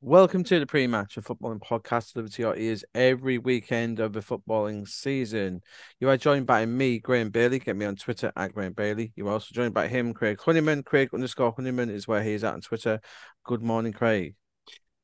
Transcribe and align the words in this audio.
Welcome 0.00 0.44
to 0.44 0.60
the 0.60 0.66
pre-match 0.66 1.16
of 1.16 1.24
footballing 1.24 1.58
podcast 1.58 2.12
delivered 2.12 2.30
to 2.34 2.42
your 2.42 2.56
ears 2.56 2.84
every 2.94 3.36
weekend 3.36 3.98
of 3.98 4.12
the 4.12 4.20
footballing 4.20 4.86
season. 4.86 5.60
You 5.98 6.08
are 6.08 6.16
joined 6.16 6.46
by 6.46 6.66
me, 6.66 7.00
Graeme 7.00 7.30
Bailey. 7.30 7.58
Get 7.58 7.74
me 7.74 7.84
on 7.84 7.96
Twitter 7.96 8.32
at 8.36 8.54
Graeme 8.54 8.74
Bailey. 8.74 9.12
You 9.16 9.26
are 9.26 9.32
also 9.32 9.48
joined 9.52 9.74
by 9.74 9.88
him, 9.88 10.14
Craig 10.14 10.40
Honeyman. 10.40 10.84
Craig 10.84 11.08
underscore 11.12 11.52
Honeyman 11.56 11.90
is 11.90 12.06
where 12.06 12.22
he 12.22 12.34
is 12.34 12.44
at 12.44 12.54
on 12.54 12.60
Twitter. 12.60 13.00
Good 13.42 13.60
morning, 13.60 13.92
Craig. 13.92 14.36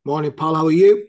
Morning, 0.05 0.31
Paul. 0.31 0.55
How 0.55 0.67
are 0.67 0.71
you? 0.71 1.09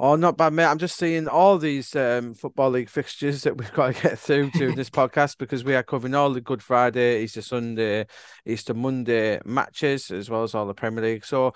Oh, 0.00 0.16
not 0.16 0.36
bad, 0.36 0.52
mate. 0.52 0.64
I'm 0.64 0.78
just 0.78 0.96
seeing 0.96 1.28
all 1.28 1.58
these 1.58 1.94
um, 1.94 2.34
football 2.34 2.70
league 2.70 2.88
fixtures 2.88 3.44
that 3.44 3.56
we've 3.56 3.72
got 3.74 3.94
to 3.94 4.02
get 4.02 4.18
through 4.18 4.50
to 4.50 4.72
this 4.72 4.90
podcast 4.90 5.38
because 5.38 5.62
we 5.62 5.76
are 5.76 5.84
covering 5.84 6.16
all 6.16 6.32
the 6.32 6.40
Good 6.40 6.60
Friday, 6.60 7.22
Easter 7.22 7.40
Sunday, 7.40 8.06
Easter 8.44 8.74
Monday 8.74 9.40
matches, 9.44 10.10
as 10.10 10.28
well 10.28 10.42
as 10.42 10.56
all 10.56 10.66
the 10.66 10.74
Premier 10.74 11.04
League. 11.04 11.24
So 11.24 11.54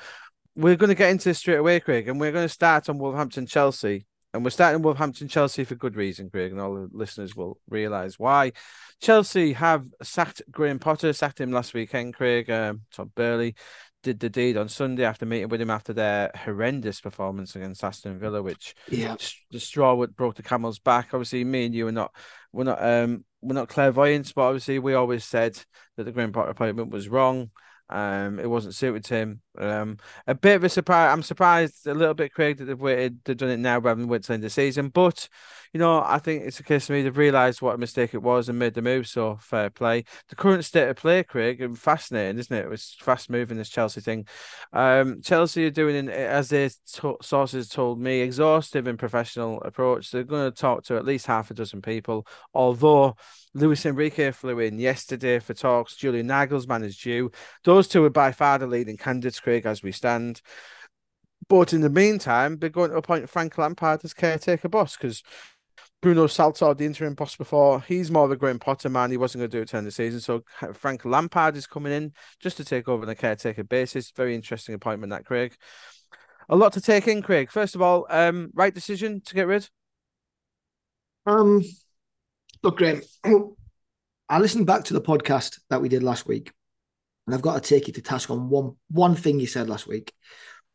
we're 0.56 0.76
going 0.76 0.88
to 0.88 0.94
get 0.94 1.10
into 1.10 1.28
this 1.28 1.38
straight 1.38 1.58
away, 1.58 1.80
Craig, 1.80 2.08
and 2.08 2.18
we're 2.18 2.32
going 2.32 2.46
to 2.46 2.52
start 2.52 2.88
on 2.88 2.98
Wolverhampton 2.98 3.46
Chelsea. 3.46 4.06
And 4.34 4.44
we're 4.44 4.50
starting 4.50 4.82
Wolverhampton 4.82 5.28
Chelsea 5.28 5.64
for 5.64 5.76
good 5.76 5.96
reason, 5.96 6.28
Craig, 6.28 6.52
and 6.52 6.60
all 6.60 6.74
the 6.74 6.88
listeners 6.92 7.34
will 7.34 7.58
realise 7.70 8.18
why. 8.18 8.52
Chelsea 9.00 9.54
have 9.54 9.86
sacked 10.02 10.42
Graham 10.50 10.78
Potter, 10.78 11.12
sacked 11.14 11.40
him 11.40 11.52
last 11.52 11.72
weekend, 11.72 12.14
Craig. 12.14 12.50
Um, 12.50 12.82
Todd 12.92 13.14
Boehly 13.14 13.54
did 14.02 14.20
the 14.20 14.28
deed 14.28 14.56
on 14.56 14.68
Sunday 14.68 15.04
after 15.04 15.24
meeting 15.24 15.48
with 15.48 15.60
him 15.60 15.70
after 15.70 15.92
their 15.92 16.30
horrendous 16.34 17.00
performance 17.00 17.56
against 17.56 17.82
Aston 17.82 18.18
Villa, 18.18 18.42
which 18.42 18.74
yeah. 18.88 19.16
the 19.50 19.60
straw 19.60 19.94
would 19.94 20.14
broke 20.14 20.36
the 20.36 20.42
camel's 20.42 20.78
back. 20.78 21.08
Obviously, 21.12 21.42
me 21.42 21.66
and 21.66 21.74
you 21.74 21.88
are 21.88 21.92
not 21.92 22.14
we're 22.52 22.64
not 22.64 22.82
um 22.82 23.24
we're 23.40 23.54
not 23.54 23.68
clairvoyants, 23.68 24.32
but 24.32 24.42
obviously 24.42 24.78
we 24.78 24.94
always 24.94 25.24
said 25.24 25.58
that 25.96 26.04
the 26.04 26.12
Graham 26.12 26.32
Potter 26.32 26.50
appointment 26.50 26.90
was 26.90 27.08
wrong. 27.08 27.50
Um, 27.88 28.38
it 28.38 28.50
wasn't 28.50 28.74
suited 28.74 29.04
to 29.04 29.14
him. 29.14 29.40
Um, 29.58 29.98
a 30.26 30.34
bit 30.34 30.56
of 30.56 30.64
a 30.64 30.68
surprise. 30.68 31.12
I'm 31.12 31.22
surprised 31.22 31.86
a 31.86 31.94
little 31.94 32.14
bit, 32.14 32.32
Craig, 32.32 32.58
that 32.58 32.64
they've 32.64 32.80
waited, 32.80 33.20
they've 33.24 33.36
done 33.36 33.50
it 33.50 33.58
now 33.58 33.78
rather 33.78 34.00
than 34.00 34.08
wait 34.08 34.22
till 34.22 34.32
the 34.32 34.34
end 34.34 34.44
of 34.44 34.52
season. 34.52 34.88
But 34.88 35.28
you 35.76 35.80
know, 35.80 36.02
I 36.02 36.18
think 36.18 36.44
it's 36.44 36.58
a 36.58 36.62
case 36.62 36.88
of 36.88 36.94
me 36.94 37.02
they've 37.02 37.16
realised 37.16 37.60
what 37.60 37.74
a 37.74 37.78
mistake 37.78 38.14
it 38.14 38.22
was 38.22 38.48
and 38.48 38.58
made 38.58 38.72
the 38.72 38.80
move. 38.80 39.06
So 39.06 39.36
fair 39.42 39.68
play. 39.68 40.04
The 40.30 40.36
current 40.36 40.64
state 40.64 40.88
of 40.88 40.96
play, 40.96 41.22
Craig, 41.22 41.76
fascinating, 41.76 42.38
isn't 42.38 42.56
it? 42.56 42.64
It 42.64 42.70
was 42.70 42.96
fast 43.00 43.28
moving 43.28 43.58
this 43.58 43.68
Chelsea 43.68 44.00
thing. 44.00 44.26
Um, 44.72 45.20
Chelsea 45.22 45.66
are 45.66 45.70
doing, 45.70 46.08
as 46.08 46.48
their 46.48 46.70
sources 47.20 47.68
told 47.68 48.00
me, 48.00 48.20
exhaustive 48.20 48.86
and 48.86 48.98
professional 48.98 49.60
approach. 49.62 50.10
They're 50.10 50.24
going 50.24 50.50
to 50.50 50.56
talk 50.56 50.84
to 50.84 50.96
at 50.96 51.04
least 51.04 51.26
half 51.26 51.50
a 51.50 51.54
dozen 51.54 51.82
people, 51.82 52.26
although. 52.54 53.16
Luis 53.54 53.86
Enrique 53.86 54.32
flew 54.32 54.58
in 54.58 54.78
yesterday 54.78 55.38
for 55.38 55.54
talks. 55.54 55.96
Julian 55.96 56.28
Nagelsmann 56.28 56.84
is 56.84 56.94
due. 56.94 57.30
Those 57.64 57.88
two 57.88 58.04
are 58.04 58.10
by 58.10 58.30
far 58.30 58.58
the 58.58 58.66
leading 58.66 58.98
candidates, 58.98 59.40
Craig, 59.46 59.64
as 59.64 59.80
we 59.80 59.92
stand. 59.92 60.42
But 61.48 61.72
in 61.72 61.80
the 61.80 61.88
meantime, 61.88 62.58
they're 62.58 62.68
going 62.68 62.90
to 62.90 62.96
appoint 62.96 63.30
Frank 63.30 63.56
Lampard 63.56 64.04
as 64.04 64.12
caretaker 64.12 64.68
boss 64.68 64.96
because 64.96 65.22
Bruno 66.02 66.26
Saltor, 66.26 66.74
the 66.74 66.84
interim 66.84 67.14
boss 67.14 67.36
before, 67.36 67.80
he's 67.82 68.10
more 68.10 68.24
of 68.24 68.32
a 68.32 68.36
Graham 68.36 68.58
Potter 68.58 68.88
man. 68.88 69.12
He 69.12 69.16
wasn't 69.16 69.42
going 69.42 69.50
to 69.50 69.56
do 69.56 69.62
it 69.62 69.68
to 69.68 69.80
the 69.80 69.92
season. 69.92 70.18
So 70.18 70.42
Frank 70.72 71.04
Lampard 71.04 71.56
is 71.56 71.68
coming 71.68 71.92
in 71.92 72.12
just 72.40 72.56
to 72.56 72.64
take 72.64 72.88
over 72.88 73.04
on 73.04 73.08
a 73.08 73.14
caretaker 73.14 73.62
basis. 73.62 74.10
Very 74.10 74.34
interesting 74.34 74.74
appointment, 74.74 75.10
that 75.10 75.24
Craig. 75.24 75.54
A 76.48 76.56
lot 76.56 76.72
to 76.72 76.80
take 76.80 77.06
in, 77.06 77.22
Craig. 77.22 77.52
First 77.52 77.76
of 77.76 77.82
all, 77.82 78.06
um, 78.10 78.50
right 78.52 78.74
decision 78.74 79.20
to 79.26 79.34
get 79.34 79.46
rid? 79.46 79.68
Um, 81.24 81.62
Look, 82.64 82.78
Graeme, 82.78 83.02
I 84.28 84.40
listened 84.40 84.66
back 84.66 84.82
to 84.86 84.92
the 84.92 85.00
podcast 85.00 85.60
that 85.70 85.80
we 85.80 85.88
did 85.88 86.02
last 86.02 86.26
week, 86.26 86.52
and 87.26 87.34
I've 87.34 87.42
got 87.42 87.62
to 87.62 87.68
take 87.68 87.88
you 87.88 87.92
to 87.94 88.02
task 88.02 88.30
on 88.30 88.48
one 88.48 88.76
one 88.88 89.14
thing 89.14 89.40
you 89.40 89.46
said 89.46 89.68
last 89.68 89.86
week, 89.86 90.12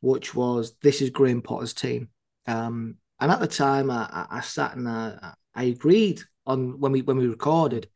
which 0.02 0.36
was 0.36 0.76
this 0.82 1.02
is 1.02 1.10
Graham 1.10 1.42
Potter's 1.42 1.74
team. 1.74 2.10
Um, 2.48 2.98
and 3.20 3.32
at 3.32 3.40
the 3.40 3.48
time, 3.48 3.92
I, 3.92 4.28
I 4.30 4.42
sat 4.42 4.76
and 4.76 4.90
I, 4.90 5.34
I 5.54 5.64
agreed 5.66 6.22
on 6.46 6.80
when 6.80 6.92
we 6.92 7.02
when 7.02 7.18
we 7.18 7.28
recorded 7.28 7.88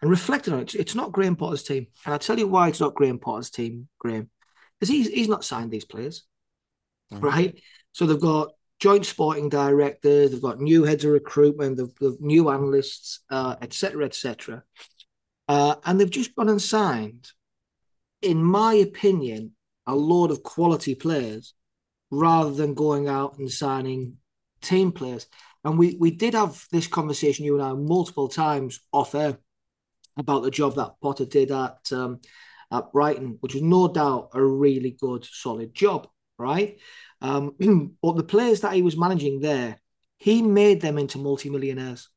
and 0.00 0.10
reflected 0.10 0.52
on 0.52 0.60
it. 0.60 0.74
It's, 0.74 0.94
not 0.94 1.12
Graham 1.12 1.36
Potter's 1.36 1.62
team, 1.62 1.86
and 2.04 2.14
I 2.14 2.18
tell 2.18 2.38
you 2.38 2.46
why 2.46 2.68
it's 2.68 2.80
not 2.80 2.94
Graham 2.94 3.18
Potter's 3.18 3.50
team, 3.50 3.88
Graeme, 3.98 4.30
because 4.78 4.90
he's 4.90 5.08
he's 5.08 5.28
not 5.28 5.44
signed 5.44 5.70
these 5.70 5.86
players, 5.86 6.24
mm-hmm. 7.12 7.24
right? 7.24 7.60
So 7.92 8.06
they've 8.06 8.20
got 8.20 8.52
joint 8.80 9.06
sporting 9.06 9.48
directors, 9.48 10.30
they've 10.30 10.42
got 10.42 10.60
new 10.60 10.84
heads 10.84 11.04
of 11.04 11.12
recruitment, 11.12 11.76
they've, 11.76 11.94
they've 12.00 12.20
new 12.20 12.50
analysts, 12.50 13.20
etc., 13.30 14.02
uh, 14.02 14.06
etc. 14.06 14.56
Et 14.56 14.62
uh, 15.48 15.76
and 15.84 16.00
they've 16.00 16.10
just 16.10 16.34
gone 16.34 16.48
and 16.48 16.60
signed, 16.60 17.30
in 18.24 18.42
my 18.42 18.74
opinion, 18.74 19.52
a 19.86 19.94
load 19.94 20.30
of 20.30 20.42
quality 20.42 20.94
players 20.94 21.54
rather 22.10 22.52
than 22.52 22.74
going 22.74 23.08
out 23.08 23.38
and 23.38 23.50
signing 23.50 24.16
team 24.62 24.92
players. 24.92 25.26
And 25.64 25.78
we, 25.78 25.96
we 25.98 26.10
did 26.10 26.34
have 26.34 26.64
this 26.72 26.86
conversation, 26.86 27.44
you 27.44 27.54
and 27.54 27.62
I, 27.62 27.72
multiple 27.72 28.28
times 28.28 28.80
off 28.92 29.14
air 29.14 29.38
about 30.16 30.42
the 30.42 30.50
job 30.50 30.76
that 30.76 30.94
Potter 31.02 31.24
did 31.24 31.50
at 31.50 31.78
um, 31.92 32.20
at 32.70 32.92
Brighton, 32.92 33.38
which 33.40 33.54
was 33.54 33.62
no 33.62 33.88
doubt 33.88 34.30
a 34.34 34.42
really 34.42 34.96
good, 34.98 35.24
solid 35.24 35.74
job, 35.74 36.08
right? 36.38 36.78
Um, 37.20 37.54
but 38.02 38.16
the 38.16 38.24
players 38.24 38.60
that 38.60 38.74
he 38.74 38.82
was 38.82 38.96
managing 38.96 39.40
there, 39.40 39.80
he 40.18 40.42
made 40.42 40.80
them 40.80 40.98
into 40.98 41.18
multimillionaires, 41.18 42.08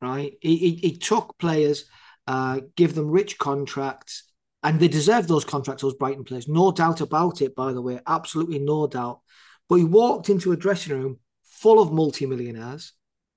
right? 0.00 0.34
He, 0.40 0.56
he, 0.56 0.74
he 0.76 0.96
took 0.96 1.38
players, 1.38 1.86
uh, 2.26 2.60
give 2.76 2.94
them 2.94 3.10
rich 3.10 3.38
contracts, 3.38 4.29
and 4.62 4.78
they 4.78 4.88
deserve 4.88 5.26
those 5.26 5.44
contracts, 5.44 5.82
those 5.82 5.94
Brighton 5.94 6.24
players. 6.24 6.48
No 6.48 6.70
doubt 6.70 7.00
about 7.00 7.40
it, 7.40 7.54
by 7.54 7.72
the 7.72 7.82
way, 7.82 8.00
absolutely 8.06 8.58
no 8.58 8.86
doubt. 8.86 9.20
But 9.68 9.76
he 9.76 9.84
walked 9.84 10.28
into 10.28 10.52
a 10.52 10.56
dressing 10.56 10.98
room 10.98 11.18
full 11.44 11.80
of 11.80 11.92
multimillionaires 11.92 12.92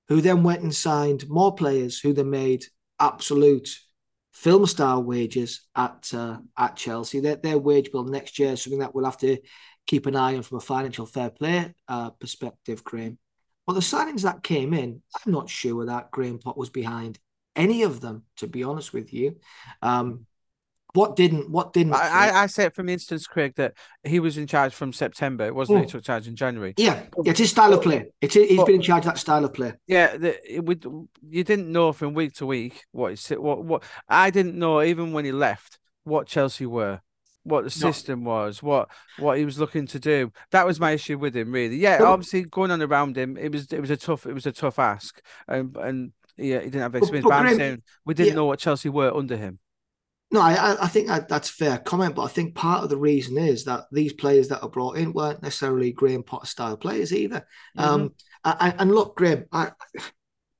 who 0.09 0.22
then 0.22 0.44
went 0.44 0.61
and 0.61 0.73
signed 0.73 1.29
more 1.29 1.56
players 1.56 2.00
who 2.00 2.13
then 2.13 2.29
made 2.29 2.66
absolute 3.00 3.69
film 4.34 4.66
style 4.66 5.03
wages 5.03 5.61
at 5.75 6.11
uh, 6.13 6.38
at 6.57 6.75
Chelsea. 6.75 7.19
Their, 7.19 7.35
their 7.35 7.57
wage 7.57 7.91
bill 7.91 8.03
next 8.03 8.40
year 8.40 8.53
is 8.53 8.61
something 8.61 8.79
that 8.79 8.94
we'll 8.94 9.05
have 9.05 9.19
to 9.19 9.38
keep 9.85 10.05
an 10.05 10.16
eye 10.16 10.35
on 10.35 10.44
from 10.44 10.57
a 10.57 10.61
financial 10.61 11.05
fair 11.05 11.29
play 11.29 11.73
uh, 11.88 12.09
perspective, 12.11 12.84
Graeme. 12.84 13.17
But 13.66 13.73
the 13.73 13.79
signings 13.79 14.23
that 14.23 14.44
came 14.44 14.73
in, 14.73 15.01
I'm 15.16 15.31
not 15.31 15.50
sure 15.50 15.85
that 15.85 16.11
Graham 16.11 16.40
Pot 16.40 16.57
was 16.57 16.69
behind 16.69 17.19
any 17.55 17.84
of 17.84 18.01
them, 18.01 18.23
to 18.38 18.47
be 18.47 18.63
honest 18.63 18.94
with 18.94 19.13
you. 19.13 19.38
Um, 19.81 20.25
what 20.93 21.15
didn't? 21.15 21.49
What 21.49 21.73
didn't? 21.73 21.93
I, 21.93 22.43
I 22.43 22.45
said 22.45 22.73
from 22.73 22.87
instance, 22.87 23.25
Craig, 23.25 23.55
that 23.55 23.73
he 24.03 24.19
was 24.19 24.37
in 24.37 24.47
charge 24.47 24.73
from 24.73 24.93
September. 24.93 25.45
It 25.45 25.55
wasn't. 25.55 25.79
Oh. 25.79 25.81
He 25.81 25.87
took 25.87 26.03
charge 26.03 26.27
in 26.27 26.35
January. 26.35 26.73
Yeah, 26.77 27.03
it's 27.25 27.39
his 27.39 27.49
style 27.49 27.73
of 27.73 27.81
play. 27.81 28.05
It's 28.21 28.35
he's 28.35 28.57
but, 28.57 28.67
been 28.67 28.75
in 28.75 28.81
charge 28.81 29.01
of 29.01 29.13
that 29.13 29.17
style 29.17 29.43
of 29.43 29.53
play. 29.53 29.73
Yeah, 29.87 30.15
the, 30.17 30.55
it 30.55 30.63
would. 30.63 30.85
You 31.27 31.43
didn't 31.43 31.71
know 31.71 31.93
from 31.93 32.13
week 32.13 32.33
to 32.35 32.45
week 32.45 32.83
what 32.91 33.19
what 33.37 33.63
what. 33.63 33.83
I 34.07 34.29
didn't 34.29 34.57
know 34.57 34.81
even 34.81 35.13
when 35.13 35.25
he 35.25 35.31
left 35.31 35.79
what 36.03 36.27
Chelsea 36.27 36.65
were 36.65 37.01
what 37.43 37.63
the 37.63 37.69
system 37.69 38.23
was, 38.23 38.63
what 38.63 38.89
what 39.19 39.37
he 39.37 39.45
was 39.45 39.59
looking 39.59 39.85
to 39.87 39.99
do. 39.99 40.31
That 40.51 40.65
was 40.65 40.79
my 40.79 40.91
issue 40.91 41.17
with 41.17 41.35
him, 41.35 41.51
really. 41.51 41.75
Yeah, 41.75 41.99
obviously 42.01 42.43
going 42.43 42.71
on 42.71 42.81
around 42.81 43.17
him, 43.17 43.37
it 43.37 43.51
was 43.51 43.71
it 43.71 43.81
was 43.81 43.89
a 43.89 43.97
tough 43.97 44.25
it 44.25 44.33
was 44.33 44.45
a 44.45 44.51
tough 44.51 44.79
ask, 44.79 45.21
and 45.47 45.75
and 45.77 46.13
yeah, 46.37 46.59
he 46.59 46.65
didn't 46.65 46.81
have 46.81 46.95
experience. 46.95 47.25
But, 47.25 47.29
but, 47.29 47.43
but 47.43 47.49
I'm 47.49 47.57
saying 47.57 47.83
we 48.05 48.13
didn't 48.13 48.29
yeah. 48.29 48.35
know 48.35 48.45
what 48.45 48.59
Chelsea 48.59 48.89
were 48.89 49.13
under 49.13 49.37
him. 49.37 49.59
No, 50.33 50.41
I, 50.41 50.83
I 50.83 50.88
think 50.88 51.09
that, 51.09 51.29
that's 51.29 51.47
fair 51.47 51.77
comment, 51.77 52.16
but 52.16 52.23
I 52.23 52.27
think 52.27 52.55
part 52.55 52.83
of 52.83 52.89
the 52.89 52.97
reason 52.97 53.38
is 53.38 53.66
that 53.66 53.85
these 53.91 54.13
players 54.13 54.47
that 54.47 54.63
are 54.63 54.69
brought 54.69 54.97
in 54.97 55.13
weren't 55.13 55.44
necessarily 55.44 55.91
Graham 55.91 56.23
Potter 56.23 56.47
style 56.47 56.75
players 56.75 57.13
either. 57.13 57.45
Mm-hmm. 57.77 57.79
Um, 57.88 58.13
and, 58.43 58.73
and 58.79 58.91
look, 58.91 59.16
Graeme, 59.16 59.45
I, 59.51 59.73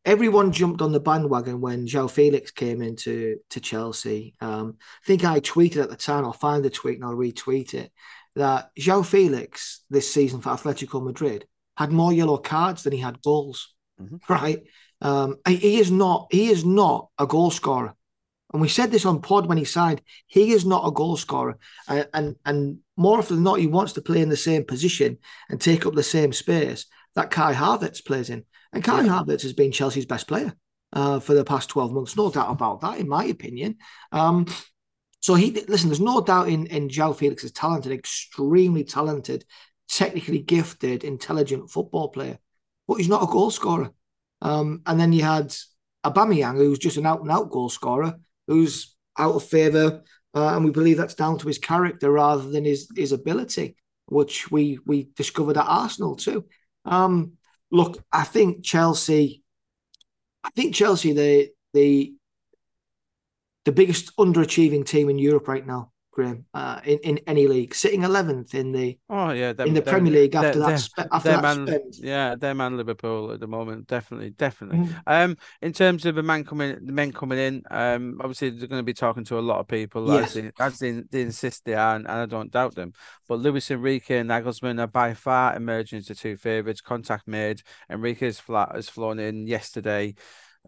everyone 0.06 0.51
jumped 0.51 0.83
on 0.83 0.91
the 0.91 1.00
bandwagon 1.00 1.59
when 1.59 1.88
João 1.88 2.09
Felix 2.09 2.51
came 2.51 2.83
into 2.83 3.38
to 3.50 3.59
Chelsea. 3.59 4.35
Um, 4.39 4.78
I 4.79 5.07
think 5.07 5.25
I 5.25 5.39
tweeted 5.39 5.81
at 5.81 5.89
the 5.89 5.95
time. 5.95 6.23
I'll 6.23 6.33
find 6.33 6.63
the 6.63 6.69
tweet 6.69 6.97
and 6.97 7.06
I'll 7.06 7.16
retweet 7.16 7.73
it. 7.73 7.91
That 8.35 8.69
João 8.79 9.03
Felix 9.03 9.83
this 9.89 10.13
season 10.13 10.42
for 10.42 10.50
Atletico 10.51 11.03
Madrid 11.03 11.48
had 11.77 11.92
more 11.92 12.13
yellow 12.13 12.38
cards 12.38 12.83
than 12.83 12.94
he 12.94 13.00
had 13.00 13.24
goals. 13.24 13.74
Mm-hmm. 14.00 14.18
Right? 14.31 14.63
Um, 15.01 15.38
he 15.48 15.80
is 15.80 15.92
not. 15.92 16.27
He 16.31 16.50
is 16.50 16.63
not 16.63 17.09
a 17.19 17.25
goal 17.25 17.51
scorer. 17.51 17.95
And 18.53 18.61
we 18.61 18.69
said 18.69 18.91
this 18.91 19.05
on 19.05 19.21
pod 19.21 19.47
when 19.47 19.57
he 19.57 19.65
signed. 19.65 20.01
He 20.27 20.51
is 20.51 20.63
not 20.65 20.88
a 20.88 20.91
goal 20.91 21.17
scorer, 21.17 21.57
and, 21.88 22.07
and 22.13 22.35
and 22.45 22.77
more 22.95 23.17
often 23.17 23.38
than 23.38 23.44
not, 23.44 23.59
he 23.59 23.67
wants 23.67 23.94
to 23.94 24.01
play 24.01 24.21
in 24.21 24.29
the 24.29 24.38
same 24.38 24.63
position 24.63 25.17
and 25.50 25.59
take 25.59 25.85
up 25.85 25.95
the 25.95 26.03
same 26.03 26.31
space 26.31 26.85
that 27.15 27.31
Kai 27.31 27.53
Havertz 27.53 28.05
plays 28.05 28.29
in. 28.29 28.45
And 28.71 28.83
Kai 28.83 29.01
yeah. 29.01 29.23
Havertz 29.23 29.41
has 29.41 29.53
been 29.53 29.71
Chelsea's 29.71 30.05
best 30.05 30.27
player 30.27 30.53
uh, 30.94 31.19
for 31.19 31.33
the 31.33 31.44
past 31.44 31.69
12 31.69 31.91
months. 31.91 32.15
No 32.15 32.29
doubt 32.29 32.51
about 32.51 32.81
that, 32.81 33.00
in 33.00 33.07
my 33.07 33.25
opinion. 33.25 33.77
Um, 34.11 34.45
so 35.19 35.35
he 35.35 35.51
listen, 35.51 35.89
there's 35.89 36.00
no 36.00 36.21
doubt 36.21 36.50
in, 36.50 36.67
in 36.67 36.89
João 36.89 37.15
Felix's 37.15 37.51
talent, 37.51 37.85
an 37.85 37.91
extremely 37.91 38.83
talented, 38.83 39.45
technically 39.88 40.39
gifted, 40.39 41.03
intelligent 41.03 41.71
football 41.71 42.09
player, 42.09 42.38
but 42.88 42.95
he's 42.95 43.09
not 43.09 43.23
a 43.23 43.31
goal 43.31 43.50
scorer. 43.50 43.91
Um, 44.41 44.81
and 44.85 45.00
then 45.00 45.13
you 45.13 45.23
had 45.23 45.55
Aubameyang, 46.05 46.57
who's 46.57 46.79
just 46.79 46.97
an 46.97 47.05
out 47.05 47.21
and 47.21 47.31
out 47.31 47.50
goal 47.50 47.69
scorer, 47.69 48.19
who's 48.48 48.95
out 49.18 49.36
of 49.36 49.44
favour, 49.44 50.04
uh, 50.36 50.56
and 50.56 50.66
we 50.66 50.72
believe 50.72 50.98
that's 50.98 51.16
down 51.16 51.38
to 51.40 51.48
his 51.48 51.57
character 51.60 52.12
rather 52.12 52.50
than 52.50 52.66
his 52.66 52.90
his 52.95 53.12
ability. 53.12 53.75
which 54.07 54.51
we 54.51 54.80
we 54.86 55.10
discovered 55.16 55.57
at 55.57 55.66
Arsenal 55.68 56.16
too. 56.16 56.45
Um, 56.86 57.34
look, 57.72 58.04
I 58.12 58.24
think 58.25 58.63
Chelsea, 58.63 59.44
I 60.44 60.50
think 60.51 60.75
Chelsea, 60.75 61.13
the 61.13 61.50
the 61.74 62.13
the 63.66 63.72
biggest 63.72 64.16
underachieving 64.18 64.86
team 64.86 65.10
in 65.10 65.18
Europe 65.18 65.48
right 65.48 65.66
now. 65.66 65.93
Graeme, 66.13 66.45
uh, 66.54 66.80
in, 66.86 67.00
in 67.00 67.19
any 67.25 67.48
league, 67.48 67.74
sitting 67.74 68.04
eleventh 68.04 68.54
in 68.54 68.71
the 68.71 68.98
oh 69.10 69.31
yeah 69.31 69.51
in 69.60 69.74
the 69.74 69.81
Premier 69.81 70.13
League 70.13 70.36
after 70.36 70.60
that 70.60 70.80
spe- 70.80 71.07
after 71.12 71.30
that 71.30 71.42
man, 71.42 71.68
spend. 71.68 71.95
Yeah, 71.98 72.36
their 72.36 72.54
man 72.54 72.77
Liverpool 72.77 73.31
at 73.31 73.39
the 73.39 73.48
moment, 73.48 73.88
definitely, 73.88 74.30
definitely. 74.30 74.88
Mm. 74.88 75.01
Um, 75.07 75.38
in 75.62 75.74
terms 75.74 76.06
of 76.06 76.13
the 76.15 76.21
man 76.21 76.44
coming, 76.44 76.77
the 76.86 76.94
men 76.94 77.12
coming 77.12 77.39
in, 77.39 77.63
um, 77.71 78.19
obviously 78.21 78.51
they're 78.51 78.68
going 78.68 78.80
to 78.80 78.83
be 78.83 78.94
talking 78.94 79.24
to 79.25 79.39
a 79.39 79.42
lot 79.42 79.60
of 79.60 79.68
people 79.68 80.07
yes. 80.13 80.36
as, 80.36 80.44
they, 80.44 80.51
as 80.60 80.80
they, 80.80 80.92
they 81.10 81.21
insist 81.21 81.65
they 81.65 81.74
are, 81.74 81.95
and, 81.95 82.06
and 82.07 82.19
I 82.19 82.25
don't 82.27 82.51
doubt 82.51 82.75
them. 82.75 82.94
But 83.27 83.39
Luis 83.39 83.71
Enrique 83.71 84.19
and 84.19 84.30
Nagelsmann 84.30 84.80
are 84.80 84.88
by 84.88 85.15
far 85.15 85.56
emerging 85.56 86.00
as 86.00 86.07
the 86.07 86.15
two 86.15 86.38
favourites. 86.38 86.81
Contact 86.81 87.27
made. 87.27 87.63
Enrique's 87.89 88.39
flat 88.39 88.75
has 88.75 88.88
flown 88.88 89.18
in 89.18 89.48
yesterday 89.48 90.15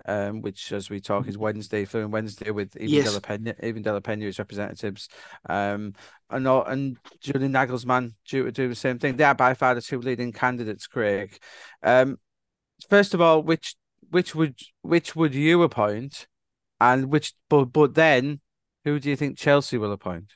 um, 0.06 0.42
which 0.42 0.72
as 0.72 0.90
we 0.90 1.00
talk 1.00 1.28
is 1.28 1.38
Wednesday, 1.38 1.86
following 1.86 2.12
Wednesday 2.12 2.52
with 2.52 2.76
Ivan 2.76 2.90
yes. 2.90 3.06
Della 3.06 3.22
Pena, 3.22 3.56
Ivan 3.64 3.82
Della 3.82 4.02
Pena's 4.02 4.40
representatives, 4.40 5.10
um, 5.48 5.94
and 6.30 6.48
and 6.48 6.98
Julian 7.22 7.54
Nagelsmann 7.54 8.14
due 8.28 8.44
to 8.44 8.52
do 8.52 8.68
the 8.68 8.76
same 8.76 9.00
thing. 9.00 9.16
They 9.16 9.24
are 9.24 9.36
by 9.36 9.54
far 9.54 9.76
the 9.76 9.82
two 9.82 10.00
leading 10.00 10.32
candidates, 10.32 10.88
Craig. 10.88 11.38
Um, 11.82 12.20
first 12.90 13.14
of 13.14 13.22
all, 13.22 13.42
which 13.42 13.76
which 14.10 14.36
would 14.36 14.60
which 14.82 15.16
would 15.16 15.34
you 15.34 15.64
appoint, 15.64 16.28
and 16.80 17.12
which 17.12 17.34
but 17.50 17.66
but 17.66 17.96
then 17.96 18.42
who 18.84 19.00
do 19.00 19.10
you 19.10 19.16
think 19.16 19.38
Chelsea 19.38 19.78
will 19.78 19.92
appoint? 19.92 20.34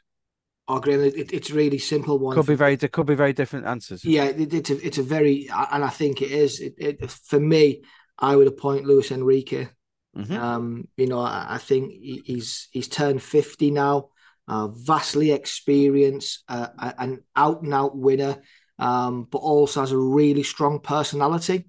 Oh, 0.67 0.79
Graeme, 0.79 1.01
it, 1.01 1.33
it's 1.33 1.49
really 1.49 1.79
simple 1.79 2.19
one. 2.19 2.35
Could 2.35 2.45
be 2.45 2.53
very, 2.53 2.75
there 2.75 2.89
could 2.89 3.07
be 3.07 3.15
very 3.15 3.33
different 3.33 3.65
answers. 3.65 4.05
Yeah, 4.05 4.25
it, 4.25 4.53
it's 4.53 4.69
a, 4.69 4.85
it's 4.85 4.97
a 4.99 5.03
very, 5.03 5.49
and 5.71 5.83
I 5.83 5.89
think 5.89 6.21
it 6.21 6.31
is. 6.31 6.59
It, 6.59 6.75
it, 6.77 7.09
for 7.09 7.39
me, 7.39 7.81
I 8.19 8.35
would 8.35 8.47
appoint 8.47 8.85
Luis 8.85 9.11
Enrique. 9.11 9.67
Mm-hmm. 10.15 10.35
Um, 10.35 10.87
you 10.97 11.07
know, 11.07 11.19
I, 11.19 11.45
I, 11.51 11.57
think 11.57 11.91
he's 11.91 12.67
he's 12.71 12.87
turned 12.87 13.21
fifty 13.21 13.71
now, 13.71 14.09
uh, 14.47 14.67
vastly 14.67 15.31
experienced, 15.31 16.43
uh, 16.49 16.67
an 16.97 17.23
out 17.35 17.61
and 17.61 17.73
out 17.73 17.95
winner, 17.95 18.41
um, 18.79 19.27
but 19.29 19.37
also 19.37 19.81
has 19.81 19.91
a 19.91 19.97
really 19.97 20.43
strong 20.43 20.79
personality. 20.79 21.65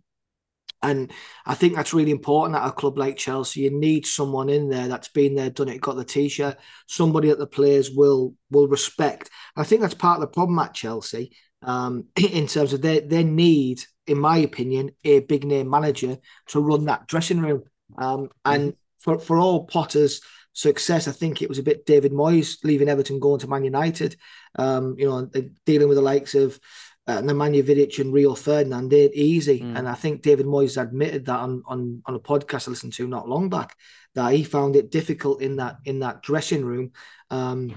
And 0.82 1.12
I 1.44 1.54
think 1.54 1.74
that's 1.74 1.92
really 1.92 2.10
important 2.10 2.56
at 2.56 2.66
a 2.66 2.72
club 2.72 2.96
like 2.96 3.18
Chelsea. 3.18 3.60
You 3.60 3.78
need 3.78 4.06
someone 4.06 4.48
in 4.48 4.70
there 4.70 4.88
that's 4.88 5.08
been 5.08 5.34
there, 5.34 5.50
done 5.50 5.68
it, 5.68 5.80
got 5.80 5.96
the 5.96 6.04
t-shirt, 6.04 6.56
somebody 6.86 7.28
that 7.28 7.38
the 7.38 7.46
players 7.46 7.90
will 7.90 8.34
will 8.50 8.66
respect. 8.66 9.28
I 9.56 9.64
think 9.64 9.82
that's 9.82 9.94
part 9.94 10.16
of 10.16 10.22
the 10.22 10.32
problem 10.32 10.58
at 10.58 10.72
Chelsea 10.72 11.32
um, 11.62 12.06
in 12.16 12.46
terms 12.46 12.72
of 12.72 12.80
their 12.80 13.00
their 13.00 13.24
need 13.24 13.82
in 14.10 14.18
my 14.18 14.38
opinion, 14.38 14.90
a 15.04 15.20
big 15.20 15.44
name 15.44 15.70
manager 15.70 16.18
to 16.48 16.60
run 16.60 16.84
that 16.86 17.06
dressing 17.06 17.40
room. 17.40 17.62
Um, 17.96 18.30
and 18.44 18.74
for, 18.98 19.18
for 19.18 19.38
all 19.38 19.66
Potter's 19.66 20.20
success, 20.52 21.06
I 21.06 21.12
think 21.12 21.40
it 21.40 21.48
was 21.48 21.58
a 21.58 21.62
bit 21.62 21.86
David 21.86 22.12
Moyes 22.12 22.58
leaving 22.64 22.88
Everton, 22.88 23.20
going 23.20 23.40
to 23.40 23.48
Man 23.48 23.64
United. 23.64 24.16
Um, 24.58 24.96
you 24.98 25.08
know, 25.08 25.30
dealing 25.64 25.88
with 25.88 25.96
the 25.96 26.02
likes 26.02 26.34
of 26.34 26.58
uh, 27.06 27.18
Nemanja 27.18 27.62
Vidic 27.62 27.98
and 28.00 28.12
Rio 28.12 28.34
Ferdinand, 28.34 28.90
they 28.90 29.10
easy. 29.10 29.60
Mm. 29.60 29.78
And 29.78 29.88
I 29.88 29.94
think 29.94 30.22
David 30.22 30.46
Moyes 30.46 30.80
admitted 30.80 31.26
that 31.26 31.38
on, 31.38 31.62
on 31.66 32.02
on 32.04 32.14
a 32.14 32.20
podcast 32.20 32.68
I 32.68 32.72
listened 32.72 32.92
to 32.94 33.08
not 33.08 33.28
long 33.28 33.48
back 33.48 33.76
that 34.14 34.32
he 34.32 34.44
found 34.44 34.76
it 34.76 34.90
difficult 34.90 35.40
in 35.40 35.56
that 35.56 35.78
in 35.84 36.00
that 36.00 36.22
dressing 36.22 36.64
room. 36.64 36.92
Um, 37.30 37.74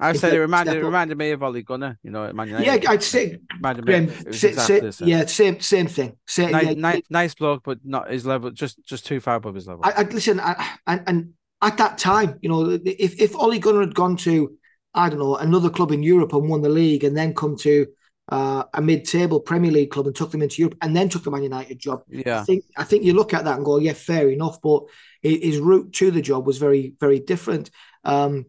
I 0.00 0.12
said 0.14 0.32
it 0.32 0.40
reminded 0.40 0.76
it 0.76 0.84
reminded 0.84 1.18
me 1.18 1.30
of 1.32 1.42
Ole 1.42 1.62
Gunnar, 1.62 1.98
you 2.02 2.10
know, 2.10 2.32
Man 2.32 2.48
United. 2.48 2.82
Yeah, 2.82 2.90
I'd 2.90 3.02
say, 3.02 3.38
Graeme, 3.60 4.10
say, 4.32 4.48
exactly 4.48 4.92
say 4.92 5.06
yeah, 5.06 5.26
same 5.26 5.60
same 5.60 5.86
thing. 5.86 6.16
Same, 6.26 6.52
nice, 6.52 6.66
yeah, 6.66 6.72
nice, 6.74 7.02
nice 7.10 7.34
bloke, 7.34 7.62
but 7.64 7.78
not 7.84 8.10
his 8.10 8.24
level, 8.24 8.50
just 8.50 8.84
just 8.84 9.06
too 9.06 9.20
far 9.20 9.36
above 9.36 9.54
his 9.54 9.66
level. 9.66 9.84
I, 9.84 9.92
I 9.92 10.02
listen, 10.02 10.40
I, 10.40 10.78
and 10.86 11.02
and 11.06 11.32
at 11.62 11.76
that 11.76 11.98
time, 11.98 12.38
you 12.40 12.48
know, 12.48 12.78
if 12.84 13.20
if 13.20 13.36
Ole 13.36 13.58
Gunnar 13.58 13.80
had 13.80 13.94
gone 13.94 14.16
to, 14.18 14.56
I 14.94 15.08
don't 15.08 15.18
know, 15.18 15.36
another 15.36 15.70
club 15.70 15.92
in 15.92 16.02
Europe 16.02 16.32
and 16.32 16.48
won 16.48 16.62
the 16.62 16.68
league, 16.68 17.04
and 17.04 17.16
then 17.16 17.34
come 17.34 17.56
to 17.58 17.86
uh, 18.30 18.64
a 18.72 18.80
mid-table 18.80 19.40
Premier 19.40 19.70
League 19.70 19.90
club 19.90 20.06
and 20.06 20.16
took 20.16 20.30
them 20.30 20.42
into 20.42 20.62
Europe, 20.62 20.78
and 20.80 20.96
then 20.96 21.08
took 21.08 21.24
the 21.24 21.30
Man 21.30 21.42
United 21.42 21.78
job, 21.78 22.02
yeah, 22.08 22.40
I 22.40 22.44
think 22.44 22.64
I 22.76 22.84
think 22.84 23.04
you 23.04 23.12
look 23.12 23.34
at 23.34 23.44
that 23.44 23.56
and 23.56 23.64
go, 23.64 23.78
yeah, 23.78 23.92
fair 23.92 24.30
enough, 24.30 24.60
but 24.62 24.84
his 25.20 25.58
route 25.58 25.92
to 25.94 26.10
the 26.10 26.22
job 26.22 26.46
was 26.46 26.58
very 26.58 26.94
very 26.98 27.20
different. 27.20 27.70
Um, 28.04 28.46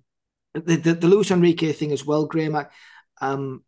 the, 0.53 0.75
the, 0.75 0.93
the 0.93 1.07
Luis 1.07 1.31
Enrique 1.31 1.71
thing 1.71 1.91
as 1.91 2.05
well, 2.05 2.25
Graeme. 2.25 2.55
I, 2.55 2.65
um, 3.21 3.63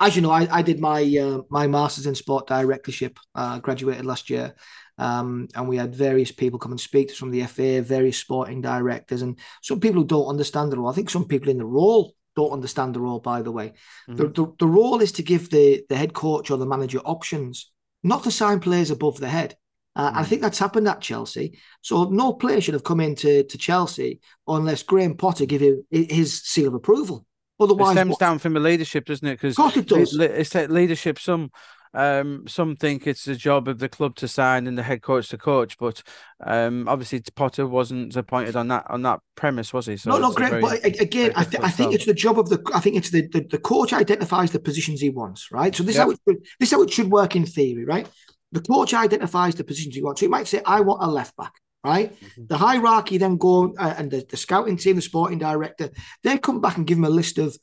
as 0.00 0.16
you 0.16 0.22
know, 0.22 0.30
I, 0.30 0.48
I 0.50 0.62
did 0.62 0.80
my 0.80 1.02
uh, 1.02 1.42
my 1.48 1.66
masters 1.66 2.06
in 2.06 2.14
sport 2.14 2.46
directorship. 2.48 3.18
Uh, 3.34 3.58
graduated 3.60 4.04
last 4.04 4.30
year, 4.30 4.54
um, 4.98 5.48
and 5.54 5.68
we 5.68 5.76
had 5.76 5.94
various 5.94 6.32
people 6.32 6.58
come 6.58 6.72
and 6.72 6.80
speak 6.80 7.08
to 7.08 7.12
us 7.12 7.18
from 7.18 7.30
the 7.30 7.44
FA, 7.44 7.82
various 7.82 8.18
sporting 8.18 8.60
directors, 8.60 9.22
and 9.22 9.38
some 9.62 9.78
people 9.78 10.02
who 10.02 10.06
don't 10.06 10.26
understand 10.26 10.72
the 10.72 10.78
role. 10.78 10.90
I 10.90 10.94
think 10.94 11.10
some 11.10 11.26
people 11.26 11.50
in 11.50 11.58
the 11.58 11.64
role 11.64 12.14
don't 12.34 12.52
understand 12.52 12.94
the 12.94 13.00
role. 13.00 13.20
By 13.20 13.42
the 13.42 13.52
way, 13.52 13.74
mm-hmm. 14.08 14.16
the, 14.16 14.28
the 14.28 14.52
the 14.58 14.66
role 14.66 15.00
is 15.00 15.12
to 15.12 15.22
give 15.22 15.50
the 15.50 15.84
the 15.88 15.96
head 15.96 16.14
coach 16.14 16.50
or 16.50 16.56
the 16.56 16.66
manager 16.66 16.98
options, 16.98 17.70
not 18.02 18.24
to 18.24 18.30
sign 18.30 18.58
players 18.58 18.90
above 18.90 19.20
the 19.20 19.28
head. 19.28 19.56
Uh, 19.94 20.10
mm. 20.10 20.16
I 20.16 20.24
think 20.24 20.42
that's 20.42 20.58
happened 20.58 20.88
at 20.88 21.00
Chelsea. 21.00 21.58
So 21.80 22.04
no 22.04 22.32
player 22.32 22.60
should 22.60 22.74
have 22.74 22.84
come 22.84 23.00
into 23.00 23.44
to 23.44 23.58
Chelsea 23.58 24.20
unless 24.46 24.82
Graham 24.82 25.16
Potter 25.16 25.46
give 25.46 25.60
him 25.60 25.84
his 25.90 26.42
seal 26.42 26.68
of 26.68 26.74
approval. 26.74 27.26
Otherwise, 27.60 27.90
it 27.90 28.00
stems 28.00 28.10
what? 28.10 28.20
down 28.20 28.38
from 28.38 28.54
the 28.54 28.60
leadership, 28.60 29.04
doesn't 29.04 29.26
it? 29.26 29.40
Because 29.40 29.76
it 29.76 29.86
does. 29.86 30.18
It's 30.18 30.54
leadership. 30.54 31.18
Some 31.18 31.50
um, 31.94 32.44
some 32.48 32.76
think 32.76 33.06
it's 33.06 33.24
the 33.24 33.36
job 33.36 33.68
of 33.68 33.78
the 33.78 33.88
club 33.88 34.16
to 34.16 34.28
sign 34.28 34.66
and 34.66 34.78
the 34.78 34.82
head 34.82 35.02
coach 35.02 35.28
to 35.28 35.38
coach, 35.38 35.76
but 35.76 36.02
um, 36.44 36.88
obviously 36.88 37.20
Potter 37.34 37.66
wasn't 37.66 38.16
appointed 38.16 38.56
on 38.56 38.68
that 38.68 38.86
on 38.88 39.02
that 39.02 39.20
premise, 39.34 39.72
was 39.72 39.86
he? 39.86 39.98
So 39.98 40.10
no, 40.10 40.18
no, 40.18 40.32
great. 40.32 40.50
Very, 40.50 40.62
but 40.62 40.84
again, 40.84 41.32
I, 41.36 41.44
th- 41.44 41.62
I 41.62 41.70
think 41.70 41.94
it's 41.94 42.06
the 42.06 42.14
job 42.14 42.38
of 42.38 42.48
the. 42.48 42.62
I 42.74 42.80
think 42.80 42.96
it's 42.96 43.10
the, 43.10 43.28
the, 43.28 43.42
the 43.42 43.58
coach 43.58 43.92
identifies 43.92 44.52
the 44.52 44.58
positions 44.58 45.00
he 45.00 45.10
wants, 45.10 45.52
right? 45.52 45.74
So 45.74 45.82
this 45.82 45.96
is 45.96 46.00
how 46.00 46.10
it, 46.10 46.20
this 46.26 46.68
is 46.68 46.70
how 46.70 46.82
it 46.82 46.90
should 46.90 47.10
work 47.10 47.36
in 47.36 47.44
theory, 47.44 47.84
right? 47.84 48.08
The 48.52 48.60
coach 48.60 48.94
identifies 48.94 49.54
the 49.54 49.64
positions 49.64 49.94
he 49.94 50.02
wants. 50.02 50.20
So 50.20 50.26
he 50.26 50.30
might 50.30 50.46
say, 50.46 50.62
I 50.64 50.80
want 50.80 51.02
a 51.02 51.06
left 51.06 51.36
back, 51.36 51.52
right? 51.82 52.14
Mm-hmm. 52.14 52.46
The 52.48 52.58
hierarchy 52.58 53.18
then 53.18 53.36
go 53.36 53.74
uh, 53.78 53.94
and 53.96 54.10
the, 54.10 54.24
the 54.28 54.36
scouting 54.36 54.76
team, 54.76 54.96
the 54.96 55.02
sporting 55.02 55.38
director, 55.38 55.90
they 56.22 56.38
come 56.38 56.60
back 56.60 56.76
and 56.76 56.86
give 56.86 56.98
him 56.98 57.04
a 57.04 57.10
list 57.10 57.38
of 57.38 57.56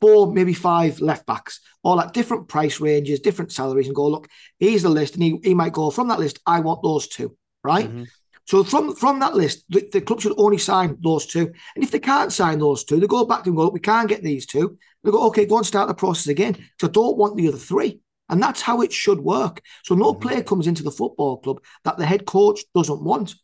four, 0.00 0.32
maybe 0.32 0.54
five 0.54 1.00
left 1.00 1.26
backs, 1.26 1.60
all 1.82 2.00
at 2.00 2.12
different 2.12 2.48
price 2.48 2.80
ranges, 2.80 3.20
different 3.20 3.52
salaries, 3.52 3.86
and 3.86 3.96
go, 3.96 4.06
look, 4.08 4.28
here's 4.58 4.82
the 4.82 4.88
list. 4.88 5.14
And 5.14 5.22
he, 5.22 5.40
he 5.42 5.54
might 5.54 5.72
go, 5.72 5.90
from 5.90 6.08
that 6.08 6.20
list, 6.20 6.40
I 6.46 6.60
want 6.60 6.82
those 6.82 7.08
two, 7.08 7.36
right? 7.62 7.88
Mm-hmm. 7.88 8.04
So 8.46 8.62
from 8.62 8.94
from 8.94 9.20
that 9.20 9.34
list, 9.34 9.64
the, 9.70 9.88
the, 9.90 10.02
club 10.02 10.20
should 10.20 10.34
only 10.36 10.58
sign 10.58 10.98
those 11.02 11.24
two. 11.26 11.50
And 11.74 11.82
if 11.82 11.90
they 11.90 11.98
can't 11.98 12.32
sign 12.32 12.58
those 12.58 12.84
two, 12.84 13.00
they 13.00 13.06
go 13.06 13.24
back 13.24 13.44
to 13.44 13.50
and 13.50 13.56
go, 13.56 13.70
we 13.70 13.80
can't 13.80 14.08
get 14.08 14.22
these 14.22 14.44
two. 14.44 14.76
They 15.02 15.10
go, 15.10 15.26
okay, 15.28 15.46
go 15.46 15.56
and 15.56 15.66
start 15.66 15.88
the 15.88 15.94
process 15.94 16.26
again. 16.26 16.56
So 16.78 16.88
I 16.88 16.90
don't 16.90 17.16
want 17.16 17.36
the 17.36 17.48
other 17.48 17.56
three. 17.56 18.00
And 18.28 18.42
that's 18.42 18.62
how 18.62 18.80
it 18.80 18.92
should 18.92 19.20
work. 19.20 19.62
So 19.84 19.94
no 19.94 20.12
mm-hmm. 20.12 20.20
player 20.20 20.42
comes 20.42 20.66
into 20.66 20.82
the 20.82 20.90
football 20.90 21.38
club 21.38 21.62
that 21.84 21.98
the 21.98 22.06
head 22.06 22.26
coach 22.26 22.60
doesn't 22.74 23.02
want. 23.02 23.34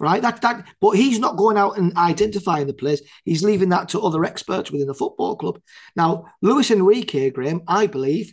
Right. 0.00 0.22
That 0.22 0.40
that 0.42 0.64
but 0.80 0.90
he's 0.92 1.18
not 1.18 1.36
going 1.36 1.56
out 1.56 1.76
and 1.76 1.96
identifying 1.96 2.68
the 2.68 2.72
players. 2.72 3.02
He's 3.24 3.42
leaving 3.42 3.70
that 3.70 3.88
to 3.88 4.00
other 4.00 4.24
experts 4.24 4.70
within 4.70 4.86
the 4.86 4.94
football 4.94 5.34
club. 5.34 5.60
Now, 5.96 6.26
Luis 6.40 6.70
Enrique, 6.70 7.30
Graeme, 7.30 7.62
I 7.66 7.88
believe, 7.88 8.32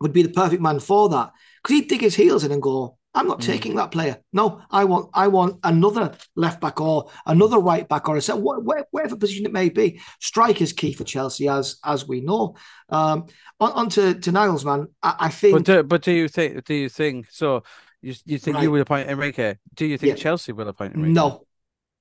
would 0.00 0.14
be 0.14 0.22
the 0.22 0.30
perfect 0.30 0.62
man 0.62 0.80
for 0.80 1.10
that. 1.10 1.32
Because 1.62 1.76
he'd 1.76 1.88
dig 1.88 2.00
his 2.00 2.14
heels 2.14 2.44
in 2.44 2.52
and 2.52 2.62
go, 2.62 2.96
I'm 3.16 3.26
not 3.26 3.40
mm. 3.40 3.46
taking 3.46 3.76
that 3.76 3.90
player. 3.90 4.18
No, 4.32 4.60
I 4.70 4.84
want 4.84 5.08
I 5.14 5.28
want 5.28 5.58
another 5.64 6.16
left 6.36 6.60
back 6.60 6.80
or 6.80 7.10
another 7.24 7.58
right 7.58 7.88
back 7.88 8.08
or 8.08 8.16
a 8.16 8.20
set, 8.20 8.38
whatever 8.38 9.16
position 9.16 9.46
it 9.46 9.52
may 9.52 9.70
be. 9.70 10.00
Strike 10.20 10.60
is 10.60 10.74
key 10.74 10.92
for 10.92 11.04
Chelsea, 11.04 11.48
as 11.48 11.78
as 11.82 12.06
we 12.06 12.20
know. 12.20 12.56
Um, 12.90 13.26
on, 13.58 13.72
on 13.72 13.88
to, 13.90 14.14
to 14.14 14.30
Nagelsmann, 14.30 14.88
I, 15.02 15.14
I 15.18 15.28
think. 15.30 15.54
But 15.54 15.64
do, 15.64 15.82
but 15.82 16.02
do 16.02 16.12
you 16.12 16.28
think? 16.28 16.64
Do 16.64 16.74
you 16.74 16.90
think 16.90 17.28
so? 17.30 17.64
You 18.02 18.14
you 18.26 18.38
think 18.38 18.56
right. 18.56 18.62
you 18.64 18.70
will 18.70 18.82
appoint 18.82 19.08
Enrique? 19.08 19.56
Do 19.74 19.86
you 19.86 19.96
think 19.96 20.18
yeah. 20.18 20.22
Chelsea 20.22 20.52
will 20.52 20.68
appoint 20.68 20.94
Enrique? 20.94 21.14
No, 21.14 21.46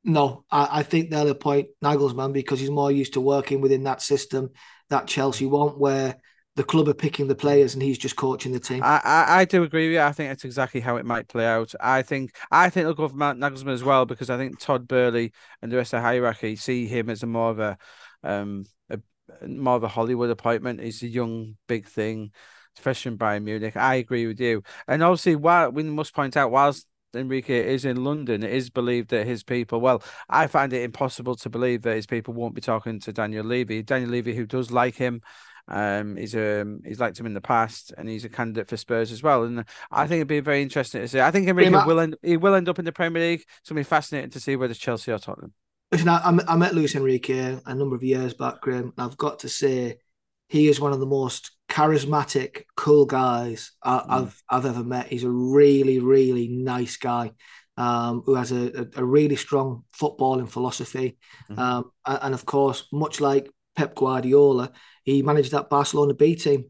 no. 0.04 0.44
I, 0.52 0.80
I 0.80 0.84
think 0.84 1.10
they'll 1.10 1.30
appoint 1.30 1.70
Nagelsmann 1.82 2.34
because 2.34 2.60
he's 2.60 2.70
more 2.70 2.92
used 2.92 3.14
to 3.14 3.22
working 3.22 3.62
within 3.62 3.84
that 3.84 4.02
system 4.02 4.50
that 4.90 5.08
Chelsea 5.08 5.46
want, 5.46 5.80
where 5.80 6.18
the 6.56 6.64
club 6.64 6.88
are 6.88 6.94
picking 6.94 7.28
the 7.28 7.36
players 7.36 7.74
and 7.74 7.84
he's 7.84 7.98
just 7.98 8.16
coaching 8.16 8.54
the 8.54 8.60
team. 8.60 8.82
I, 8.82 9.02
I, 9.04 9.40
I 9.40 9.46
do 9.46 9.64
agree 9.64 9.88
with 9.88 9.96
you. 9.96 10.02
I 10.02 10.14
think 10.14 10.30
that's 10.30 10.46
exactly 10.46 10.80
how 10.80 10.96
it 10.96 11.06
might 11.06 11.28
play 11.28 11.46
out. 11.46 11.74
I 11.82 12.02
think 12.02 12.36
I 12.50 12.70
think 12.70 12.86
they'll 12.86 12.94
go 12.94 13.10
for 13.10 13.16
Matt 13.16 13.36
Nagelsmann 13.36 13.74
as 13.74 13.84
well 13.84 14.06
because 14.06 14.30
I 14.30 14.38
think 14.38 14.60
Todd 14.60 14.88
Boehly 14.88 15.34
and 15.62 15.72
the 15.72 15.78
rest 15.78 15.94
of 15.94 15.98
the 15.98 16.02
hierarchy 16.02 16.56
see 16.56 16.88
him 16.88 17.10
as 17.10 17.24
a 17.24 17.28
more 17.28 17.52
of 17.52 17.60
a 17.60 17.78
um 18.24 18.66
a, 18.90 19.00
more 19.46 19.76
of 19.76 19.84
a 19.84 19.90
Hollywood 19.90 20.30
appointment. 20.30 20.80
He's 20.80 21.04
a 21.04 21.08
young 21.08 21.58
big 21.68 21.88
thing, 21.88 22.32
fresh 22.78 23.04
from 23.04 23.18
Bayern 23.18 23.44
Munich. 23.44 23.76
I 23.76 23.96
agree 23.96 24.26
with 24.26 24.40
you. 24.40 24.64
And 24.88 25.04
obviously, 25.04 25.36
while 25.36 25.72
we 25.72 25.84
must 25.84 26.16
point 26.16 26.38
out, 26.38 26.52
whilst 26.52 26.88
Enrique 27.14 27.74
is 27.74 27.86
in 27.86 28.04
London, 28.04 28.44
it 28.44 28.54
is 28.54 28.70
believed 28.70 29.10
that 29.10 29.26
his 29.26 29.44
people, 29.44 29.82
well, 29.82 30.04
I 30.30 30.48
find 30.48 30.72
it 30.74 30.84
impossible 30.84 31.36
to 31.38 31.50
believe 31.50 31.82
that 31.84 31.96
his 31.96 32.06
people 32.06 32.34
won't 32.34 32.56
be 32.56 32.62
talking 32.62 33.00
to 33.02 33.14
Daniel 33.14 33.46
Levy. 33.46 33.84
Daniel 33.84 34.12
Levy, 34.12 34.36
who 34.36 34.46
does 34.46 34.72
like 34.72 34.96
him, 34.96 35.22
Um, 35.68 36.16
he's 36.16 36.36
um 36.36 36.82
he's 36.86 37.00
liked 37.00 37.20
him 37.20 37.26
in 37.26 37.34
the 37.34 37.42
past, 37.42 37.94
and 37.98 38.08
he's 38.08 38.26
a 38.26 38.30
candidate 38.30 38.68
for 38.68 38.78
Spurs 38.78 39.12
as 39.12 39.24
well. 39.24 39.44
And 39.44 39.66
I 39.92 40.08
think 40.08 40.20
it'd 40.20 40.28
be 40.28 40.40
very 40.40 40.62
interesting 40.62 41.02
to 41.02 41.08
see. 41.08 41.20
I 41.20 41.32
think 41.32 41.48
Enrique 41.48 41.72
will 41.86 42.00
end 42.00 42.18
he 42.22 42.38
will 42.38 42.56
end 42.56 42.70
up 42.70 42.80
in 42.80 42.86
the 42.86 42.92
Premier 42.92 43.22
League. 43.22 43.46
It's 43.60 43.70
gonna 43.70 43.80
be 43.80 43.84
fascinating 43.84 44.32
to 44.32 44.40
see 44.40 44.56
whether 44.56 44.74
Chelsea 44.74 45.12
or 45.12 45.20
Tottenham. 45.20 45.54
Listen, 45.92 46.10
I, 46.10 46.38
I 46.48 46.56
met 46.56 46.74
Luis 46.74 46.96
Enrique 46.96 47.60
a 47.66 47.76
number 47.76 47.96
of 47.96 48.04
years 48.04 48.34
back, 48.34 48.62
Graeme. 48.62 48.92
I've 48.98 49.18
got 49.18 49.40
to 49.40 49.50
say, 49.50 50.00
he 50.50 50.68
is 50.68 50.80
one 50.80 50.92
of 50.92 51.00
the 51.00 51.06
most 51.06 51.52
charismatic, 51.70 52.64
cool 52.76 53.06
guys 53.06 53.72
I, 53.84 54.00
mm. 54.00 54.34
I've 54.50 54.66
ever 54.66 54.84
met. 54.84 55.08
He's 55.08 55.24
a 55.24 55.30
really, 55.30 56.00
really 56.00 56.48
nice 56.48 56.98
guy 56.98 57.32
um, 57.78 58.24
who 58.26 58.36
has 58.36 58.52
a, 58.52 58.88
a, 58.96 59.06
really 59.06 59.36
strong 59.36 59.84
footballing 59.98 60.50
philosophy. 60.50 61.18
Mm-hmm. 61.50 61.60
Um, 61.60 61.92
and 62.06 62.34
of 62.34 62.46
course, 62.46 62.88
much 62.92 63.20
like 63.20 63.50
Pep 63.76 63.96
Guardiola, 63.96 64.72
he 65.06 65.22
managed 65.22 65.52
that 65.52 65.70
Barcelona 65.70 66.14
B 66.14 66.36
team 66.36 66.66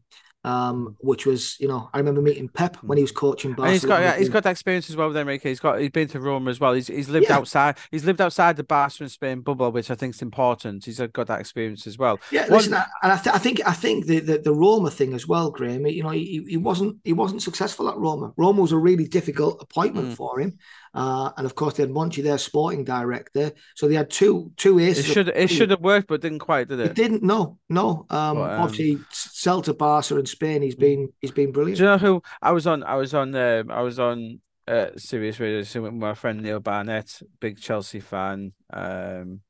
um, 0.46 0.96
which 1.00 1.26
was, 1.26 1.58
you 1.58 1.66
know, 1.66 1.90
I 1.92 1.98
remember 1.98 2.22
meeting 2.22 2.48
Pep 2.48 2.76
when 2.76 2.96
he 2.96 3.02
was 3.02 3.10
coaching 3.10 3.50
Barcelona. 3.50 3.68
And 3.68 3.74
he's 3.74 3.84
got, 3.84 4.00
yeah, 4.00 4.16
he's 4.16 4.28
got 4.28 4.44
that 4.44 4.50
experience 4.50 4.88
as 4.88 4.96
well 4.96 5.08
with 5.08 5.16
Enrique. 5.16 5.48
He's 5.48 5.58
got, 5.60 5.80
he's 5.80 5.90
been 5.90 6.06
to 6.08 6.20
Roma 6.20 6.50
as 6.50 6.60
well. 6.60 6.72
He's, 6.72 6.86
he's 6.86 7.08
lived 7.08 7.26
yeah. 7.28 7.36
outside, 7.36 7.76
he's 7.90 8.04
lived 8.04 8.20
outside 8.20 8.56
the 8.56 8.62
Barcelona 8.62 9.10
Spain 9.10 9.40
bubble, 9.40 9.72
which 9.72 9.90
I 9.90 9.96
think 9.96 10.14
is 10.14 10.22
important. 10.22 10.84
He's 10.84 11.00
got 11.00 11.26
that 11.26 11.40
experience 11.40 11.86
as 11.86 11.98
well. 11.98 12.20
Yeah, 12.30 12.46
listen, 12.48 12.74
and 12.74 13.12
I, 13.12 13.16
th- 13.18 13.34
I, 13.34 13.38
think, 13.38 13.60
I 13.66 13.72
think 13.72 14.06
the, 14.06 14.20
the, 14.20 14.38
the 14.38 14.54
Roma 14.54 14.90
thing 14.90 15.14
as 15.14 15.26
well, 15.26 15.50
Graeme. 15.50 15.86
You 15.86 16.04
know, 16.04 16.10
he, 16.10 16.44
he 16.48 16.56
wasn't, 16.56 16.96
he 17.02 17.12
wasn't 17.12 17.42
successful 17.42 17.88
at 17.88 17.96
Roma. 17.96 18.32
Roma 18.36 18.62
was 18.62 18.72
a 18.72 18.78
really 18.78 19.08
difficult 19.08 19.60
appointment 19.60 20.10
mm. 20.10 20.16
for 20.16 20.38
him. 20.38 20.58
Uh, 20.94 21.30
and 21.36 21.44
of 21.44 21.54
course, 21.54 21.74
they 21.74 21.82
had 21.82 21.90
Monchi, 21.90 22.22
their 22.22 22.38
sporting 22.38 22.82
director. 22.82 23.52
So 23.74 23.86
they 23.86 23.96
had 23.96 24.08
two 24.08 24.50
two 24.56 24.78
aces. 24.78 25.06
It 25.06 25.12
should 25.12 25.28
it 25.28 25.50
should 25.50 25.70
have 25.70 25.82
worked, 25.82 26.08
but 26.08 26.22
didn't 26.22 26.38
quite, 26.38 26.68
did 26.68 26.80
it? 26.80 26.86
It 26.86 26.94
didn't. 26.94 27.22
No, 27.22 27.58
no. 27.68 28.06
Um, 28.08 28.36
but, 28.36 28.50
um, 28.50 28.60
obviously, 28.62 28.96
Celta, 29.12 29.76
Barca, 29.76 30.16
and 30.16 30.26
Spain. 30.36 30.62
He's 30.62 30.76
been 30.76 31.12
he's 31.20 31.32
been 31.32 31.52
brilliant. 31.52 31.78
Do 31.78 31.84
you 31.84 31.90
know 31.90 31.98
who 31.98 32.22
I 32.40 32.52
was 32.52 32.66
on? 32.66 32.82
I 32.84 32.94
was 32.94 33.14
on. 33.14 33.34
Um, 33.34 33.70
I 33.70 33.82
was 33.82 33.98
on 33.98 34.40
uh, 34.68 34.88
Sirius 34.96 35.40
Radio 35.40 35.58
with 35.58 35.92
my 35.92 36.14
friend 36.14 36.42
Neil 36.42 36.60
Barnett, 36.60 37.20
big 37.40 37.60
Chelsea 37.60 38.00
fan. 38.00 38.52
Um, 38.72 39.40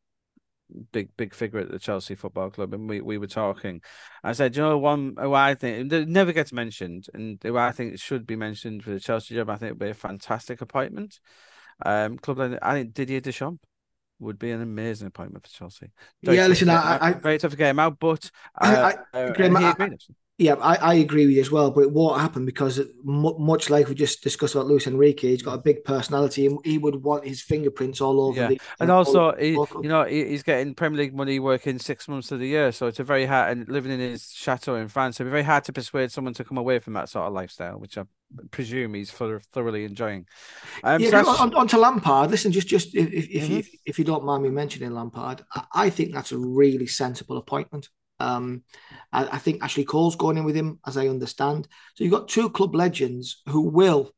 big 0.93 1.11
big 1.17 1.35
figure 1.35 1.61
at 1.61 1.71
the 1.71 1.79
Chelsea 1.79 2.15
Football 2.15 2.51
Club, 2.51 2.75
and 2.75 2.89
we, 2.89 3.01
we 3.01 3.19
were 3.19 3.27
talking. 3.27 3.81
I 4.25 4.33
said, 4.33 4.57
you 4.57 4.63
know, 4.63 4.79
one 4.79 5.15
who 5.19 5.35
I 5.35 5.55
think 5.55 5.93
it 5.93 6.09
never 6.09 6.33
gets 6.33 6.53
mentioned, 6.53 7.07
and 7.15 7.39
who 7.43 7.57
I 7.57 7.73
think 7.73 7.99
should 7.99 8.27
be 8.27 8.37
mentioned 8.37 8.85
for 8.85 8.91
the 8.91 9.01
Chelsea 9.01 9.35
job. 9.35 9.51
I 9.51 9.57
think 9.57 9.71
it 9.71 9.73
would 9.73 9.87
be 9.87 9.91
a 9.91 9.95
fantastic 9.95 10.61
appointment. 10.61 11.21
Um, 11.85 12.19
club, 12.19 12.59
I 12.63 12.73
think 12.73 12.95
Didier 12.95 13.21
Deschamps 13.21 13.61
would 14.19 14.39
be 14.39 14.51
an 14.51 14.63
amazing 14.63 15.09
appointment 15.09 15.47
for 15.47 15.53
Chelsea. 15.53 15.91
Don't 16.23 16.35
yeah, 16.35 16.47
listen, 16.47 16.71
I, 16.71 16.99
I, 17.01 17.13
great 17.13 17.41
to 17.43 17.51
forget 17.51 17.71
him 17.71 17.79
out, 17.79 17.99
but 17.99 18.31
uh, 18.61 18.95
I, 19.13 19.19
I, 19.19 19.23
uh, 19.25 19.33
Graeme, 19.33 19.57
I, 19.57 19.75
yeah, 20.39 20.55
I, 20.55 20.77
I 20.77 20.95
agree 20.95 21.25
with 21.25 21.35
you 21.35 21.41
as 21.41 21.51
well. 21.51 21.71
But 21.71 21.93
what 21.93 22.21
happened 22.21 22.45
because 22.45 22.79
much 23.05 23.71
like 23.71 23.89
we 23.89 23.95
just 23.95 24.23
discussed 24.23 24.55
about 24.55 24.67
Luis 24.67 24.87
Enrique, 24.87 25.31
he's 25.31 25.43
got 25.43 25.55
a 25.55 25.63
big 25.63 25.83
personality 25.83 26.47
and 26.47 26.59
he 26.63 26.77
would 26.77 27.03
want 27.03 27.27
his 27.27 27.41
fingerprints 27.41 28.03
all 28.03 28.21
over. 28.21 28.39
Yeah, 28.39 28.49
the, 28.49 28.61
and 28.79 28.91
also 28.91 29.35
he, 29.37 29.53
you 29.53 29.89
know 29.89 30.05
he's 30.05 30.43
getting 30.43 30.75
Premier 30.75 30.99
League 30.99 31.15
money 31.15 31.39
working 31.39 31.79
six 31.79 32.07
months 32.07 32.31
of 32.33 32.41
the 32.41 32.49
year, 32.49 32.71
so 32.71 32.87
it's 32.87 33.01
a 33.01 33.05
very 33.05 33.25
hard 33.25 33.57
and 33.57 33.69
living 33.69 33.93
in 33.93 34.01
his 34.01 34.31
chateau 34.31 34.75
in 34.75 34.89
France. 34.89 35.17
So 35.17 35.23
it'd 35.23 35.31
be 35.31 35.33
very 35.33 35.43
hard 35.43 35.65
to 35.65 35.73
persuade 35.73 36.13
someone 36.13 36.35
to 36.35 36.45
come 36.45 36.59
away 36.59 36.81
from 36.81 36.93
that 36.95 37.09
sort 37.09 37.27
of 37.27 37.33
lifestyle, 37.33 37.79
which 37.79 37.97
I 37.97 38.05
presume 38.51 38.93
he's 38.93 39.11
thoroughly 39.11 39.85
enjoying. 39.85 40.27
Um, 40.85 41.01
yeah, 41.01 41.23
so 41.23 41.31
on, 41.31 41.55
on, 41.55 41.69
to 41.69 41.79
Lampard. 41.79 42.31
Listen, 42.31 42.53
just 42.53 42.69
just 42.69 42.95
if 42.95 43.09
if, 43.11 43.45
mm-hmm. 43.45 43.53
you, 43.55 43.63
if 43.87 43.99
you 43.99 44.05
don't 44.05 44.25
mind 44.25 44.43
me 44.43 44.51
mentioning 44.51 44.91
Lampard, 44.91 45.47
I, 45.55 45.65
I 45.73 45.91
think 45.91 46.13
that's 46.13 46.33
a 46.33 46.39
really 46.39 46.87
sensible 46.87 47.39
appointment. 47.39 47.89
Um, 48.19 48.63
I, 49.13 49.27
I, 49.27 49.39
think 49.39 49.63
Ashley 49.63 49.85
Cole's 49.85 50.17
going 50.17 50.39
in 50.39 50.45
with 50.45 50.57
him, 50.57 50.79
as 50.87 50.97
I 50.97 51.09
understand. 51.09 51.69
So 51.95 52.05
you've 52.05 52.13
got 52.13 52.29
two 52.29 52.51
club 52.51 52.75
legends 52.75 53.43
who 53.49 53.63
will, 53.63 54.13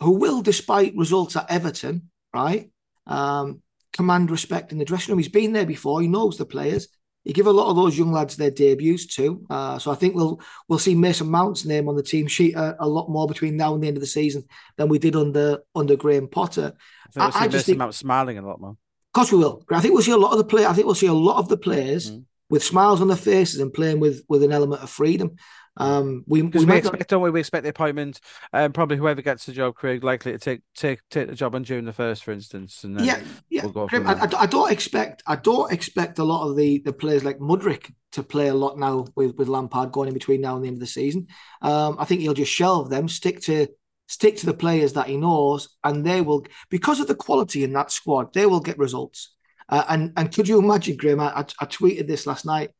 who 0.00 0.12
will, 0.12 0.42
despite 0.42 0.96
results 0.96 1.36
at 1.36 1.50
Everton, 1.50 2.10
right, 2.32 2.70
um, 3.06 3.62
command 3.92 4.30
respect 4.30 4.72
in 4.72 4.78
the 4.78 4.84
dressing 4.84 5.12
room. 5.12 5.18
He's 5.18 5.28
been 5.28 5.52
there 5.52 5.66
before. 5.66 6.00
He 6.00 6.08
knows 6.08 6.36
the 6.36 6.46
players. 6.46 6.88
He 7.24 7.32
give 7.32 7.48
a 7.48 7.52
lot 7.52 7.68
of 7.68 7.74
those 7.74 7.98
young 7.98 8.12
lads 8.12 8.36
their 8.36 8.52
debuts 8.52 9.06
too. 9.06 9.44
Uh, 9.50 9.80
so 9.80 9.90
I 9.90 9.96
think 9.96 10.14
we'll 10.14 10.40
we'll 10.68 10.78
see 10.78 10.94
Mason 10.94 11.28
Mount's 11.28 11.64
name 11.64 11.88
on 11.88 11.96
the 11.96 12.02
team 12.02 12.28
sheet 12.28 12.54
a, 12.54 12.76
a, 12.78 12.86
lot 12.86 13.10
more 13.10 13.26
between 13.26 13.56
now 13.56 13.74
and 13.74 13.82
the 13.82 13.88
end 13.88 13.96
of 13.96 14.00
the 14.00 14.06
season 14.06 14.44
than 14.76 14.88
we 14.88 15.00
did 15.00 15.16
under 15.16 15.58
under 15.74 15.96
Graham 15.96 16.28
Potter. 16.28 16.72
I, 16.76 17.10
think 17.10 17.16
we'll 17.16 17.42
I, 17.42 17.44
I 17.44 17.48
just 17.48 17.66
think 17.66 17.78
Mount 17.78 17.96
smiling 17.96 18.38
a 18.38 18.46
lot 18.46 18.60
more. 18.60 18.70
Of 18.70 19.12
course 19.12 19.32
we 19.32 19.38
will. 19.38 19.64
I 19.72 19.80
think 19.80 19.94
we'll 19.94 20.04
see 20.04 20.12
a 20.12 20.16
lot 20.16 20.30
of 20.30 20.38
the 20.38 20.44
play. 20.44 20.66
I 20.66 20.72
think 20.72 20.86
we'll 20.86 20.94
see 20.94 21.08
a 21.08 21.12
lot 21.12 21.38
of 21.38 21.48
the 21.48 21.56
players. 21.56 22.12
Mm 22.12 22.26
with 22.48 22.64
smiles 22.64 23.00
on 23.00 23.08
their 23.08 23.16
faces 23.16 23.60
and 23.60 23.72
playing 23.72 24.00
with 24.00 24.24
with 24.28 24.42
an 24.42 24.52
element 24.52 24.82
of 24.82 24.90
freedom. 24.90 25.36
Um, 25.78 26.24
we, 26.26 26.42
we, 26.42 26.64
we 26.64 26.76
expect, 26.76 27.10
don't 27.10 27.22
we? 27.22 27.30
We 27.30 27.40
expect 27.40 27.64
the 27.64 27.70
appointment, 27.70 28.20
um, 28.52 28.72
probably 28.72 28.96
whoever 28.96 29.20
gets 29.20 29.44
the 29.44 29.52
job, 29.52 29.74
Craig, 29.74 30.02
likely 30.02 30.32
to 30.32 30.38
take 30.38 30.62
take 30.74 31.00
take 31.10 31.28
the 31.28 31.34
job 31.34 31.54
on 31.54 31.64
June 31.64 31.84
the 31.84 31.92
first, 31.92 32.24
for 32.24 32.32
instance. 32.32 32.82
And 32.84 32.98
yeah, 33.00 33.20
yeah. 33.50 33.66
We'll 33.66 33.88
I, 33.92 33.98
I, 33.98 34.28
I, 34.42 34.46
don't 34.46 34.72
expect 34.72 35.22
I 35.26 35.36
don't 35.36 35.70
expect 35.70 36.18
a 36.18 36.24
lot 36.24 36.48
of 36.48 36.56
the 36.56 36.78
the 36.78 36.92
players 36.94 37.24
like 37.24 37.38
Mudryk 37.38 37.92
to 38.12 38.22
play 38.22 38.48
a 38.48 38.54
lot 38.54 38.78
now 38.78 39.06
with 39.14 39.36
with 39.36 39.48
Lampard 39.48 39.92
going 39.92 40.08
in 40.08 40.14
between 40.14 40.40
now 40.40 40.56
and 40.56 40.64
the 40.64 40.68
end 40.68 40.76
of 40.76 40.80
the 40.80 40.86
season. 40.86 41.26
Um, 41.60 41.96
I 41.98 42.06
think 42.06 42.22
he'll 42.22 42.34
just 42.34 42.52
shelve 42.52 42.88
them, 42.88 43.08
stick 43.08 43.40
to 43.42 43.68
stick 44.08 44.36
to 44.38 44.46
the 44.46 44.54
players 44.54 44.94
that 44.94 45.08
he 45.08 45.18
knows, 45.18 45.76
and 45.84 46.06
they 46.06 46.22
will 46.22 46.46
because 46.70 47.00
of 47.00 47.06
the 47.06 47.14
quality 47.14 47.64
in 47.64 47.74
that 47.74 47.90
squad, 47.90 48.32
they 48.32 48.46
will 48.46 48.60
get 48.60 48.78
results. 48.78 49.35
Uh, 49.68 49.84
and 49.88 50.12
and 50.16 50.32
could 50.32 50.48
you 50.48 50.58
imagine, 50.58 50.96
Graeme? 50.96 51.20
I, 51.20 51.44
I, 51.60 51.66
tweeted 51.66 52.06
this 52.06 52.26
last 52.26 52.46
night. 52.46 52.70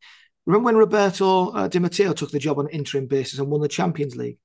Remember 0.47 0.67
when 0.67 0.77
Roberto 0.77 1.51
uh, 1.51 1.69
Di 1.69 1.81
Matteo 1.81 2.13
took 2.13 2.31
the 2.31 2.39
job 2.39 2.59
on 2.59 2.67
an 2.67 2.73
interim 2.73 3.07
basis 3.07 3.41
and 3.41 3.49
won 3.49 3.61
the 3.61 3.69
Champions 3.69 4.15
League? 4.15 4.39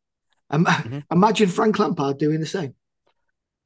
Um, 0.49 0.65
mm-hmm. 0.65 0.99
Imagine 1.11 1.49
Frank 1.49 1.77
Lampard 1.77 2.17
doing 2.17 2.39
the 2.39 2.47
same. 2.47 2.73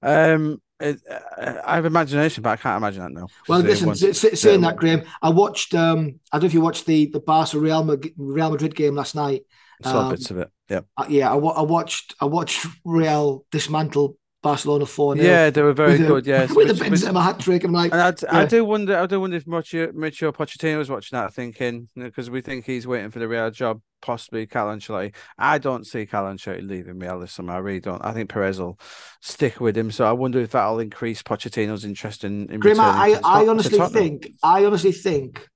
Um, 0.02 0.62
it, 0.80 1.00
uh, 1.10 1.62
I 1.66 1.76
have 1.76 1.86
imagination, 1.86 2.44
but 2.44 2.50
I 2.50 2.56
can't 2.58 2.78
imagine 2.78 3.04
that 3.04 3.12
now. 3.12 3.28
Well, 3.48 3.60
listen, 3.60 3.88
once, 3.88 4.02
saying 4.02 4.62
that, 4.62 4.76
Graeme, 4.76 5.04
I 5.22 5.30
watched. 5.30 5.74
Um, 5.74 6.20
I 6.32 6.38
don't 6.38 6.44
know 6.44 6.48
if 6.48 6.54
you 6.54 6.62
watched 6.62 6.86
the 6.86 7.08
the 7.08 7.22
Barca 7.22 7.58
Real 7.58 7.84
Madrid, 7.84 8.14
Real 8.18 8.52
Madrid 8.52 8.76
game 8.76 8.96
last 8.96 9.16
night. 9.16 9.44
Saw 9.84 10.02
um, 10.02 10.10
bits 10.12 10.32
of 10.32 10.38
it. 10.38 10.50
Yeah, 10.70 10.82
uh, 10.98 11.06
yeah. 11.08 11.32
I, 11.32 11.38
I 11.38 11.62
watched. 11.62 12.16
I 12.20 12.26
watched 12.26 12.68
Real 12.86 13.46
dismantle 13.52 14.18
Barcelona 14.46 14.86
four. 14.86 15.18
Yeah, 15.18 15.50
they 15.50 15.64
were 15.64 15.74
very 15.74 15.98
with 15.98 16.08
good. 16.08 16.28
Yes, 16.28 16.50
with 16.56 16.68
which, 16.68 16.78
the 16.78 16.86
Benzema 16.86 17.24
hat 17.24 17.40
trick. 17.40 17.64
I'm 17.64 17.72
like, 17.72 17.92
I, 17.92 18.10
yeah. 18.10 18.14
I, 18.30 18.46
do 18.46 18.64
wonder. 18.64 18.96
I 18.96 19.08
do 19.08 19.20
wonder 19.20 19.38
if 19.38 19.46
Mauricio, 19.46 19.92
Mauricio 19.92 20.32
Pochettino 20.32 20.78
was 20.78 20.88
watching 20.88 21.18
that, 21.18 21.34
thinking 21.34 21.90
because 21.96 22.30
we 22.30 22.42
think 22.42 22.64
he's 22.64 22.86
waiting 22.86 23.10
for 23.10 23.18
the 23.18 23.28
Real 23.28 23.50
job, 23.50 23.82
possibly 24.04 24.46
Cal 24.46 24.68
Ancelotti. 24.68 25.16
I 25.36 25.58
don't 25.58 25.84
see 25.84 26.06
Cal 26.06 26.26
Ancelotti 26.26 26.62
leaving 26.62 27.00
Real 27.00 27.20
this 27.20 27.32
summer. 27.32 27.54
I 27.54 27.58
really 27.58 27.80
don't. 27.80 28.06
I 28.06 28.14
think 28.14 28.30
Perez 28.30 28.60
will 28.60 28.80
stick 29.20 29.60
with 29.60 29.76
him. 29.76 29.90
So 29.90 30.06
I 30.06 30.12
wonder 30.12 30.40
if 30.40 30.52
that'll 30.52 30.80
increase 30.80 31.24
Pochettino's 31.24 31.84
interest 31.84 32.24
in. 32.24 32.48
in 32.52 32.60
Grim, 32.60 32.80
I, 32.80 33.20
I 33.24 33.48
honestly 33.48 33.80
think. 33.90 34.32
I 34.44 34.64
honestly 34.66 34.92
think 34.92 35.50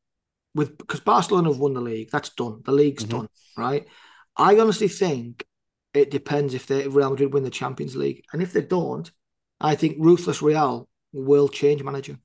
with 0.55 0.75
because 0.79 1.01
Barcelona 1.01 1.49
have 1.49 1.59
won 1.59 1.75
the 1.75 1.81
league. 1.81 2.09
That's 2.11 2.29
done. 2.29 2.63
The 2.65 2.71
league's 2.71 3.05
mm-hmm. 3.05 3.19
done. 3.19 3.29
Right. 3.55 3.85
I 4.35 4.57
honestly 4.57 4.87
think 4.87 5.45
it 5.93 6.11
depends 6.11 6.53
if 6.53 6.67
they 6.67 6.87
Real 6.87 7.09
Madrid 7.09 7.33
win 7.33 7.43
the 7.43 7.49
Champions 7.49 7.95
League, 7.95 8.23
and 8.33 8.41
if 8.41 8.53
they 8.53 8.61
don't, 8.61 9.09
I 9.59 9.75
think 9.75 9.97
ruthless 9.99 10.41
Real 10.41 10.87
will 11.11 11.47
change 11.47 11.83
manager. 11.83 12.17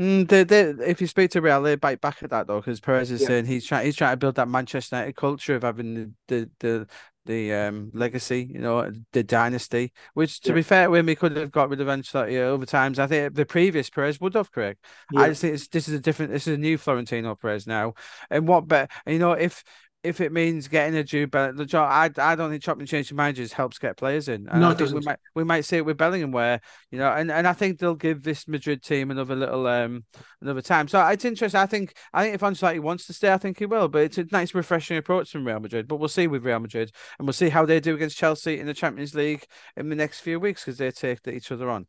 Mm, 0.00 0.28
they, 0.28 0.44
they, 0.44 0.62
if 0.86 1.00
you 1.00 1.08
speak 1.08 1.32
to 1.32 1.40
Real, 1.40 1.60
they 1.60 1.74
bite 1.74 2.00
back 2.00 2.22
at 2.22 2.30
that 2.30 2.46
though, 2.46 2.60
because 2.60 2.80
Perez 2.80 3.10
is 3.10 3.20
yeah. 3.22 3.26
saying 3.26 3.46
he's 3.46 3.66
trying 3.66 3.84
he's 3.84 3.96
trying 3.96 4.12
to 4.12 4.16
build 4.16 4.36
that 4.36 4.48
Manchester 4.48 4.96
United 4.96 5.16
culture 5.16 5.56
of 5.56 5.62
having 5.62 5.94
the 5.94 6.12
the 6.28 6.50
the, 6.60 6.86
the 7.26 7.52
um 7.52 7.90
legacy, 7.92 8.48
you 8.52 8.60
know, 8.60 8.92
the 9.12 9.24
dynasty. 9.24 9.92
Which, 10.14 10.40
to 10.42 10.50
yeah. 10.50 10.54
be 10.54 10.62
fair, 10.62 10.88
when 10.88 11.04
we 11.04 11.16
could 11.16 11.36
have 11.36 11.50
got 11.50 11.68
rid 11.68 11.80
of 11.80 11.88
Ancelotti 11.88 12.38
over 12.38 12.64
times, 12.64 13.00
I 13.00 13.08
think 13.08 13.34
the 13.34 13.44
previous 13.44 13.90
Perez 13.90 14.20
would 14.20 14.34
have. 14.34 14.52
Correct. 14.52 14.84
I 15.16 15.30
just 15.30 15.40
think 15.40 15.58
this 15.70 15.88
is 15.88 15.94
a 15.94 16.00
different. 16.00 16.30
This 16.30 16.46
is 16.46 16.54
a 16.54 16.58
new 16.58 16.78
Florentino 16.78 17.34
Perez 17.34 17.66
now, 17.66 17.94
and 18.30 18.46
what 18.46 18.68
better? 18.68 18.86
You 19.04 19.18
know, 19.18 19.32
if 19.32 19.64
if 20.04 20.20
it 20.20 20.32
means 20.32 20.68
getting 20.68 20.96
a 20.96 21.02
Jude 21.02 21.32
Bellingham, 21.32 21.66
I 21.74 22.10
I 22.18 22.36
don't 22.36 22.50
think 22.50 22.62
chopping 22.62 22.82
and 22.82 22.88
changing 22.88 23.16
managers 23.16 23.52
helps 23.52 23.78
get 23.78 23.96
players 23.96 24.28
in. 24.28 24.48
And 24.48 24.60
no, 24.60 24.70
I 24.70 24.74
think 24.74 24.92
we 24.92 25.00
might 25.00 25.18
we 25.34 25.44
might 25.44 25.64
see 25.64 25.76
it 25.78 25.84
with 25.84 25.96
Bellingham 25.96 26.30
where 26.30 26.60
you 26.90 26.98
know, 26.98 27.10
and, 27.12 27.30
and 27.32 27.48
I 27.48 27.52
think 27.52 27.78
they'll 27.78 27.96
give 27.96 28.22
this 28.22 28.46
Madrid 28.46 28.82
team 28.82 29.10
another 29.10 29.34
little 29.34 29.66
um 29.66 30.04
another 30.40 30.62
time. 30.62 30.86
So 30.86 31.04
it's 31.08 31.24
interesting. 31.24 31.60
I 31.60 31.66
think 31.66 31.94
I 32.12 32.22
think 32.22 32.36
if 32.36 32.40
Ancelotti 32.42 32.80
wants 32.80 33.06
to 33.08 33.12
stay, 33.12 33.32
I 33.32 33.38
think 33.38 33.58
he 33.58 33.66
will. 33.66 33.88
But 33.88 34.02
it's 34.02 34.18
a 34.18 34.26
nice 34.30 34.54
refreshing 34.54 34.96
approach 34.96 35.32
from 35.32 35.44
Real 35.44 35.58
Madrid. 35.58 35.88
But 35.88 35.96
we'll 35.96 36.08
see 36.08 36.28
with 36.28 36.44
Real 36.44 36.60
Madrid, 36.60 36.92
and 37.18 37.26
we'll 37.26 37.32
see 37.32 37.48
how 37.48 37.66
they 37.66 37.80
do 37.80 37.94
against 37.96 38.16
Chelsea 38.16 38.60
in 38.60 38.66
the 38.66 38.74
Champions 38.74 39.16
League 39.16 39.46
in 39.76 39.88
the 39.88 39.96
next 39.96 40.20
few 40.20 40.38
weeks 40.38 40.64
because 40.64 40.78
they 40.78 40.92
take 40.92 41.26
each 41.26 41.50
other 41.50 41.68
on. 41.68 41.86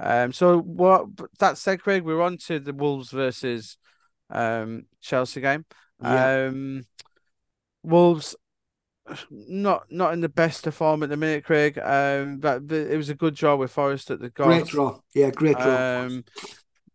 Um, 0.00 0.32
so 0.32 0.60
what 0.60 1.06
that 1.40 1.58
said, 1.58 1.82
Craig, 1.82 2.04
we're 2.04 2.22
on 2.22 2.36
to 2.46 2.60
the 2.60 2.72
Wolves 2.72 3.10
versus 3.10 3.76
um 4.30 4.84
Chelsea 5.00 5.40
game. 5.40 5.64
Yeah. 6.00 6.46
Um 6.46 6.84
Wolves 7.88 8.36
not 9.30 9.90
not 9.90 10.12
in 10.12 10.20
the 10.20 10.28
best 10.28 10.66
of 10.66 10.74
form 10.74 11.02
at 11.02 11.08
the 11.08 11.16
minute, 11.16 11.44
Craig. 11.44 11.78
Um, 11.78 12.38
but 12.38 12.70
it 12.70 12.96
was 12.96 13.08
a 13.08 13.14
good 13.14 13.34
draw 13.34 13.56
with 13.56 13.70
Forest 13.70 14.10
at 14.10 14.20
the 14.20 14.30
got. 14.30 14.46
Great 14.46 14.66
draw, 14.66 14.98
yeah, 15.14 15.30
great 15.30 15.56
draw. 15.56 16.02
Um, 16.04 16.24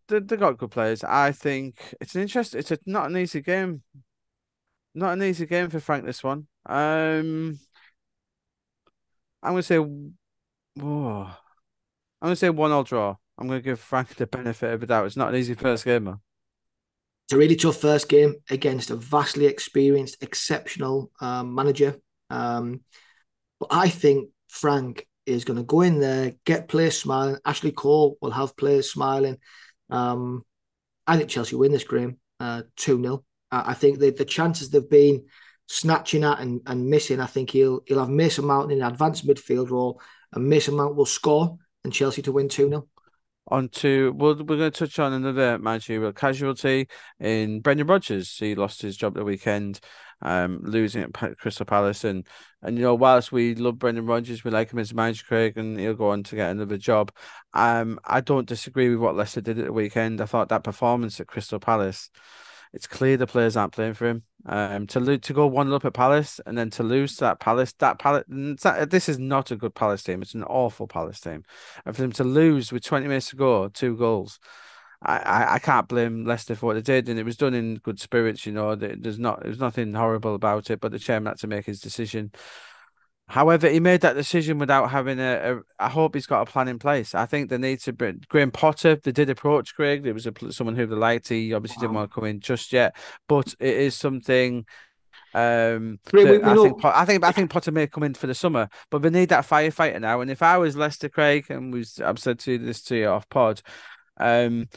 they, 0.08 0.20
they 0.20 0.36
got 0.36 0.58
good 0.58 0.70
players. 0.70 1.02
I 1.02 1.32
think 1.32 1.80
it's 2.00 2.14
an 2.14 2.22
interest. 2.22 2.54
It's 2.54 2.70
a, 2.70 2.78
not 2.86 3.10
an 3.10 3.16
easy 3.16 3.40
game. 3.40 3.82
Not 4.94 5.14
an 5.14 5.22
easy 5.22 5.46
game 5.46 5.70
for 5.70 5.80
Frank. 5.80 6.04
This 6.04 6.22
one. 6.22 6.46
Um, 6.66 7.58
I'm 9.42 9.52
gonna 9.52 9.62
say, 9.62 9.76
I'm 9.76 11.34
gonna 12.22 12.36
say 12.36 12.50
one 12.50 12.72
all 12.72 12.84
draw. 12.84 13.16
I'm 13.36 13.48
gonna 13.48 13.60
give 13.60 13.80
Frank 13.80 14.14
the 14.14 14.26
benefit 14.26 14.72
of 14.72 14.80
the 14.80 14.86
doubt. 14.86 15.06
It's 15.06 15.16
not 15.16 15.30
an 15.30 15.36
easy 15.36 15.54
first 15.54 15.84
game. 15.84 16.04
Man. 16.04 16.20
A 17.34 17.36
really 17.36 17.56
tough 17.56 17.78
first 17.78 18.08
game 18.08 18.36
against 18.48 18.90
a 18.90 18.94
vastly 18.94 19.46
experienced, 19.46 20.22
exceptional 20.22 21.10
um, 21.20 21.52
manager. 21.52 21.96
Um, 22.30 22.82
but 23.58 23.70
I 23.72 23.88
think 23.88 24.30
Frank 24.48 25.08
is 25.26 25.44
going 25.44 25.56
to 25.56 25.64
go 25.64 25.80
in 25.80 25.98
there, 25.98 26.34
get 26.44 26.68
players 26.68 26.96
smiling. 26.96 27.38
Ashley 27.44 27.72
Cole 27.72 28.16
will 28.22 28.30
have 28.30 28.56
players 28.56 28.92
smiling. 28.92 29.38
Um, 29.90 30.44
I 31.08 31.16
think 31.16 31.28
Chelsea 31.28 31.56
win 31.56 31.72
this 31.72 31.82
game 31.82 32.18
uh, 32.38 32.62
2 32.76 33.02
0. 33.02 33.24
I 33.50 33.74
think 33.74 33.98
the, 33.98 34.10
the 34.10 34.24
chances 34.24 34.70
they've 34.70 34.88
been 34.88 35.24
snatching 35.66 36.22
at 36.22 36.38
and, 36.38 36.60
and 36.68 36.88
missing, 36.88 37.18
I 37.18 37.26
think 37.26 37.50
he'll 37.50 37.80
he'll 37.84 37.98
have 37.98 38.10
Mason 38.10 38.44
Mount 38.44 38.70
in 38.70 38.80
an 38.80 38.86
advanced 38.86 39.26
midfield 39.26 39.70
role, 39.70 40.00
and 40.32 40.48
Mason 40.48 40.76
Mount 40.76 40.94
will 40.94 41.04
score 41.04 41.58
and 41.82 41.92
Chelsea 41.92 42.22
to 42.22 42.32
win 42.32 42.48
2 42.48 42.68
0 42.68 42.88
on 43.48 43.68
to 43.68 44.12
well, 44.16 44.34
we're 44.34 44.56
going 44.56 44.70
to 44.70 44.70
touch 44.70 44.98
on 44.98 45.12
another 45.12 45.58
managerial 45.58 46.12
casualty 46.12 46.88
in 47.20 47.60
Brendan 47.60 47.86
Rodgers. 47.86 48.36
He 48.36 48.54
lost 48.54 48.82
his 48.82 48.96
job 48.96 49.14
the 49.14 49.24
weekend, 49.24 49.80
um, 50.22 50.60
losing 50.62 51.02
at 51.02 51.38
Crystal 51.38 51.66
Palace, 51.66 52.04
and 52.04 52.26
and 52.62 52.76
you 52.78 52.84
know 52.84 52.94
whilst 52.94 53.32
we 53.32 53.54
love 53.54 53.78
Brendan 53.78 54.06
Rodgers, 54.06 54.44
we 54.44 54.50
like 54.50 54.72
him 54.72 54.78
as 54.78 54.92
a 54.92 54.94
manager, 54.94 55.24
Craig, 55.26 55.58
and 55.58 55.78
he'll 55.78 55.94
go 55.94 56.10
on 56.10 56.22
to 56.24 56.36
get 56.36 56.50
another 56.50 56.78
job. 56.78 57.12
Um, 57.52 58.00
I 58.04 58.20
don't 58.20 58.48
disagree 58.48 58.88
with 58.88 58.98
what 58.98 59.16
Leicester 59.16 59.40
did 59.40 59.58
at 59.58 59.66
the 59.66 59.72
weekend. 59.72 60.20
I 60.20 60.26
thought 60.26 60.48
that 60.48 60.64
performance 60.64 61.20
at 61.20 61.26
Crystal 61.26 61.60
Palace 61.60 62.10
it's 62.74 62.88
clear 62.88 63.16
the 63.16 63.26
players 63.26 63.56
aren't 63.56 63.72
playing 63.72 63.94
for 63.94 64.08
him. 64.08 64.24
Um, 64.46 64.86
to 64.88 65.00
lo- 65.00 65.16
to 65.16 65.32
go 65.32 65.46
one 65.46 65.72
up 65.72 65.86
at 65.86 65.94
Palace 65.94 66.38
and 66.44 66.58
then 66.58 66.68
to 66.72 66.82
lose 66.82 67.14
to 67.16 67.20
that 67.20 67.40
Palace, 67.40 67.72
that 67.78 67.98
Palace, 67.98 68.24
that, 68.28 68.90
this 68.90 69.08
is 69.08 69.18
not 69.18 69.50
a 69.50 69.56
good 69.56 69.74
Palace 69.74 70.02
team. 70.02 70.20
It's 70.20 70.34
an 70.34 70.44
awful 70.44 70.86
Palace 70.86 71.18
team, 71.18 71.44
and 71.86 71.96
for 71.96 72.02
them 72.02 72.12
to 72.12 72.24
lose 72.24 72.70
with 72.70 72.84
twenty 72.84 73.06
minutes 73.06 73.30
to 73.30 73.36
go, 73.36 73.68
two 73.68 73.96
goals. 73.96 74.38
I, 75.00 75.18
I, 75.18 75.54
I 75.54 75.58
can't 75.60 75.88
blame 75.88 76.26
Leicester 76.26 76.54
for 76.56 76.66
what 76.66 76.74
they 76.74 76.82
did, 76.82 77.08
and 77.08 77.18
it 77.18 77.24
was 77.24 77.38
done 77.38 77.54
in 77.54 77.76
good 77.76 77.98
spirits. 77.98 78.44
You 78.44 78.52
know, 78.52 78.74
there's 78.74 79.18
not 79.18 79.42
there's 79.42 79.60
nothing 79.60 79.94
horrible 79.94 80.34
about 80.34 80.70
it, 80.70 80.78
but 80.78 80.92
the 80.92 80.98
chairman 80.98 81.30
had 81.30 81.38
to 81.38 81.46
make 81.46 81.64
his 81.64 81.80
decision. 81.80 82.30
However, 83.26 83.70
he 83.70 83.80
made 83.80 84.02
that 84.02 84.16
decision 84.16 84.58
without 84.58 84.90
having 84.90 85.18
a, 85.18 85.56
a. 85.56 85.60
I 85.78 85.88
hope 85.88 86.14
he's 86.14 86.26
got 86.26 86.46
a 86.46 86.50
plan 86.50 86.68
in 86.68 86.78
place. 86.78 87.14
I 87.14 87.24
think 87.24 87.48
they 87.48 87.56
need 87.56 87.80
to 87.80 87.92
bring 87.92 88.22
Graham 88.28 88.50
Potter. 88.50 88.96
They 88.96 89.12
did 89.12 89.30
approach 89.30 89.74
Greg. 89.74 90.02
There 90.02 90.12
was 90.12 90.26
a, 90.26 90.32
someone 90.52 90.76
who 90.76 90.86
they 90.86 90.94
liked. 90.94 91.28
He 91.28 91.54
obviously 91.54 91.78
wow. 91.78 91.80
didn't 91.80 91.94
want 91.94 92.10
to 92.10 92.14
come 92.14 92.24
in 92.24 92.40
just 92.40 92.72
yet, 92.72 92.94
but 93.26 93.54
it 93.58 93.74
is 93.74 93.94
something. 93.94 94.66
Um, 95.32 95.98
we, 96.12 96.24
we, 96.24 96.42
I 96.42 96.54
think 96.54 96.84
I 96.84 97.04
think 97.06 97.24
I 97.24 97.32
think 97.32 97.50
Potter 97.50 97.72
may 97.72 97.86
come 97.86 98.02
in 98.02 98.12
for 98.12 98.26
the 98.26 98.34
summer, 98.34 98.68
but 98.90 99.00
we 99.00 99.08
need 99.08 99.30
that 99.30 99.48
firefighter 99.48 100.00
now. 100.00 100.20
And 100.20 100.30
if 100.30 100.42
I 100.42 100.58
was 100.58 100.76
Leicester 100.76 101.08
Craig, 101.08 101.46
and 101.48 101.72
was 101.72 102.00
I've 102.00 102.18
said 102.18 102.38
to 102.40 102.58
this 102.58 102.82
to 102.82 102.96
you 102.96 103.08
off 103.08 103.26
pod, 103.30 103.62
um, 104.18 104.68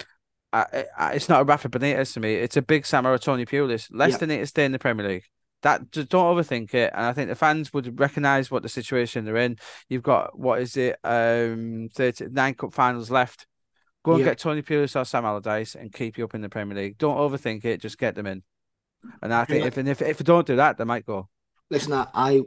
I, 0.54 0.86
I, 0.98 1.14
it's 1.14 1.28
not 1.28 1.42
a 1.42 1.44
Rafa 1.44 1.68
Benitez 1.68 2.14
to 2.14 2.22
me. 2.22 2.36
It's 2.36 2.56
a 2.56 2.62
big 2.62 2.86
Sam 2.86 3.06
or 3.06 3.18
Tony 3.18 3.46
Pulis. 3.46 3.90
Leicester 3.92 4.26
yeah. 4.26 4.36
need 4.36 4.40
to 4.40 4.48
stay 4.48 4.64
in 4.64 4.72
the 4.72 4.80
Premier 4.80 5.06
League 5.06 5.26
that 5.64 5.92
just 5.92 6.10
don't 6.10 6.36
overthink 6.36 6.74
it. 6.74 6.92
And 6.94 7.06
I 7.06 7.14
think 7.14 7.30
the 7.30 7.36
fans 7.36 7.74
would 7.74 8.00
recognize 8.00 8.52
what 8.52 8.64
the 8.64 8.70
situation 8.70 9.26
they're 9.26 9.38
in. 9.38 9.58
You've 9.90 10.04
got 10.04 10.38
what 10.38 10.62
is 10.62 10.78
it, 10.78 10.98
um, 11.04 11.90
30, 11.94 12.28
nine 12.32 12.54
cup 12.54 12.74
finals 12.74 13.10
left. 13.10 13.48
Go 14.04 14.14
and 14.14 14.20
yeah. 14.22 14.28
get 14.28 14.40
Tony 14.40 14.62
Pulis 14.62 15.00
or 15.00 15.04
Sam 15.04 15.26
Allardyce 15.26 15.76
and 15.76 15.92
keep 15.92 16.18
you 16.18 16.24
up 16.24 16.36
in 16.36 16.42
the 16.42 16.50
Premier 16.50 16.78
League. 16.78 16.98
Don't 16.98 17.18
overthink 17.18 17.66
it. 17.66 17.82
Just 17.82 17.98
get 17.98 18.16
them 18.16 18.28
in. 18.28 18.44
And 19.22 19.34
I 19.34 19.46
think 19.46 19.62
yeah. 19.62 19.68
if 19.68 19.78
and 19.78 19.90
if 19.90 20.02
if 20.02 20.18
they 20.18 20.24
don't 20.24 20.48
do 20.48 20.56
that, 20.58 20.78
they 20.78 20.84
might 20.84 21.06
go. 21.06 21.28
Listen, 21.70 21.94
I 21.94 22.42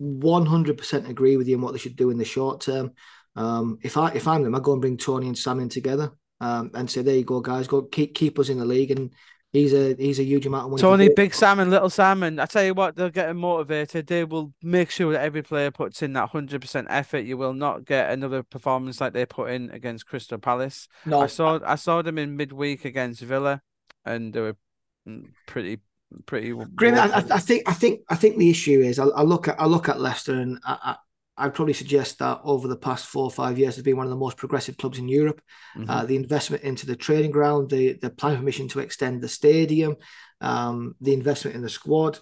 100% 0.00 1.08
agree 1.08 1.36
with 1.36 1.48
you 1.48 1.56
on 1.56 1.62
what 1.62 1.72
they 1.72 1.78
should 1.78 1.96
do 1.96 2.10
in 2.10 2.18
the 2.18 2.24
short 2.24 2.60
term. 2.60 2.92
Um, 3.36 3.78
if 3.82 3.96
I 3.96 4.10
if 4.10 4.26
I'm 4.26 4.42
them, 4.42 4.54
I 4.54 4.60
go 4.60 4.72
and 4.72 4.80
bring 4.80 4.96
Tony 4.96 5.26
and 5.26 5.38
Sam 5.38 5.60
in 5.60 5.68
together 5.68 6.12
um, 6.40 6.70
and 6.74 6.90
say, 6.90 7.02
"There 7.02 7.14
you 7.14 7.24
go, 7.24 7.40
guys. 7.40 7.68
Go 7.68 7.82
keep 7.82 8.14
keep 8.14 8.38
us 8.38 8.48
in 8.48 8.58
the 8.58 8.64
league 8.64 8.90
and 8.90 9.12
He's 9.52 9.74
a 9.74 9.96
he's 9.98 10.20
a 10.20 10.24
huge 10.24 10.46
amount 10.46 10.66
of 10.66 10.70
money. 10.70 10.80
Tony, 10.80 11.08
Big 11.08 11.34
Sam, 11.34 11.58
and 11.58 11.72
Little 11.72 11.90
Sam, 11.90 12.22
and 12.22 12.40
I 12.40 12.46
tell 12.46 12.62
you 12.62 12.72
what, 12.72 12.94
they're 12.94 13.10
getting 13.10 13.38
motivated. 13.38 14.06
They 14.06 14.22
will 14.24 14.52
make 14.62 14.90
sure 14.90 15.12
that 15.12 15.22
every 15.22 15.42
player 15.42 15.72
puts 15.72 16.02
in 16.02 16.12
that 16.12 16.28
hundred 16.28 16.60
percent 16.60 16.86
effort. 16.88 17.20
You 17.20 17.36
will 17.36 17.52
not 17.52 17.84
get 17.84 18.12
another 18.12 18.44
performance 18.44 19.00
like 19.00 19.12
they 19.12 19.26
put 19.26 19.50
in 19.50 19.70
against 19.70 20.06
Crystal 20.06 20.38
Palace. 20.38 20.86
No, 21.04 21.20
I 21.20 21.26
saw 21.26 21.58
I 21.66 21.74
saw 21.74 22.00
them 22.00 22.16
in 22.16 22.36
midweek 22.36 22.84
against 22.84 23.22
Villa, 23.22 23.60
and 24.04 24.32
they 24.32 24.40
were 24.40 24.56
mm, 25.08 25.26
pretty 25.46 25.80
pretty. 26.26 26.52
Graeme, 26.76 26.94
I, 26.94 27.24
I, 27.30 27.38
think 27.40 27.68
I 27.68 27.72
think 27.72 28.02
I 28.08 28.14
think 28.14 28.36
the 28.36 28.50
issue 28.50 28.80
is 28.80 29.00
I, 29.00 29.06
I 29.06 29.22
look 29.22 29.48
at 29.48 29.60
I 29.60 29.66
look 29.66 29.88
at 29.88 30.00
Leicester 30.00 30.34
and 30.34 30.60
I, 30.64 30.96
I'd 31.40 31.54
probably 31.54 31.72
suggest 31.72 32.18
that 32.18 32.40
over 32.44 32.68
the 32.68 32.76
past 32.76 33.06
four 33.06 33.24
or 33.24 33.30
five 33.30 33.58
years, 33.58 33.76
has 33.76 33.84
been 33.84 33.96
one 33.96 34.06
of 34.06 34.10
the 34.10 34.16
most 34.16 34.36
progressive 34.36 34.76
clubs 34.76 34.98
in 34.98 35.08
Europe. 35.08 35.40
Mm-hmm. 35.76 35.90
Uh, 35.90 36.04
the 36.04 36.16
investment 36.16 36.62
into 36.62 36.86
the 36.86 36.96
training 36.96 37.30
ground, 37.30 37.70
the 37.70 37.94
the 37.94 38.10
plan 38.10 38.36
permission 38.36 38.68
to 38.68 38.80
extend 38.80 39.22
the 39.22 39.28
stadium, 39.28 39.96
um, 40.40 40.94
the 41.00 41.14
investment 41.14 41.56
in 41.56 41.62
the 41.62 41.70
squad, 41.70 42.18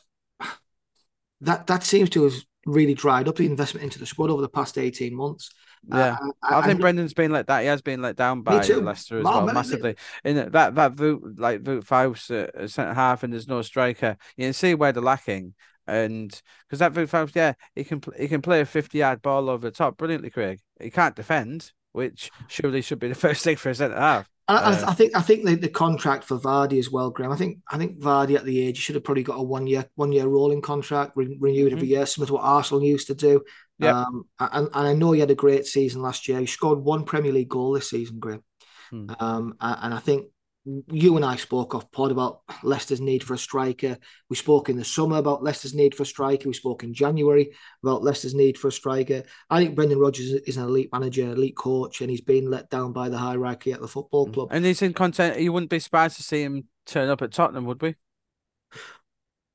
that 1.41 1.67
that 1.67 1.83
seems 1.83 2.11
to 2.11 2.25
have 2.25 2.35
really 2.65 2.95
dried 2.95 3.29
up 3.29 3.37
the 3.37 3.47
investment 3.47 3.85
into 3.85 3.99
the 3.99 4.07
squad 4.07 4.31
over 4.31 4.43
the 4.43 4.49
past 4.49 4.79
eighteen 4.79 5.15
months. 5.15 5.51
Yeah, 5.89 6.17
uh, 6.21 6.31
I, 6.43 6.59
I, 6.59 6.67
think 6.67 6.81
Brendan's 6.81 7.15
been 7.15 7.33
let 7.33 7.47
that. 7.47 7.61
He 7.61 7.67
has 7.67 7.83
been 7.83 8.03
let 8.03 8.17
down 8.17 8.43
by 8.43 8.61
Leicester 8.61 9.19
as 9.19 9.25
well, 9.25 9.47
massively. 9.47 9.97
In 10.25 10.51
that 10.53 10.75
that 10.75 10.93
Voot 10.93 11.39
like 11.39 11.63
Wout 11.63 11.85
Faes 11.85 12.31
uh, 12.31 12.69
centre 12.69 12.95
half, 12.95 13.23
and 13.23 13.33
there's 13.33 13.49
no 13.49 13.63
striker. 13.63 14.17
You 14.37 14.47
can 14.47 14.53
see 14.53 14.75
where 14.75 14.93
they're 14.93 15.03
lacking 15.03 15.55
and 15.89 16.41
because 16.69 16.79
that 16.79 17.33
yeah, 17.35 17.55
he 17.75 17.83
can 17.83 18.03
he 18.17 18.29
can 18.29 18.43
play 18.43 18.61
a 18.61 18.67
fifty 18.67 18.99
yard 18.99 19.23
ball 19.23 19.49
over 19.49 19.69
the 19.69 19.75
top 19.75 19.97
brilliantly, 19.97 20.31
Craig. 20.31 20.61
He 20.81 20.91
can't 20.91 21.17
defend, 21.17 21.73
which 21.93 22.31
surely 22.47 22.83
should 22.83 22.99
be 22.99 23.09
the 23.09 23.15
first 23.27 23.43
thing 23.43 23.57
for 23.57 23.71
a 23.71 23.75
centre 23.75 23.99
half. 23.99 24.29
Uh, 24.47 24.83
I, 24.87 24.91
I, 24.91 24.95
think 24.95 25.15
I 25.15 25.21
think 25.21 25.45
the, 25.45 25.57
the 25.57 25.69
contract 25.69 26.25
for 26.25 26.39
Vardy 26.39 26.79
as 26.79 26.91
well, 26.91 27.11
Graeme. 27.11 27.33
I 27.33 27.37
think 27.37 27.59
I 27.71 27.77
think 27.77 27.99
Vardy 28.01 28.35
at 28.35 28.45
the 28.45 28.67
age 28.67 28.79
he 28.79 28.83
should 28.83 28.95
have 28.95 29.05
probably 29.05 29.23
got 29.23 29.39
a 29.39 29.43
one 29.43 29.67
year 29.67 29.87
one 29.95 30.13
year 30.13 30.27
rolling 30.27 30.63
contract 30.63 31.13
re- 31.17 31.37
renewed 31.41 31.69
mm-hmm. 31.69 31.77
every 31.77 31.89
year, 31.89 32.07
similar 32.07 32.29
to 32.29 32.33
what 32.35 32.45
Arsenal 32.45 32.85
used 32.85 33.09
to 33.09 33.15
do. 33.15 33.43
Yeah. 33.79 34.01
Um, 34.01 34.25
and, 34.41 34.69
and 34.73 34.89
I 34.89 34.93
know 34.93 35.13
he 35.13 35.21
had 35.21 35.31
a 35.31 35.35
great 35.35 35.67
season 35.67 36.03
last 36.03 36.29
year. 36.29 36.41
He 36.41 36.47
scored 36.47 36.81
one 36.81 37.05
Premier 37.05 37.33
League 37.33 37.49
goal 37.49 37.73
this 37.73 37.91
season, 37.91 38.19
Graeme. 38.19 38.43
Hmm. 38.91 39.11
Um, 39.21 39.55
and 39.61 39.95
I 39.95 39.99
think 39.99 40.27
you 40.89 41.17
and 41.17 41.25
I 41.25 41.37
spoke 41.37 41.75
off 41.75 41.91
pod 41.91 42.11
about 42.11 42.41
Leicester's 42.63 43.01
need 43.01 43.25
for 43.25 43.35
a 43.35 43.39
striker. 43.39 43.97
We 44.29 44.37
spoke 44.37 44.69
in 44.69 44.77
the 44.77 44.85
summer 44.85 45.17
about 45.17 45.43
Leicester's 45.43 45.75
need 45.75 45.95
for 45.95 46.03
a 46.03 46.07
striker. 46.07 46.49
We 46.49 46.55
spoke 46.55 46.85
in 46.85 46.93
January 46.93 47.53
about 47.83 48.03
Leicester's 48.03 48.35
need 48.35 48.59
for 48.59 48.69
a 48.69 48.73
striker. 48.73 49.23
I 49.49 49.63
think 49.63 49.75
Brendan 49.75 49.99
Rodgers 49.99 50.33
is 50.33 50.57
an 50.57 50.65
elite 50.65 50.91
manager, 50.93 51.31
elite 51.31 51.57
coach, 51.57 52.01
and 52.01 52.11
he's 52.11 52.21
been 52.21 52.51
let 52.51 52.71
down 52.71 52.93
by 52.93 53.09
the 53.09 53.19
hierarchy 53.19 53.73
at 53.73 53.81
the 53.81 53.89
football 53.89 54.27
mm. 54.27 54.35
club. 54.35 54.49
And 54.51 54.65
he's 54.65 54.83
in 54.83 54.93
content. 54.93 55.41
You 55.41 55.53
wouldn't 55.53 55.71
be 55.71 55.79
surprised 55.79 56.17
to 56.17 56.23
see 56.23 56.43
him 56.43 56.65
turn 56.87 57.09
up 57.09 57.23
at 57.23 57.33
Tottenham, 57.33 57.65
would 57.65 57.81
we? 57.81 57.95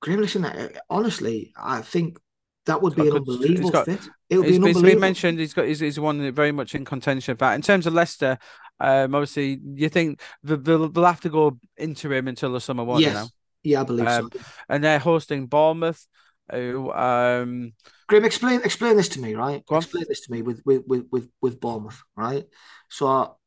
Graeme, 0.01 0.21
listen, 0.21 0.45
honestly, 0.89 1.53
I 1.55 1.81
think 1.81 2.17
that 2.65 2.81
would 2.81 2.95
be 2.95 3.07
an 3.07 3.15
unbelievable 3.15 3.71
got, 3.71 3.85
fit. 3.85 3.99
It 4.29 4.37
would 4.37 4.47
be 4.47 4.55
an 4.55 4.63
unbelievable. 4.63 4.99
mentioned 5.01 5.39
he's 5.39 5.53
got 5.53 5.65
he's, 5.65 5.79
he's 5.79 5.99
one 5.99 6.31
very 6.31 6.51
much 6.51 6.75
in 6.75 6.85
contention 6.85 7.35
for 7.35 7.39
that. 7.39 7.55
In 7.55 7.61
terms 7.61 7.85
of 7.85 7.93
Leicester, 7.93 8.37
um, 8.79 9.15
obviously, 9.15 9.59
you 9.75 9.89
think 9.89 10.19
they'll, 10.43 10.89
they'll 10.89 11.05
have 11.05 11.21
to 11.21 11.29
go 11.29 11.57
interim 11.77 12.27
until 12.27 12.51
the 12.51 12.61
summer, 12.61 12.85
yes. 12.99 13.29
Yeah, 13.63 13.81
I 13.81 13.83
believe 13.83 14.07
um, 14.07 14.29
so. 14.31 14.39
And 14.67 14.83
they're 14.83 14.99
hosting 14.99 15.47
Bournemouth. 15.47 16.05
Who, 16.51 16.91
um, 16.91 17.71
Graeme, 18.07 18.25
explain 18.25 18.61
explain 18.63 18.97
this 18.97 19.09
to 19.09 19.21
me, 19.21 19.33
right? 19.33 19.63
Explain 19.71 20.03
this 20.09 20.21
to 20.21 20.31
me 20.31 20.41
with 20.41 20.61
with 20.65 20.83
with 20.85 21.29
with 21.41 21.59
Bournemouth, 21.61 22.01
right? 22.17 22.45
So, 22.89 23.37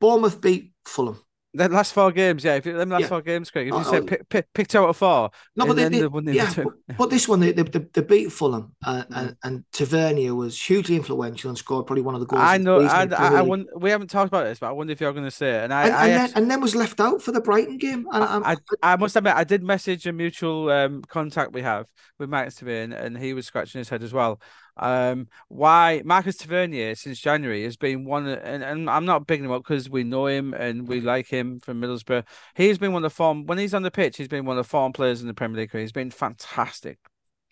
Bournemouth 0.00 0.40
beat 0.40 0.72
Fulham. 0.86 1.20
The 1.52 1.68
last 1.68 1.92
four 1.92 2.12
games, 2.12 2.44
yeah. 2.44 2.54
If 2.54 2.66
you, 2.66 2.76
them 2.76 2.90
last 2.90 3.02
yeah. 3.02 3.08
four 3.08 3.22
games, 3.22 3.50
Craig, 3.50 3.66
if 3.66 3.74
you 3.74 3.80
oh, 3.80 3.82
say 3.82 3.98
oh. 3.98 4.04
pick, 4.04 4.28
pick, 4.28 4.46
pick 4.54 4.68
two 4.68 4.78
out 4.78 4.90
of 4.90 4.96
four, 4.96 5.30
no, 5.56 5.66
but 5.66 5.74
they, 5.74 5.88
they, 5.88 6.06
they 6.06 6.32
yeah, 6.32 6.52
but, 6.54 6.96
but, 6.96 7.10
this 7.10 7.26
one, 7.26 7.40
they, 7.40 7.50
they, 7.50 7.62
they 7.62 8.02
beat 8.02 8.30
Fulham, 8.30 8.72
uh, 8.84 9.02
mm. 9.02 9.06
and, 9.10 9.36
and 9.42 9.64
Tavernier 9.72 10.32
was 10.32 10.60
hugely 10.60 10.94
influential 10.94 11.48
and 11.48 11.58
scored 11.58 11.86
probably 11.86 12.02
one 12.02 12.14
of 12.14 12.20
the 12.20 12.26
goals. 12.26 12.42
I 12.42 12.58
know, 12.58 12.82
I, 12.82 13.04
I, 13.06 13.38
I 13.38 13.42
wonder, 13.42 13.68
we 13.76 13.90
haven't 13.90 14.10
talked 14.10 14.28
about 14.28 14.44
this, 14.44 14.60
but 14.60 14.68
I 14.68 14.72
wonder 14.72 14.92
if 14.92 15.00
you're 15.00 15.12
going 15.12 15.24
to 15.24 15.30
say 15.30 15.56
it. 15.56 15.64
And 15.64 15.74
I, 15.74 15.86
and, 15.86 15.94
I, 15.94 16.06
and, 16.06 16.12
then, 16.12 16.32
and, 16.36 16.50
then, 16.52 16.60
was 16.60 16.76
left 16.76 17.00
out 17.00 17.20
for 17.20 17.32
the 17.32 17.40
Brighton 17.40 17.78
game. 17.78 18.06
And 18.12 18.44
I, 18.44 18.56
I, 18.80 18.94
must 18.94 19.16
admit, 19.16 19.34
I 19.34 19.42
did 19.42 19.64
message 19.64 20.06
a 20.06 20.12
mutual 20.12 20.70
um, 20.70 21.02
contact 21.02 21.52
we 21.52 21.62
have 21.62 21.86
with 22.20 22.30
Max 22.30 22.54
Tavernier, 22.54 22.96
and 22.96 23.18
he 23.18 23.34
was 23.34 23.44
scratching 23.44 23.80
his 23.80 23.88
head 23.88 24.04
as 24.04 24.12
well. 24.12 24.40
Um, 24.76 25.28
why 25.48 26.02
Marcus 26.04 26.36
Tavernier 26.36 26.94
since 26.94 27.18
January 27.18 27.64
has 27.64 27.76
been 27.76 28.04
one, 28.04 28.26
and, 28.26 28.62
and 28.62 28.90
I'm 28.90 29.04
not 29.04 29.26
bigging 29.26 29.44
him 29.44 29.52
up 29.52 29.62
because 29.62 29.90
we 29.90 30.04
know 30.04 30.26
him 30.26 30.54
and 30.54 30.88
we 30.88 31.00
like 31.00 31.26
him 31.26 31.60
from 31.60 31.80
Middlesbrough. 31.80 32.26
He's 32.54 32.78
been 32.78 32.92
one 32.92 33.04
of 33.04 33.10
the 33.10 33.14
form 33.14 33.46
when 33.46 33.58
he's 33.58 33.74
on 33.74 33.82
the 33.82 33.90
pitch. 33.90 34.16
He's 34.16 34.28
been 34.28 34.44
one 34.44 34.58
of 34.58 34.64
the 34.64 34.68
form 34.68 34.92
players 34.92 35.20
in 35.20 35.26
the 35.26 35.34
Premier 35.34 35.60
League. 35.60 35.72
He's 35.72 35.92
been 35.92 36.10
fantastic, 36.10 36.98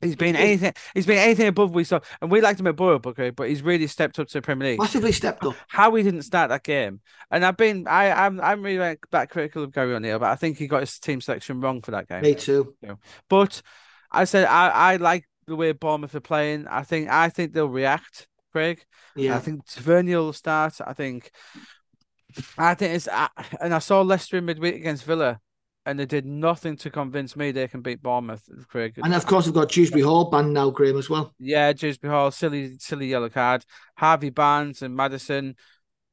He's 0.00 0.14
been 0.14 0.36
anything. 0.36 0.74
He's 0.94 1.06
been 1.06 1.18
anything 1.18 1.48
above 1.48 1.74
we 1.74 1.82
saw, 1.82 1.98
and 2.20 2.30
we 2.30 2.40
liked 2.40 2.60
him 2.60 2.68
at 2.68 2.76
Borough, 2.76 3.00
okay, 3.04 3.30
but 3.30 3.48
he's 3.48 3.62
really 3.62 3.88
stepped 3.88 4.18
up 4.20 4.28
to 4.28 4.34
the 4.34 4.42
Premier 4.42 4.70
League. 4.70 4.78
Massively 4.78 5.10
stepped 5.10 5.44
up. 5.44 5.56
How 5.66 5.92
he 5.94 6.04
didn't 6.04 6.22
start 6.22 6.50
that 6.50 6.62
game, 6.62 7.00
and 7.32 7.44
I've 7.44 7.56
been, 7.56 7.88
I, 7.88 8.12
I'm, 8.12 8.40
I'm 8.40 8.62
really 8.62 8.78
like, 8.78 9.04
that 9.10 9.28
critical 9.28 9.64
of 9.64 9.72
Gary 9.72 9.94
O'Neill, 9.94 10.20
but 10.20 10.30
I 10.30 10.36
think 10.36 10.56
he 10.56 10.68
got 10.68 10.80
his 10.80 10.98
team 11.00 11.20
selection 11.20 11.60
wrong 11.60 11.82
for 11.82 11.90
that 11.90 12.08
game. 12.08 12.22
Me 12.22 12.36
too. 12.36 12.76
But 13.28 13.60
I 14.12 14.24
said 14.24 14.44
I, 14.44 14.68
I 14.68 14.96
like 14.96 15.24
the 15.48 15.56
way 15.56 15.72
Bournemouth 15.72 16.14
are 16.14 16.20
playing. 16.20 16.66
I 16.68 16.82
think, 16.82 17.08
I 17.08 17.28
think 17.28 17.52
they'll 17.52 17.68
react, 17.68 18.28
Craig. 18.52 18.84
Yeah. 19.16 19.36
I 19.36 19.40
think 19.40 19.66
Tavernier 19.66 20.18
will 20.18 20.32
start. 20.32 20.80
I 20.86 20.92
think, 20.92 21.30
I 22.56 22.74
think 22.74 22.94
it's, 22.94 23.08
and 23.60 23.74
I 23.74 23.78
saw 23.78 24.02
Leicester 24.02 24.36
in 24.36 24.44
midweek 24.44 24.76
against 24.76 25.04
Villa 25.04 25.40
and 25.88 25.98
they 25.98 26.04
did 26.04 26.26
nothing 26.26 26.76
to 26.76 26.90
convince 26.90 27.34
me 27.34 27.50
they 27.50 27.66
can 27.66 27.80
beat 27.80 28.02
Bournemouth, 28.02 28.42
Craig. 28.68 29.00
And 29.02 29.14
of 29.14 29.24
course, 29.24 29.46
we've 29.46 29.54
got 29.54 29.70
Dewsbury 29.70 30.02
Hall 30.02 30.28
banned 30.28 30.52
now, 30.52 30.68
Graeme, 30.68 30.98
as 30.98 31.08
well. 31.08 31.32
Yeah, 31.38 31.72
Dewsbury 31.72 32.12
Hall, 32.12 32.30
silly, 32.30 32.76
silly 32.78 33.06
yellow 33.06 33.30
card. 33.30 33.64
Harvey 33.96 34.28
Barnes 34.28 34.82
and 34.82 34.94
Maddison, 34.94 35.56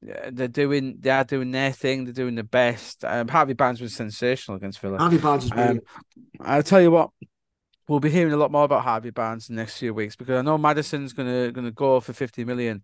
they're 0.01 0.47
doing, 0.47 0.95
they 1.01 1.09
are 1.09 1.25
doing 1.25 1.51
their 1.51 1.73
thing. 1.73 2.05
They're 2.05 2.13
doing 2.13 2.35
the 2.35 2.43
best. 2.45 3.03
Um, 3.03 3.27
Harvey 3.27 3.51
Barnes 3.51 3.81
was 3.81 3.93
sensational 3.93 4.55
against 4.55 4.79
Villa. 4.79 4.97
Harvey 4.97 5.17
Barnes 5.17 5.43
is 5.43 5.49
brilliant. 5.49 5.83
Um, 5.99 6.23
I'll 6.39 6.63
tell 6.63 6.81
you 6.81 6.91
what. 6.91 7.09
We'll 7.87 7.99
be 7.99 8.09
hearing 8.09 8.33
a 8.33 8.37
lot 8.37 8.51
more 8.51 8.63
about 8.63 8.83
Harvey 8.83 9.11
Barnes 9.11 9.49
in 9.49 9.55
the 9.55 9.61
next 9.61 9.77
few 9.77 9.93
weeks 9.93 10.15
because 10.15 10.39
I 10.39 10.41
know 10.41 10.57
Maddison's 10.57 11.13
gonna 11.13 11.51
gonna 11.51 11.71
go 11.71 11.99
for 11.99 12.13
fifty 12.13 12.43
million. 12.43 12.83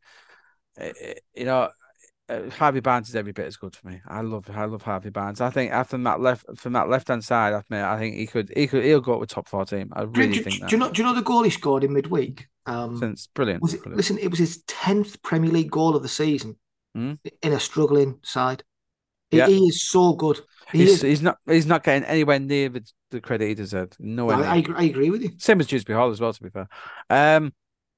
You 1.36 1.46
know, 1.46 1.70
uh, 2.30 2.50
Harvey 2.52 2.80
Barnes 2.80 3.10
is 3.10 3.16
every 3.16 3.34
bit 3.34 3.48
as 3.48 3.58
good 3.58 3.76
for 3.76 3.88
me. 3.88 4.02
I 4.08 4.22
love 4.22 4.50
I 4.50 4.66
love 4.66 4.84
Harvey 4.84 5.10
Barnes. 5.10 5.42
I 5.42 5.50
think 5.50 5.72
after 5.72 5.98
that 5.98 6.22
left 6.22 6.46
from 6.56 6.74
that 6.74 6.90
left 6.90 7.10
hand 7.10 7.24
side, 7.24 7.54
I 7.54 7.64
mean, 7.70 7.82
I 7.82 7.98
think 7.98 8.16
he 8.16 8.28
could 8.28 8.52
he 8.56 8.68
could 8.68 8.84
he'll 8.84 9.02
go 9.02 9.14
up 9.14 9.20
with 9.20 9.30
top 9.30 9.50
four 9.50 9.66
team. 9.66 9.92
I 9.94 10.04
really 10.04 10.34
do, 10.34 10.44
think. 10.44 10.56
Do, 10.56 10.62
that. 10.62 10.70
do 10.70 10.76
you 10.76 10.80
know? 10.80 10.92
Do 10.92 11.02
you 11.02 11.08
know 11.08 11.16
the 11.16 11.22
goal 11.22 11.44
he 11.44 11.50
scored 11.50 11.84
in 11.84 11.94
midweek? 11.94 12.48
Um, 12.66 12.98
Since 12.98 13.28
brilliant. 13.28 13.62
Was 13.62 13.74
it, 13.74 13.82
brilliant. 13.82 13.98
Listen, 13.98 14.18
it 14.20 14.30
was 14.30 14.40
his 14.40 14.64
tenth 14.68 15.22
Premier 15.24 15.50
League 15.50 15.72
goal 15.72 15.96
of 15.96 16.04
the 16.04 16.10
season 16.10 16.58
mm. 16.96 17.18
in 17.42 17.54
a 17.54 17.60
struggling 17.60 18.20
side. 18.24 18.64
He, 19.30 19.38
yeah. 19.38 19.48
he 19.48 19.66
is 19.66 19.88
so 19.88 20.14
good. 20.14 20.40
He 20.72 20.80
he's, 20.80 20.92
is. 20.96 21.02
he's 21.02 21.22
not 21.22 21.38
he's 21.48 21.66
not 21.66 21.84
getting 21.84 22.04
anywhere 22.04 22.40
near 22.40 22.70
the, 22.70 22.90
the 23.12 23.22
credit 23.22 23.48
he 23.48 23.54
deserved. 23.54 23.98
No, 24.00 24.30
I, 24.30 24.42
I, 24.42 24.64
I, 24.76 24.84
agree 24.84 25.10
with 25.10 25.22
you. 25.22 25.32
Same 25.38 25.60
as 25.60 25.68
Dewsbury 25.68 25.98
Hall 25.98 26.10
as 26.10 26.20
well. 26.20 26.34
To 26.34 26.44
be 26.44 26.50
fair, 26.50 26.68
um, 27.10 27.54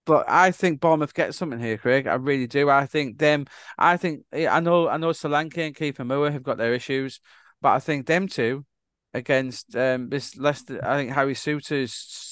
but 0.06 0.26
I 0.28 0.52
think 0.52 0.82
Bournemouth 0.82 1.14
get 1.14 1.34
something 1.34 1.60
here, 1.60 1.78
Craig. 1.78 2.08
I 2.08 2.16
really 2.16 2.48
do. 2.48 2.70
I 2.70 2.86
think 2.86 3.18
them. 3.20 3.46
I 3.78 3.98
think 3.98 4.26
I 4.34 4.60
know. 4.60 4.90
I 4.90 4.98
know 4.98 5.10
Solanke 5.10 5.60
and 5.60 5.76
Kiefer 5.76 6.06
Moore 6.06 6.32
have 6.32 6.44
got 6.44 6.58
their 6.58 6.74
issues, 6.74 7.22
but 7.62 7.70
I 7.70 7.80
think 7.80 8.06
them 8.06 8.28
two 8.28 8.66
against 9.14 9.76
um 9.76 10.10
this 10.10 10.36
Leicester. 10.36 10.84
I 10.84 10.98
think 10.98 11.12
Harry 11.12 11.36
Souttar's. 11.36 12.30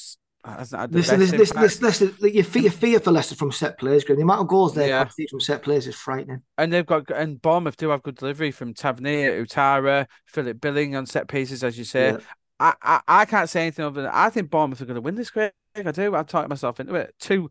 Listen, 0.89 1.19
this, 1.19 1.29
this, 1.29 1.51
this, 1.51 1.81
Leicester, 1.83 2.09
you 2.27 2.43
fear, 2.43 2.63
you 2.63 2.71
fear 2.71 2.99
for 2.99 3.11
Leicester 3.11 3.35
from 3.35 3.51
set 3.51 3.77
plays, 3.77 4.03
Graeme. 4.03 4.17
The 4.17 4.23
amount 4.23 4.41
of 4.41 4.47
goals 4.47 4.73
they 4.73 4.87
yeah. 4.87 5.07
from 5.29 5.39
set 5.39 5.61
plays 5.61 5.85
is 5.85 5.93
frightening. 5.93 6.41
And 6.57 6.73
they've 6.73 6.83
got 6.83 7.11
and 7.11 7.39
Bournemouth 7.39 7.77
do 7.77 7.89
have 7.89 8.01
good 8.01 8.15
delivery 8.15 8.49
from 8.49 8.73
Tavernier, 8.73 9.39
Ouattara, 9.39 10.07
Philip 10.25 10.59
Billing 10.59 10.95
on 10.95 11.05
set 11.05 11.27
pieces, 11.27 11.63
as 11.63 11.77
you 11.77 11.83
say. 11.83 12.13
Yeah. 12.13 12.17
I, 12.61 12.73
I, 12.83 13.01
I 13.07 13.25
can't 13.25 13.49
say 13.49 13.63
anything 13.63 13.85
other 13.85 14.03
than 14.03 14.11
I 14.13 14.29
think 14.29 14.51
Bournemouth 14.51 14.79
are 14.81 14.85
going 14.85 14.95
to 14.95 15.01
win 15.01 15.15
this, 15.15 15.31
Craig. 15.31 15.51
I 15.75 15.91
do. 15.91 16.15
I've 16.15 16.27
talked 16.27 16.49
myself 16.49 16.79
into 16.79 16.93
it. 16.93 17.15
Two, 17.19 17.49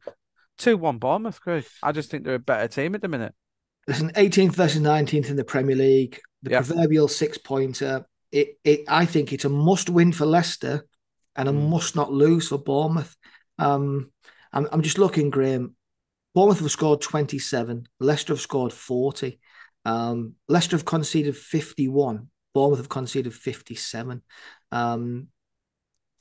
two, 0.57 0.77
one 0.77 0.99
Bournemouth, 0.99 1.41
Craig. 1.41 1.65
I 1.83 1.91
just 1.91 2.11
think 2.11 2.25
they're 2.25 2.35
a 2.37 2.39
better 2.39 2.69
team 2.69 2.95
at 2.95 3.03
the 3.03 3.09
minute. 3.09 3.35
Listen, 3.89 4.13
18th 4.13 4.55
versus 4.55 4.81
19th 4.81 5.29
in 5.29 5.37
the 5.37 5.45
Premier 5.45 5.75
League, 5.75 6.21
the 6.43 6.51
yep. 6.51 6.65
proverbial 6.65 7.09
six 7.09 7.39
pointer. 7.39 8.07
It, 8.31 8.59
it, 8.63 8.85
I 8.87 9.05
think 9.05 9.33
it's 9.33 9.45
a 9.45 9.49
must 9.49 9.91
win 9.91 10.13
for 10.13 10.27
Leicester 10.27 10.87
and 11.35 11.49
a 11.49 11.53
mm. 11.53 11.69
must 11.69 11.97
not 11.97 12.13
lose 12.13 12.49
for 12.49 12.59
Bournemouth. 12.59 13.17
Um, 13.59 14.13
I'm, 14.53 14.69
I'm 14.71 14.83
just 14.83 14.99
looking, 14.99 15.31
Graeme. 15.31 15.75
Bournemouth 16.35 16.61
have 16.61 16.71
scored 16.71 17.01
27. 17.01 17.89
Leicester 17.99 18.35
have 18.35 18.41
scored 18.41 18.73
40. 18.73 19.41
Um, 19.85 20.35
Leicester 20.49 20.77
have 20.77 20.85
conceded 20.85 21.37
51. 21.37 22.29
Bournemouth 22.55 22.79
have 22.79 22.89
conceded 22.89 23.35
57. 23.35 24.23
Um, 24.73 25.29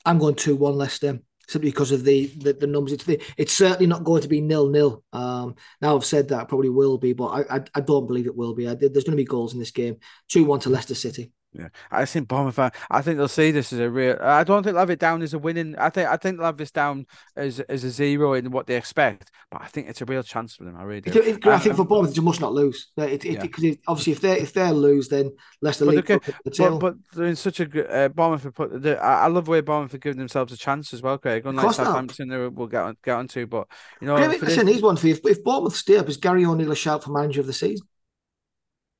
I'm 0.04 0.18
going 0.18 0.34
2 0.34 0.56
1 0.56 0.74
Leicester 0.74 1.20
simply 1.48 1.70
because 1.70 1.90
of 1.90 2.04
the, 2.04 2.26
the, 2.26 2.52
the 2.52 2.66
numbers. 2.66 2.92
It's 2.92 3.04
the, 3.04 3.20
it's 3.36 3.52
certainly 3.52 3.86
not 3.86 4.04
going 4.04 4.22
to 4.22 4.28
be 4.28 4.40
nil 4.40 4.68
nil. 4.68 5.02
Um, 5.12 5.56
now 5.82 5.96
I've 5.96 6.04
said 6.04 6.28
that, 6.28 6.48
probably 6.48 6.68
will 6.68 6.96
be, 6.96 7.12
but 7.12 7.26
I, 7.26 7.56
I, 7.56 7.60
I 7.74 7.80
don't 7.80 8.06
believe 8.06 8.26
it 8.26 8.36
will 8.36 8.54
be. 8.54 8.68
I, 8.68 8.74
there's 8.74 9.04
going 9.04 9.10
to 9.10 9.16
be 9.16 9.24
goals 9.24 9.52
in 9.52 9.58
this 9.58 9.72
game. 9.72 9.96
2 10.28 10.44
1 10.44 10.60
to 10.60 10.70
Leicester 10.70 10.94
City. 10.94 11.32
Yeah, 11.52 11.68
I 11.90 12.04
think 12.04 12.28
Bournemouth. 12.28 12.58
I 12.90 13.02
think 13.02 13.18
they'll 13.18 13.26
see 13.26 13.50
this 13.50 13.72
as 13.72 13.80
a 13.80 13.90
real. 13.90 14.16
I 14.20 14.44
don't 14.44 14.62
think 14.62 14.74
they'll 14.74 14.82
have 14.82 14.90
it 14.90 15.00
down 15.00 15.20
as 15.20 15.34
a 15.34 15.38
winning. 15.38 15.74
I 15.76 15.90
think 15.90 16.08
I 16.08 16.16
think 16.16 16.36
they'll 16.36 16.46
have 16.46 16.56
this 16.56 16.70
down 16.70 17.06
as 17.34 17.58
as 17.58 17.82
a 17.82 17.90
zero 17.90 18.34
in 18.34 18.52
what 18.52 18.68
they 18.68 18.76
expect. 18.76 19.32
But 19.50 19.62
I 19.62 19.66
think 19.66 19.88
it's 19.88 20.00
a 20.00 20.04
real 20.04 20.22
chance 20.22 20.54
for 20.54 20.62
them. 20.62 20.76
I 20.76 20.84
really 20.84 21.00
do. 21.00 21.20
It, 21.20 21.38
it, 21.38 21.46
I 21.48 21.58
think 21.58 21.74
for 21.74 21.84
Bournemouth, 21.84 22.14
they 22.14 22.22
must 22.22 22.40
not 22.40 22.52
lose. 22.52 22.92
It, 22.96 23.24
it, 23.24 23.52
yeah. 23.58 23.74
obviously, 23.88 24.12
if 24.12 24.20
they 24.20 24.38
if 24.38 24.52
they 24.52 24.70
lose, 24.70 25.08
then 25.08 25.32
Leicester 25.60 25.86
but 25.86 25.96
okay, 25.96 26.18
the 26.44 26.52
but, 26.56 26.78
but, 26.78 26.94
they're 27.14 27.26
in 27.26 27.34
such 27.34 27.58
a 27.58 27.66
good. 27.66 27.90
Uh, 27.90 28.08
Bournemouth 28.10 28.44
have 28.44 28.54
put. 28.54 28.86
I, 28.86 29.26
love 29.26 29.46
the 29.46 29.50
way 29.50 29.60
Bournemouth 29.60 29.90
have 29.90 30.00
given 30.00 30.18
themselves 30.18 30.52
a 30.52 30.56
chance 30.56 30.94
as 30.94 31.02
well, 31.02 31.18
Craig. 31.18 31.44
Unlike 31.44 31.74
Southampton, 31.74 32.28
they 32.28 32.46
we'll 32.46 32.68
get 32.68 32.82
on, 32.82 32.96
get 33.02 33.16
onto. 33.16 33.48
But 33.48 33.66
you 34.00 34.06
know, 34.06 34.14
listen, 34.14 34.66
this, 34.66 34.74
he's 34.76 34.82
one 34.82 34.96
for 34.96 35.08
you. 35.08 35.14
If, 35.14 35.20
if 35.24 35.42
Bournemouth 35.42 35.74
stay 35.74 35.96
up, 35.96 36.08
is 36.08 36.16
Gary 36.16 36.44
O'Neill 36.44 36.70
a 36.70 36.76
shout 36.76 37.02
for 37.02 37.10
manager 37.10 37.40
of 37.40 37.48
the 37.48 37.52
season? 37.52 37.88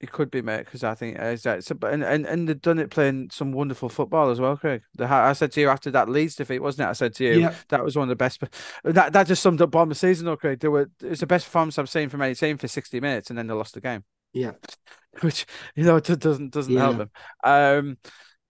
It 0.01 0.11
could 0.11 0.31
be, 0.31 0.41
mate, 0.41 0.65
because 0.65 0.83
I 0.83 0.95
think 0.95 1.19
uh, 1.19 1.37
that. 1.43 1.63
So, 1.63 1.77
and, 1.83 2.03
and 2.03 2.25
and 2.25 2.49
they've 2.49 2.61
done 2.61 2.79
it 2.79 2.89
playing 2.89 3.29
some 3.31 3.53
wonderful 3.53 3.91
football 3.91 4.31
as 4.31 4.41
well, 4.41 4.57
Craig. 4.57 4.81
The, 4.95 5.05
I 5.05 5.35
said 5.35 5.53
to 5.53 5.61
you 5.61 5.69
after 5.69 5.91
that 5.91 6.09
Leeds 6.09 6.37
defeat, 6.37 6.61
wasn't 6.61 6.87
it? 6.87 6.91
I 6.91 6.95
said 6.95 7.15
to 7.17 7.25
you 7.25 7.41
yeah. 7.41 7.55
that 7.69 7.85
was 7.85 7.97
one 7.97 8.05
of 8.05 8.09
the 8.09 8.17
best. 8.17 8.43
That 8.83 9.13
that 9.13 9.27
just 9.27 9.43
summed 9.43 9.61
up 9.61 9.73
the 9.73 9.95
season, 9.95 10.25
though, 10.25 10.39
Craig. 10.39 10.61
They 10.61 10.69
were 10.69 10.91
it 11.03 11.11
was 11.11 11.21
the 11.21 11.27
best 11.27 11.45
performance 11.45 11.79
I've 11.79 11.91
seen 11.91 12.09
from 12.09 12.23
any 12.23 12.35
team 12.35 12.57
for 12.57 12.67
sixty 12.67 12.99
minutes, 12.99 13.29
and 13.29 13.39
then 13.39 13.47
they 13.47 13.53
lost 13.53 13.75
the 13.75 13.83
game. 13.83 14.05
Yeah, 14.33 14.53
which 15.21 15.45
you 15.75 15.85
know 15.85 16.01
doesn't 16.01 16.53
doesn't 16.53 16.73
yeah. 16.73 16.81
help 16.81 16.97
them. 16.97 17.11
Um, 17.45 17.99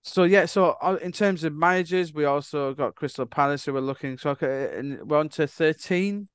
so 0.02 0.22
yeah, 0.22 0.46
so 0.46 0.76
uh, 0.80 0.98
in 1.02 1.10
terms 1.10 1.42
of 1.42 1.52
managers, 1.52 2.14
we 2.14 2.26
also 2.26 2.74
got 2.74 2.94
Crystal 2.94 3.26
Palace 3.26 3.64
who 3.64 3.72
were 3.72 3.80
looking. 3.80 4.18
So 4.18 4.36
and 4.40 5.02
we're 5.02 5.18
on 5.18 5.30
to 5.30 5.48
thirteen 5.48 6.28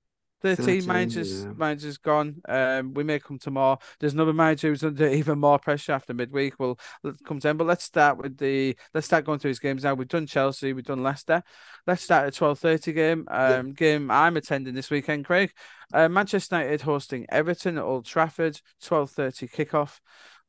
13, 0.45 0.65
13 0.65 0.87
managers 0.87 1.43
yeah. 1.43 1.51
managers 1.57 1.97
gone. 1.97 2.41
Um, 2.47 2.93
we 2.93 3.03
may 3.03 3.19
come 3.19 3.39
to 3.39 3.51
more. 3.51 3.79
There's 3.99 4.13
another 4.13 4.33
manager 4.33 4.69
who's 4.69 4.83
under 4.83 5.07
even 5.07 5.39
more 5.39 5.57
pressure 5.57 5.93
after 5.93 6.13
midweek. 6.13 6.59
We'll, 6.59 6.77
come 7.25 7.39
to 7.39 7.49
him. 7.49 7.57
But 7.57 7.67
let's 7.67 7.83
start 7.83 8.17
with 8.17 8.37
the 8.37 8.75
let's 8.93 9.07
start 9.07 9.25
going 9.25 9.39
through 9.39 9.49
his 9.49 9.59
games 9.59 9.83
now. 9.83 9.95
We've 9.95 10.07
done 10.07 10.27
Chelsea, 10.27 10.73
we've 10.73 10.85
done 10.85 11.03
Leicester. 11.03 11.41
Let's 11.87 12.03
start 12.03 12.27
at 12.27 12.35
twelve 12.35 12.59
thirty 12.59 12.93
game. 12.93 13.25
Um, 13.29 13.67
yeah. 13.67 13.73
game 13.73 14.11
I'm 14.11 14.37
attending 14.37 14.75
this 14.75 14.91
weekend, 14.91 15.25
Craig. 15.25 15.51
Uh, 15.93 16.09
Manchester 16.09 16.57
United 16.57 16.81
hosting 16.81 17.25
Everton 17.29 17.77
at 17.77 17.83
Old 17.83 18.05
Trafford. 18.05 18.59
Twelve 18.81 19.11
thirty 19.11 19.47
kickoff. 19.47 19.99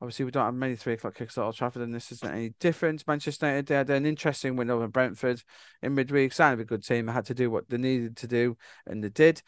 Obviously, 0.00 0.26
we 0.26 0.30
don't 0.30 0.44
have 0.44 0.54
many 0.54 0.76
three 0.76 0.92
o'clock 0.92 1.14
kicks 1.14 1.38
at 1.38 1.44
Old 1.44 1.56
Trafford, 1.56 1.80
and 1.80 1.94
this 1.94 2.12
isn't 2.12 2.30
any 2.30 2.50
different. 2.60 3.06
Manchester 3.06 3.46
United 3.46 3.66
they 3.66 3.74
had 3.74 3.88
an 3.88 4.04
interesting 4.04 4.54
win 4.54 4.68
over 4.68 4.88
Brentford 4.88 5.42
in 5.82 5.94
midweek. 5.94 6.34
Signed 6.34 6.60
a 6.60 6.64
good 6.64 6.84
team. 6.84 7.06
They 7.06 7.12
had 7.12 7.24
to 7.26 7.34
do 7.34 7.50
what 7.50 7.68
they 7.70 7.78
needed 7.78 8.16
to 8.18 8.26
do, 8.26 8.58
and 8.86 9.02
they 9.02 9.08
did 9.08 9.40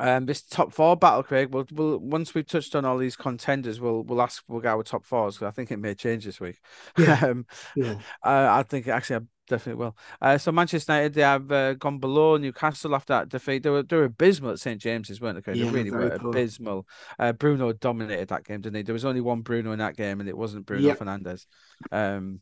um, 0.00 0.26
this 0.26 0.42
top 0.42 0.72
four 0.72 0.96
battle, 0.96 1.22
Craig. 1.22 1.52
We'll, 1.52 1.66
we'll 1.72 1.98
once 1.98 2.34
we've 2.34 2.46
touched 2.46 2.74
on 2.74 2.84
all 2.84 2.96
these 2.96 3.16
contenders, 3.16 3.80
we'll 3.80 4.02
we'll 4.02 4.22
ask 4.22 4.42
we'll 4.48 4.60
go 4.60 4.78
with 4.78 4.88
top 4.88 5.04
fours 5.04 5.36
because 5.36 5.48
I 5.48 5.50
think 5.50 5.70
it 5.70 5.78
may 5.78 5.94
change 5.94 6.24
this 6.24 6.40
week. 6.40 6.58
Yeah, 6.98 7.20
um, 7.22 7.46
yeah. 7.76 7.94
Uh, 8.24 8.48
I 8.50 8.62
think 8.62 8.88
actually 8.88 9.16
I 9.16 9.20
definitely 9.46 9.84
will. 9.84 9.96
Uh, 10.22 10.38
so 10.38 10.52
Manchester 10.52 10.92
United 10.92 11.14
they 11.14 11.20
have 11.20 11.52
uh, 11.52 11.74
gone 11.74 11.98
below 11.98 12.38
Newcastle 12.38 12.94
after 12.94 13.12
that 13.12 13.28
defeat. 13.28 13.62
They 13.62 13.68
were 13.70 13.82
they 13.82 13.96
were 13.96 14.04
abysmal 14.04 14.52
at 14.52 14.58
St 14.58 14.80
James's, 14.80 15.20
weren't 15.20 15.36
they? 15.36 15.42
Craig? 15.42 15.56
Yeah, 15.56 15.66
they 15.66 15.70
really 15.70 15.90
were 15.90 16.18
poor. 16.18 16.30
abysmal. 16.30 16.86
Uh, 17.18 17.32
Bruno 17.32 17.72
dominated 17.74 18.28
that 18.28 18.44
game, 18.44 18.62
didn't 18.62 18.76
he? 18.76 18.82
There 18.82 18.94
was 18.94 19.04
only 19.04 19.20
one 19.20 19.42
Bruno 19.42 19.72
in 19.72 19.80
that 19.80 19.96
game, 19.96 20.20
and 20.20 20.28
it 20.28 20.36
wasn't 20.36 20.64
Bruno 20.64 20.88
yep. 20.88 20.98
Fernandes. 20.98 21.44
Um, 21.92 22.40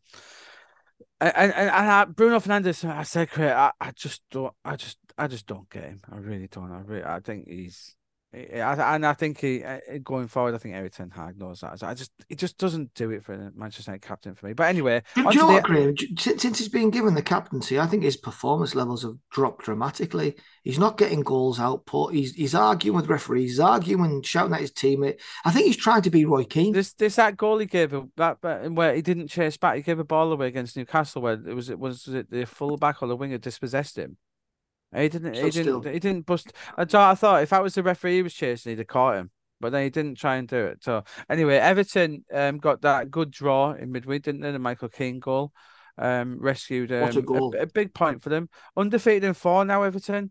and, 1.21 1.33
and, 1.35 1.53
and 1.53 1.71
I, 1.71 2.05
Bruno 2.05 2.39
Fernandes, 2.39 2.89
I 2.89 3.03
said, 3.03 3.29
I, 3.37 3.73
I 3.81 3.91
just 3.91 4.23
don't, 4.31 4.55
I 4.65 4.77
just, 4.77 4.99
I 5.19 5.27
just 5.27 5.47
don't 5.47 5.69
get 5.69 5.85
him. 5.85 6.01
I 6.11 6.17
really 6.17 6.47
don't. 6.47 6.71
I 6.71 6.81
really, 6.81 7.05
I 7.05 7.19
think 7.21 7.49
he's, 7.49 7.97
and 8.33 9.07
I 9.07 9.15
think 9.15 9.41
he 9.41 9.65
uh, 9.65 9.79
going 10.05 10.29
forward, 10.29 10.55
I 10.55 10.59
think 10.59 10.75
Erik 10.75 10.93
Ten 10.93 11.11
Hag 11.11 11.39
knows 11.39 11.61
that. 11.61 11.83
I 11.83 11.95
just 11.95 12.13
he 12.29 12.37
just 12.37 12.59
doesn't 12.59 12.93
do 12.95 13.11
it 13.11 13.25
for 13.25 13.37
the 13.37 13.51
Manchester 13.57 13.91
United 13.91 14.07
captain 14.07 14.35
for 14.35 14.47
me. 14.47 14.53
But 14.53 14.69
anyway, 14.69 15.03
do, 15.15 15.29
do 15.31 15.39
you 15.39 15.47
what, 15.47 15.65
Graeme? 15.65 15.97
Since 16.19 16.59
he's 16.59 16.69
been 16.69 16.91
given 16.91 17.15
the 17.15 17.23
captaincy, 17.23 17.81
I 17.81 17.87
think 17.87 18.03
his 18.03 18.19
performance 18.19 18.75
levels 18.75 19.03
have 19.03 19.17
dropped 19.31 19.65
dramatically. 19.65 20.37
He's 20.63 20.79
not 20.79 20.99
getting 20.99 21.23
goals 21.23 21.59
output. 21.59 22.13
He's 22.13 22.35
he's 22.35 22.55
arguing 22.55 22.97
with 22.97 23.09
referees. 23.09 23.53
He's 23.53 23.61
arguing, 23.61 24.23
shouting 24.23 24.53
at 24.53 24.61
his 24.61 24.73
teammate. 24.73 25.21
I 25.47 25.51
think 25.51 25.67
he's 25.67 25.77
trying 25.77 26.03
to 26.03 26.11
be 26.11 26.27
Roy 26.27 26.45
Keane. 26.45 26.75
This 26.75 26.93
this 26.93 27.17
that 27.17 27.39
goal 27.39 27.59
he 27.59 27.67
gave 27.67 27.93
him 27.93 28.13
that 28.17 28.37
where 28.71 28.95
he 28.95 29.01
didn't 29.01 29.29
chase 29.29 29.57
back. 29.57 29.77
He 29.77 29.83
gave 29.83 29.99
a 29.99 30.05
ball 30.05 30.31
away 30.31 30.49
against 30.49 30.77
Newcastle 30.77 31.23
where 31.23 31.33
it 31.33 31.55
was 31.55 31.71
it 31.71 31.79
was 31.79 32.07
it 32.07 32.31
the 32.31 32.45
fullback 32.45 33.03
or 33.03 33.09
the 33.09 33.17
winger 33.17 33.39
dispossessed 33.39 33.97
him. 33.97 34.19
He 34.95 35.09
didn't. 35.09 35.35
he 35.35 35.51
didn't. 35.51 35.87
He 35.87 35.99
didn't 35.99 36.27
bust. 36.27 36.53
I 36.77 36.85
thought, 36.85 37.11
I 37.11 37.15
thought 37.15 37.43
if 37.43 37.51
that 37.51 37.63
was 37.63 37.75
the 37.75 37.83
referee 37.83 38.17
he 38.17 38.23
was 38.23 38.35
chasing, 38.35 38.71
he'd 38.71 38.79
have 38.79 38.87
caught 38.87 39.17
him. 39.17 39.31
But 39.61 39.73
then 39.73 39.83
he 39.83 39.91
didn't 39.91 40.17
try 40.19 40.37
and 40.37 40.47
do 40.47 40.57
it. 40.67 40.85
So 40.85 41.05
anyway, 41.29 41.57
Everton 41.57 42.25
um 42.33 42.59
got 42.59 42.83
that 42.83 43.11
good 43.11 43.31
draw 43.31 43.73
in 43.73 43.93
midweek, 43.93 44.23
didn't 44.23 44.41
they? 44.41 44.53
The 44.53 44.59
Michael 44.59 44.89
Keane 44.89 45.21
goal. 45.21 45.53
Um, 46.01 46.39
rescued 46.41 46.93
um, 46.93 47.09
a 47.09 47.23
goal. 47.23 47.55
a, 47.59 47.63
a 47.63 47.67
big 47.67 47.93
point 47.93 48.23
for 48.23 48.29
them. 48.29 48.49
Undefeated 48.77 49.25
in 49.25 49.35
four 49.35 49.65
now, 49.65 49.83
Everton. 49.83 50.31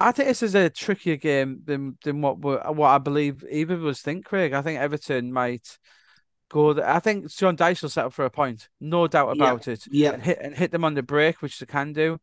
I 0.00 0.10
think 0.12 0.28
this 0.28 0.42
is 0.42 0.54
a 0.54 0.70
trickier 0.70 1.16
game 1.16 1.60
than 1.64 1.98
than 2.02 2.22
what 2.22 2.38
what 2.38 2.88
I 2.88 2.96
believe 2.98 3.44
either 3.50 3.74
of 3.74 3.84
us 3.84 4.00
think, 4.00 4.24
Craig. 4.24 4.54
I 4.54 4.62
think 4.62 4.80
Everton 4.80 5.32
might 5.32 5.78
go. 6.48 6.72
th- 6.72 6.86
I 6.86 6.98
think 7.00 7.30
Sean 7.30 7.56
Dyche 7.58 7.82
will 7.82 7.90
settle 7.90 8.10
for 8.10 8.24
a 8.24 8.30
point, 8.30 8.68
no 8.80 9.06
doubt 9.06 9.36
Yeah, 9.36 9.44
about 9.44 9.68
it, 9.68 9.84
yeah. 9.90 10.12
and 10.12 10.22
hit 10.22 10.38
and 10.40 10.56
hit 10.56 10.70
them 10.70 10.84
on 10.84 10.94
the 10.94 11.02
break, 11.02 11.42
which 11.42 11.58
they 11.58 11.66
can 11.66 11.92
do. 11.92 12.18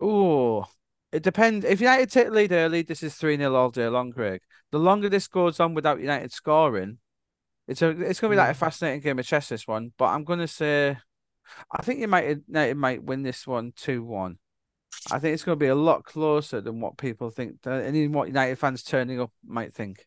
Oh, 0.00 0.66
it 1.12 1.22
depends. 1.22 1.64
If 1.64 1.80
United 1.80 2.10
take 2.10 2.26
the 2.28 2.32
lead 2.32 2.52
early, 2.52 2.82
this 2.82 3.02
is 3.02 3.14
three 3.16 3.36
0 3.36 3.54
all 3.54 3.70
day 3.70 3.88
long, 3.88 4.12
Craig. 4.12 4.40
The 4.70 4.78
longer 4.78 5.08
this 5.08 5.28
goes 5.28 5.60
on 5.60 5.74
without 5.74 6.00
United 6.00 6.32
scoring, 6.32 6.98
it's 7.68 7.82
a 7.82 7.90
it's 7.90 8.20
gonna 8.20 8.32
be 8.32 8.36
like 8.36 8.50
a 8.50 8.54
fascinating 8.54 9.00
game 9.00 9.18
of 9.18 9.26
chess. 9.26 9.48
This 9.48 9.66
one, 9.66 9.92
but 9.98 10.06
I'm 10.06 10.24
gonna 10.24 10.48
say, 10.48 10.98
I 11.72 11.82
think 11.82 12.00
United 12.00 12.44
United 12.48 12.76
might 12.76 13.02
win 13.04 13.22
this 13.22 13.46
one 13.46 13.72
two 13.76 14.04
one. 14.04 14.38
I 15.10 15.18
think 15.18 15.34
it's 15.34 15.44
going 15.44 15.56
to 15.56 15.60
be 15.64 15.68
a 15.68 15.74
lot 15.74 16.04
closer 16.04 16.60
than 16.60 16.80
what 16.80 16.98
people 16.98 17.30
think, 17.30 17.58
and 17.64 17.96
even 17.96 18.12
what 18.12 18.28
United 18.28 18.58
fans 18.58 18.82
turning 18.82 19.20
up 19.20 19.30
might 19.46 19.72
think. 19.72 20.06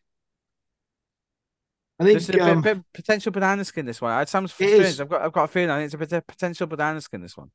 I 1.98 2.04
This 2.04 2.12
think 2.12 2.22
is 2.22 2.28
a 2.28 2.32
bit, 2.32 2.42
um, 2.42 2.62
bit 2.62 2.78
potential 2.92 3.32
banana 3.32 3.64
skin. 3.64 3.86
This 3.86 4.00
one. 4.00 4.20
It 4.20 4.28
sounds 4.28 4.52
strange. 4.52 4.72
is. 4.72 5.00
I've 5.00 5.08
got 5.08 5.22
I've 5.22 5.32
got 5.32 5.44
a 5.44 5.48
feeling. 5.48 5.70
I 5.70 5.86
think 5.86 6.02
it's 6.02 6.12
a 6.12 6.20
potential 6.22 6.66
banana 6.66 7.00
skin. 7.00 7.22
This 7.22 7.36
one. 7.36 7.50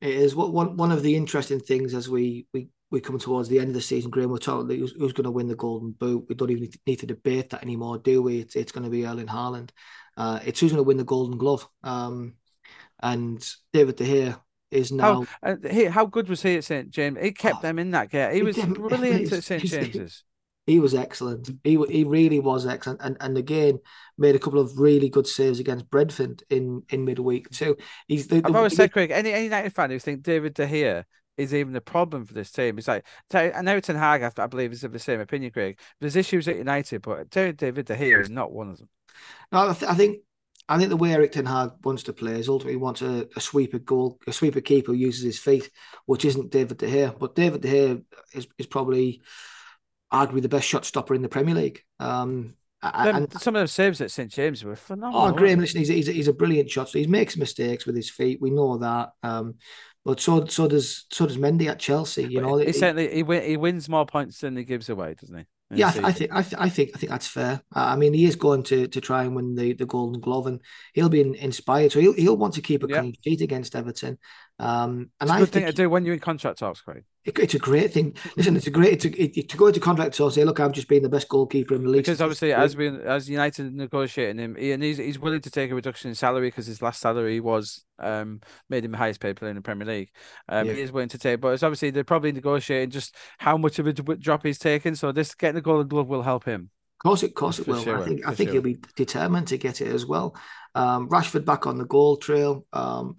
It 0.00 0.10
is 0.14 0.34
what 0.34 0.52
one 0.52 0.76
one 0.76 0.92
of 0.92 1.02
the 1.02 1.16
interesting 1.16 1.60
things 1.60 1.94
as 1.94 2.08
we 2.08 2.46
we 2.52 2.68
we 2.90 3.00
come 3.00 3.18
towards 3.18 3.48
the 3.48 3.58
end 3.58 3.68
of 3.68 3.74
the 3.74 3.80
season. 3.80 4.10
Graeme, 4.10 4.30
we're 4.30 4.38
talking 4.38 4.78
who's, 4.78 4.92
who's 4.92 5.12
going 5.12 5.24
to 5.24 5.30
win 5.30 5.48
the 5.48 5.56
Golden 5.56 5.90
Boot. 5.92 6.26
We 6.28 6.34
don't 6.34 6.50
even 6.50 6.70
need 6.86 7.00
to 7.00 7.06
debate 7.06 7.50
that 7.50 7.62
anymore, 7.62 7.98
do 7.98 8.22
we? 8.22 8.40
It's 8.40 8.56
it's 8.56 8.72
going 8.72 8.84
to 8.84 8.90
be 8.90 9.06
Erling 9.06 9.26
Haaland. 9.26 9.70
Uh, 10.16 10.40
it's 10.44 10.60
who's 10.60 10.72
going 10.72 10.78
to 10.84 10.86
win 10.86 10.96
the 10.96 11.04
Golden 11.04 11.38
Glove. 11.38 11.68
Um, 11.82 12.34
and 13.00 13.46
David 13.72 13.96
De 13.96 14.04
Gea 14.04 14.40
is 14.70 14.92
now. 14.92 15.24
How 15.42 15.50
uh, 15.50 15.56
he, 15.70 15.84
how 15.84 16.06
good 16.06 16.28
was 16.28 16.42
he 16.42 16.56
at 16.56 16.64
St 16.64 16.90
James? 16.90 17.18
He 17.20 17.32
kept 17.32 17.56
Oh, 17.56 17.60
them 17.60 17.78
in 17.78 17.90
that 17.92 18.10
game. 18.10 18.34
He 18.34 18.42
was 18.42 18.56
brilliant 18.64 19.32
at 19.32 19.44
St 19.44 19.64
James's. 19.64 20.24
He 20.66 20.80
was 20.80 20.94
excellent. 20.94 21.48
He 21.62 21.78
he 21.88 22.04
really 22.04 22.40
was 22.40 22.66
excellent, 22.66 23.00
and 23.02 23.16
and 23.20 23.38
again 23.38 23.78
made 24.18 24.34
a 24.34 24.38
couple 24.38 24.58
of 24.58 24.78
really 24.78 25.08
good 25.08 25.26
saves 25.26 25.60
against 25.60 25.88
Brentford 25.90 26.42
in 26.50 26.82
in 26.88 27.04
midweek 27.04 27.50
too. 27.50 27.76
He's 28.08 28.26
the, 28.26 28.36
I've 28.36 28.52
the- 28.52 28.56
always 28.58 28.74
said, 28.74 28.92
Craig, 28.92 29.10
any 29.10 29.32
any 29.32 29.44
United 29.44 29.74
fan 29.74 29.90
who 29.90 29.98
think 29.98 30.22
David 30.22 30.54
De 30.54 30.66
Gea 30.66 31.04
is 31.36 31.54
even 31.54 31.76
a 31.76 31.80
problem 31.80 32.24
for 32.24 32.32
this 32.34 32.50
team, 32.50 32.78
it's 32.78 32.88
like 32.88 33.04
I 33.32 33.60
know 33.62 33.78
Ten 33.78 33.96
Hag, 33.96 34.22
I 34.22 34.42
I 34.42 34.46
believe, 34.46 34.72
is 34.72 34.84
of 34.84 34.92
the 34.92 34.98
same 34.98 35.20
opinion, 35.20 35.52
Craig. 35.52 35.78
There's 36.00 36.16
issues 36.16 36.48
at 36.48 36.56
United, 36.56 37.02
but 37.02 37.30
David 37.30 37.58
De 37.86 37.96
Gea 37.96 38.20
is 38.20 38.30
not 38.30 38.52
one 38.52 38.70
of 38.70 38.78
them. 38.78 38.88
No, 39.52 39.68
I, 39.70 39.72
th- 39.74 39.90
I 39.90 39.94
think 39.94 40.18
I 40.68 40.78
think 40.78 40.88
the 40.90 40.96
way 40.96 41.12
Erik 41.12 41.32
Ten 41.32 41.46
Hag 41.46 41.72
wants 41.84 42.02
to 42.04 42.12
play 42.12 42.40
is 42.40 42.48
ultimately 42.48 42.76
wants 42.76 43.02
a, 43.02 43.28
a 43.36 43.40
sweeper 43.40 43.78
goal, 43.78 44.18
a 44.26 44.32
sweeper 44.32 44.60
keeper 44.60 44.92
who 44.92 44.98
uses 44.98 45.22
his 45.24 45.38
feet, 45.38 45.70
which 46.06 46.24
isn't 46.24 46.50
David 46.50 46.78
De 46.78 46.86
Gea. 46.86 47.18
But 47.18 47.34
David 47.34 47.60
De 47.60 47.68
Gea 47.68 48.02
is, 48.32 48.48
is 48.58 48.66
probably 48.66 49.22
arguably 50.12 50.42
the 50.42 50.48
best 50.48 50.66
shot 50.68 50.84
stopper 50.84 51.14
in 51.14 51.22
the 51.22 51.28
Premier 51.28 51.54
League. 51.54 51.82
Um, 52.00 52.54
Them- 52.82 53.16
and 53.16 53.32
some 53.40 53.56
of 53.56 53.60
those 53.62 53.72
saves 53.72 54.00
at 54.00 54.10
St 54.10 54.30
James 54.30 54.62
were 54.64 54.76
phenomenal. 54.76 55.26
oh, 55.26 55.32
Graeme, 55.32 55.58
listen, 55.58 55.78
he's 55.78 55.90
a, 55.90 55.94
he's 55.94 56.08
a, 56.08 56.12
he's 56.12 56.28
a 56.28 56.32
brilliant 56.32 56.70
shot. 56.70 56.88
So 56.88 56.98
he 56.98 57.06
makes 57.06 57.36
mistakes 57.36 57.86
with 57.86 57.96
his 57.96 58.10
feet. 58.10 58.38
We 58.40 58.50
know 58.50 58.78
that. 58.78 59.10
Um, 59.22 59.54
but 60.04 60.20
so 60.20 60.44
so 60.46 60.68
does 60.68 61.06
so 61.10 61.26
does 61.26 61.36
Mendy 61.36 61.66
at 61.66 61.80
Chelsea. 61.80 62.24
You 62.28 62.40
know, 62.40 62.58
he 62.58 62.66
He- 62.66 62.72
certainly 62.72 63.12
he 63.12 63.22
win, 63.24 63.42
he 63.42 63.56
wins 63.56 63.88
more 63.88 64.06
points 64.06 64.40
than 64.40 64.56
he 64.56 64.62
gives 64.62 64.88
away, 64.88 65.14
doesn't 65.20 65.36
he? 65.36 65.44
in 65.72 65.78
Yeah, 65.78 65.88
I, 65.88 65.92
th- 65.92 66.04
I 66.04 66.12
think 66.12 66.32
I, 66.32 66.42
th- 66.42 66.60
I 66.60 66.68
think 66.68 66.90
I 66.94 66.98
think 66.98 67.10
that's 67.10 67.26
fair. 67.26 67.60
Uh, 67.74 67.80
I 67.80 67.96
mean, 67.96 68.12
he 68.14 68.24
is 68.24 68.36
going 68.36 68.62
to 68.64 68.86
to 68.86 69.00
try 69.00 69.24
and 69.24 69.34
win 69.34 69.56
the, 69.56 69.72
the 69.72 69.86
Golden 69.86 70.20
Glove, 70.20 70.46
and 70.46 70.60
he'll 70.94 71.08
be 71.08 71.22
in, 71.22 71.34
inspired. 71.34 71.90
So 71.90 71.98
he'll 71.98 72.12
he'll 72.12 72.36
want 72.36 72.54
to 72.54 72.62
keep 72.62 72.84
a 72.84 72.86
Yeah. 72.88 73.00
clean 73.00 73.14
sheet 73.24 73.40
against 73.40 73.74
Everton. 73.74 74.18
Um, 74.58 75.10
and 75.20 75.28
It's 75.28 75.30
a 75.30 75.34
I 75.34 75.38
good 75.40 75.48
thing 75.50 75.66
to 75.66 75.72
do 75.72 75.90
when 75.90 76.04
you're 76.06 76.14
in 76.14 76.20
contract 76.20 76.58
talks, 76.60 76.80
Craig. 76.80 77.04
it- 77.26 77.38
it's 77.38 77.52
a 77.54 77.58
great 77.58 77.92
thing. 77.92 78.14
Listen, 78.38 78.56
it's 78.56 78.66
a 78.66 78.70
great 78.70 79.00
to 79.00 79.10
it, 79.20 79.50
to 79.50 79.56
go 79.58 79.66
into 79.66 79.80
contract 79.80 80.18
or 80.18 80.30
say, 80.30 80.44
look, 80.44 80.60
I've 80.60 80.72
just 80.72 80.88
been 80.88 81.02
the 81.02 81.10
best 81.10 81.28
goalkeeper 81.28 81.74
in 81.74 81.82
the 81.82 81.90
league. 81.90 82.04
Because 82.04 82.22
obviously, 82.22 82.54
as 82.54 82.74
we 82.74 82.88
as 82.88 83.28
United 83.28 83.74
negotiating 83.74 84.38
him, 84.38 84.54
he, 84.56 84.72
and 84.72 84.82
he's 84.82 84.96
he's 84.96 85.18
willing 85.18 85.42
to 85.42 85.50
take 85.50 85.70
a 85.70 85.74
reduction 85.74 86.08
in 86.08 86.14
salary 86.14 86.48
because 86.48 86.66
his 86.66 86.80
last 86.80 87.00
salary 87.02 87.38
was 87.38 87.84
um 87.98 88.40
made 88.70 88.84
him 88.84 88.92
the 88.92 88.98
highest 88.98 89.20
paid 89.20 89.36
player 89.36 89.50
in 89.50 89.56
the 89.56 89.62
Premier 89.62 89.86
League. 89.86 90.10
Um, 90.48 90.66
Yeah. 90.68 90.72
he 90.72 90.80
is 90.80 90.90
willing 90.92 91.10
to 91.10 91.18
take, 91.18 91.40
but 91.42 91.48
it's 91.48 91.62
obviously 91.62 91.90
they're 91.90 92.04
probably 92.04 92.32
negotiating 92.32 92.90
just 92.90 93.14
how 93.38 93.58
much 93.58 93.78
of 93.78 93.86
a 93.86 93.92
drop 93.92 94.42
he's 94.42 94.58
taking. 94.58 94.94
So 94.94 95.12
this 95.12 95.34
getting 95.34 95.56
the 95.56 95.60
Golden 95.60 95.88
Glove 95.88 96.08
will 96.08 96.22
help 96.22 96.44
him. 96.44 96.70
Of 97.00 97.08
course, 97.08 97.22
it, 97.24 97.26
of 97.30 97.34
course, 97.34 97.58
it 97.58 97.66
will. 97.66 97.76
I 97.90 98.04
think 98.06 98.26
I 98.26 98.34
think 98.34 98.48
sure. 98.48 98.54
he'll 98.54 98.62
be 98.62 98.78
determined 98.96 99.48
to 99.48 99.58
get 99.58 99.82
it 99.82 99.88
as 99.88 100.06
well. 100.06 100.34
Um, 100.74 101.10
Rashford 101.10 101.44
back 101.44 101.66
on 101.66 101.76
the 101.76 101.84
goal 101.84 102.16
trail. 102.16 102.64
Um, 102.72 103.16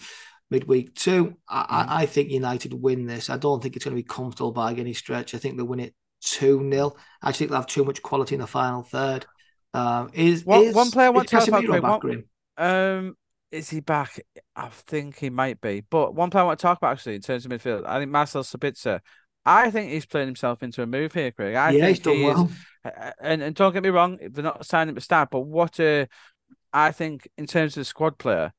midweek 0.50 0.96
two. 0.96 1.36
I. 1.48 1.66
I, 1.70 2.02
I 2.04 2.06
think 2.06 2.30
United 2.30 2.74
win 2.74 3.06
this. 3.06 3.30
I 3.30 3.38
don't 3.38 3.62
think 3.62 3.76
it's 3.76 3.86
going 3.86 3.96
to 3.96 4.02
be 4.02 4.08
comfortable 4.08 4.52
by 4.52 4.74
any 4.74 4.94
stretch. 4.94 5.36
I 5.36 5.38
think 5.38 5.58
they'll 5.58 5.66
win 5.66 5.80
it 5.80 5.94
two 6.22 6.68
0 6.72 6.96
I 7.22 7.30
just 7.30 7.40
think 7.40 7.52
they'll 7.52 7.60
have 7.60 7.68
too 7.68 7.84
much 7.86 8.02
quality 8.02 8.36
in 8.36 8.42
the 8.42 8.48
final 8.48 8.84
third. 8.84 9.26
Um, 9.74 10.10
is 10.14 10.46
One- 10.46 10.64
is, 10.64 10.76
one 10.76 10.92
player 10.92 11.08
I 11.08 11.10
is 11.10 11.16
want 11.16 11.28
to 11.28 11.36
talk 11.38 11.48
about, 11.48 11.64
Casemiro 11.64 11.68
Craig, 11.70 11.82
back, 11.82 11.92
one- 11.92 12.00
Graeme? 12.00 12.24
Um, 12.58 13.18
is 13.52 13.70
he 13.70 13.80
back? 13.80 14.20
I 14.56 14.70
think 14.70 15.18
he 15.20 15.30
might 15.30 15.62
be. 15.62 15.84
But 15.90 16.16
one 16.16 16.30
player 16.30 16.44
I 16.44 16.48
want 16.48 16.60
to 16.60 16.64
talk 16.64 16.78
about 16.78 16.94
actually 16.94 17.16
in 17.16 17.22
terms 17.22 17.46
of 17.46 17.52
midfield, 17.52 17.86
I 17.86 18.00
think 18.00 18.12
Marcel 18.12 18.44
Sabitzer. 18.44 19.00
I 19.46 19.72
think 19.72 19.92
he's 19.92 20.06
playing 20.06 20.28
himself 20.28 20.62
into 20.64 20.82
a 20.82 20.88
move 20.88 21.14
here, 21.14 21.32
Craig. 21.32 21.56
I 21.56 21.72
yeah, 21.72 21.86
think 21.86 21.98
he's 21.98 22.00
done 22.00 22.16
he 22.16 22.24
well. 22.26 22.52
Uh, 22.84 23.12
and 23.22 23.42
and 23.42 23.56
don't 23.56 23.72
get 23.74 23.84
me 23.84 23.90
wrong, 23.90 24.18
they're 24.32 24.44
not 24.44 24.66
signing 24.66 24.90
him 24.90 24.96
to 24.96 25.02
start, 25.02 25.30
but 25.32 25.42
what 25.42 25.80
a, 25.80 26.08
I 26.74 26.92
think 26.92 27.28
in 27.38 27.46
terms 27.46 27.78
of 27.78 27.82
the 27.82 27.86
squad 27.86 28.18
player, 28.18 28.52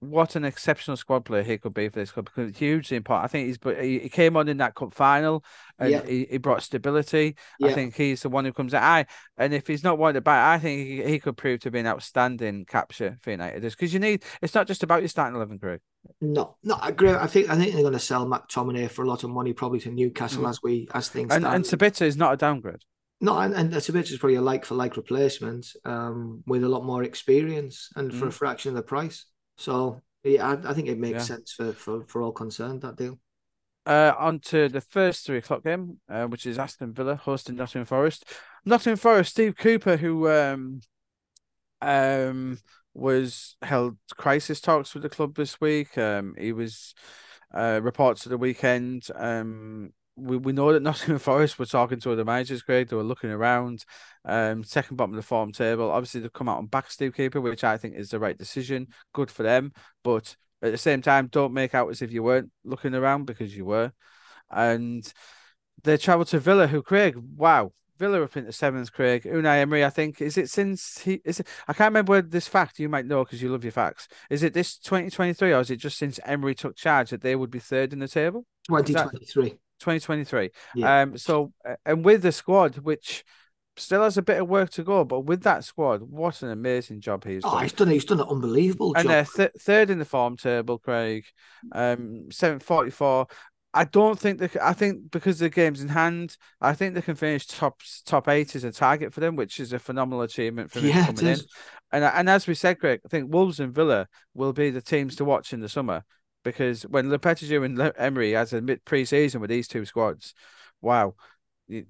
what 0.00 0.36
an 0.36 0.44
exceptional 0.44 0.96
squad 0.96 1.24
player 1.24 1.42
he 1.42 1.56
could 1.56 1.72
be 1.72 1.88
for 1.88 1.98
this 2.00 2.12
club 2.12 2.26
because 2.26 2.56
hugely 2.56 2.98
important. 2.98 3.24
I 3.24 3.28
think 3.28 3.46
he's 3.46 3.58
but 3.58 3.82
he, 3.82 4.08
came 4.10 4.36
on 4.36 4.46
in 4.48 4.58
that 4.58 4.74
cup 4.74 4.92
final 4.94 5.42
and 5.78 5.90
Yeah. 5.90 6.04
he, 6.04 6.26
he 6.30 6.38
brought 6.38 6.62
stability. 6.62 7.36
I 7.62 7.72
think 7.72 7.96
he's 7.96 8.22
the 8.22 8.28
one 8.28 8.44
who 8.44 8.52
comes 8.52 8.74
out. 8.74 8.82
I 8.82 9.06
and 9.38 9.54
if 9.54 9.66
he's 9.66 9.82
not 9.82 9.98
wanted 9.98 10.22
back, 10.22 10.54
I 10.54 10.62
think 10.62 10.86
he, 10.86 11.02
he 11.02 11.18
could 11.18 11.36
prove 11.36 11.60
to 11.60 11.70
be 11.70 11.78
an 11.78 11.86
outstanding 11.86 12.66
capture 12.66 13.16
for 13.22 13.30
United. 13.30 13.62
Because 13.62 13.92
you 13.94 13.98
need 14.00 14.22
it's 14.42 14.54
not 14.54 14.66
just 14.66 14.82
about 14.82 15.00
your 15.00 15.08
starting 15.08 15.36
eleven, 15.36 15.58
Craig. 15.58 15.80
No, 16.20 16.56
no, 16.62 16.74
I 16.74 16.90
agree. 16.90 17.10
I 17.10 17.26
think 17.26 17.48
I 17.50 17.56
think 17.56 17.72
they're 17.72 17.80
going 17.82 17.92
to 17.94 17.98
sell 17.98 18.26
McTominay 18.26 18.90
for 18.90 19.02
a 19.02 19.08
lot 19.08 19.24
of 19.24 19.30
money, 19.30 19.52
probably 19.52 19.80
to 19.80 19.90
Newcastle 19.90 20.44
Mhm. 20.44 20.50
as 20.50 20.60
we 20.62 20.88
as 20.94 21.08
things 21.08 21.32
And 21.34 21.42
stand. 21.42 21.54
and 21.56 21.64
Sabitzer 21.64 22.02
is 22.06 22.16
not 22.16 22.34
a 22.34 22.36
downgrade. 22.36 22.82
No, 23.22 23.38
and, 23.38 23.54
and 23.54 23.72
Sabitzer 23.72 24.12
is 24.12 24.18
probably 24.18 24.36
a 24.36 24.42
like 24.42 24.66
for 24.66 24.74
like 24.74 24.98
replacement 24.98 25.66
um, 25.86 26.44
with 26.46 26.62
a 26.62 26.68
lot 26.68 26.84
more 26.84 27.02
experience 27.02 27.88
and 27.96 28.14
for 28.14 28.26
a 28.26 28.28
Mm. 28.28 28.34
fraction 28.34 28.68
of 28.70 28.76
the 28.76 28.82
price. 28.82 29.24
So 29.56 30.00
yeah, 30.24 30.46
I, 30.48 30.70
I 30.70 30.74
think 30.74 30.88
it 30.88 30.98
makes 30.98 31.12
Yeah. 31.20 31.24
sense 31.24 31.52
for, 31.52 31.72
for 31.72 32.04
for 32.06 32.22
all 32.22 32.32
concerned 32.32 32.82
that 32.82 32.96
deal. 32.96 33.18
Uh, 33.84 34.12
on 34.18 34.40
to 34.40 34.68
the 34.68 34.80
first 34.80 35.24
three 35.24 35.38
o'clock 35.38 35.62
game, 35.62 36.00
uh, 36.08 36.24
which 36.26 36.44
is 36.44 36.58
Aston 36.58 36.92
Villa 36.92 37.14
hosting 37.14 37.54
Nottingham 37.54 37.86
Forest. 37.86 38.24
Nottingham 38.64 38.98
Forest, 38.98 39.30
Steve 39.30 39.56
Cooper, 39.56 39.96
who 39.96 40.28
um, 40.28 40.80
um, 41.80 42.58
was 42.94 43.56
held 43.62 43.96
crisis 44.16 44.60
talks 44.60 44.92
with 44.92 45.04
the 45.04 45.08
club 45.08 45.36
this 45.36 45.60
week. 45.60 45.96
Um, 45.96 46.34
he 46.36 46.52
was 46.52 46.94
uh, 47.54 47.80
reports 47.82 48.26
of 48.26 48.30
the 48.30 48.38
weekend. 48.38 49.06
Um, 49.14 49.92
we, 50.16 50.36
we 50.36 50.52
know 50.52 50.72
that 50.72 50.82
Nottingham 50.82 51.18
Forest 51.18 51.58
were 51.58 51.66
talking 51.66 52.00
to 52.00 52.12
other 52.12 52.24
managers, 52.24 52.62
Greg. 52.62 52.88
They 52.88 52.96
were 52.96 53.02
looking 53.02 53.30
around. 53.30 53.84
Um, 54.24 54.64
second 54.64 54.96
bottom 54.96 55.12
of 55.12 55.16
the 55.16 55.22
form 55.22 55.52
table. 55.52 55.90
Obviously, 55.90 56.20
they've 56.20 56.32
come 56.32 56.48
out 56.48 56.58
and 56.58 56.70
back 56.70 56.90
Steve 56.90 57.14
Cooper, 57.14 57.40
which 57.40 57.64
I 57.64 57.76
think 57.76 57.94
is 57.94 58.10
the 58.10 58.18
right 58.18 58.36
decision. 58.36 58.88
Good 59.12 59.30
for 59.30 59.42
them, 59.42 59.72
but 60.02 60.36
at 60.62 60.72
the 60.72 60.78
same 60.78 61.02
time, 61.02 61.28
don't 61.28 61.52
make 61.52 61.74
out 61.74 61.88
as 61.90 62.02
if 62.02 62.12
you 62.12 62.22
weren't 62.22 62.50
looking 62.64 62.94
around 62.94 63.26
because 63.26 63.56
you 63.56 63.64
were. 63.64 63.92
And 64.50 65.10
they 65.84 65.96
travelled 65.96 66.28
to 66.28 66.40
Villa, 66.40 66.66
who 66.66 66.82
Craig, 66.82 67.16
wow, 67.36 67.72
Villa 67.98 68.22
up 68.22 68.36
into 68.36 68.52
seventh, 68.52 68.92
Craig. 68.92 69.24
Unai 69.24 69.60
Emery, 69.60 69.84
I 69.84 69.90
think, 69.90 70.20
is 70.20 70.36
it 70.36 70.50
since 70.50 70.98
he 70.98 71.20
is 71.24 71.40
it 71.40 71.48
I 71.66 71.72
can't 71.72 71.90
remember 71.90 72.20
this 72.20 72.48
fact 72.48 72.78
you 72.78 72.88
might 72.88 73.06
know 73.06 73.24
because 73.24 73.42
you 73.42 73.50
love 73.50 73.64
your 73.64 73.72
facts. 73.72 74.08
Is 74.30 74.42
it 74.42 74.52
this 74.52 74.78
2023 74.78 75.52
or 75.52 75.60
is 75.60 75.70
it 75.70 75.76
just 75.76 75.98
since 75.98 76.20
Emery 76.24 76.54
took 76.54 76.76
charge 76.76 77.10
that 77.10 77.22
they 77.22 77.36
would 77.36 77.50
be 77.50 77.58
third 77.58 77.92
in 77.92 77.98
the 77.98 78.08
table? 78.08 78.44
Twenty 78.66 78.92
twenty 78.92 79.24
three. 79.24 79.54
2023. 79.80 80.50
Yeah. 80.74 81.00
Um 81.02 81.16
so 81.18 81.52
uh, 81.68 81.76
and 81.84 82.04
with 82.04 82.22
the 82.22 82.32
squad, 82.32 82.76
which 82.78 83.24
still 83.78 84.02
has 84.02 84.16
a 84.16 84.22
bit 84.22 84.40
of 84.40 84.48
work 84.48 84.70
to 84.70 84.82
go, 84.82 85.04
but 85.04 85.20
with 85.20 85.42
that 85.42 85.62
squad, 85.62 86.00
what 86.02 86.40
an 86.42 86.50
amazing 86.50 87.00
job 87.00 87.24
he's 87.24 87.42
Oh, 87.44 87.50
done. 87.52 87.62
he's 87.62 87.72
done. 87.74 87.88
He's 87.90 88.04
done 88.06 88.20
an 88.20 88.26
unbelievable 88.28 88.94
and 88.96 89.04
job. 89.04 89.10
they're 89.10 89.48
th- 89.48 89.62
third 89.62 89.90
in 89.90 89.98
the 89.98 90.04
form 90.04 90.36
table, 90.36 90.78
Craig. 90.78 91.24
Um, 91.72 92.30
seven 92.30 92.58
forty 92.58 92.90
four. 92.90 93.26
I 93.74 93.84
don't 93.84 94.18
think 94.18 94.38
they. 94.38 94.48
I 94.62 94.72
think 94.72 95.10
because 95.10 95.38
the 95.38 95.50
game's 95.50 95.82
in 95.82 95.88
hand, 95.88 96.38
I 96.62 96.72
think 96.72 96.94
they 96.94 97.02
can 97.02 97.14
finish 97.16 97.46
top 97.46 97.78
top 98.06 98.26
eight 98.28 98.56
as 98.56 98.64
a 98.64 98.72
target 98.72 99.12
for 99.12 99.20
them, 99.20 99.36
which 99.36 99.60
is 99.60 99.74
a 99.74 99.78
phenomenal 99.78 100.22
achievement 100.22 100.70
for 100.70 100.80
them 100.80 100.88
Yeah, 100.88 101.06
coming 101.06 101.26
in. 101.26 101.38
And 101.92 102.02
and 102.04 102.30
as 102.30 102.46
we 102.46 102.54
said, 102.54 102.78
Craig, 102.80 103.00
I 103.04 103.08
think 103.08 103.30
Wolves 103.30 103.60
and 103.60 103.74
Villa 103.74 104.08
will 104.32 104.54
be 104.54 104.70
the 104.70 104.80
teams 104.80 105.16
to 105.16 105.26
watch 105.26 105.52
in 105.52 105.60
the 105.60 105.68
summer 105.68 106.02
because 106.46 106.82
when 106.82 107.08
Lopetegui 107.08 107.64
and 107.64 107.76
Le- 107.76 107.92
Emery 107.98 108.30
has 108.30 108.52
a 108.52 108.60
mid 108.60 108.84
pre-season 108.84 109.40
with 109.40 109.50
these 109.50 109.66
two 109.66 109.84
squads, 109.84 110.32
wow, 110.80 111.16
the 111.68 111.84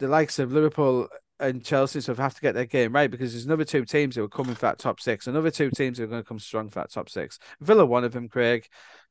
likes 0.00 0.40
of 0.40 0.52
Liverpool 0.52 1.08
and 1.38 1.64
Chelsea 1.64 2.00
sort 2.00 2.18
of 2.18 2.22
have 2.22 2.34
to 2.34 2.40
get 2.40 2.56
their 2.56 2.66
game 2.66 2.92
right 2.92 3.08
because 3.08 3.32
there's 3.32 3.46
another 3.46 3.64
two 3.64 3.84
teams 3.84 4.16
who 4.16 4.24
are 4.24 4.28
coming 4.28 4.56
for 4.56 4.62
that 4.62 4.80
top 4.80 4.98
six, 4.98 5.28
another 5.28 5.52
two 5.52 5.70
teams 5.70 5.98
who 5.98 6.04
are 6.04 6.08
going 6.08 6.20
to 6.20 6.26
come 6.26 6.40
strong 6.40 6.68
for 6.68 6.80
that 6.80 6.90
top 6.90 7.08
six. 7.08 7.38
Villa, 7.60 7.86
one 7.86 8.02
of 8.02 8.10
them, 8.10 8.28
Craig. 8.28 8.66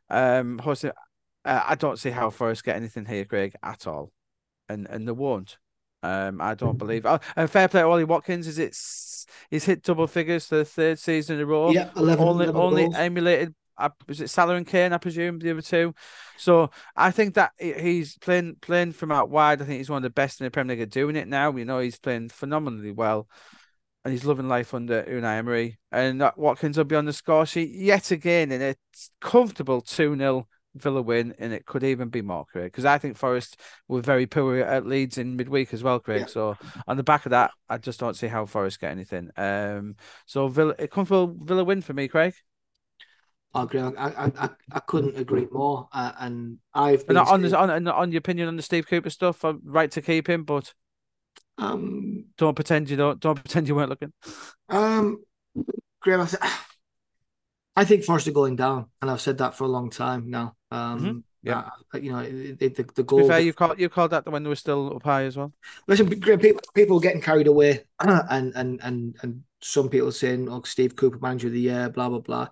Um, 0.09 0.59
uh, 0.65 0.91
I 1.45 1.75
don't 1.75 1.97
see 1.97 2.09
how 2.09 2.29
Forest 2.29 2.65
get 2.65 2.75
anything 2.75 3.05
here, 3.05 3.23
Craig, 3.23 3.55
at 3.63 3.87
all, 3.87 4.11
and 4.67 4.87
and 4.87 5.07
they 5.07 5.13
won't. 5.13 5.57
Um, 6.03 6.41
I 6.41 6.55
don't 6.55 6.77
believe. 6.77 7.05
Oh, 7.05 7.19
and 7.37 7.49
fair 7.49 7.69
play 7.69 7.81
Ollie 7.81 8.03
Watkins. 8.03 8.45
Is 8.45 8.59
it? 8.59 8.75
He's 9.49 9.63
hit 9.63 9.83
double 9.83 10.07
figures 10.07 10.47
for 10.47 10.57
the 10.57 10.65
third 10.65 10.99
season 10.99 11.37
in 11.37 11.43
a 11.43 11.45
row. 11.45 11.71
Yeah, 11.71 11.91
11, 11.95 12.27
only 12.27 12.43
11 12.45 12.61
only 12.61 12.83
goals. 12.83 12.95
emulated. 12.95 13.55
Uh, 13.77 13.89
was 14.07 14.21
it 14.21 14.29
Salah 14.29 14.55
and 14.55 14.67
Kane? 14.67 14.93
I 14.93 14.97
presume 14.97 15.39
the 15.39 15.51
other 15.51 15.61
two. 15.61 15.93
So 16.37 16.69
I 16.95 17.11
think 17.11 17.35
that 17.35 17.51
he's 17.57 18.17
playing 18.17 18.57
playing 18.61 18.93
from 18.93 19.11
out 19.11 19.29
wide. 19.29 19.61
I 19.61 19.65
think 19.65 19.77
he's 19.77 19.89
one 19.89 19.97
of 19.97 20.03
the 20.03 20.09
best 20.09 20.39
in 20.39 20.45
the 20.45 20.51
Premier 20.51 20.75
League 20.75 20.83
at 20.83 20.89
doing 20.89 21.15
it 21.15 21.27
now. 21.27 21.55
You 21.55 21.65
know, 21.65 21.79
he's 21.79 21.99
playing 21.99 22.29
phenomenally 22.29 22.91
well, 22.91 23.27
and 24.03 24.11
he's 24.11 24.25
loving 24.25 24.47
life 24.47 24.73
under 24.73 25.03
Unai 25.03 25.37
Emery. 25.37 25.79
And 25.91 26.23
Watkins 26.35 26.77
will 26.77 26.85
be 26.85 26.95
on 26.95 27.05
the 27.05 27.13
score 27.13 27.45
sheet 27.45 27.71
yet 27.71 28.11
again 28.11 28.51
in 28.51 28.61
a 28.61 28.75
comfortable 29.19 29.81
two 29.81 30.15
0 30.17 30.47
Villa 30.75 31.01
win, 31.01 31.35
and 31.37 31.51
it 31.51 31.65
could 31.65 31.83
even 31.83 32.09
be 32.09 32.21
more, 32.21 32.45
Craig. 32.45 32.65
Because 32.65 32.85
I 32.85 32.97
think 32.97 33.17
Forest 33.17 33.59
were 33.87 34.01
very 34.01 34.25
poor 34.25 34.59
at 34.59 34.85
Leeds 34.85 35.17
in 35.17 35.35
midweek 35.35 35.73
as 35.73 35.83
well, 35.83 35.99
Craig. 35.99 36.21
Yeah. 36.21 36.27
So 36.27 36.57
on 36.87 36.97
the 36.97 37.03
back 37.03 37.25
of 37.25 37.31
that, 37.31 37.51
I 37.67 37.77
just 37.77 37.99
don't 37.99 38.15
see 38.15 38.27
how 38.27 38.45
Forest 38.45 38.79
get 38.79 38.91
anything. 38.91 39.29
Um, 39.35 39.95
so 40.25 40.47
Villa, 40.47 40.73
it 40.79 40.91
comfortable 40.91 41.35
Villa 41.43 41.63
win 41.63 41.81
for 41.81 41.93
me, 41.93 42.07
Craig. 42.07 42.33
I 43.53 43.63
agree. 43.63 43.81
I, 43.81 43.91
I, 43.97 44.49
I, 44.71 44.79
couldn't 44.79 45.17
agree 45.17 45.47
more. 45.51 45.89
Uh, 45.91 46.13
and 46.19 46.57
I've 46.73 47.05
been 47.05 47.17
on, 47.17 47.41
the, 47.41 47.57
on 47.57 47.87
on 47.87 48.11
your 48.11 48.19
opinion 48.19 48.47
on 48.47 48.55
the 48.55 48.61
Steve 48.61 48.87
Cooper 48.87 49.09
stuff. 49.09 49.43
I'm 49.43 49.59
right 49.63 49.91
to 49.91 50.01
keep 50.01 50.29
him, 50.29 50.43
but 50.43 50.73
um, 51.57 52.25
don't 52.37 52.55
pretend 52.55 52.89
you 52.89 52.97
don't. 52.97 53.19
Don't 53.19 53.35
pretend 53.35 53.67
you 53.67 53.75
weren't 53.75 53.89
looking. 53.89 54.13
Um, 54.69 55.23
Graham, 55.99 56.21
I, 56.21 56.25
th- 56.25 56.41
I 57.75 57.85
think 57.85 58.03
Forest 58.03 58.27
are 58.27 58.31
going 58.31 58.55
down, 58.55 58.87
and 59.01 59.11
I've 59.11 59.21
said 59.21 59.37
that 59.39 59.55
for 59.55 59.65
a 59.65 59.67
long 59.67 59.89
time 59.89 60.29
now. 60.29 60.55
Um, 60.71 60.99
mm-hmm. 60.99 61.17
Yeah, 61.43 61.69
uh, 61.93 61.97
you 61.97 62.11
know 62.11 62.23
the 62.23 62.69
the, 62.69 62.89
the 62.95 63.03
goal. 63.03 63.19
To 63.19 63.25
be 63.25 63.29
fair, 63.29 63.39
you 63.39 63.53
called 63.53 63.79
you 63.79 63.89
called 63.89 64.11
that 64.11 64.31
when 64.31 64.43
they 64.43 64.49
were 64.49 64.55
still 64.55 64.95
up 64.95 65.03
high 65.03 65.23
as 65.23 65.35
well. 65.35 65.51
Listen, 65.87 66.07
people 66.09 66.61
people 66.73 66.99
getting 66.99 67.21
carried 67.21 67.47
away, 67.47 67.83
and 67.99 68.53
and 68.55 68.79
and 68.83 69.15
and 69.21 69.43
some 69.59 69.89
people 69.89 70.11
saying, 70.11 70.49
"Oh, 70.49 70.61
Steve 70.63 70.95
Cooper, 70.95 71.19
manager 71.19 71.47
of 71.47 71.53
the 71.53 71.59
year," 71.59 71.89
blah 71.89 72.09
blah 72.09 72.19
blah. 72.19 72.47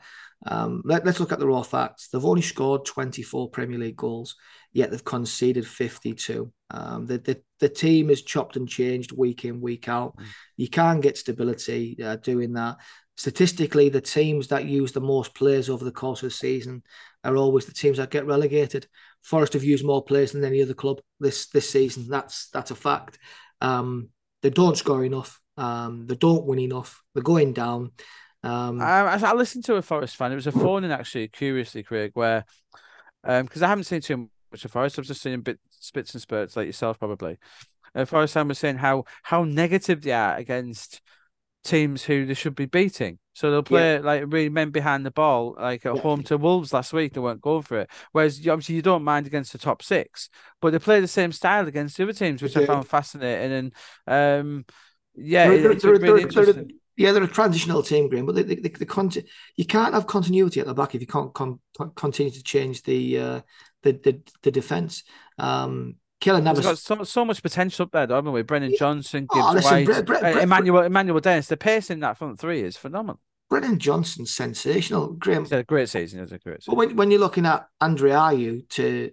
Um, 0.45 0.81
let, 0.85 1.05
us 1.05 1.19
look 1.19 1.31
at 1.31 1.39
the 1.39 1.47
raw 1.47 1.63
facts. 1.63 2.07
They've 2.07 2.23
only 2.23 2.41
scored 2.41 2.85
24 2.85 3.49
Premier 3.49 3.77
League 3.77 3.97
goals, 3.97 4.35
yet 4.71 4.89
they've 4.89 5.03
conceded 5.03 5.67
52. 5.67 6.51
Um, 6.71 7.05
the, 7.05 7.17
the, 7.17 7.41
the 7.59 7.69
team 7.69 8.09
is 8.09 8.21
chopped 8.21 8.55
and 8.55 8.67
changed 8.67 9.11
week 9.11 9.43
in, 9.43 9.59
week 9.59 9.89
out. 9.89 10.15
Mm. 10.17 10.25
You 10.57 10.69
can't 10.69 11.01
get 11.01 11.17
stability 11.17 11.97
uh, 12.01 12.15
doing 12.17 12.53
that. 12.53 12.77
Statistically, 13.17 13.89
the 13.89 13.99
teams 13.99 14.47
that 14.47 14.65
use 14.65 14.93
the 14.93 15.01
most 15.01 15.35
players 15.35 15.69
over 15.69 15.83
the 15.83 15.91
course 15.91 16.23
of 16.23 16.29
the 16.29 16.35
season 16.35 16.83
are 17.25 17.35
always 17.35 17.65
the 17.65 17.73
teams 17.73 17.97
that 17.97 18.11
get 18.11 18.25
relegated. 18.25 18.87
Forest 19.23 19.53
have 19.53 19.63
used 19.63 19.85
more 19.85 20.01
players 20.01 20.31
than 20.31 20.45
any 20.45 20.61
other 20.61 20.73
club 20.73 21.01
this 21.19 21.47
this 21.47 21.69
season. 21.69 22.07
That's 22.07 22.49
that's 22.51 22.71
a 22.71 22.75
fact. 22.75 23.19
Um, 23.59 24.09
they 24.41 24.49
don't 24.49 24.77
score 24.77 25.03
enough. 25.03 25.41
Um, 25.57 26.07
they 26.07 26.15
don't 26.15 26.45
win 26.45 26.59
enough. 26.59 27.03
They're 27.13 27.21
going 27.21 27.51
down. 27.51 27.91
Um, 28.43 28.81
I, 28.81 29.19
I 29.21 29.33
listened 29.33 29.65
to 29.65 29.75
a 29.75 29.81
Forest 29.81 30.15
fan. 30.15 30.31
It 30.31 30.35
was 30.35 30.47
a 30.47 30.51
phone 30.51 30.83
in 30.83 30.91
actually, 30.91 31.27
curiously, 31.27 31.83
Craig, 31.83 32.11
where 32.13 32.45
because 33.21 33.61
um, 33.61 33.65
I 33.65 33.67
haven't 33.67 33.83
seen 33.83 34.01
too 34.01 34.29
much 34.51 34.65
of 34.65 34.71
Forest. 34.71 34.97
I've 34.97 35.05
just 35.05 35.21
seen 35.21 35.41
bit 35.41 35.59
spits 35.69 36.13
and 36.13 36.21
spurts 36.21 36.55
like 36.55 36.67
yourself, 36.67 36.99
probably. 36.99 37.37
Uh, 37.93 38.05
Forest 38.05 38.33
fan 38.33 38.47
was 38.47 38.59
saying 38.59 38.77
how 38.77 39.05
how 39.23 39.43
negative 39.43 40.01
they 40.01 40.11
are 40.11 40.35
against 40.35 41.01
teams 41.63 42.03
who 42.03 42.25
they 42.25 42.33
should 42.33 42.55
be 42.55 42.65
beating. 42.65 43.19
So 43.33 43.51
they'll 43.51 43.63
play 43.63 43.95
yeah. 43.95 44.01
like 44.01 44.23
really 44.27 44.49
men 44.49 44.69
behind 44.69 45.05
the 45.05 45.11
ball, 45.11 45.55
like 45.57 45.85
at 45.85 45.95
yeah. 45.95 46.01
home 46.01 46.23
to 46.23 46.37
Wolves 46.37 46.73
last 46.73 46.93
week. 46.93 47.13
They 47.13 47.19
weren't 47.19 47.41
going 47.41 47.63
for 47.63 47.79
it. 47.79 47.89
Whereas 48.11 48.37
obviously 48.47 48.75
you 48.75 48.81
don't 48.81 49.03
mind 49.03 49.27
against 49.27 49.51
the 49.51 49.57
top 49.57 49.81
six, 49.81 50.29
but 50.61 50.71
they 50.71 50.79
play 50.79 50.99
the 50.99 51.07
same 51.07 51.31
style 51.31 51.67
against 51.67 51.97
the 51.97 52.03
other 52.03 52.13
teams, 52.13 52.41
which 52.41 52.57
I 52.57 52.65
found 52.65 52.87
fascinating. 52.87 53.51
And 53.51 53.73
um, 54.07 54.65
yeah, 55.15 55.47
they're, 55.47 55.71
it, 55.71 55.81
they're, 55.81 55.93
really 55.93 56.25
they're, 56.25 56.65
yeah, 56.99 57.13
they're 57.13 57.23
a 57.23 57.27
transitional 57.27 57.81
team, 57.81 58.09
Green, 58.09 58.25
but 58.25 58.35
the, 58.35 58.43
the, 58.43 58.55
the, 58.55 58.69
the 58.69 58.85
conti- 58.85 59.23
you 59.55 59.65
can't 59.65 59.93
have 59.93 60.05
continuity 60.05 60.59
at 60.59 60.67
the 60.67 60.73
back 60.73 60.93
if 60.93 60.99
you 60.99 61.07
can't 61.07 61.33
con- 61.33 61.61
continue 61.95 62.29
to 62.29 62.43
change 62.43 62.83
the 62.83 63.17
uh, 63.17 63.41
the 63.83 63.93
the, 63.93 64.21
the 64.43 64.51
defense. 64.51 65.05
Um, 65.37 65.95
Keylor 66.19 66.43
Navas 66.43 66.65
got 66.65 66.77
so, 66.77 67.03
so 67.03 67.23
much 67.23 67.41
potential 67.41 67.83
up 67.83 67.93
there, 67.93 68.05
though, 68.05 68.15
haven't 68.15 68.33
we? 68.33 68.41
Brennan 68.41 68.75
Johnson, 68.77 69.27
Gibbs 69.33 69.45
oh, 69.47 69.53
listen, 69.53 69.71
White, 69.71 69.85
Bre- 69.85 70.01
Bre- 70.01 70.15
uh, 70.15 70.33
Bre- 70.33 70.39
Emmanuel 70.39 70.83
Emmanuel 70.83 71.21
Dennis. 71.21 71.47
The 71.47 71.55
pace 71.55 71.89
in 71.89 72.01
that 72.01 72.17
front 72.17 72.37
three 72.37 72.61
is 72.61 72.75
phenomenal. 72.75 73.21
Brennan 73.49 73.79
Johnson's 73.79 74.35
sensational. 74.35 75.13
Graham. 75.13 75.43
It's 75.43 75.53
a 75.53 75.63
great 75.63 75.87
season. 75.87 76.19
It's 76.19 76.33
a 76.33 76.37
great 76.37 76.61
season. 76.61 76.75
But 76.75 76.77
when, 76.77 76.95
when 76.97 77.11
you're 77.11 77.21
looking 77.21 77.45
at 77.45 77.65
Andre 77.79 78.11
Ayew 78.11 78.67
to 78.71 79.11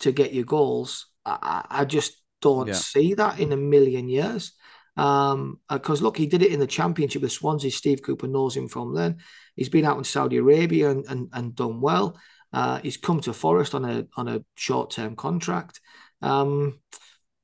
to 0.00 0.12
get 0.12 0.32
your 0.32 0.44
goals, 0.44 1.08
I, 1.26 1.66
I 1.68 1.84
just 1.84 2.22
don't 2.40 2.68
yeah. 2.68 2.72
see 2.72 3.12
that 3.12 3.38
in 3.38 3.52
a 3.52 3.58
million 3.58 4.08
years. 4.08 4.52
Um, 4.96 5.60
because 5.70 6.00
uh, 6.00 6.04
look, 6.04 6.16
he 6.16 6.26
did 6.26 6.42
it 6.42 6.52
in 6.52 6.60
the 6.60 6.66
championship 6.66 7.22
with 7.22 7.32
Swansea. 7.32 7.70
Steve 7.70 8.02
Cooper 8.02 8.26
knows 8.26 8.56
him 8.56 8.68
from 8.68 8.94
then. 8.94 9.18
He's 9.54 9.68
been 9.68 9.84
out 9.84 9.98
in 9.98 10.04
Saudi 10.04 10.36
Arabia 10.38 10.90
and 10.90 11.04
and, 11.08 11.28
and 11.32 11.54
done 11.54 11.80
well. 11.80 12.18
Uh, 12.52 12.78
he's 12.78 12.96
come 12.96 13.20
to 13.20 13.32
Forest 13.32 13.74
on 13.74 13.84
a 13.84 14.06
on 14.16 14.28
a 14.28 14.42
short 14.54 14.90
term 14.90 15.16
contract. 15.16 15.80
Um, 16.22 16.80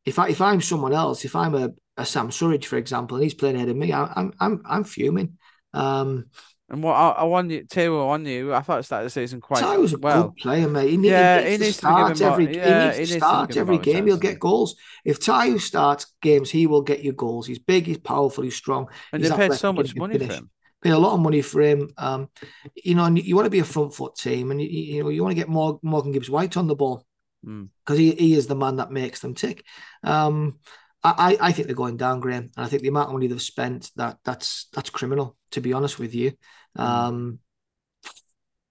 if 0.05 0.19
I 0.19 0.29
if 0.29 0.41
I'm 0.41 0.61
someone 0.61 0.93
else, 0.93 1.25
if 1.25 1.37
I'm 1.37 1.55
a, 1.55 1.71
a 1.97 2.07
Sam 2.07 2.31
Surridge, 2.31 2.65
for 2.65 2.77
example, 2.77 3.17
and 3.17 3.25
he's 3.25 3.35
playing 3.35 3.57
ahead 3.57 3.69
of 3.69 3.77
me, 3.77 3.93
I, 3.93 4.13
I'm 4.17 4.33
I'm 4.41 4.63
I'm 4.65 4.85
fuming. 4.85 5.39
Um, 5.75 6.27
and 6.73 6.83
what 6.83 6.95
I, 6.95 7.11
I 7.11 7.25
won 7.25 7.51
you, 7.51 7.65
Taiwo 7.65 8.09
on 8.09 8.25
you. 8.25 8.55
I 8.55 8.63
thought 8.63 8.81
it 8.81 8.85
started 8.85 9.05
the 9.05 9.11
season 9.11 9.43
quite 9.43 9.61
Ty 9.61 9.77
was 9.77 9.93
a 9.93 9.99
well. 9.99 10.29
good 10.29 10.37
player, 10.37 10.69
mate. 10.69 10.89
He, 10.89 10.97
yeah, 11.07 11.41
he 11.41 11.51
needs, 11.51 11.59
he 11.59 11.65
needs 11.65 11.77
to 11.77 11.79
start 11.81 12.17
to 12.17 12.25
every. 12.25 12.57
Yeah, 12.57 12.93
he 12.93 12.99
needs 13.01 13.11
to 13.11 13.17
start 13.19 13.57
every 13.59 13.77
game. 13.77 14.07
He'll 14.07 14.17
get 14.17 14.41
goals. 14.41 14.77
If 15.05 15.21
Taiwo 15.21 15.61
starts 15.61 16.07
games, 16.23 16.51
he 16.51 16.67
will 16.67 16.81
get 16.81 17.05
you 17.05 17.13
goals. 17.13 17.47
He's 17.47 17.59
big, 17.59 17.87
he's 17.87 17.99
powerful, 17.99 18.43
he's 18.43 18.57
strong. 18.57 18.89
And 19.13 19.23
he's 19.23 19.31
they 19.31 19.37
paid 19.37 19.53
so 19.53 19.75
much 19.75 19.95
money 19.95 20.15
finish. 20.15 20.29
for 20.29 20.35
him. 20.35 20.51
Paid 20.83 20.91
a 20.93 20.99
lot 20.99 21.13
of 21.13 21.21
money 21.21 21.43
for 21.43 21.61
him. 21.61 21.91
Um, 21.99 22.31
you 22.75 22.95
know, 22.95 23.05
and 23.05 23.23
you 23.23 23.37
want 23.37 23.45
to 23.47 23.51
be 23.51 23.59
a 23.59 23.65
front 23.65 23.95
foot 23.95 24.17
team, 24.17 24.51
and 24.51 24.61
you, 24.61 24.69
you 24.69 25.03
know 25.03 25.11
you 25.11 25.23
want 25.23 25.33
to 25.33 25.41
get 25.41 25.51
more 25.51 25.79
Morgan 25.83 26.13
Gibbs 26.13 26.31
White 26.31 26.57
on 26.57 26.69
the 26.69 26.75
ball 26.75 27.05
because 27.43 27.99
mm. 27.99 28.01
he, 28.01 28.13
he 28.13 28.35
is 28.35 28.47
the 28.47 28.57
man 28.57 28.77
that 28.77 28.91
makes 28.91 29.21
them 29.21 29.35
tick. 29.35 29.63
Um, 30.03 30.59
I, 31.05 31.37
I 31.41 31.53
think 31.53 31.67
they're 31.67 31.75
going 31.75 31.97
down, 31.97 32.21
Graham, 32.21 32.51
and 32.57 32.65
I 32.65 32.69
think 32.69 32.83
the 32.83 32.89
amount 32.89 33.09
of 33.09 33.15
money 33.15 33.27
they've 33.27 33.43
spent 33.43 33.91
that 33.97 34.19
that's 34.25 34.69
that's 34.73 34.89
criminal. 34.89 35.37
To 35.51 35.61
be 35.61 35.75
honest 35.75 35.99
with 35.99 36.15
you. 36.15 36.33
Um, 36.77 37.39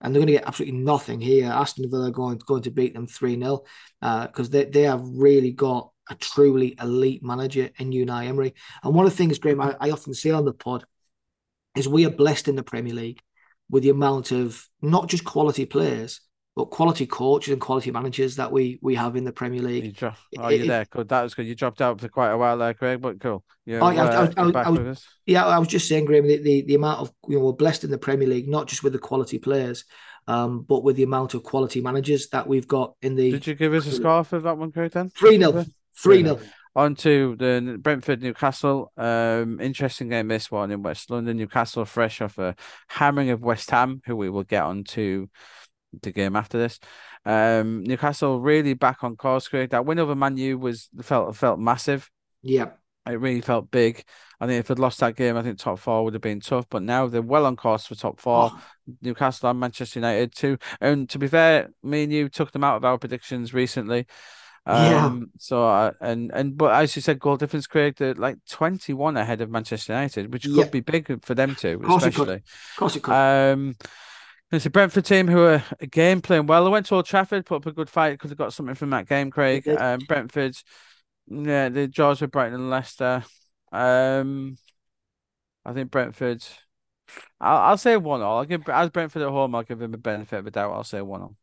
and 0.01 0.13
they're 0.13 0.19
going 0.19 0.27
to 0.27 0.33
get 0.33 0.47
absolutely 0.47 0.79
nothing 0.79 1.21
here. 1.21 1.45
Aston 1.45 1.89
Villa 1.89 2.07
are 2.07 2.11
going 2.11 2.39
going 2.39 2.63
to 2.63 2.71
beat 2.71 2.93
them 2.93 3.07
three 3.07 3.37
0 3.37 3.63
because 3.99 4.47
uh, 4.49 4.51
they 4.51 4.65
they 4.65 4.83
have 4.83 5.01
really 5.05 5.51
got 5.51 5.91
a 6.09 6.15
truly 6.15 6.75
elite 6.81 7.23
manager 7.23 7.69
in 7.77 7.91
Unai 7.91 8.27
Emery. 8.27 8.53
And 8.83 8.93
one 8.93 9.05
of 9.05 9.11
the 9.11 9.17
things, 9.17 9.39
Graham, 9.39 9.61
I, 9.61 9.75
I 9.79 9.91
often 9.91 10.13
say 10.13 10.31
on 10.31 10.45
the 10.45 10.53
pod 10.53 10.85
is 11.75 11.87
we 11.87 12.05
are 12.05 12.11
blessed 12.11 12.47
in 12.47 12.55
the 12.55 12.63
Premier 12.63 12.93
League 12.93 13.21
with 13.69 13.83
the 13.83 13.89
amount 13.89 14.31
of 14.31 14.67
not 14.81 15.07
just 15.07 15.23
quality 15.23 15.65
players 15.65 16.19
but 16.55 16.65
quality 16.65 17.05
coaches 17.05 17.53
and 17.53 17.61
quality 17.61 17.91
managers 17.91 18.35
that 18.35 18.51
we 18.51 18.77
we 18.81 18.95
have 18.95 19.15
in 19.15 19.23
the 19.23 19.31
Premier 19.31 19.61
League. 19.61 19.85
You 19.85 19.91
dro- 19.91 20.13
oh, 20.37 20.49
you're 20.49 20.67
there. 20.67 20.85
Good. 20.89 21.07
That 21.09 21.23
was 21.23 21.33
good. 21.33 21.45
You 21.45 21.55
dropped 21.55 21.81
out 21.81 22.01
for 22.01 22.09
quite 22.09 22.31
a 22.31 22.37
while 22.37 22.57
there, 22.57 22.73
Craig, 22.73 23.01
but 23.01 23.19
cool. 23.21 23.43
Yeah. 23.65 23.79
Oh, 23.81 23.89
yeah, 23.89 24.03
uh, 24.03 24.31
I, 24.35 24.41
I, 24.41 24.63
I, 24.63 24.69
was, 24.69 25.07
yeah, 25.25 25.45
I 25.45 25.59
was 25.59 25.67
just 25.69 25.87
saying, 25.87 26.05
Graham, 26.05 26.27
the, 26.27 26.37
the, 26.37 26.61
the 26.63 26.75
amount 26.75 26.99
of 26.99 27.11
you 27.27 27.37
know 27.37 27.45
we're 27.45 27.53
blessed 27.53 27.85
in 27.85 27.91
the 27.91 27.97
Premier 27.97 28.27
League, 28.27 28.49
not 28.49 28.67
just 28.67 28.83
with 28.83 28.93
the 28.93 28.99
quality 28.99 29.39
players, 29.39 29.85
um, 30.27 30.63
but 30.67 30.83
with 30.83 30.97
the 30.97 31.03
amount 31.03 31.33
of 31.33 31.43
quality 31.43 31.79
managers 31.79 32.27
that 32.29 32.47
we've 32.47 32.67
got 32.67 32.95
in 33.01 33.15
the. 33.15 33.31
Did 33.31 33.47
you 33.47 33.55
give 33.55 33.73
us 33.73 33.87
a 33.87 33.91
score 33.91 34.23
for 34.25 34.39
that 34.39 34.57
one, 34.57 34.71
Craig? 34.71 34.91
Then 34.91 35.09
three 35.09 35.37
0 35.37 35.65
three 35.95 36.23
0 36.23 36.39
on 36.75 36.95
to 36.95 37.35
the 37.37 37.77
Brentford 37.79 38.21
Newcastle. 38.21 38.91
Um, 38.97 39.59
interesting 39.59 40.09
game 40.09 40.27
this 40.27 40.49
one 40.49 40.71
in 40.71 40.83
West 40.83 41.09
London. 41.09 41.37
Newcastle 41.37 41.85
fresh 41.85 42.21
off 42.21 42.37
a 42.37 42.55
hammering 42.87 43.29
of 43.29 43.41
West 43.41 43.71
Ham, 43.71 44.01
who 44.05 44.15
we 44.15 44.29
will 44.29 44.43
get 44.43 44.63
on 44.63 44.83
to 44.85 45.29
the 46.01 46.11
game 46.11 46.35
after 46.35 46.57
this. 46.57 46.79
Um, 47.25 47.83
Newcastle 47.83 48.39
really 48.39 48.73
back 48.73 49.03
on 49.03 49.15
course. 49.15 49.47
Craig. 49.47 49.71
That 49.71 49.85
win 49.85 49.99
over 49.99 50.15
Manu 50.15 50.57
was 50.57 50.89
felt 51.01 51.35
felt 51.35 51.59
massive. 51.59 52.09
Yeah, 52.41 52.71
it 53.05 53.19
really 53.19 53.41
felt 53.41 53.71
big. 53.71 54.03
I 54.39 54.47
think 54.47 54.59
if 54.59 54.67
they'd 54.67 54.79
lost 54.79 54.99
that 55.01 55.15
game, 55.15 55.37
I 55.37 55.43
think 55.43 55.59
top 55.59 55.79
four 55.79 56.03
would 56.03 56.13
have 56.13 56.21
been 56.21 56.39
tough. 56.39 56.65
But 56.69 56.81
now 56.83 57.07
they're 57.07 57.21
well 57.21 57.45
on 57.45 57.55
course 57.55 57.85
for 57.85 57.95
top 57.95 58.19
four. 58.19 58.51
Oh. 58.53 58.61
Newcastle 59.01 59.49
and 59.49 59.59
Manchester 59.59 59.99
United 59.99 60.35
too. 60.35 60.57
And 60.79 61.07
to 61.09 61.19
be 61.19 61.27
fair, 61.27 61.69
me 61.83 62.03
and 62.03 62.11
you 62.13 62.29
took 62.29 62.51
them 62.51 62.63
out 62.63 62.77
of 62.77 62.85
our 62.85 62.97
predictions 62.97 63.53
recently. 63.53 64.07
Um, 64.65 64.77
yeah. 64.77 65.19
So 65.39 65.65
uh, 65.65 65.91
and 66.01 66.31
and 66.33 66.57
but 66.57 66.73
as 66.73 66.95
you 66.95 67.01
said, 67.01 67.19
goal 67.19 67.37
difference, 67.37 67.67
Craig, 67.67 67.95
they're 67.97 68.13
like 68.13 68.37
twenty 68.49 68.93
one 68.93 69.17
ahead 69.17 69.41
of 69.41 69.49
Manchester 69.49 69.93
United, 69.93 70.31
which 70.31 70.43
could 70.43 70.71
be 70.71 70.81
big 70.81 71.23
for 71.23 71.33
them 71.33 71.55
too, 71.55 71.81
especially. 71.87 72.35
Of 72.35 72.43
course 72.77 72.95
it 72.95 73.03
could. 73.03 73.13
Um, 73.13 73.75
it's 74.51 74.65
a 74.65 74.69
Brentford 74.69 75.05
team 75.05 75.27
who 75.27 75.43
are 75.43 75.63
again 75.79 76.21
playing 76.21 76.45
well. 76.45 76.63
They 76.63 76.69
went 76.69 76.85
to 76.87 76.95
Old 76.95 77.05
Trafford, 77.05 77.45
put 77.45 77.55
up 77.55 77.65
a 77.65 77.71
good 77.71 77.89
fight 77.89 78.11
because 78.11 78.29
they 78.29 78.35
got 78.35 78.53
something 78.53 78.75
from 78.75 78.89
that 78.89 79.07
game, 79.07 79.31
Craig. 79.31 79.67
Um, 79.67 79.99
Brentford, 80.07 80.55
yeah, 81.27 81.69
the 81.69 81.87
draws 81.87 82.19
with 82.19 82.31
Brighton 82.31 82.55
and 82.55 82.69
Leicester. 82.69 83.23
Um, 83.71 84.57
I 85.63 85.73
think 85.73 85.89
Brentford. 85.89 86.43
I'll, 87.39 87.57
I'll 87.57 87.77
say 87.77 87.95
one 87.97 88.21
all. 88.21 88.39
I'll 88.39 88.45
give 88.45 88.67
as 88.67 88.89
Brentford 88.89 89.21
at 89.21 89.29
home. 89.29 89.55
I'll 89.55 89.63
give 89.63 89.81
him 89.81 89.93
a 89.93 89.97
benefit 89.97 90.39
of 90.39 90.47
a 90.47 90.51
doubt. 90.51 90.73
I'll 90.73 90.83
say 90.83 91.01
one 91.01 91.21
all. 91.21 91.35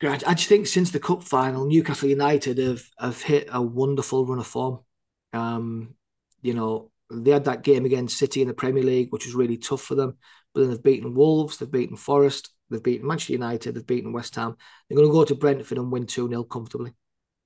Grant, 0.00 0.26
I 0.26 0.34
just 0.34 0.48
think 0.48 0.66
since 0.66 0.90
the 0.90 1.00
cup 1.00 1.24
final, 1.24 1.66
Newcastle 1.66 2.08
United 2.08 2.58
have 2.58 2.82
have 2.98 3.20
hit 3.20 3.48
a 3.52 3.60
wonderful 3.60 4.26
run 4.26 4.38
of 4.38 4.46
form. 4.46 4.80
Um, 5.32 5.94
you 6.40 6.54
know, 6.54 6.91
they 7.12 7.30
had 7.30 7.44
that 7.44 7.62
game 7.62 7.84
against 7.84 8.16
City 8.16 8.42
in 8.42 8.48
the 8.48 8.54
Premier 8.54 8.82
League, 8.82 9.08
which 9.10 9.26
was 9.26 9.34
really 9.34 9.56
tough 9.56 9.82
for 9.82 9.94
them. 9.94 10.16
But 10.54 10.60
then 10.62 10.70
they've 10.70 10.82
beaten 10.82 11.14
Wolves, 11.14 11.58
they've 11.58 11.70
beaten 11.70 11.96
Forest, 11.96 12.50
they've 12.70 12.82
beaten 12.82 13.06
Manchester 13.06 13.34
United, 13.34 13.74
they've 13.74 13.86
beaten 13.86 14.12
West 14.12 14.34
Ham. 14.36 14.56
They're 14.88 14.96
going 14.96 15.08
to 15.08 15.12
go 15.12 15.24
to 15.24 15.34
Brentford 15.34 15.78
and 15.78 15.90
win 15.90 16.06
2 16.06 16.28
0 16.28 16.44
comfortably. 16.44 16.92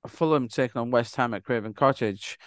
Fulham 0.07 0.49
taking 0.49 0.81
on 0.81 0.91
West 0.91 1.17
Ham 1.17 1.35
at 1.35 1.45
Craven 1.45 1.75
Cottage. 1.75 2.39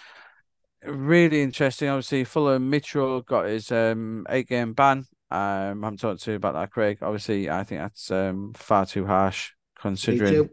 Really 0.83 1.41
interesting. 1.41 1.89
Obviously, 1.89 2.23
Fulham 2.23 2.69
Mitchell 2.69 3.21
got 3.21 3.47
his 3.47 3.71
um, 3.71 4.25
eight 4.29 4.47
game 4.47 4.73
ban. 4.73 5.05
Um, 5.29 5.83
I'm 5.83 5.97
talking 5.97 6.17
to 6.17 6.31
you 6.31 6.37
about 6.37 6.53
that, 6.53 6.71
Craig. 6.71 6.99
Obviously, 7.01 7.49
I 7.49 7.63
think 7.63 7.81
that's 7.81 8.09
um, 8.11 8.53
far 8.55 8.85
too 8.85 9.05
harsh 9.05 9.51
considering 9.79 10.49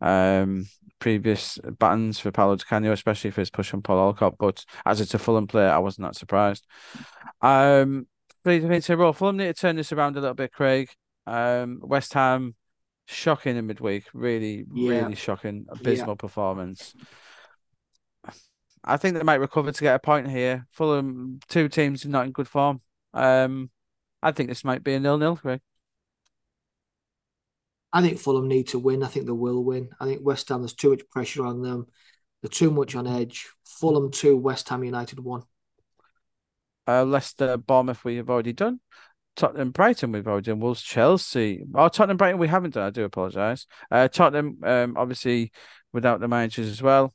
um, 0.00 0.66
previous 0.98 1.58
buttons 1.78 2.18
for 2.18 2.30
Paolo 2.30 2.56
Di 2.56 2.64
Canio, 2.68 2.92
especially 2.92 3.30
for 3.30 3.40
his 3.40 3.50
push 3.50 3.72
on 3.74 3.82
Paul 3.82 3.98
Alcock. 3.98 4.36
But 4.38 4.64
as 4.84 5.00
it's 5.00 5.14
a 5.14 5.18
Fulham 5.18 5.46
player, 5.46 5.70
I 5.70 5.78
wasn't 5.78 6.08
that 6.08 6.16
surprised. 6.16 6.66
Um, 7.40 8.06
say, 8.44 8.94
well, 8.94 9.12
Fulham 9.12 9.36
need 9.36 9.46
to 9.46 9.54
turn 9.54 9.76
this 9.76 9.92
around 9.92 10.16
a 10.16 10.20
little 10.20 10.34
bit, 10.34 10.52
Craig. 10.52 10.88
Um, 11.26 11.80
West 11.82 12.14
Ham, 12.14 12.54
shocking 13.06 13.56
in 13.56 13.66
midweek. 13.66 14.04
Really, 14.14 14.64
yeah. 14.72 15.02
really 15.02 15.14
shocking. 15.14 15.66
Abysmal 15.68 16.10
yeah. 16.10 16.14
performance. 16.14 16.94
I 18.84 18.96
think 18.96 19.16
they 19.16 19.22
might 19.22 19.40
recover 19.40 19.72
to 19.72 19.82
get 19.82 19.96
a 19.96 19.98
point 19.98 20.30
here. 20.30 20.66
Fulham, 20.70 21.40
two 21.48 21.68
teams 21.68 22.06
not 22.06 22.26
in 22.26 22.32
good 22.32 22.48
form. 22.48 22.80
Um, 23.12 23.70
I 24.22 24.32
think 24.32 24.48
this 24.48 24.64
might 24.64 24.82
be 24.82 24.94
a 24.94 25.00
nil-nil, 25.00 25.36
Craig. 25.36 25.60
I 27.92 28.02
think 28.02 28.18
Fulham 28.18 28.48
need 28.48 28.68
to 28.68 28.78
win. 28.78 29.02
I 29.02 29.08
think 29.08 29.26
they 29.26 29.32
will 29.32 29.64
win. 29.64 29.90
I 29.98 30.04
think 30.04 30.20
West 30.22 30.48
Ham, 30.50 30.60
there's 30.60 30.74
too 30.74 30.90
much 30.90 31.08
pressure 31.10 31.46
on 31.46 31.62
them. 31.62 31.86
They're 32.42 32.48
too 32.48 32.70
much 32.70 32.94
on 32.94 33.06
edge. 33.06 33.48
Fulham 33.64 34.10
2, 34.10 34.36
West 34.36 34.68
Ham 34.68 34.84
United 34.84 35.18
1. 35.20 35.42
Uh, 36.86 37.04
Leicester, 37.04 37.56
Bournemouth, 37.56 38.04
we 38.04 38.16
have 38.16 38.30
already 38.30 38.52
done. 38.52 38.80
Tottenham, 39.36 39.70
Brighton, 39.70 40.12
we've 40.12 40.26
already 40.26 40.46
done. 40.46 40.60
Wolves, 40.60 40.82
Chelsea. 40.82 41.64
Oh, 41.74 41.88
Tottenham, 41.88 42.16
Brighton, 42.16 42.38
we 42.40 42.48
haven't 42.48 42.74
done. 42.74 42.86
I 42.86 42.90
do 42.90 43.04
apologise. 43.04 43.66
Uh, 43.90 44.08
Tottenham, 44.08 44.58
um, 44.64 44.96
obviously, 44.96 45.52
without 45.92 46.20
the 46.20 46.28
managers 46.28 46.68
as 46.68 46.82
well. 46.82 47.14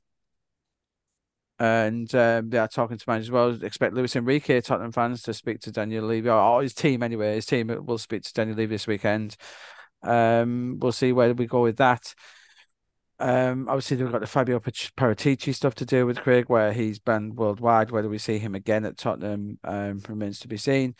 And 1.59 2.13
um, 2.15 2.49
they 2.49 2.57
are 2.57 2.67
talking 2.67 2.97
to 2.97 3.05
managers 3.07 3.28
as 3.28 3.32
well. 3.32 3.63
Expect 3.63 3.93
Luis 3.93 4.15
Enrique, 4.15 4.61
Tottenham 4.61 4.91
fans, 4.91 5.21
to 5.24 5.34
speak 5.34 5.59
to 5.61 5.71
Daniel 5.71 6.05
Levy, 6.05 6.30
or 6.30 6.61
his 6.61 6.74
team 6.74 7.03
anyway. 7.03 7.36
His 7.36 7.45
team 7.45 7.67
will 7.86 7.97
speak 7.97 8.24
to 8.24 8.34
Daniel 8.34 8.57
Levy 8.57 8.76
this 8.76 8.88
weekend. 8.88 9.36
Um, 10.04 10.78
we'll 10.80 10.91
see 10.91 11.12
where 11.12 11.34
we 11.34 11.45
go 11.45 11.62
with 11.62 11.78
that. 11.78 12.14
Um, 13.20 13.70
obviously 13.70 13.97
they've 13.97 14.12
got 14.12 14.22
the 14.22 14.28
Fabio 14.28 14.60
Paratici 14.60 15.56
stuff 15.56 15.76
to 15.76 15.86
do 15.86 16.06
with 16.06 16.20
Craig, 16.20 16.45
where 16.47 16.74
he's 16.74 16.99
banned 16.99 17.38
worldwide. 17.38 17.91
Whether 17.91 18.10
we 18.10 18.18
see 18.18 18.38
him 18.38 18.56
again 18.56 18.86
at 18.86 18.97
Tottenham 18.97 19.60
um, 19.64 20.01
remains 20.08 20.39
to 20.39 20.47
be 20.47 20.58
seen. 20.58 20.95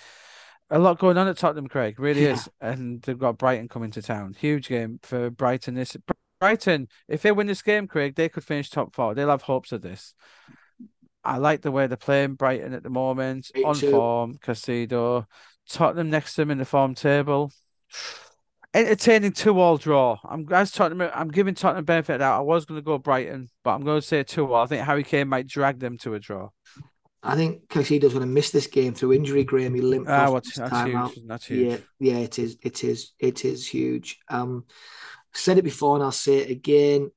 A 0.70 0.80
lot 0.80 1.00
going 1.00 1.18
on 1.18 1.28
at 1.28 1.38
Tottenham, 1.38 1.68
Craig, 1.68 2.00
really 2.00 2.24
yeah. 2.24 2.34
is, 2.34 2.50
and 2.62 3.02
they've 3.02 3.20
got 3.20 3.38
Brighton 3.38 3.68
coming 3.68 3.92
to 3.92 4.02
town. 4.02 4.36
Huge 4.40 4.70
game 4.70 5.00
for 5.04 5.30
Brighton. 5.30 5.76
This 5.76 5.98
Brighton, 6.40 6.88
if 7.08 7.22
they 7.22 7.32
win 7.32 7.48
this 7.48 7.62
game, 7.62 7.88
Craig, 7.88 8.16
they 8.16 8.30
could 8.30 8.44
finish 8.44 8.70
top 8.70 8.96
four. 8.96 9.14
They'll 9.14 9.30
have 9.30 9.44
hopes 9.44 9.72
of 9.72 9.82
this. 9.82 10.14
I 11.24 11.38
like 11.38 11.62
the 11.62 11.72
way 11.72 11.88
they're 11.88 11.98
playing 11.98 12.36
Brighton 12.36 12.74
at 12.74 12.84
the 12.84 12.90
moment. 12.90 13.52
Me 13.54 13.64
on 13.64 13.76
too. 13.76 13.92
form, 13.92 14.38
Caicedo. 14.38 15.26
Tottenham 15.70 16.10
next 16.10 16.36
to 16.36 16.42
them 16.42 16.52
in 16.52 16.58
the 16.58 16.66
form 16.66 16.96
table 16.96 17.52
entertaining 18.74 19.32
two 19.32 19.60
all 19.60 19.78
draw. 19.78 20.18
I'm 20.24 20.48
as 20.52 20.72
Tottenham. 20.72 21.10
I'm 21.14 21.30
giving 21.30 21.56
Tottenham 21.56 21.86
benefit 21.86 22.22
out. 22.22 22.38
I 22.38 22.42
was 22.42 22.66
going 22.66 22.80
to 22.80 22.86
go 22.86 22.98
Brighton, 22.98 23.50
but 23.64 23.72
I'm 23.72 23.84
going 23.84 24.02
to 24.02 24.08
say 24.08 24.24
two 24.24 24.54
all. 24.54 24.64
I 24.64 24.68
think 24.68 24.86
Harry 24.86 25.04
Kane 25.04 25.28
might 25.28 25.48
drag 25.48 25.80
them 25.80 25.98
to 26.00 26.14
a 26.14 26.20
draw. 26.20 26.50
I 27.26 27.36
think 27.36 27.70
Caicedo's 27.70 28.14
going 28.14 28.26
to 28.26 28.34
miss 28.34 28.52
this 28.52 28.68
game 28.68 28.94
through 28.94 29.14
injury. 29.14 29.46
Graham, 29.46 29.74
he 29.74 29.82
limped 29.82 30.10
ah, 30.10 30.34
off 30.34 30.44
that's 30.44 30.58
huge. 30.58 30.96
Out. 30.96 31.12
That's 31.26 31.46
huge. 31.46 31.72
Yeah, 32.00 32.14
yeah, 32.14 32.20
it 32.20 32.38
is. 32.38 32.58
It 32.62 32.84
is. 32.84 33.14
It 33.18 33.46
is 33.46 33.66
huge. 33.66 34.20
Um, 34.28 34.66
said 35.34 35.58
it 35.58 35.64
before 35.64 35.96
and 35.96 36.04
I'll 36.04 36.12
say 36.12 36.40
it 36.40 36.52
again. 36.52 37.12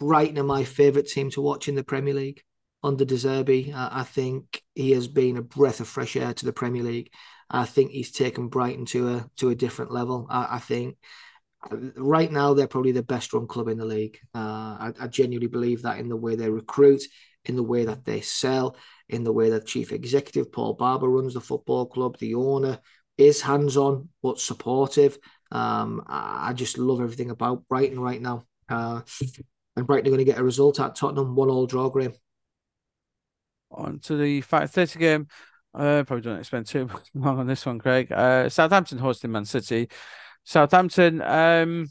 Brighton 0.00 0.38
are 0.38 0.44
my 0.44 0.64
favourite 0.64 1.06
team 1.06 1.30
to 1.30 1.42
watch 1.42 1.68
in 1.68 1.74
the 1.74 1.84
Premier 1.84 2.14
League 2.14 2.42
under 2.82 3.04
De 3.04 3.14
Zerbi. 3.14 3.72
I, 3.72 4.00
I 4.00 4.02
think 4.02 4.62
he 4.74 4.92
has 4.92 5.06
been 5.06 5.36
a 5.36 5.42
breath 5.42 5.80
of 5.80 5.88
fresh 5.88 6.16
air 6.16 6.34
to 6.34 6.44
the 6.44 6.52
Premier 6.52 6.82
League. 6.82 7.12
I 7.50 7.64
think 7.64 7.90
he's 7.90 8.12
taken 8.12 8.48
Brighton 8.48 8.86
to 8.86 9.16
a 9.16 9.30
to 9.38 9.50
a 9.50 9.54
different 9.54 9.90
level. 9.90 10.26
I, 10.30 10.56
I 10.56 10.58
think 10.58 10.96
right 11.96 12.30
now 12.30 12.54
they're 12.54 12.66
probably 12.66 12.92
the 12.92 13.02
best 13.02 13.32
run 13.32 13.46
club 13.46 13.68
in 13.68 13.78
the 13.78 13.84
league. 13.84 14.18
Uh, 14.34 14.38
I, 14.38 14.92
I, 15.00 15.06
genuinely 15.08 15.48
believe 15.48 15.82
that 15.82 15.98
in 15.98 16.08
the 16.08 16.16
way 16.16 16.34
they 16.34 16.48
recruit, 16.48 17.02
in 17.44 17.56
the 17.56 17.62
way 17.62 17.84
that 17.84 18.04
they 18.04 18.20
sell, 18.20 18.76
in 19.08 19.24
the 19.24 19.32
way 19.32 19.50
that 19.50 19.66
chief 19.66 19.92
executive 19.92 20.52
Paul 20.52 20.74
Barber 20.74 21.08
runs 21.08 21.34
the 21.34 21.40
football 21.40 21.86
club. 21.86 22.16
The 22.18 22.34
owner 22.34 22.78
is 23.18 23.42
hands 23.42 23.76
on 23.76 24.08
but 24.22 24.38
supportive. 24.38 25.18
Um, 25.52 26.02
I, 26.06 26.50
I, 26.50 26.52
just 26.52 26.78
love 26.78 27.00
everything 27.00 27.30
about 27.30 27.66
Brighton 27.68 28.00
right 28.00 28.22
now. 28.22 28.44
Uh, 28.68 29.00
and 29.76 29.86
Brighton 29.86 30.06
are 30.06 30.10
going 30.10 30.24
to 30.24 30.32
get 30.32 30.38
a 30.38 30.44
result 30.44 30.80
at 30.80 30.94
Tottenham, 30.94 31.34
one 31.34 31.50
all 31.50 31.66
draw, 31.66 31.90
Graham. 31.90 32.14
On 33.72 33.98
to 34.00 34.16
the 34.16 34.40
thirty 34.40 34.98
game. 34.98 35.26
Uh, 35.72 36.02
probably 36.04 36.22
don't 36.22 36.44
spend 36.44 36.66
too 36.66 36.88
long 37.14 37.38
on 37.38 37.46
this 37.46 37.64
one, 37.64 37.78
Craig. 37.78 38.10
Uh, 38.10 38.48
Southampton 38.48 38.98
hosting 38.98 39.30
Man 39.30 39.44
City. 39.44 39.88
Southampton, 40.44 41.22
um, 41.22 41.86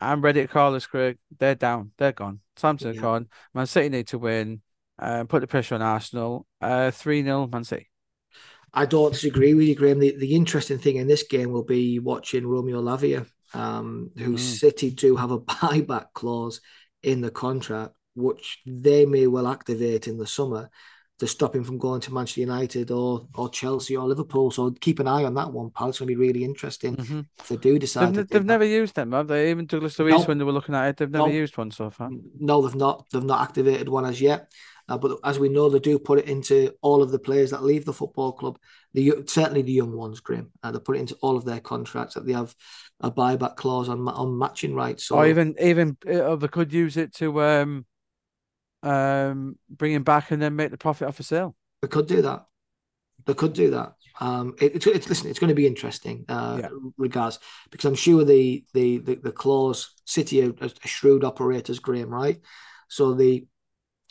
I'm 0.00 0.20
ready 0.20 0.42
to 0.42 0.48
call 0.48 0.72
this, 0.72 0.86
Craig. 0.86 1.18
They're 1.38 1.54
down. 1.54 1.92
They're 1.96 2.12
gone. 2.12 2.40
Southampton 2.56 2.94
yeah. 2.94 3.00
gone. 3.00 3.28
Man 3.54 3.66
City 3.66 3.88
need 3.88 4.08
to 4.08 4.18
win. 4.18 4.60
Uh, 4.98 5.24
put 5.24 5.40
the 5.40 5.46
pressure 5.46 5.74
on 5.74 5.82
Arsenal. 5.82 6.46
Uh, 6.60 6.90
3 6.90 7.22
0 7.22 7.46
Man 7.46 7.64
City. 7.64 7.90
I 8.72 8.86
don't 8.86 9.12
disagree 9.12 9.54
with 9.54 9.66
you, 9.66 9.76
Graham. 9.76 10.00
The, 10.00 10.16
the 10.16 10.34
interesting 10.34 10.78
thing 10.78 10.96
in 10.96 11.06
this 11.06 11.22
game 11.22 11.52
will 11.52 11.64
be 11.64 12.00
watching 12.00 12.46
Romeo 12.46 12.82
Lavia, 12.82 13.26
um, 13.54 14.10
who 14.18 14.34
mm. 14.34 14.38
City 14.38 14.90
do 14.90 15.16
have 15.16 15.30
a 15.30 15.38
buyback 15.40 16.06
clause 16.12 16.60
in 17.02 17.20
the 17.20 17.30
contract, 17.30 17.94
which 18.14 18.60
they 18.66 19.06
may 19.06 19.26
well 19.26 19.46
activate 19.46 20.08
in 20.08 20.18
the 20.18 20.26
summer 20.26 20.70
to 21.18 21.26
stop 21.28 21.54
him 21.54 21.62
from 21.62 21.78
going 21.78 22.00
to 22.00 22.12
Manchester 22.12 22.40
United 22.40 22.90
or 22.90 23.26
or 23.34 23.48
Chelsea 23.48 23.96
or 23.96 24.06
Liverpool. 24.06 24.50
So 24.50 24.70
keep 24.80 24.98
an 24.98 25.06
eye 25.08 25.24
on 25.24 25.34
that 25.34 25.52
one, 25.52 25.70
pal. 25.70 25.88
It's 25.88 25.98
going 25.98 26.08
to 26.08 26.14
be 26.14 26.26
really 26.26 26.44
interesting 26.44 26.96
mm-hmm. 26.96 27.20
if 27.38 27.48
they 27.48 27.56
do 27.56 27.78
decide. 27.78 28.14
They've, 28.14 28.28
they've 28.28 28.44
never 28.44 28.64
used 28.64 28.94
them, 28.94 29.12
have 29.12 29.28
they? 29.28 29.50
Even 29.50 29.66
Douglas 29.66 29.98
Luiz, 29.98 30.12
no. 30.12 30.22
when 30.24 30.38
they 30.38 30.44
were 30.44 30.52
looking 30.52 30.74
at 30.74 30.88
it, 30.88 30.96
they've 30.96 31.10
never 31.10 31.28
no. 31.28 31.32
used 31.32 31.56
one 31.56 31.70
so 31.70 31.90
far. 31.90 32.10
No, 32.38 32.62
they've 32.62 32.74
not. 32.74 33.06
They've 33.10 33.22
not 33.22 33.42
activated 33.42 33.88
one 33.88 34.06
as 34.06 34.20
yet. 34.20 34.50
Uh, 34.86 34.98
but 34.98 35.18
as 35.24 35.38
we 35.38 35.48
know, 35.48 35.70
they 35.70 35.78
do 35.78 35.98
put 35.98 36.18
it 36.18 36.26
into 36.26 36.74
all 36.82 37.02
of 37.02 37.10
the 37.10 37.18
players 37.18 37.50
that 37.50 37.62
leave 37.62 37.84
the 37.86 37.92
football 37.92 38.32
club. 38.32 38.58
The 38.92 39.24
certainly 39.26 39.62
the 39.62 39.72
young 39.72 39.96
ones, 39.96 40.20
Graham. 40.20 40.50
Uh, 40.62 40.72
they 40.72 40.78
put 40.78 40.96
it 40.96 41.00
into 41.00 41.16
all 41.22 41.36
of 41.36 41.44
their 41.44 41.60
contracts 41.60 42.14
that 42.14 42.26
they 42.26 42.32
have 42.32 42.54
a 43.00 43.10
buyback 43.10 43.56
clause 43.56 43.88
on 43.88 44.06
on 44.08 44.38
matching 44.38 44.74
rights. 44.74 45.06
So, 45.06 45.16
or 45.16 45.26
even 45.26 45.54
even 45.60 45.96
uh, 46.06 46.36
they 46.36 46.48
could 46.48 46.72
use 46.72 46.96
it 46.96 47.14
to 47.14 47.42
um 47.42 47.86
um, 48.84 49.58
bring 49.68 49.92
him 49.92 50.02
back 50.02 50.30
and 50.30 50.40
then 50.40 50.56
make 50.56 50.70
the 50.70 50.78
profit 50.78 51.08
off 51.08 51.20
a 51.20 51.22
sale. 51.22 51.56
They 51.82 51.88
could 51.88 52.06
do 52.06 52.22
that. 52.22 52.46
They 53.26 53.34
could 53.34 53.54
do 53.54 53.70
that. 53.70 53.94
Um, 54.20 54.54
it, 54.60 54.76
it's, 54.76 54.86
it's 54.86 55.08
listen. 55.08 55.28
It's 55.30 55.38
going 55.38 55.48
to 55.48 55.54
be 55.54 55.66
interesting, 55.66 56.24
uh, 56.28 56.58
yeah. 56.62 56.68
regards 56.96 57.40
because 57.70 57.86
I'm 57.86 57.94
sure 57.96 58.24
the 58.24 58.64
the 58.72 58.98
the, 58.98 59.14
the 59.16 59.32
clause 59.32 59.92
City 60.04 60.46
are, 60.46 60.54
are 60.60 60.70
shrewd 60.84 61.24
operators, 61.24 61.80
Graham, 61.80 62.10
right? 62.10 62.38
So 62.88 63.14
the 63.14 63.46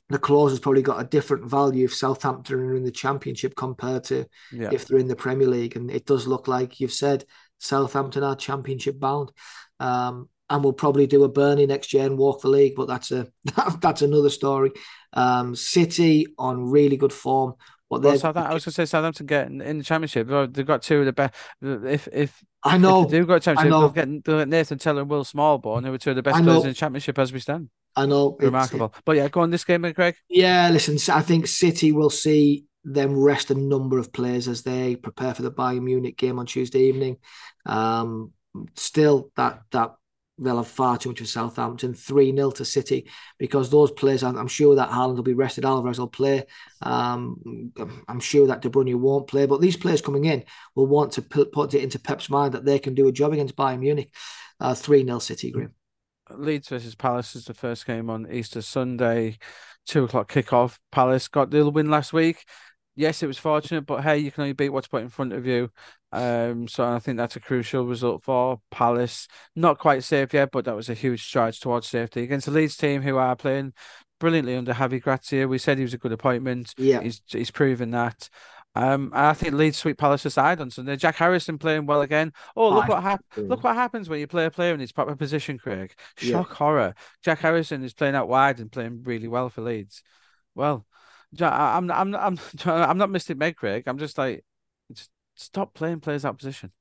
the 0.09 0.19
clause 0.19 0.51
has 0.51 0.59
probably 0.59 0.81
got 0.81 0.99
a 0.99 1.07
different 1.07 1.49
value 1.49 1.85
if 1.85 1.95
Southampton 1.95 2.59
are 2.59 2.75
in 2.75 2.83
the 2.83 2.91
Championship 2.91 3.55
compared 3.55 4.03
to 4.05 4.25
yeah. 4.51 4.69
if 4.71 4.87
they're 4.87 4.99
in 4.99 5.07
the 5.07 5.15
Premier 5.15 5.47
League, 5.47 5.77
and 5.77 5.89
it 5.89 6.05
does 6.05 6.27
look 6.27 6.47
like 6.47 6.79
you've 6.79 6.91
said 6.91 7.23
Southampton 7.59 8.23
are 8.23 8.35
Championship 8.35 8.99
bound. 8.99 9.31
Um, 9.79 10.27
and 10.53 10.63
we'll 10.63 10.71
probably 10.71 11.07
do 11.07 11.23
a 11.23 11.29
Burnley 11.29 11.65
next 11.65 11.93
year 11.93 12.05
and 12.05 12.15
walk 12.15 12.41
the 12.41 12.47
league, 12.47 12.75
but 12.75 12.87
that's 12.87 13.11
a 13.11 13.27
that's 13.81 14.03
another 14.03 14.29
story. 14.29 14.71
Um, 15.11 15.55
City 15.55 16.27
on 16.37 16.69
really 16.69 16.95
good 16.95 17.11
form. 17.11 17.55
What 17.87 18.03
well, 18.03 18.17
Southampton, 18.17 18.51
I 18.51 18.53
was 18.53 18.63
going 18.63 18.71
to 18.71 18.75
say 18.75 18.85
Southampton 18.85 19.25
getting 19.25 19.61
in 19.61 19.79
the 19.79 19.83
championship. 19.83 20.27
They've 20.53 20.65
got 20.65 20.83
two 20.83 20.99
of 20.99 21.05
the 21.07 21.13
best. 21.13 21.33
If 21.61 22.07
if 22.13 22.43
I 22.63 22.77
know 22.77 23.03
if 23.03 23.09
they've 23.09 23.25
got 23.25 23.35
a 23.35 23.39
championship, 23.39 23.71
they'll 23.71 23.89
get, 23.89 24.23
they'll 24.25 24.39
get 24.39 24.47
Nathan 24.47 24.77
Tella 24.77 25.01
and 25.01 25.09
Will 25.09 25.23
Smallbone, 25.23 25.85
who 25.85 25.93
are 25.93 25.97
two 25.97 26.11
of 26.11 26.15
the 26.15 26.23
best 26.23 26.43
players 26.43 26.63
in 26.63 26.69
the 26.69 26.75
championship 26.75 27.17
as 27.17 27.33
we 27.33 27.39
stand. 27.39 27.69
I 27.95 28.05
know, 28.05 28.37
remarkable. 28.39 28.93
But 29.05 29.17
yeah, 29.17 29.27
go 29.29 29.41
on 29.41 29.49
this 29.49 29.63
game, 29.63 29.91
Craig. 29.93 30.15
Yeah, 30.29 30.69
listen, 30.69 30.97
I 31.13 31.21
think 31.21 31.47
City 31.47 31.91
will 31.91 32.11
see 32.11 32.65
them 32.83 33.17
rest 33.17 33.49
a 33.49 33.55
number 33.55 33.97
of 33.97 34.13
players 34.13 34.47
as 34.47 34.61
they 34.61 34.95
prepare 34.95 35.33
for 35.33 35.41
the 35.41 35.51
Bayern 35.51 35.83
Munich 35.83 36.17
game 36.17 36.37
on 36.37 36.45
Tuesday 36.45 36.81
evening. 36.81 37.17
Um, 37.65 38.33
still, 38.75 39.31
that 39.35 39.61
that 39.71 39.95
they'll 40.39 40.57
have 40.57 40.67
far 40.67 40.97
too 40.97 41.09
much 41.09 41.21
of 41.21 41.27
Southampton. 41.27 41.93
3 41.93 42.35
0 42.35 42.51
to 42.51 42.65
City 42.65 43.09
because 43.37 43.69
those 43.69 43.91
players, 43.91 44.23
I'm, 44.23 44.37
I'm, 44.37 44.47
sure 44.47 44.75
that 44.75 44.89
Haaland 44.89 45.15
will 45.15 45.23
be 45.23 45.33
rested. 45.33 45.65
Alvarez 45.65 45.99
will 45.99 46.07
play. 46.07 46.45
Um, 46.81 47.71
I'm 48.07 48.19
sure 48.19 48.47
that 48.47 48.61
De 48.61 48.69
Bruyne 48.69 48.95
won't 48.95 49.27
play. 49.27 49.45
But 49.45 49.61
these 49.61 49.77
players 49.77 50.01
coming 50.01 50.25
in 50.25 50.43
will 50.75 50.87
want 50.87 51.13
to 51.13 51.21
put, 51.21 51.73
it 51.73 51.83
into 51.83 51.99
Pep's 51.99 52.29
mind 52.29 52.53
that 52.53 52.65
they 52.65 52.79
can 52.79 52.95
do 52.95 53.07
a 53.07 53.11
job 53.11 53.33
against 53.33 53.55
Bayern 53.55 53.79
Munich. 53.79 54.13
Uh, 54.59 54.73
3 54.73 55.05
0 55.05 55.19
City, 55.19 55.51
Graham. 55.51 55.73
Leeds 56.29 56.69
versus 56.69 56.95
Palace 56.95 57.35
is 57.35 57.45
the 57.45 57.53
first 57.53 57.85
game 57.85 58.09
on 58.09 58.31
Easter 58.31 58.61
Sunday, 58.61 59.37
two 59.85 60.05
o'clock 60.05 60.31
kickoff. 60.31 60.77
Palace 60.91 61.27
got 61.27 61.51
the 61.51 61.69
win 61.69 61.89
last 61.89 62.13
week. 62.13 62.45
Yes, 62.95 63.23
it 63.23 63.27
was 63.27 63.39
fortunate, 63.39 63.85
but 63.85 64.03
hey, 64.03 64.19
you 64.19 64.31
can 64.31 64.41
only 64.41 64.53
beat 64.53 64.69
what's 64.69 64.87
put 64.87 65.01
in 65.01 65.09
front 65.09 65.33
of 65.33 65.45
you. 65.45 65.69
Um, 66.11 66.67
so 66.67 66.85
I 66.85 66.99
think 66.99 67.17
that's 67.17 67.35
a 67.35 67.39
crucial 67.39 67.85
result 67.85 68.23
for 68.23 68.61
Palace. 68.69 69.27
Not 69.55 69.79
quite 69.79 70.03
safe 70.03 70.33
yet, 70.33 70.51
but 70.51 70.65
that 70.65 70.75
was 70.75 70.89
a 70.89 70.93
huge 70.93 71.23
stride 71.25 71.53
towards 71.55 71.87
safety 71.87 72.21
against 72.21 72.45
the 72.45 72.51
Leeds 72.51 72.77
team 72.77 73.01
who 73.01 73.17
are 73.17 73.35
playing 73.35 73.73
brilliantly 74.19 74.55
under 74.55 74.73
Javi 74.73 75.01
Gracia. 75.01 75.47
We 75.47 75.57
said 75.57 75.77
he 75.77 75.83
was 75.83 75.95
a 75.95 75.97
good 75.97 76.11
appointment. 76.11 76.75
Yeah, 76.77 77.01
he's 77.01 77.21
he's 77.27 77.51
proven 77.51 77.91
that. 77.91 78.29
Um, 78.75 79.11
I 79.13 79.33
think 79.33 79.53
Leeds 79.53 79.77
sweep 79.77 79.97
Palace 79.97 80.25
aside 80.25 80.59
on 80.59 80.71
Sunday. 80.71 80.95
Jack 80.95 81.15
Harrison 81.15 81.57
playing 81.57 81.85
well 81.85 82.01
again. 82.01 82.31
Oh, 82.55 82.69
look 82.69 82.87
what 82.87 83.03
hap- 83.03 83.25
look 83.37 83.63
what 83.63 83.75
happens 83.75 84.09
when 84.09 84.19
you 84.19 84.27
play 84.27 84.45
a 84.45 84.51
player 84.51 84.73
in 84.73 84.79
his 84.79 84.91
proper 84.91 85.15
position, 85.15 85.57
Craig. 85.59 85.93
Shock 86.17 86.49
yeah. 86.49 86.55
horror. 86.55 86.95
Jack 87.23 87.39
Harrison 87.39 87.83
is 87.83 87.93
playing 87.93 88.15
out 88.15 88.27
wide 88.27 88.59
and 88.59 88.71
playing 88.71 89.03
really 89.03 89.27
well 89.27 89.49
for 89.49 89.61
Leeds. 89.61 90.01
Well, 90.55 90.85
I'm 91.41 91.91
I'm 91.91 92.15
I'm 92.15 92.39
I'm 92.65 92.97
not 92.97 93.09
Mystic 93.09 93.37
Meg, 93.37 93.55
Craig. 93.55 93.83
I'm 93.87 93.97
just 93.97 94.17
like, 94.17 94.43
just 94.91 95.09
stop 95.35 95.73
playing 95.73 95.99
players 95.99 96.25
out 96.25 96.37
position. 96.37 96.71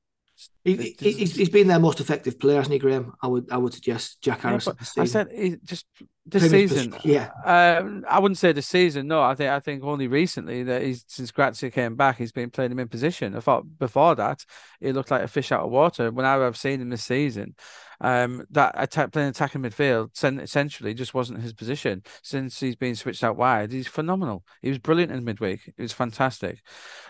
He, 0.65 0.97
he's, 0.99 1.35
he's 1.37 1.49
been 1.49 1.69
their 1.69 1.79
most 1.79 2.01
effective 2.01 2.39
player, 2.39 2.57
hasn't 2.57 2.73
he, 2.73 2.79
Graham? 2.79 3.15
I 3.21 3.27
would 3.27 3.51
I 3.51 3.59
would 3.59 3.75
suggest 3.75 4.21
Jack 4.23 4.41
Harrison. 4.41 4.77
Yeah, 4.97 5.03
I 5.03 5.07
said 5.07 5.61
just 5.65 5.87
this 6.25 6.51
season. 6.51 6.95
Yeah, 7.05 7.31
um, 7.45 8.05
I 8.09 8.19
wouldn't 8.19 8.39
say 8.39 8.53
this 8.53 8.67
season. 8.67 9.09
No, 9.09 9.23
I 9.23 9.35
think 9.35 9.51
I 9.51 9.61
think 9.61 9.85
only 9.85 10.09
recently 10.09 10.63
that 10.65 10.83
he's 10.83 11.05
since 11.07 11.31
Gracia 11.31 11.71
came 11.71 11.97
back, 11.97 12.19
he's 12.19 12.33
been 12.33 12.51
playing 12.51 12.73
him 12.73 12.79
in 12.79 12.89
position. 12.89 13.37
I 13.37 13.41
thought 13.41 13.79
before 13.79 14.15
that 14.17 14.45
he 14.81 14.93
looked 14.93 15.11
like 15.11 15.23
a 15.23 15.29
fish 15.29 15.53
out 15.53 15.65
of 15.65 15.71
water. 15.71 16.11
Whenever 16.11 16.47
I've 16.47 16.57
seen 16.57 16.81
him 16.81 16.91
this 16.91 17.05
season, 17.05 17.55
um, 18.03 18.45
that 18.51 18.75
attack 18.77 19.13
playing 19.13 19.29
attacking 19.29 19.63
midfield 19.63 20.11
essentially 20.43 20.93
just 20.93 21.15
wasn't 21.15 21.41
his 21.41 21.53
position 21.53 22.03
since 22.23 22.59
he's 22.59 22.75
been 22.75 22.97
switched 22.97 23.23
out 23.23 23.37
wide. 23.37 23.71
He's 23.71 23.87
phenomenal. 23.87 24.45
He 24.61 24.69
was 24.69 24.79
brilliant 24.79 25.13
in 25.13 25.25
midweek. 25.25 25.73
He 25.77 25.83
was 25.83 25.93
fantastic. 25.93 26.61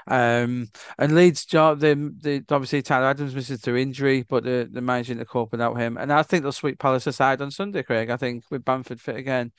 Um, 0.07 0.69
and 0.99 1.15
Leeds 1.15 1.47
job 1.47 1.81
they, 1.81 1.95
they 1.95 2.43
obviously 2.51 2.83
Tyler 2.83 3.07
Adams 3.07 3.35
misses 3.35 3.63
through 3.63 3.79
injury, 3.79 4.25
but 4.29 4.45
they're, 4.45 4.67
they're 4.67 4.83
managing 4.83 5.17
to 5.19 5.25
cope 5.25 5.51
without 5.51 5.79
him. 5.79 5.97
And 5.97 6.13
I 6.13 6.23
think 6.23 6.43
they'll 6.43 6.53
sweep 6.53 6.79
Palace 6.79 7.07
aside 7.07 7.41
on 7.41 7.51
Sunday, 7.51 7.83
Craig. 7.83 8.11
I 8.11 8.19
think 8.19 8.45
with 8.51 8.65
Bamford 8.65 9.01
fit 9.01 9.17
again. 9.17 9.53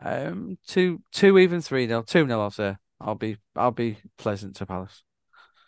Um, 0.00 0.56
two, 0.68 1.02
two, 1.12 1.36
even 1.38 1.60
three 1.60 1.88
nil, 1.88 2.04
two 2.04 2.26
nil. 2.26 2.40
I'll 2.40 2.50
say. 2.50 2.76
I'll 3.00 3.14
be, 3.16 3.38
I'll 3.56 3.70
be 3.72 3.96
pleasant 4.18 4.56
to 4.56 4.66
Palace. 4.66 5.02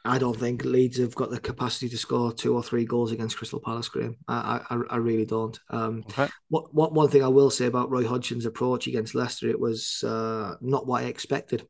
I 0.05 0.19
don't 0.19 0.39
think 0.39 0.65
Leeds 0.65 0.99
have 0.99 1.15
got 1.15 1.31
the 1.31 1.39
capacity 1.39 1.89
to 1.89 1.97
score 1.97 2.33
two 2.33 2.55
or 2.55 2.63
three 2.63 2.85
goals 2.85 3.13
against 3.13 3.37
Crystal 3.37 3.61
Palace, 3.61 3.89
Graham. 3.89 4.17
I, 4.27 4.61
I, 4.69 4.77
I 4.91 4.97
really 4.97 5.25
don't. 5.25 5.59
Um, 5.71 6.05
okay. 6.11 6.29
what, 6.49 6.75
what, 6.75 6.93
one 6.93 7.09
thing 7.09 7.23
I 7.23 7.29
will 7.29 7.51
say 7.51 7.67
about 7.67 7.91
Roy 7.91 8.07
Hodgson's 8.07 8.47
approach 8.47 8.89
against 8.89 9.15
Leicester, 9.15 9.49
it 9.49 9.61
was 9.61 10.03
uh, 10.03 10.57
not 10.61 10.87
what 10.87 11.03
I 11.03 11.07
expected. 11.07 11.67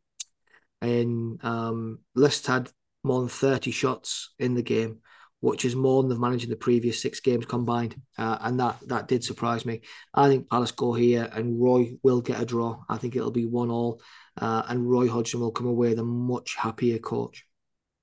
And 0.81 1.45
um, 1.45 1.99
Leicester 2.15 2.53
had 2.53 2.71
more 3.05 3.21
than 3.21 3.29
30 3.29 3.71
shots 3.71 4.33
in 4.39 4.55
the 4.55 4.63
game, 4.63 5.01
which 5.41 5.67
is 5.67 5.77
more 5.77 6.03
than 6.03 6.09
they've 6.09 6.19
managed 6.19 6.45
in 6.45 6.51
the 6.51 6.57
previous 6.57 7.03
six 7.03 7.21
games 7.21 7.45
combined. 7.45 8.01
Uh, 8.17 8.39
and 8.41 8.59
that 8.61 8.77
that 8.87 9.09
did 9.09 9.25
surprise 9.25 9.67
me. 9.67 9.83
I 10.15 10.29
think 10.29 10.49
Palace 10.49 10.71
go 10.71 10.95
here 10.95 11.29
and 11.33 11.61
Roy 11.61 11.97
will 12.03 12.23
get 12.23 12.41
a 12.41 12.47
draw. 12.47 12.83
I 12.89 12.97
think 12.97 13.15
it'll 13.15 13.31
be 13.31 13.47
one 13.47 13.71
all. 13.71 14.01
Uh, 14.41 14.63
and 14.69 14.89
Roy 14.89 15.09
Hodgson 15.09 15.41
will 15.41 15.53
come 15.53 15.67
away 15.67 15.91
with 15.91 15.99
a 15.99 16.05
much 16.05 16.57
happier 16.57 16.99
coach 16.99 17.45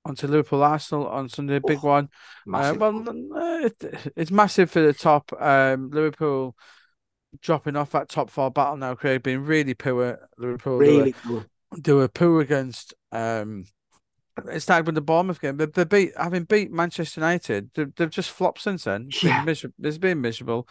onto 0.04 0.26
Liverpool 0.26 0.62
Arsenal 0.62 1.06
on 1.08 1.28
Sunday, 1.28 1.60
big 1.64 1.80
oh, 1.82 1.88
one. 1.88 2.08
Uh, 2.52 2.74
well, 2.76 3.08
uh, 3.08 3.66
it, 3.66 4.12
it's 4.16 4.30
massive 4.30 4.70
for 4.70 4.80
the 4.80 4.92
top. 4.92 5.32
Um, 5.38 5.90
Liverpool 5.90 6.56
dropping 7.40 7.76
off 7.76 7.92
that 7.92 8.08
top 8.08 8.30
four 8.30 8.50
battle 8.50 8.76
now. 8.76 8.94
Craig 8.94 9.22
being 9.22 9.44
really 9.44 9.74
poor. 9.74 10.28
Liverpool 10.38 10.78
really 10.78 11.12
poor. 11.12 11.46
They 11.76 11.92
were 11.92 12.08
poor 12.08 12.40
against. 12.40 12.94
Um, 13.12 13.64
it 14.50 14.60
started 14.60 14.86
with 14.86 14.94
the 14.94 15.02
Bournemouth 15.02 15.40
game. 15.40 15.56
They, 15.56 15.66
they 15.66 15.84
beat 15.84 16.12
having 16.16 16.44
beat 16.44 16.72
Manchester 16.72 17.20
United. 17.20 17.70
They, 17.74 17.86
have 17.98 18.10
just 18.10 18.30
flopped 18.30 18.62
since 18.62 18.84
then. 18.84 19.06
It's 19.08 19.22
yeah. 19.22 19.38
been 19.38 19.46
miserable. 19.46 19.74
It's 19.82 19.98
been 19.98 20.20
miserable 20.20 20.68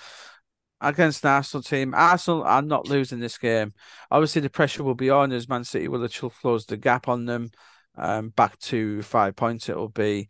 against 0.82 1.22
the 1.22 1.30
Arsenal 1.30 1.62
team. 1.62 1.94
Arsenal 1.94 2.44
are 2.44 2.62
not 2.62 2.88
losing 2.88 3.20
this 3.20 3.38
game. 3.38 3.74
Obviously, 4.10 4.42
the 4.42 4.50
pressure 4.50 4.84
will 4.84 4.96
be 4.96 5.10
on 5.10 5.32
as 5.32 5.48
Man 5.48 5.64
City 5.64 5.88
will 5.88 6.02
have 6.02 6.40
closed 6.42 6.70
the 6.70 6.78
gap 6.78 7.08
on 7.08 7.26
them 7.26 7.52
um, 8.00 8.30
back 8.30 8.58
to 8.60 9.02
five 9.02 9.36
points. 9.36 9.70
It 9.70 9.76
will 9.76 9.90
be. 9.90 10.28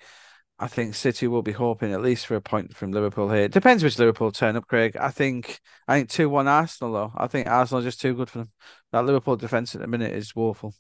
I 0.62 0.68
think 0.68 0.94
City 0.94 1.28
will 1.28 1.42
be 1.42 1.54
hoping 1.54 1.94
at 1.94 2.02
least 2.02 2.28
for 2.28 2.36
a 2.36 2.42
point 2.42 2.76
from 2.76 2.92
Liverpool 2.92 3.30
here. 3.30 3.44
It 3.44 3.54
depends 3.54 3.82
which 3.82 3.98
Liverpool 3.98 4.32
turn 4.32 4.58
up, 4.58 4.68
Craig. 4.68 4.98
I 4.98 5.10
think 5.10 5.62
I 5.88 5.98
think 5.98 6.10
two 6.10 6.28
one 6.28 6.50
Arsenal 6.50 6.94
though. 6.94 7.14
I 7.16 7.28
think 7.28 7.48
Arsenal 7.48 7.82
just 7.82 8.02
too 8.02 8.14
good 8.14 8.30
for 8.30 8.40
them. 8.40 8.52
That 8.92 9.06
Liverpool 9.06 9.38
defense 9.38 9.74
at 9.74 9.82
the 9.82 9.88
minute 9.88 10.12
is 10.12 10.36
woeful. 10.36 10.76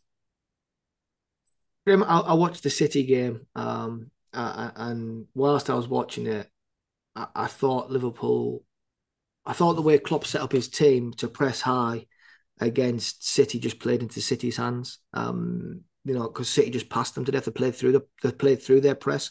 Grim, 1.86 2.04
I, 2.04 2.20
I 2.20 2.34
watched 2.34 2.64
the 2.64 2.70
City 2.70 3.04
game, 3.04 3.48
um, 3.56 4.12
and 4.34 5.26
whilst 5.34 5.70
I 5.70 5.76
was 5.76 5.88
watching 5.88 6.28
it, 6.28 6.50
I, 7.16 7.28
I 7.34 7.48
thought 7.48 7.90
Liverpool. 7.90 8.64
I 9.46 9.54
thought 9.54 9.74
the 9.76 9.82
way 9.82 9.98
Klopp 9.98 10.26
set 10.26 10.42
up 10.42 10.52
his 10.52 10.68
team 10.68 11.14
to 11.14 11.28
press 11.28 11.62
high 11.62 12.06
against 12.60 13.26
City 13.28 13.60
just 13.60 13.80
played 13.80 14.02
into 14.02 14.22
City's 14.22 14.58
hands. 14.58 15.00
Um, 15.14 15.86
you 16.10 16.16
know, 16.16 16.28
because 16.28 16.49
City 16.49 16.72
just 16.72 16.89
passed 16.89 17.14
them 17.14 17.24
to 17.26 17.32
death. 17.32 17.45
They 17.45 17.51
played 17.51 17.76
through 17.76 17.91
the 17.91 18.01
they 18.24 18.32
played 18.32 18.64
through 18.64 18.82
their 18.82 18.95
press. 18.95 19.30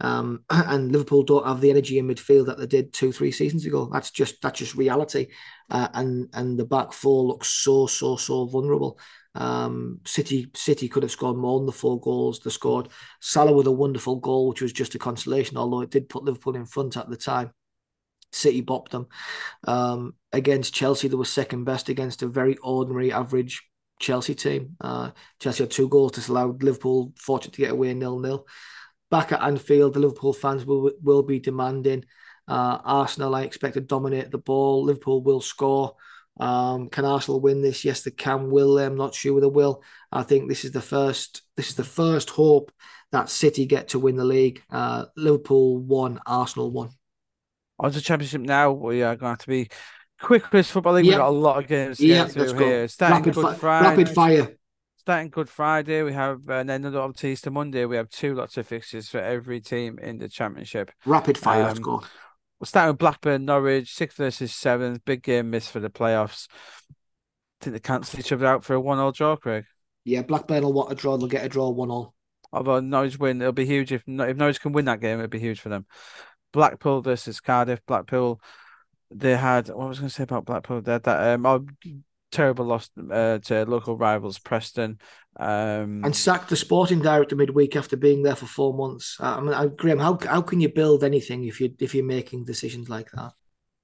Um, 0.00 0.44
and 0.50 0.92
Liverpool 0.92 1.24
don't 1.24 1.46
have 1.46 1.60
the 1.60 1.70
energy 1.70 1.98
in 1.98 2.06
midfield 2.06 2.46
that 2.46 2.58
they 2.58 2.66
did 2.66 2.92
two, 2.92 3.10
three 3.10 3.32
seasons 3.32 3.66
ago. 3.66 3.90
That's 3.92 4.12
just 4.12 4.40
that's 4.40 4.60
just 4.60 4.76
reality. 4.76 5.28
Uh, 5.68 5.88
and 5.94 6.28
and 6.32 6.56
the 6.56 6.64
back 6.64 6.92
four 6.92 7.24
looks 7.24 7.48
so 7.48 7.88
so 7.88 8.14
so 8.16 8.46
vulnerable. 8.46 9.00
Um, 9.34 9.98
City 10.04 10.48
City 10.54 10.88
could 10.88 11.02
have 11.02 11.10
scored 11.10 11.36
more 11.36 11.58
than 11.58 11.66
the 11.66 11.72
four 11.72 11.98
goals 12.00 12.38
they 12.38 12.50
scored. 12.50 12.88
Salah 13.20 13.52
with 13.52 13.66
a 13.66 13.72
wonderful 13.72 14.16
goal, 14.16 14.48
which 14.48 14.62
was 14.62 14.72
just 14.72 14.94
a 14.94 14.98
consolation, 15.00 15.56
although 15.56 15.80
it 15.80 15.90
did 15.90 16.08
put 16.08 16.22
Liverpool 16.22 16.54
in 16.54 16.66
front 16.66 16.96
at 16.96 17.10
the 17.10 17.16
time. 17.16 17.50
City 18.30 18.62
bopped 18.62 18.90
them. 18.90 19.08
Um, 19.64 20.14
against 20.32 20.72
Chelsea, 20.72 21.08
they 21.08 21.16
were 21.16 21.24
second 21.24 21.64
best 21.64 21.88
against 21.88 22.22
a 22.22 22.28
very 22.28 22.56
ordinary, 22.58 23.12
average 23.12 23.62
Chelsea 24.02 24.34
team. 24.34 24.76
Uh, 24.80 25.12
Chelsea 25.40 25.62
had 25.62 25.70
two 25.70 25.88
goals 25.88 26.12
to 26.12 26.32
allow 26.32 26.48
Liverpool 26.60 27.12
fortunate 27.16 27.54
to 27.54 27.62
get 27.62 27.70
away 27.70 27.94
nil 27.94 28.18
nil. 28.18 28.46
Back 29.10 29.32
at 29.32 29.42
Anfield, 29.42 29.94
the 29.94 30.00
Liverpool 30.00 30.32
fans 30.32 30.66
will 30.66 30.90
will 31.02 31.22
be 31.22 31.38
demanding. 31.38 32.04
Uh, 32.46 32.78
Arsenal, 32.84 33.34
I 33.34 33.42
expect 33.42 33.74
to 33.74 33.80
dominate 33.80 34.30
the 34.30 34.38
ball. 34.38 34.84
Liverpool 34.84 35.22
will 35.22 35.40
score. 35.40 35.94
Um, 36.40 36.88
can 36.88 37.04
Arsenal 37.04 37.40
win 37.40 37.62
this? 37.62 37.84
Yes, 37.84 38.02
they 38.02 38.10
can. 38.10 38.50
Will 38.50 38.74
they? 38.74 38.84
I'm 38.84 38.96
not 38.96 39.14
sure 39.14 39.40
they 39.40 39.46
will. 39.46 39.82
I 40.10 40.22
think 40.22 40.48
this 40.48 40.64
is 40.64 40.72
the 40.72 40.82
first. 40.82 41.42
This 41.56 41.70
is 41.70 41.76
the 41.76 41.84
first 41.84 42.30
hope 42.30 42.72
that 43.12 43.28
City 43.28 43.66
get 43.66 43.88
to 43.88 43.98
win 43.98 44.16
the 44.16 44.24
league. 44.24 44.62
Uh, 44.70 45.06
Liverpool 45.16 45.78
won. 45.78 46.18
Arsenal 46.26 46.70
won. 46.70 46.90
On 47.78 47.90
the 47.90 48.00
championship 48.00 48.40
now, 48.40 48.72
we 48.72 49.02
are 49.02 49.16
going 49.16 49.36
to, 49.36 49.42
to 49.42 49.48
be 49.48 49.68
quick 50.22 50.44
quiz 50.44 50.70
football 50.70 50.94
league. 50.94 51.06
Yep. 51.06 51.12
We've 51.12 51.18
got 51.18 51.28
a 51.28 51.30
lot 51.30 51.58
of 51.58 51.68
games 51.68 51.98
to 51.98 52.06
yep, 52.06 52.32
get 52.32 52.50
through 52.50 52.58
here. 52.58 52.88
Starting 52.88 53.18
rapid 53.18 53.34
Good 53.34 53.56
Friday. 53.56 53.88
Rapid 53.88 54.08
fire. 54.08 54.56
Starting 54.96 55.30
Good 55.30 55.48
Friday, 55.48 56.02
we 56.02 56.12
have 56.12 56.48
uh, 56.48 56.54
and 56.54 56.68
then 56.68 56.84
another 56.84 57.12
Easter 57.24 57.50
Monday. 57.50 57.84
We 57.84 57.96
have 57.96 58.08
two 58.08 58.34
lots 58.34 58.56
of 58.56 58.66
fixtures 58.66 59.08
for 59.08 59.18
every 59.18 59.60
team 59.60 59.98
in 59.98 60.18
the 60.18 60.28
championship. 60.28 60.92
Rapid 61.04 61.36
fire. 61.36 61.62
Um, 61.62 61.66
let's 61.66 61.78
go. 61.80 62.02
We're 62.60 62.66
starting 62.66 62.92
with 62.92 62.98
Blackburn, 62.98 63.44
Norwich, 63.44 63.92
sixth 63.92 64.16
versus 64.16 64.54
seventh. 64.54 65.04
Big 65.04 65.24
game 65.24 65.50
miss 65.50 65.68
for 65.68 65.80
the 65.80 65.90
playoffs. 65.90 66.46
I 66.90 67.64
think 67.64 67.74
they 67.74 67.80
cancel 67.80 68.20
each 68.20 68.30
other 68.30 68.46
out 68.46 68.64
for 68.64 68.74
a 68.74 68.80
one-all 68.80 69.10
draw, 69.10 69.34
Craig. 69.34 69.64
Yeah, 70.04 70.22
Blackburn 70.22 70.62
will 70.62 70.72
want 70.72 70.92
a 70.92 70.94
draw. 70.94 71.16
They'll 71.16 71.26
get 71.26 71.44
a 71.44 71.48
draw 71.48 71.68
one-all. 71.70 72.14
Although 72.52 72.78
Norwich 72.80 73.18
win, 73.18 73.40
it'll 73.40 73.52
be 73.52 73.66
huge 73.66 73.90
if 73.90 74.02
if 74.06 74.36
Norwich 74.36 74.60
can 74.60 74.72
win 74.72 74.84
that 74.84 75.00
game. 75.00 75.18
It'll 75.18 75.28
be 75.28 75.40
huge 75.40 75.60
for 75.60 75.68
them. 75.68 75.86
Blackpool 76.52 77.00
versus 77.00 77.40
Cardiff. 77.40 77.80
Blackpool 77.86 78.40
they 79.14 79.36
had 79.36 79.68
what 79.68 79.88
was 79.88 79.98
I 79.98 80.02
going 80.02 80.08
to 80.08 80.14
say 80.14 80.22
about 80.24 80.44
Blackpool? 80.44 80.80
They 80.80 80.92
had 80.92 81.04
that 81.04 81.34
um, 81.34 81.46
oh, 81.46 81.66
terrible 82.30 82.64
loss 82.64 82.90
uh, 83.10 83.38
to 83.38 83.64
local 83.66 83.96
rivals 83.96 84.38
Preston. 84.38 84.98
Um, 85.38 86.04
and 86.04 86.14
sacked 86.14 86.50
the 86.50 86.56
sporting 86.56 87.00
director 87.00 87.36
midweek 87.36 87.76
after 87.76 87.96
being 87.96 88.22
there 88.22 88.36
for 88.36 88.46
four 88.46 88.74
months. 88.74 89.16
I 89.20 89.40
mean, 89.40 89.54
I, 89.54 89.66
Graham, 89.66 89.98
how 89.98 90.18
how 90.26 90.42
can 90.42 90.60
you 90.60 90.68
build 90.68 91.04
anything 91.04 91.44
if 91.44 91.60
you 91.60 91.74
if 91.78 91.94
you're 91.94 92.04
making 92.04 92.44
decisions 92.44 92.88
like 92.88 93.10
that? 93.12 93.32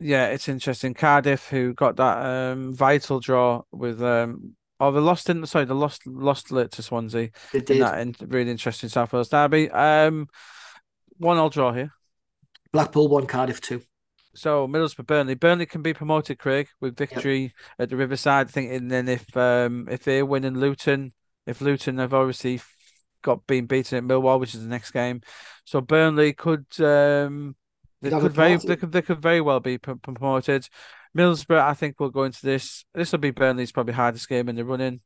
Yeah, 0.01 0.27
it's 0.27 0.49
interesting. 0.49 0.95
Cardiff, 0.95 1.49
who 1.49 1.75
got 1.75 1.97
that 1.97 2.25
um, 2.25 2.75
vital 2.75 3.21
draw 3.21 3.63
with 3.73 4.03
um, 4.03 4.55
oh, 4.79 4.93
they 4.93 5.01
lost 5.01 5.29
in 5.31 5.45
sorry, 5.47 5.65
they 5.65 5.75
lost 5.75 6.07
lost 6.07 6.49
to 6.49 6.83
Swansea. 6.83 7.31
They 7.53 7.61
did. 7.61 7.71
In 7.71 7.79
that 7.81 7.99
in, 8.01 8.15
really 8.29 8.51
interesting 8.51 8.89
South 8.89 9.13
Wales 9.13 9.29
derby. 9.29 9.71
Um, 9.71 10.29
one 11.17 11.39
all 11.39 11.51
draw 11.51 11.73
here. 11.73 11.93
Blackpool 12.73 13.09
one, 13.09 13.27
Cardiff 13.27 13.61
two. 13.61 13.83
So 14.39 14.67
Middlesbrough, 14.69 15.07
Burnley. 15.07 15.35
Burnley 15.35 15.67
can 15.67 15.83
be 15.83 15.95
promoted, 15.95 16.39
Craig, 16.39 16.69
with 16.81 16.97
victory 16.97 17.41
yep. 17.43 17.53
at 17.79 17.89
the 17.91 17.97
Riverside. 17.97 18.49
I 18.49 18.51
think, 18.51 18.73
and 18.73 18.91
then 18.91 19.09
if 19.09 19.37
um 19.37 19.89
if 19.91 20.05
they 20.05 20.23
win 20.23 20.45
in 20.45 20.59
Luton, 20.59 21.13
if 21.47 21.61
Luton 21.61 21.99
have 21.99 22.15
obviously 22.15 22.61
got 23.23 23.47
been 23.47 23.67
beaten 23.67 23.99
at 23.99 24.05
Millwall, 24.05 24.41
which 24.41 24.55
is 24.55 24.63
the 24.63 24.69
next 24.69 24.93
game, 24.93 25.21
so 25.65 25.81
Burnley 25.81 26.33
could 26.33 26.67
um 26.81 27.57
they 28.01 28.11
could 28.11 28.33
very 28.33 28.57
they 28.57 28.77
could 28.77 28.93
they 28.93 29.03
could 29.03 29.21
very 29.21 29.41
well 29.41 29.61
be 29.61 29.79
promoted. 29.79 30.69
Middlesbrough, 31.17 31.61
I 31.61 31.75
think, 31.75 31.99
will 31.99 32.11
go 32.11 32.25
into 32.25 32.45
this. 32.45 32.85
This 32.95 33.13
will 33.13 33.19
be 33.19 33.31
Burnley's 33.31 33.73
probably 33.73 33.95
hardest 33.95 34.29
game 34.29 34.49
in 34.49 34.57
the 34.57 34.65
running. 34.65 35.01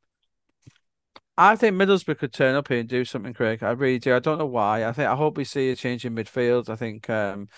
I 1.39 1.57
think 1.57 1.77
Middlesbrough 1.77 2.19
could 2.19 2.33
turn 2.33 2.55
up 2.55 2.69
here 2.69 2.81
and 2.81 2.89
do 2.89 3.05
something, 3.05 3.33
Craig. 3.33 3.63
I 3.63 3.71
really 3.71 3.99
do. 3.99 4.15
I 4.15 4.19
don't 4.19 4.39
know 4.39 4.47
why. 4.47 4.85
I 4.85 4.93
think 4.93 5.09
I 5.09 5.17
hope 5.17 5.37
we 5.37 5.45
see 5.45 5.71
a 5.71 5.77
change 5.77 6.05
in 6.05 6.15
midfield. 6.15 6.69
I 6.69 6.77
think 6.77 7.09
um 7.09 7.49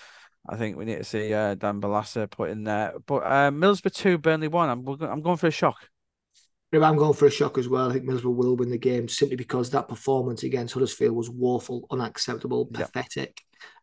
I 0.46 0.56
think 0.56 0.76
we 0.76 0.84
need 0.84 0.98
to 0.98 1.04
see 1.04 1.32
uh, 1.32 1.54
Dan 1.54 1.80
Barlaser 1.80 2.30
put 2.30 2.50
in 2.50 2.64
there. 2.64 2.94
But 3.06 3.22
uh, 3.24 3.50
Middlesbrough 3.50 3.94
two, 3.94 4.18
Burnley 4.18 4.48
one. 4.48 4.68
I'm 4.68 4.86
I'm 5.02 5.22
going 5.22 5.36
for 5.36 5.46
a 5.46 5.50
shock. 5.50 5.88
I'm 6.72 6.96
going 6.96 7.14
for 7.14 7.26
a 7.26 7.30
shock 7.30 7.56
as 7.56 7.68
well. 7.68 7.88
I 7.88 7.92
think 7.92 8.04
Middlesbrough 8.04 8.34
will 8.34 8.56
win 8.56 8.70
the 8.70 8.78
game 8.78 9.08
simply 9.08 9.36
because 9.36 9.70
that 9.70 9.88
performance 9.88 10.42
against 10.42 10.74
Huddersfield 10.74 11.14
was 11.14 11.30
woeful, 11.30 11.86
unacceptable, 11.90 12.66
pathetic. 12.66 13.40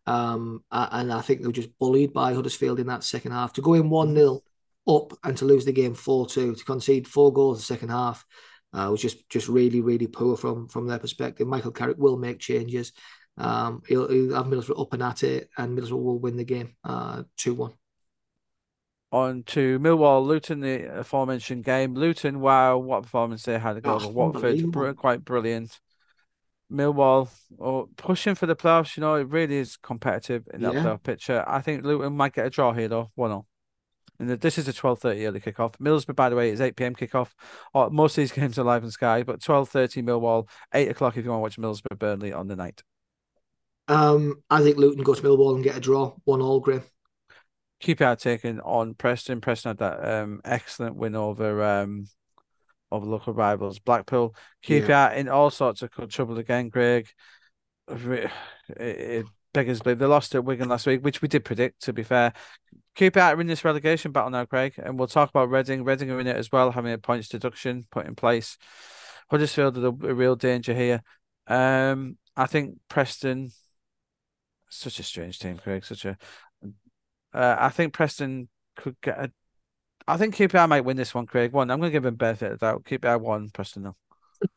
Yep. 0.07 0.16
Um, 0.16 0.64
and 0.72 1.14
I 1.14 1.22
think 1.22 1.41
they 1.41 1.47
were 1.47 1.53
just 1.53 1.78
bullied 1.80 2.12
by 2.12 2.34
Huddersfield 2.34 2.80
in 2.80 2.88
that 2.88 3.03
second 3.03 3.32
half. 3.32 3.53
To 3.53 3.62
go 3.62 3.76
in 3.76 3.89
1 3.89 4.14
0 4.14 4.41
up 4.88 5.14
and 5.24 5.38
to 5.38 5.45
lose 5.45 5.64
the 5.64 5.72
game 5.72 5.93
4 5.93 6.28
2, 6.28 6.55
to 6.55 6.66
concede 6.66 7.07
four 7.07 7.32
goals 7.32 7.57
in 7.57 7.62
the 7.62 7.66
second 7.66 7.89
half, 7.89 8.26
uh, 8.74 8.88
was 8.89 9.01
just 9.01 9.28
just 9.30 9.47
really, 9.47 9.82
really 9.82 10.07
poor 10.07 10.36
from, 10.36 10.68
from 10.68 10.88
their 10.88 10.99
perspective. 10.99 11.47
Michael 11.47 11.72
Carrick 11.72 11.97
will 11.97 12.18
make 12.18 12.39
changes. 12.39 12.91
Um, 13.38 13.82
he'll, 13.88 14.09
he'll, 14.09 14.36
have 14.36 14.45
Middlesbrough 14.45 14.82
up 14.82 14.93
and 14.93 15.03
at 15.03 15.23
it, 15.23 15.49
and 15.57 15.77
Middlesbrough 15.77 16.03
will 16.03 16.19
win 16.19 16.38
the 16.38 16.43
game 16.43 16.75
uh, 16.84 17.23
2 17.38 17.53
1. 17.53 17.73
On 19.13 19.43
to 19.43 19.77
Millwall, 19.79 20.25
Luton, 20.25 20.61
the 20.61 20.99
aforementioned 20.99 21.65
game. 21.65 21.95
Luton, 21.95 22.39
wow, 22.39 22.77
what 22.77 23.03
performance 23.03 23.43
they 23.43 23.59
had 23.59 23.77
against 23.77 24.05
oh, 24.05 24.09
Watford, 24.09 24.95
quite 24.95 25.25
brilliant. 25.25 25.79
Millwall, 26.71 27.29
oh, 27.59 27.89
pushing 27.97 28.36
for 28.36 28.45
the 28.45 28.55
playoffs, 28.55 28.95
you 28.95 29.01
know, 29.01 29.15
it 29.15 29.27
really 29.27 29.57
is 29.57 29.75
competitive 29.75 30.47
in 30.53 30.61
that 30.61 30.73
yeah. 30.73 30.84
playoff 30.84 31.03
picture. 31.03 31.43
I 31.45 31.59
think 31.59 31.84
Luton 31.84 32.15
might 32.15 32.34
get 32.34 32.45
a 32.45 32.49
draw 32.49 32.71
here, 32.71 32.88
though, 32.88 33.11
1 33.15 33.29
0. 33.29 33.45
And 34.19 34.29
this 34.29 34.57
is 34.59 34.67
a 34.67 34.73
12.30 34.73 35.27
early 35.27 35.39
kickoff. 35.41 35.75
Middlesbrough, 35.77 36.15
by 36.15 36.29
the 36.29 36.36
way, 36.36 36.51
is 36.51 36.61
8 36.61 36.75
p.m. 36.75 36.95
kickoff. 36.95 37.29
Oh, 37.73 37.89
most 37.89 38.13
of 38.13 38.21
these 38.21 38.32
games 38.39 38.59
are 38.59 38.63
live 38.63 38.84
on 38.84 38.91
Sky, 38.91 39.23
but 39.23 39.41
12.30 39.41 40.03
Millwall, 40.03 40.47
8 40.73 40.89
o'clock 40.89 41.17
if 41.17 41.25
you 41.25 41.32
want 41.32 41.39
to 41.39 41.41
watch 41.41 41.57
Middlesbrough 41.57 41.99
Burnley 41.99 42.32
on 42.32 42.47
the 42.47 42.55
night. 42.55 42.84
Um, 43.91 44.41
I 44.49 44.61
think 44.61 44.77
Luton 44.77 45.03
go 45.03 45.13
to 45.13 45.21
Millwall 45.21 45.55
and 45.55 45.63
get 45.63 45.75
a 45.75 45.81
draw, 45.81 46.13
one 46.23 46.41
all, 46.41 46.61
Graham. 46.61 46.83
out 47.99 48.19
taking 48.19 48.61
on 48.61 48.93
Preston. 48.93 49.41
Preston 49.41 49.71
had 49.71 49.77
that 49.79 50.07
um, 50.07 50.39
excellent 50.45 50.95
win 50.95 51.13
over 51.13 51.61
um, 51.61 52.07
over 52.89 53.05
local 53.05 53.33
rivals 53.33 53.79
Blackpool. 53.79 54.33
Keep 54.61 54.87
yeah. 54.87 55.11
in 55.11 55.27
all 55.27 55.49
sorts 55.49 55.81
of 55.81 55.91
trouble 56.09 56.37
again, 56.37 56.69
Greg. 56.69 57.09
It, 57.89 58.31
it 58.69 59.25
beggars 59.53 59.81
believe 59.81 59.99
they 59.99 60.05
lost 60.05 60.35
at 60.35 60.45
Wigan 60.45 60.69
last 60.69 60.87
week, 60.87 61.03
which 61.03 61.21
we 61.21 61.27
did 61.27 61.43
predict. 61.43 61.81
To 61.83 61.91
be 61.91 62.03
fair, 62.03 62.31
keep 62.95 63.17
out 63.17 63.37
in 63.41 63.47
this 63.47 63.65
relegation 63.65 64.13
battle 64.13 64.29
now, 64.29 64.45
Craig, 64.45 64.75
and 64.77 64.97
we'll 64.97 65.09
talk 65.09 65.29
about 65.29 65.49
Reading. 65.49 65.83
Reading 65.83 66.11
are 66.11 66.19
in 66.21 66.27
it 66.27 66.37
as 66.37 66.49
well, 66.49 66.71
having 66.71 66.93
a 66.93 66.97
points 66.97 67.27
deduction 67.27 67.85
put 67.91 68.05
in 68.05 68.15
place. 68.15 68.57
Huddersfield 69.29 69.77
are 69.77 69.87
a 69.87 70.13
real 70.13 70.37
danger 70.37 70.73
here. 70.73 71.01
Um, 71.47 72.17
I 72.37 72.45
think 72.45 72.77
Preston 72.87 73.51
such 74.72 74.99
a 74.99 75.03
strange 75.03 75.39
team, 75.39 75.57
Craig. 75.57 75.86
Such 75.86 76.05
a. 76.05 76.17
Uh, 77.34 77.55
I 77.59 77.69
think 77.69 77.93
Preston 77.93 78.49
could 78.76 78.95
get 79.01 79.17
a. 79.17 79.32
I 80.07 80.17
think 80.17 80.36
QPR 80.36 80.67
might 80.67 80.82
win 80.82 80.97
this 80.97 81.13
one, 81.13 81.28
Craig. 81.28 81.51
One, 81.51 81.69
I'm 81.69 81.80
going 81.80 81.91
to 81.91 81.95
give 81.95 82.03
them 82.03 82.15
benefit 82.15 82.53
of 82.53 82.59
the 82.59 82.65
doubt. 82.65 82.84
QPR 82.86 83.22
one, 83.22 83.49
Preston 83.49 83.84
no. 83.84 83.95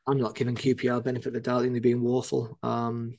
I'm 0.07 0.19
not 0.19 0.35
giving 0.35 0.55
QPR 0.55 1.05
benefit 1.05 1.29
of 1.29 1.35
the 1.35 1.41
doubt. 1.41 1.63
They're 1.63 1.81
being 1.81 2.03
woeful. 2.03 2.59
Um, 2.63 3.19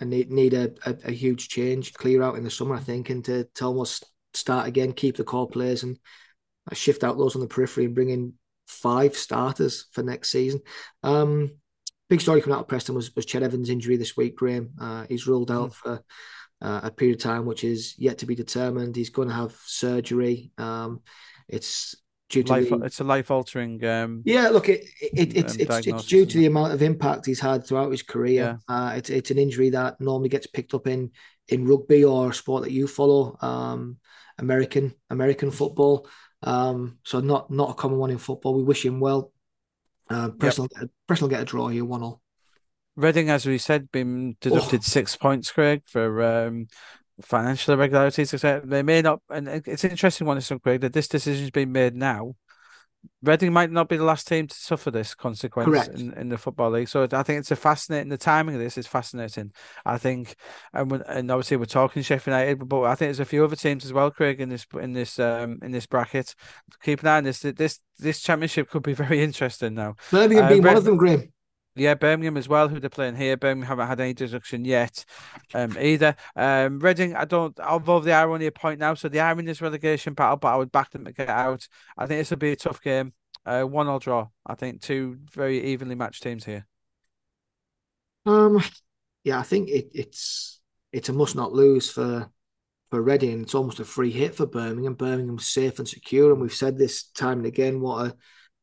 and 0.00 0.08
need 0.08 0.30
need 0.30 0.54
a, 0.54 0.72
a, 0.86 0.96
a, 1.04 1.12
huge 1.12 1.48
change, 1.48 1.92
clear 1.92 2.22
out 2.22 2.36
in 2.36 2.44
the 2.44 2.50
summer. 2.50 2.74
I 2.74 2.80
think, 2.80 3.10
and 3.10 3.22
to, 3.26 3.44
to 3.56 3.64
almost 3.66 4.06
start 4.32 4.66
again, 4.66 4.94
keep 4.94 5.16
the 5.16 5.24
core 5.24 5.48
players 5.48 5.82
and 5.82 5.98
shift 6.72 7.04
out 7.04 7.18
those 7.18 7.34
on 7.34 7.42
the 7.42 7.48
periphery 7.48 7.84
and 7.84 7.94
bring 7.94 8.08
in 8.08 8.34
five 8.66 9.16
starters 9.16 9.88
for 9.92 10.02
next 10.02 10.30
season. 10.30 10.60
Um, 11.02 11.50
big 12.10 12.20
story 12.20 12.42
coming 12.42 12.56
out 12.56 12.62
of 12.62 12.68
Preston 12.68 12.96
was, 12.96 13.14
was 13.14 13.24
Ched 13.24 13.42
Evans' 13.42 13.70
injury 13.70 13.96
this 13.96 14.16
week, 14.16 14.36
Graham. 14.36 14.72
Uh, 14.78 15.06
he's 15.08 15.26
ruled 15.28 15.50
out 15.50 15.70
mm. 15.70 15.74
for 15.74 16.04
uh, 16.60 16.80
a 16.82 16.90
period 16.90 17.16
of 17.16 17.22
time 17.22 17.46
which 17.46 17.64
is 17.64 17.94
yet 17.96 18.18
to 18.18 18.26
be 18.26 18.34
determined. 18.34 18.96
He's 18.96 19.10
going 19.10 19.28
to 19.28 19.34
have 19.34 19.54
surgery. 19.64 20.50
Um, 20.58 21.00
it's 21.48 21.94
due 22.28 22.42
to 22.42 22.52
life, 22.52 22.68
the, 22.68 22.76
it's 22.78 23.00
a 23.00 23.04
life 23.04 23.30
altering. 23.30 23.82
Um, 23.84 24.22
yeah, 24.24 24.48
look, 24.48 24.68
it, 24.68 24.84
it, 25.00 25.36
it's 25.36 25.54
um, 25.54 25.60
it's, 25.60 25.86
it's 25.86 26.06
due 26.06 26.26
to 26.26 26.38
the 26.38 26.46
amount 26.46 26.72
of 26.72 26.82
impact 26.82 27.26
he's 27.26 27.40
had 27.40 27.64
throughout 27.64 27.92
his 27.92 28.02
career. 28.02 28.58
Yeah. 28.68 28.74
Uh, 28.74 28.94
it's 28.96 29.08
it's 29.08 29.30
an 29.30 29.38
injury 29.38 29.70
that 29.70 30.00
normally 30.00 30.28
gets 30.28 30.48
picked 30.48 30.74
up 30.74 30.88
in 30.88 31.12
in 31.48 31.66
rugby 31.66 32.04
or 32.04 32.30
a 32.30 32.34
sport 32.34 32.64
that 32.64 32.72
you 32.72 32.86
follow, 32.88 33.36
um, 33.40 33.98
American 34.38 34.94
American 35.10 35.50
football. 35.52 36.08
Um, 36.42 36.98
so 37.04 37.20
not 37.20 37.50
not 37.50 37.70
a 37.70 37.74
common 37.74 37.98
one 37.98 38.10
in 38.10 38.18
football. 38.18 38.54
We 38.54 38.64
wish 38.64 38.84
him 38.84 38.98
well. 38.98 39.32
Uh, 40.10 40.30
Preston, 40.30 40.68
yep. 40.78 40.90
Preston 41.06 41.26
will 41.26 41.30
get 41.30 41.42
a 41.42 41.44
draw 41.44 41.68
here, 41.68 41.84
one 41.84 42.02
all. 42.02 42.20
Reading, 42.96 43.30
as 43.30 43.46
we 43.46 43.58
said, 43.58 43.90
been 43.92 44.36
deducted 44.40 44.80
oh. 44.80 44.82
six 44.82 45.16
points, 45.16 45.52
Craig, 45.52 45.82
for 45.86 46.22
um, 46.22 46.66
financial 47.22 47.74
irregularities. 47.74 48.32
They 48.32 48.82
may 48.82 49.02
not, 49.02 49.20
and 49.30 49.48
it's 49.48 49.84
an 49.84 49.92
interesting 49.92 50.26
one, 50.26 50.36
this 50.36 50.52
Craig, 50.62 50.80
that 50.80 50.92
this 50.92 51.08
decision's 51.08 51.50
been 51.50 51.72
made 51.72 51.94
now. 51.94 52.34
Reading 53.22 53.52
might 53.52 53.70
not 53.70 53.88
be 53.88 53.96
the 53.96 54.04
last 54.04 54.26
team 54.26 54.46
to 54.46 54.54
suffer 54.54 54.90
this 54.90 55.14
consequence 55.14 55.88
in, 55.88 56.12
in 56.14 56.28
the 56.28 56.38
football 56.38 56.70
league. 56.70 56.88
So 56.88 57.06
I 57.12 57.22
think 57.22 57.40
it's 57.40 57.50
a 57.50 57.56
fascinating. 57.56 58.08
The 58.08 58.18
timing 58.18 58.54
of 58.54 58.60
this 58.60 58.78
is 58.78 58.86
fascinating. 58.86 59.52
I 59.84 59.98
think, 59.98 60.36
and 60.72 60.92
and 61.06 61.30
obviously 61.30 61.56
we're 61.58 61.66
talking 61.66 62.02
Sheffield 62.02 62.34
United, 62.34 62.68
but 62.68 62.82
I 62.84 62.94
think 62.94 63.08
there's 63.08 63.20
a 63.20 63.24
few 63.24 63.44
other 63.44 63.56
teams 63.56 63.84
as 63.84 63.92
well, 63.92 64.10
Craig, 64.10 64.40
in 64.40 64.48
this 64.48 64.66
in 64.80 64.92
this 64.92 65.18
um 65.18 65.58
in 65.62 65.70
this 65.70 65.86
bracket. 65.86 66.34
Keep 66.82 67.02
an 67.02 67.08
eye 67.08 67.16
on 67.18 67.24
this. 67.24 67.40
This 67.40 67.80
this 67.98 68.20
championship 68.20 68.70
could 68.70 68.82
be 68.82 68.92
very 68.94 69.22
interesting 69.22 69.74
now. 69.74 69.96
Birmingham 70.10 70.44
uh, 70.44 70.48
being 70.48 70.62
one 70.62 70.76
of 70.76 70.84
them, 70.84 70.96
Graham. 70.96 71.32
Yeah, 71.80 71.94
Birmingham 71.94 72.36
as 72.36 72.46
well, 72.46 72.68
who 72.68 72.78
they're 72.78 72.90
playing 72.90 73.16
here. 73.16 73.38
Birmingham 73.38 73.66
haven't 73.66 73.86
had 73.86 74.00
any 74.00 74.12
deduction 74.12 74.66
yet, 74.66 75.06
um, 75.54 75.78
either. 75.80 76.14
Um, 76.36 76.78
Reading, 76.78 77.16
I 77.16 77.24
don't, 77.24 77.58
although 77.58 78.00
they 78.00 78.12
are 78.12 78.30
only 78.30 78.44
a 78.44 78.52
point 78.52 78.80
now, 78.80 78.92
so 78.92 79.08
they 79.08 79.18
are 79.18 79.38
in 79.38 79.46
this 79.46 79.62
relegation 79.62 80.12
battle, 80.12 80.36
but 80.36 80.48
I 80.48 80.56
would 80.56 80.70
back 80.70 80.90
them 80.90 81.06
to 81.06 81.12
get 81.12 81.30
out. 81.30 81.66
I 81.96 82.04
think 82.04 82.20
this 82.20 82.28
will 82.28 82.36
be 82.36 82.52
a 82.52 82.56
tough 82.56 82.82
game. 82.82 83.14
Uh, 83.46 83.62
one 83.62 83.86
all 83.86 83.98
draw. 83.98 84.28
I 84.44 84.56
think 84.56 84.82
two 84.82 85.20
very 85.32 85.72
evenly 85.72 85.94
matched 85.94 86.22
teams 86.22 86.44
here. 86.44 86.66
Um, 88.26 88.62
yeah, 89.24 89.38
I 89.38 89.42
think 89.42 89.70
it, 89.70 89.88
it's 89.94 90.60
it's 90.92 91.08
a 91.08 91.14
must 91.14 91.34
not 91.34 91.54
lose 91.54 91.90
for 91.90 92.30
for 92.90 93.00
Reading. 93.00 93.40
It's 93.40 93.54
almost 93.54 93.80
a 93.80 93.86
free 93.86 94.10
hit 94.10 94.34
for 94.34 94.44
Birmingham. 94.44 94.96
Birmingham's 94.96 95.46
safe 95.46 95.78
and 95.78 95.88
secure, 95.88 96.30
and 96.30 96.42
we've 96.42 96.52
said 96.52 96.76
this 96.76 97.04
time 97.04 97.38
and 97.38 97.46
again 97.46 97.80
what 97.80 98.06
a 98.06 98.14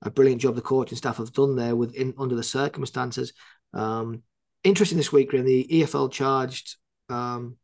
a 0.02 0.12
brilliant 0.12 0.42
job 0.42 0.56
the 0.56 0.62
coaching 0.62 0.98
staff 0.98 1.18
have 1.18 1.34
done 1.34 1.56
there 1.56 1.76
within 1.76 2.14
under 2.18 2.36
the 2.36 2.44
circumstances. 2.44 3.34
Um, 3.74 4.24
interesting 4.64 4.98
this 4.98 5.12
week, 5.12 5.30
Graham, 5.30 5.46
the 5.46 5.68
EFL 5.70 6.12
charged 6.12 6.76
um, 7.10 7.58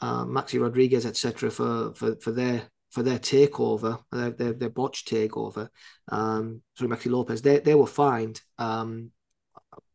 uh, 0.00 0.24
Maxi 0.24 0.60
Rodriguez, 0.60 1.06
etc., 1.06 1.50
for, 1.50 1.94
for 1.94 2.16
for 2.16 2.32
their 2.32 2.62
for 2.90 3.02
their 3.02 3.18
takeover, 3.18 4.02
their 4.10 4.30
their, 4.30 4.52
their 4.52 4.70
botch 4.70 5.04
takeover. 5.04 5.68
Um, 6.08 6.62
sorry, 6.76 6.90
Maxi 6.90 7.10
Lopez. 7.10 7.42
They 7.42 7.60
they 7.60 7.74
were 7.74 7.86
fined, 7.86 8.40
um, 8.58 9.10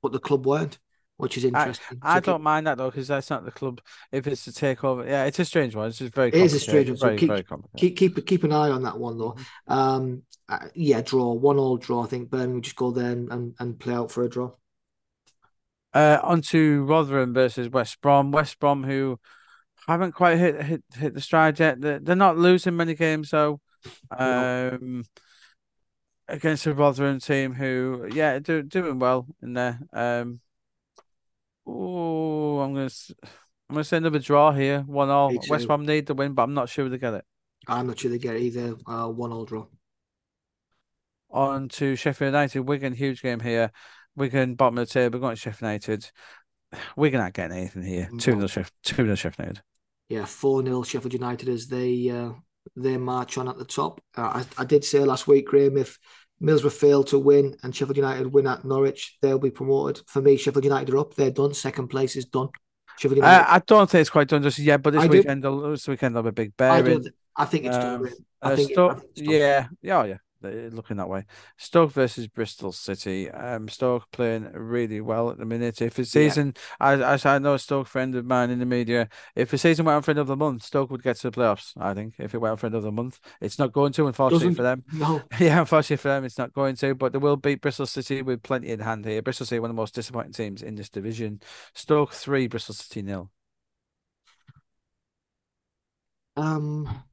but 0.01 0.11
the 0.11 0.19
club 0.19 0.45
weren't 0.45 0.79
which 1.17 1.37
is 1.37 1.45
interesting. 1.45 1.99
I, 2.01 2.17
I 2.17 2.19
don't 2.19 2.41
mind 2.41 2.67
that 2.67 2.77
though 2.77 2.89
because 2.89 3.07
that's 3.07 3.29
not 3.29 3.43
the 3.43 3.51
club. 3.51 3.81
If 4.11 4.25
it's 4.27 4.47
a 4.47 4.51
takeover, 4.51 5.05
yeah, 5.05 5.25
it's 5.25 5.39
a 5.39 5.45
strange 5.45 5.75
one. 5.75 5.89
It's 5.89 5.97
just 5.97 6.13
very. 6.13 6.29
It 6.29 6.35
is 6.35 6.53
a 6.53 6.59
strange 6.59 6.89
one. 6.89 6.97
So 6.97 7.07
very, 7.07 7.17
keep, 7.17 7.29
very 7.29 7.43
keep 7.75 7.97
keep 7.97 8.25
keep 8.25 8.43
an 8.43 8.53
eye 8.53 8.69
on 8.69 8.83
that 8.83 8.97
one 8.97 9.17
though. 9.17 9.31
Mm-hmm. 9.31 9.73
Um, 9.73 10.23
uh, 10.47 10.67
yeah, 10.73 11.01
draw 11.01 11.33
one 11.33 11.57
all 11.57 11.77
draw. 11.77 12.03
I 12.03 12.07
think 12.07 12.29
Birmingham 12.29 12.61
just 12.61 12.75
go 12.75 12.91
there 12.91 13.11
and, 13.11 13.53
and 13.59 13.79
play 13.79 13.93
out 13.93 14.11
for 14.11 14.23
a 14.23 14.29
draw. 14.29 14.51
Uh, 15.93 16.19
on 16.23 16.41
to 16.41 16.83
Rotherham 16.85 17.33
versus 17.33 17.69
West 17.69 17.99
Brom. 18.01 18.31
West 18.31 18.59
Brom 18.59 18.83
who 18.83 19.19
haven't 19.87 20.13
quite 20.13 20.37
hit 20.37 20.61
hit 20.61 20.83
hit 20.95 21.13
the 21.13 21.21
stride 21.21 21.59
yet. 21.59 21.81
They're, 21.81 21.99
they're 21.99 22.15
not 22.15 22.37
losing 22.37 22.75
many 22.75 22.93
games 22.93 23.31
though. 23.31 23.59
Um. 24.11 25.03
Against 26.29 26.65
a 26.65 26.73
Rotherham 26.73 27.21
team 27.21 27.53
who, 27.53 28.09
yeah, 28.11 28.39
do, 28.39 28.61
doing 28.61 28.99
well 28.99 29.27
in 29.41 29.53
there. 29.53 29.79
Um, 29.93 30.41
Oh, 31.67 32.59
I'm 32.59 32.73
gonna 32.73 32.89
I'm 33.69 33.75
gonna 33.75 33.83
say 33.83 33.97
another 33.97 34.19
draw 34.19 34.51
here. 34.51 34.81
One 34.81 35.09
all. 35.09 35.33
West 35.49 35.67
Brom 35.67 35.85
need 35.85 36.05
the 36.05 36.13
win, 36.13 36.33
but 36.33 36.43
I'm 36.43 36.53
not 36.53 36.69
sure 36.69 36.87
they 36.87 36.97
get 36.97 37.13
it. 37.13 37.25
I'm 37.67 37.87
not 37.87 37.99
sure 37.99 38.09
they 38.09 38.17
get 38.17 38.35
it 38.35 38.41
either. 38.41 38.75
Uh, 38.85 39.07
one 39.09 39.33
all 39.33 39.45
draw. 39.45 39.65
On 41.29 41.67
to 41.67 41.97
Sheffield 41.97 42.29
United, 42.29 42.61
Wigan, 42.61 42.93
huge 42.93 43.21
game 43.21 43.41
here. 43.41 43.71
Wigan 44.15 44.55
bottom 44.55 44.77
of 44.77 44.87
the 44.87 44.93
table, 44.93 45.19
going 45.19 45.35
to 45.35 45.41
Sheffield 45.41 45.67
United. 45.69 46.09
Wigan 46.95 47.19
not 47.19 47.33
getting 47.33 47.57
anything 47.57 47.83
here. 47.83 48.09
Two 48.17 48.37
nil 48.37 48.47
Sheffield, 48.47 48.71
two 48.83 49.03
nil 49.03 49.15
Sheffield 49.15 49.47
United. 49.47 49.63
Yeah, 50.07 50.23
4 50.23 50.63
0 50.63 50.83
Sheffield 50.83 51.13
United 51.13 51.49
as 51.49 51.67
they 51.67 52.09
uh, 52.09 52.31
they 52.77 52.95
march 52.95 53.37
on 53.37 53.49
at 53.49 53.57
the 53.57 53.65
top. 53.65 54.01
Uh, 54.15 54.43
I, 54.57 54.61
I 54.61 54.65
did 54.65 54.85
say 54.85 54.99
last 54.99 55.27
week, 55.27 55.47
Graham, 55.47 55.75
if 55.75 55.99
Middlesbrough 56.41 56.71
fail 56.71 57.03
to 57.05 57.17
win 57.17 57.57
and 57.63 57.75
Sheffield 57.75 57.97
United 57.97 58.27
win 58.27 58.47
at 58.47 58.63
Norwich, 58.63 59.17
they'll 59.21 59.39
be 59.39 59.51
promoted. 59.51 60.01
For 60.07 60.21
me, 60.21 60.37
Sheffield 60.37 60.63
United 60.63 60.93
are 60.93 60.99
up. 60.99 61.15
They're 61.15 61.31
done. 61.31 61.53
Second 61.53 61.87
place 61.87 62.15
is 62.15 62.25
done. 62.25 62.49
Sheffield 62.97 63.17
United. 63.17 63.43
Uh, 63.43 63.45
I 63.47 63.59
don't 63.59 63.89
think 63.89 64.01
it's 64.01 64.09
quite 64.09 64.27
done 64.27 64.43
just 64.43 64.59
yet, 64.59 64.81
but 64.81 64.93
this 64.93 65.03
I 65.03 65.07
weekend, 65.07 65.41
do. 65.41 65.71
this 65.71 65.87
weekend, 65.87 66.15
they'll 66.15 66.23
be 66.23 66.31
big 66.31 66.55
bearing. 66.55 67.07
I, 67.35 67.43
I 67.43 67.45
think 67.45 67.65
it's 67.65 67.75
um, 67.75 68.03
done. 68.03 68.05
I, 68.05 68.05
think 68.07 68.11
it, 68.11 68.25
I 68.41 68.55
think 68.55 68.69
it's 68.69 68.75
done. 68.75 69.01
Yeah, 69.15 69.67
yeah, 69.81 69.99
oh, 69.99 70.03
yeah 70.03 70.17
looking 70.71 70.97
that 70.97 71.09
way. 71.09 71.25
Stoke 71.57 71.91
versus 71.91 72.27
Bristol 72.27 72.71
City. 72.71 73.29
Um, 73.31 73.67
Stoke 73.67 74.09
playing 74.11 74.51
really 74.53 75.01
well 75.01 75.29
at 75.29 75.37
the 75.37 75.45
minute. 75.45 75.81
If 75.81 75.95
the 75.95 76.05
season, 76.05 76.53
yeah. 76.79 77.11
as, 77.11 77.25
I 77.25 77.37
know 77.39 77.55
a 77.55 77.59
Stoke 77.59 77.87
friend 77.87 78.15
of 78.15 78.25
mine 78.25 78.49
in 78.49 78.59
the 78.59 78.65
media, 78.65 79.09
if 79.35 79.51
the 79.51 79.57
season 79.57 79.85
went 79.85 79.97
on 79.97 80.01
for 80.01 80.11
another 80.11 80.35
month, 80.35 80.63
Stoke 80.63 80.91
would 80.91 81.03
get 81.03 81.17
to 81.17 81.29
the 81.29 81.39
playoffs. 81.39 81.73
I 81.77 81.93
think 81.93 82.15
if 82.17 82.33
it 82.33 82.39
went 82.39 82.51
on 82.51 82.57
for 82.57 82.67
another 82.67 82.91
month, 82.91 83.19
it's 83.41 83.59
not 83.59 83.73
going 83.73 83.93
to. 83.93 84.07
Unfortunately 84.07 84.49
Doesn't, 84.49 84.55
for 84.55 84.63
them, 84.63 84.83
no. 84.93 85.21
yeah, 85.39 85.59
unfortunately 85.59 85.97
for 85.97 86.09
them, 86.09 86.25
it's 86.25 86.37
not 86.37 86.53
going 86.53 86.75
to. 86.77 86.95
But 86.95 87.13
they 87.13 87.19
will 87.19 87.37
beat 87.37 87.61
Bristol 87.61 87.85
City 87.85 88.21
with 88.21 88.43
plenty 88.43 88.69
in 88.69 88.79
hand 88.79 89.05
here. 89.05 89.21
Bristol 89.21 89.45
City, 89.45 89.59
one 89.59 89.69
of 89.69 89.75
the 89.75 89.81
most 89.81 89.95
disappointing 89.95 90.33
teams 90.33 90.61
in 90.61 90.75
this 90.75 90.89
division. 90.89 91.41
Stoke 91.73 92.13
three, 92.13 92.47
Bristol 92.47 92.75
City 92.75 93.01
nil. 93.01 93.31
Um, 96.37 97.03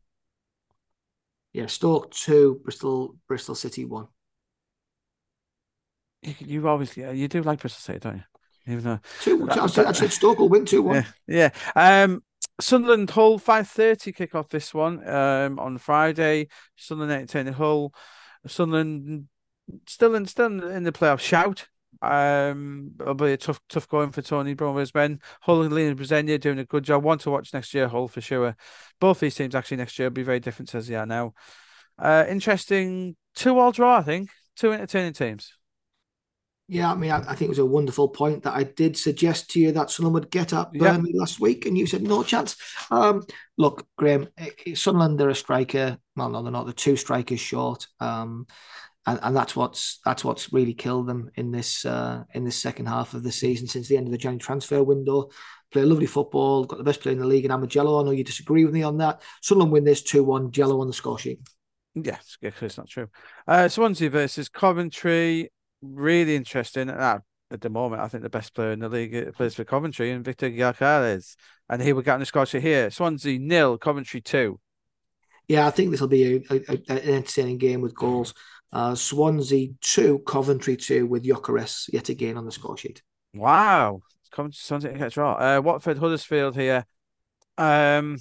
yeah, 1.55 1.67
Stoke 1.67 2.11
two, 2.11 2.61
Bristol 2.63 3.17
Bristol 3.27 3.55
City 3.55 3.87
one. 3.87 4.09
You, 6.21 6.35
you 6.41 6.69
obviously 6.69 7.19
you 7.19 7.29
do 7.29 7.41
like 7.43 7.61
Bristol 7.61 7.81
City, 7.81 8.01
don't 8.01 8.17
you? 8.17 8.23
Even 8.67 8.85
though 8.85 9.01
two, 9.21 9.47
that, 9.47 9.59
I, 9.59 9.67
said, 9.67 9.87
I 9.87 9.93
said 9.93 10.13
Stoke 10.13 10.39
will 10.41 10.51
win 10.51 10.67
two 10.67 10.83
one. 10.83 11.07
Yeah, 11.27 11.51
yeah. 11.77 12.03
Um, 12.03 12.23
Sunderland 12.61 13.11
Hull 13.11 13.39
five 13.39 13.69
thirty 13.69 14.13
kick 14.13 14.35
off 14.35 14.49
this 14.49 14.75
one 14.75 15.09
um 15.09 15.59
on 15.59 15.79
Friday. 15.79 16.49
Sunderland 16.77 17.13
entertaining 17.13 17.55
Hull. 17.55 17.95
Sunderland 18.47 19.29
still 19.87 20.15
in 20.15 20.27
still 20.27 20.69
in 20.69 20.83
the 20.83 20.93
playoff 20.93 21.21
shout. 21.21 21.69
Um, 22.13 22.93
it'll 23.01 23.15
be 23.15 23.33
a 23.33 23.37
tough, 23.37 23.61
tough 23.69 23.89
going 23.89 24.13
for 24.13 24.23
Tony 24.23 24.55
Mowbray's 24.55 24.95
men. 24.95 25.21
Hull 25.41 25.63
and 25.63 25.73
Liam 25.73 25.99
Rosenior 25.99 26.39
doing 26.39 26.59
a 26.59 26.65
good 26.65 26.85
job. 26.85 27.03
Want 27.03 27.23
to 27.23 27.31
watch 27.31 27.55
next 27.55 27.75
year, 27.75 27.89
Hull 27.89 28.09
for 28.09 28.21
sure. 28.21 28.57
Both 29.01 29.21
these 29.21 29.35
teams 29.35 29.55
actually 29.55 29.79
next 29.79 29.99
year 29.99 30.09
will 30.09 30.15
be 30.15 30.23
very 30.23 30.41
different 30.41 30.75
as 30.75 30.89
they 30.89 30.95
are 30.95 31.07
now. 31.07 31.35
Uh, 31.99 32.25
interesting 32.29 33.17
two 33.35 33.59
all 33.59 33.73
draw, 33.73 33.99
I 33.99 34.03
think. 34.03 34.31
Two 34.57 34.73
entertaining 34.73 35.13
teams. 35.13 35.53
Yeah, 36.67 36.91
I 36.91 36.95
mean, 36.95 37.11
I, 37.11 37.19
I, 37.19 37.35
think 37.35 37.43
it 37.43 37.49
was 37.51 37.59
a 37.59 37.67
wonderful 37.67 38.09
point 38.09 38.45
that 38.45 38.55
I 38.55 38.63
did 38.63 38.97
suggest 38.97 39.51
to 39.51 39.61
you 39.61 39.73
that 39.73 39.91
someone 39.91 40.15
would 40.15 40.31
get 40.31 40.55
up 40.55 40.73
Burnley 40.73 41.11
yeah. 41.13 41.21
last 41.21 41.39
week, 41.39 41.67
and 41.67 41.77
you 41.77 41.87
said 41.87 42.03
no 42.03 42.23
chance. 42.23 42.57
Um, 42.91 43.23
look, 43.59 43.87
Graham, 43.99 44.29
Sunderland, 44.75 45.21
they're 45.21 45.29
a 45.29 45.35
striker. 45.35 45.99
Well, 46.17 46.31
no, 46.31 46.43
they're 46.43 46.53
not. 46.53 46.65
They're 46.65 46.73
two 46.73 46.97
strikers 46.97 47.41
short. 47.41 47.87
Um, 48.01 48.47
and, 49.07 49.19
and 49.23 49.37
that's 49.37 49.55
what's 49.55 50.01
that's 50.05 50.25
what's 50.25 50.53
really 50.53 50.75
killed 50.75 51.07
them 51.07 51.31
in 51.35 51.51
this 51.51 51.85
uh, 51.85 52.25
in 52.33 52.45
this 52.45 52.61
second 52.61 52.87
half 52.87 53.15
of 53.15 53.23
the 53.23 53.33
season 53.33 53.67
since 53.67 53.89
the 53.89 53.97
end 53.97 54.07
of 54.07 54.13
the 54.13 54.19
January 54.19 54.41
transfer 54.41 54.83
window. 54.83 55.31
Play 55.73 55.83
lovely 55.83 56.07
football, 56.07 56.65
got 56.65 56.79
the 56.79 56.85
best 56.85 57.01
player 57.01 57.13
in 57.13 57.19
the 57.19 57.27
league, 57.27 57.45
and 57.45 57.53
Amad 57.53 57.69
Diallo. 57.69 58.01
I 58.01 58.05
know 58.05 58.13
you 58.13 58.25
disagree 58.25 58.65
with 58.65 58.75
me 58.75 58.83
on 58.83 58.99
that. 58.99 59.23
Sunderland 59.43 59.73
win 59.73 59.85
this 59.85 60.03
two 60.03 60.23
one. 60.23 60.51
Diallo 60.51 60.81
on 60.81 60.87
the 60.87 60.93
score 60.93 61.19
sheet. 61.19 61.41
Yeah, 61.95 62.19
it's 62.43 62.77
not 62.77 62.89
true. 62.89 63.09
Uh, 63.47 63.69
Swansea 63.69 64.11
versus 64.11 64.49
Coventry, 64.49 65.51
really 65.83 66.35
interesting. 66.35 66.91
Uh, 66.91 67.21
at 67.51 67.61
the 67.61 67.71
moment, 67.71 68.03
I 68.03 68.09
think 68.09 68.23
the 68.23 68.31
best 68.31 68.55
player 68.55 68.73
in 68.73 68.81
the 68.81 68.89
league 68.89 69.33
plays 69.35 69.55
for 69.55 69.65
Coventry, 69.65 70.11
and 70.11 70.25
Victor 70.25 70.51
Gyökeres, 70.51 71.37
and 71.69 71.83
he 71.83 71.93
will 71.93 72.03
get 72.03 72.15
on 72.15 72.21
the 72.21 72.27
score 72.27 72.47
sheet 72.47 72.63
here. 72.63 72.91
Swansea 72.91 73.39
nil, 73.39 73.79
Coventry 73.79 74.21
two. 74.21 74.61
Yeah, 75.47 75.67
I 75.67 75.71
think 75.71 75.91
this 75.91 76.01
will 76.01 76.09
be 76.09 76.45
a, 76.51 76.55
a, 76.55 76.83
an 76.89 76.99
entertaining 76.99 77.59
game 77.59 77.81
with 77.81 77.95
goals. 77.95 78.33
Uh, 78.75 78.95
Swansea 78.95 79.69
2, 79.81 80.19
Coventry 80.27 80.77
2 80.77 81.07
with 81.07 81.25
Gyökeres 81.25 81.89
yet 81.93 82.09
again 82.09 82.37
on 82.37 82.45
the 82.45 82.53
score 82.53 82.77
sheet. 82.77 83.03
Wow. 83.33 84.03
Swansea 84.51 84.93
gets 84.99 85.17
right. 85.17 85.57
Uh, 85.57 85.63
Watford 85.63 85.99
Huddersfield 85.99 86.57
here. 86.57 86.85
Um, 87.57 88.19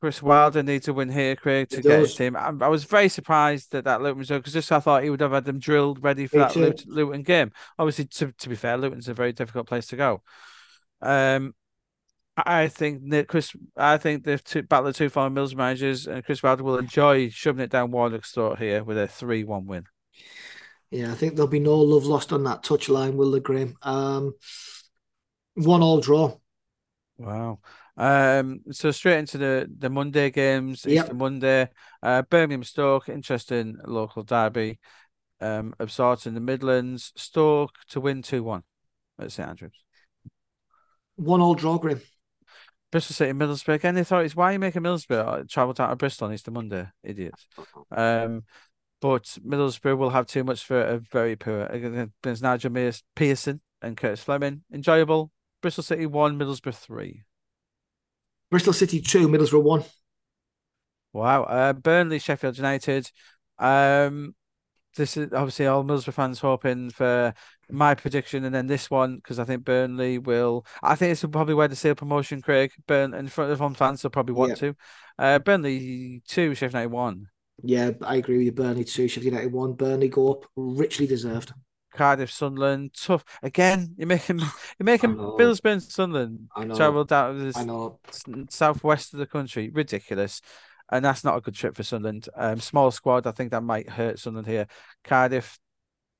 Chris 0.00 0.22
Wilder 0.22 0.62
needs 0.62 0.86
to 0.86 0.94
win 0.94 1.10
here, 1.10 1.36
Craig, 1.36 1.68
to 1.70 1.82
get 1.82 2.00
his 2.00 2.14
team. 2.14 2.36
I, 2.36 2.52
I, 2.60 2.68
was 2.68 2.84
very 2.84 3.08
surprised 3.08 3.72
that 3.72 3.84
that 3.84 4.00
Luton 4.00 4.18
result 4.18 4.40
because 4.40 4.52
just 4.52 4.70
I 4.70 4.80
thought 4.80 5.02
he 5.02 5.10
would 5.10 5.20
have 5.20 5.32
had 5.32 5.44
them 5.44 5.58
drilled 5.58 6.02
ready 6.02 6.26
for 6.26 6.36
Me 6.36 6.42
that 6.42 6.56
Luton, 6.56 6.92
Luton, 6.92 7.22
game. 7.22 7.52
Obviously, 7.78 8.04
to, 8.06 8.32
to 8.32 8.48
be 8.48 8.54
fair, 8.54 8.78
Luton's 8.78 9.08
a 9.08 9.14
very 9.14 9.32
difficult 9.32 9.66
place 9.66 9.88
to 9.88 9.96
go. 9.96 10.22
Um, 11.02 11.54
I 12.46 12.68
think 12.68 13.10
that 13.10 13.28
Chris, 13.28 13.54
I 13.76 13.96
think 13.96 14.24
the 14.24 14.38
two, 14.38 14.62
battle 14.62 14.88
of 14.88 14.96
two 14.96 15.08
former 15.08 15.30
Mills 15.30 15.54
managers 15.54 16.06
and 16.06 16.24
Chris 16.24 16.42
Wilder 16.42 16.62
will 16.62 16.78
enjoy 16.78 17.28
shoving 17.30 17.64
it 17.64 17.70
down 17.70 17.90
Warnock's 17.90 18.32
throat 18.32 18.58
here 18.58 18.84
with 18.84 18.98
a 18.98 19.08
three-one 19.08 19.66
win. 19.66 19.84
Yeah, 20.90 21.12
I 21.12 21.14
think 21.14 21.34
there'll 21.34 21.48
be 21.50 21.60
no 21.60 21.76
love 21.76 22.06
lost 22.06 22.32
on 22.32 22.44
that 22.44 22.62
touchline, 22.62 23.14
will 23.14 23.30
there, 23.30 23.40
Graham? 23.40 23.76
Um, 23.82 24.34
one 25.54 25.82
all 25.82 26.00
draw. 26.00 26.36
Wow. 27.18 27.58
Um, 27.96 28.60
so 28.70 28.90
straight 28.92 29.18
into 29.18 29.38
the 29.38 29.68
the 29.76 29.90
Monday 29.90 30.30
games. 30.30 30.86
Yep. 30.86 31.04
Easter 31.04 31.14
Monday. 31.14 31.68
Uh, 32.02 32.22
Birmingham 32.22 32.62
Stoke, 32.62 33.08
interesting 33.08 33.76
local 33.84 34.22
derby. 34.22 34.78
Um, 35.40 35.74
of 35.78 35.92
sorts 35.92 36.26
in 36.26 36.34
the 36.34 36.40
Midlands. 36.40 37.12
Stoke 37.16 37.72
to 37.90 38.00
win 38.00 38.22
two 38.22 38.42
one 38.42 38.62
at 39.18 39.32
St 39.32 39.48
Andrews. 39.48 39.72
One 41.16 41.40
all 41.40 41.54
draw, 41.54 41.78
Graham. 41.78 42.00
Bristol 42.90 43.14
City, 43.14 43.32
Middlesbrough. 43.32 43.84
Any 43.84 44.00
authorities? 44.00 44.34
Why 44.34 44.50
are 44.50 44.52
you 44.52 44.58
making 44.58 44.82
Middlesbrough 44.82 45.48
travel 45.48 45.74
down 45.74 45.90
to 45.90 45.96
Bristol 45.96 46.28
on 46.28 46.34
Easter 46.34 46.50
Monday? 46.50 46.86
Idiots. 47.02 47.46
Um, 47.90 48.44
but 49.00 49.24
Middlesbrough 49.46 49.98
will 49.98 50.10
have 50.10 50.26
too 50.26 50.42
much 50.42 50.64
for 50.64 50.80
a 50.80 50.98
very 50.98 51.36
poor. 51.36 51.68
There's 52.22 52.42
Nigel 52.42 52.92
Pearson 53.14 53.60
and 53.82 53.96
Curtis 53.96 54.22
Fleming. 54.22 54.62
Enjoyable. 54.72 55.30
Bristol 55.60 55.84
City 55.84 56.06
one, 56.06 56.38
Middlesbrough 56.38 56.74
three. 56.74 57.24
Bristol 58.50 58.72
City 58.72 59.00
two, 59.00 59.28
Middlesbrough 59.28 59.62
one. 59.62 59.84
Wow. 61.12 61.42
Uh, 61.42 61.72
Burnley, 61.74 62.18
Sheffield 62.18 62.56
United. 62.56 63.10
Um, 63.58 64.34
this 64.98 65.16
is 65.16 65.32
obviously 65.32 65.66
all 65.66 65.84
Middlesbrough 65.84 66.12
fans 66.12 66.40
hoping 66.40 66.90
for 66.90 67.32
my 67.70 67.94
prediction, 67.94 68.44
and 68.44 68.54
then 68.54 68.66
this 68.66 68.90
one 68.90 69.16
because 69.16 69.38
I 69.38 69.44
think 69.44 69.64
Burnley 69.64 70.18
will. 70.18 70.66
I 70.82 70.94
think 70.94 71.12
this 71.12 71.22
will 71.22 71.30
probably 71.30 71.54
where 71.54 71.68
the 71.68 71.76
seal 71.76 71.94
promotion, 71.94 72.42
Craig. 72.42 72.72
Burn 72.86 73.14
in 73.14 73.28
front 73.28 73.50
of 73.50 73.58
home 73.58 73.74
fans, 73.74 74.02
will 74.02 74.10
probably 74.10 74.34
want 74.34 74.50
yeah. 74.50 74.72
to. 74.72 74.76
Uh, 75.18 75.38
Burnley 75.38 76.22
two, 76.26 76.54
Sheffield 76.54 76.74
United 76.74 76.90
one. 76.90 77.28
Yeah, 77.62 77.92
I 78.02 78.16
agree 78.16 78.36
with 78.36 78.46
you. 78.46 78.52
Burnley 78.52 78.84
two, 78.84 79.08
Sheffield 79.08 79.32
United 79.32 79.52
one. 79.52 79.72
Burnley 79.72 80.08
go 80.08 80.32
up, 80.32 80.44
richly 80.56 81.06
deserved. 81.06 81.52
Cardiff, 81.94 82.30
Sunderland, 82.30 82.94
tough 82.94 83.24
again. 83.42 83.94
You're 83.96 84.06
making 84.06 84.38
you're 84.38 84.48
making 84.80 85.14
Middlesbrough, 85.16 85.90
Sunderland 85.90 86.48
travel 86.76 87.04
down 87.04 87.38
to 87.38 87.52
the 87.52 88.46
southwest 88.50 89.14
of 89.14 89.20
the 89.20 89.26
country. 89.26 89.70
Ridiculous 89.70 90.42
and 90.90 91.04
that's 91.04 91.24
not 91.24 91.36
a 91.36 91.40
good 91.40 91.54
trip 91.54 91.76
for 91.76 91.82
Sunderland. 91.82 92.28
Um, 92.34 92.60
small 92.60 92.90
squad, 92.90 93.26
I 93.26 93.32
think 93.32 93.50
that 93.50 93.62
might 93.62 93.88
hurt 93.88 94.18
Sunderland 94.18 94.46
here. 94.48 94.66
Cardiff 95.04 95.58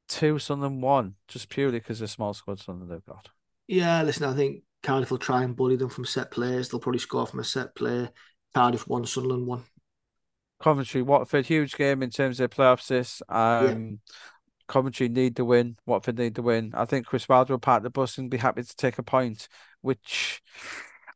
two, 0.09 0.39
Sunderland 0.39 0.83
one, 0.83 1.14
just 1.29 1.49
purely 1.49 1.79
because 1.79 2.01
of 2.01 2.11
small 2.11 2.35
squad 2.35 2.61
Sunderland 2.61 2.93
they've 2.93 3.05
got. 3.05 3.29
Yeah, 3.66 4.03
listen, 4.03 4.25
I 4.25 4.35
think 4.35 4.62
Cardiff 4.83 5.11
will 5.11 5.19
try 5.19 5.43
and 5.43 5.57
bully 5.57 5.77
them 5.77 5.91
from 5.91 6.05
set 6.05 6.31
plays. 6.31 6.69
They'll 6.69 6.81
probably 6.81 6.99
score 6.99 7.27
from 7.27 7.41
a 7.41 7.45
set 7.45 7.75
play. 7.75 8.09
Cardiff 8.55 8.89
one, 8.89 9.07
Sunderland 9.07 9.47
one. 9.47 9.64
Coventry, 10.61 11.03
Watford, 11.03 11.47
huge 11.47 11.77
game 11.77 12.03
in 12.03 12.11
terms 12.11 12.41
of 12.41 12.51
playoffs. 12.51 12.89
This, 12.89 13.23
um, 13.29 13.69
yeah. 13.69 14.14
Coventry 14.66 15.09
need 15.09 15.37
the 15.37 15.45
win. 15.45 15.77
Watford 15.87 16.19
need 16.19 16.35
the 16.35 16.43
win. 16.43 16.73
I 16.75 16.85
think 16.85 17.07
Chris 17.07 17.29
Wilder 17.29 17.55
will 17.55 17.59
park 17.59 17.83
the 17.83 17.91
bus 17.91 18.19
and 18.19 18.31
be 18.31 18.39
happy 18.39 18.62
to 18.62 18.77
take 18.77 18.99
a 18.99 19.03
point, 19.03 19.49
which 19.83 20.43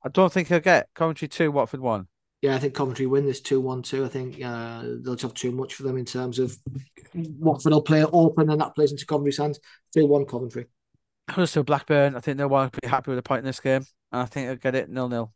I 0.05 0.09
don't 0.09 0.32
think 0.32 0.48
he'll 0.48 0.61
get. 0.61 0.88
Coventry 0.94 1.28
two, 1.28 1.50
Watford 1.50 1.80
one 1.80 2.07
yeah, 2.43 2.57
I 2.57 2.59
think 2.59 2.74
Coventry 2.74 3.07
win 3.07 3.24
this 3.24 3.40
2 3.40 3.61
1 3.61 3.82
2. 3.82 4.05
I 4.05 4.09
think 4.09 4.45
uh, 4.45 4.82
they'll 5.01 5.16
have 5.16 5.32
too 5.32 5.53
much 5.53 5.74
for 5.74 5.84
them 5.84 5.97
in 5.97 6.05
terms 6.05 6.40
of 6.40 6.57
Watford 7.14 7.72
will 7.72 7.82
play 7.82 8.05
open 8.05 8.51
and 8.51 8.61
that 8.61 8.74
plays 8.74 8.90
into 8.90 9.07
Coventry's 9.07 9.38
hands. 9.38 9.61
2 9.95 10.07
1 10.07 10.26
Coventry. 10.26 10.66
Also, 11.36 11.62
Blackburn, 11.62 12.16
I 12.16 12.20
think 12.20 12.36
they'll 12.36 12.49
want 12.49 12.72
to 12.72 12.80
be 12.80 12.88
happy 12.88 13.12
with 13.12 13.18
a 13.18 13.22
point 13.22 13.38
in 13.38 13.45
this 13.45 13.61
game. 13.61 13.86
And 14.11 14.22
I 14.22 14.24
think 14.24 14.49
they'll 14.49 14.57
get 14.57 14.74
it 14.74 14.90
nil 14.90 15.09
nil. 15.09 15.32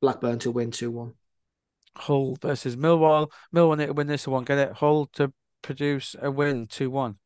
Blackburn 0.00 0.38
to 0.40 0.52
win 0.52 0.70
2 0.70 0.88
1. 0.88 1.14
Hull 1.96 2.38
versus 2.40 2.76
Millwall. 2.76 3.30
Millwall 3.52 3.76
need 3.76 3.86
to 3.86 3.92
win 3.92 4.06
this 4.06 4.28
one, 4.28 4.44
get 4.44 4.58
it. 4.58 4.72
Hull 4.74 5.06
to 5.14 5.32
produce 5.62 6.14
a 6.22 6.30
win 6.30 6.68
2 6.68 6.90
1. 6.90 7.16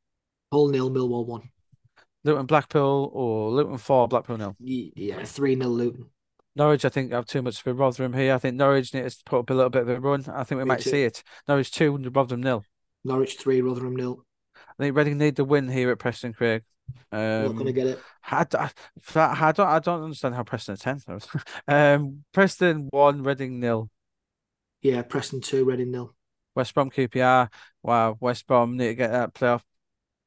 Hull 0.50 0.68
nil, 0.68 0.90
Millwall 0.90 1.26
1. 1.26 1.42
Luton 2.24 2.46
Blackpool 2.46 3.10
or 3.12 3.50
Luton 3.50 3.76
4, 3.76 4.08
Blackpool 4.08 4.38
nil. 4.38 4.56
Yeah, 4.58 5.22
3 5.24 5.56
0 5.56 5.68
Luton. 5.68 6.06
Norwich, 6.58 6.84
I 6.84 6.88
think, 6.88 7.12
have 7.12 7.26
too 7.26 7.40
much 7.40 7.62
for 7.62 7.72
Rotherham 7.72 8.12
here. 8.12 8.34
I 8.34 8.38
think 8.38 8.56
Norwich 8.56 8.92
needs 8.92 9.16
to 9.16 9.24
put 9.24 9.38
up 9.38 9.50
a 9.50 9.54
little 9.54 9.70
bit 9.70 9.82
of 9.82 9.88
a 9.88 10.00
run. 10.00 10.24
I 10.28 10.44
think 10.44 10.58
we 10.58 10.64
Me 10.64 10.68
might 10.68 10.80
too. 10.80 10.90
see 10.90 11.04
it. 11.04 11.22
Norwich 11.46 11.70
2, 11.70 11.96
Rotherham 12.10 12.42
nil. 12.42 12.64
Norwich 13.04 13.36
3, 13.36 13.62
Rotherham 13.62 13.96
nil. 13.96 14.24
I 14.78 14.82
think 14.82 14.96
Reading 14.96 15.18
need 15.18 15.36
the 15.36 15.44
win 15.44 15.68
here 15.68 15.90
at 15.90 15.98
Preston 15.98 16.32
Craig. 16.32 16.62
Um, 17.12 17.44
not 17.44 17.52
going 17.52 17.66
to 17.66 17.72
get 17.72 17.86
it. 17.86 18.00
I, 18.30 18.46
I, 18.54 18.70
I, 19.14 19.52
don't. 19.52 19.68
I 19.68 19.78
don't 19.78 20.04
understand 20.04 20.34
how 20.34 20.42
Preston 20.42 20.74
are 20.74 20.76
tenth. 20.76 21.04
um, 21.68 22.24
Preston 22.32 22.88
one, 22.90 23.22
Reading 23.22 23.60
nil. 23.60 23.90
Yeah, 24.82 25.02
Preston 25.02 25.40
two, 25.40 25.64
Reading 25.64 25.90
nil. 25.90 26.14
West 26.54 26.74
Brom 26.74 26.90
QPR. 26.90 27.48
Wow, 27.82 28.16
West 28.20 28.46
Brom 28.46 28.76
need 28.76 28.88
to 28.88 28.94
get 28.94 29.12
that 29.12 29.34
playoff 29.34 29.62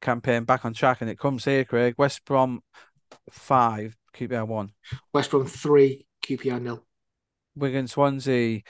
campaign 0.00 0.44
back 0.44 0.64
on 0.64 0.74
track, 0.74 1.00
and 1.00 1.10
it 1.10 1.18
comes 1.18 1.44
here, 1.44 1.64
Craig. 1.64 1.94
West 1.98 2.24
Brom 2.24 2.62
five, 3.30 3.96
QPR 4.14 4.46
one. 4.46 4.72
West 5.12 5.30
Brom 5.30 5.46
three, 5.46 6.06
QPR 6.22 6.60
nil. 6.60 6.84
Wigan 7.54 7.86
Swansea. 7.86 8.62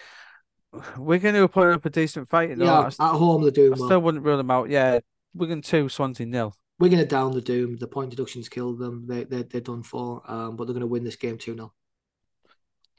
Wigan 0.96 1.34
who 1.34 1.44
are 1.44 1.48
putting 1.48 1.74
up 1.74 1.84
a 1.84 1.90
decent 1.90 2.28
fight. 2.28 2.50
You 2.50 2.56
know? 2.56 2.64
Yeah, 2.64 2.86
at 2.86 3.16
home 3.16 3.42
they're 3.42 3.50
doing 3.50 3.74
I 3.74 3.76
well. 3.76 3.88
Still 3.88 4.00
wouldn't 4.00 4.24
rule 4.24 4.38
them 4.38 4.50
out. 4.50 4.70
Yeah, 4.70 5.00
Wigan 5.34 5.62
two, 5.62 5.88
Swansea 5.88 6.26
nil. 6.26 6.54
Wigan 6.78 6.98
are 6.98 7.04
going 7.04 7.08
to 7.08 7.14
down 7.14 7.32
the 7.32 7.40
doom. 7.40 7.76
The 7.76 7.86
point 7.86 8.10
deductions 8.10 8.48
killed 8.48 8.78
them. 8.78 9.06
They 9.06 9.24
they 9.24 9.42
they're 9.42 9.60
done 9.60 9.82
for. 9.82 10.22
Um, 10.26 10.56
but 10.56 10.64
they're 10.64 10.74
going 10.74 10.80
to 10.80 10.86
win 10.86 11.04
this 11.04 11.16
game 11.16 11.38
two 11.38 11.54
0 11.54 11.72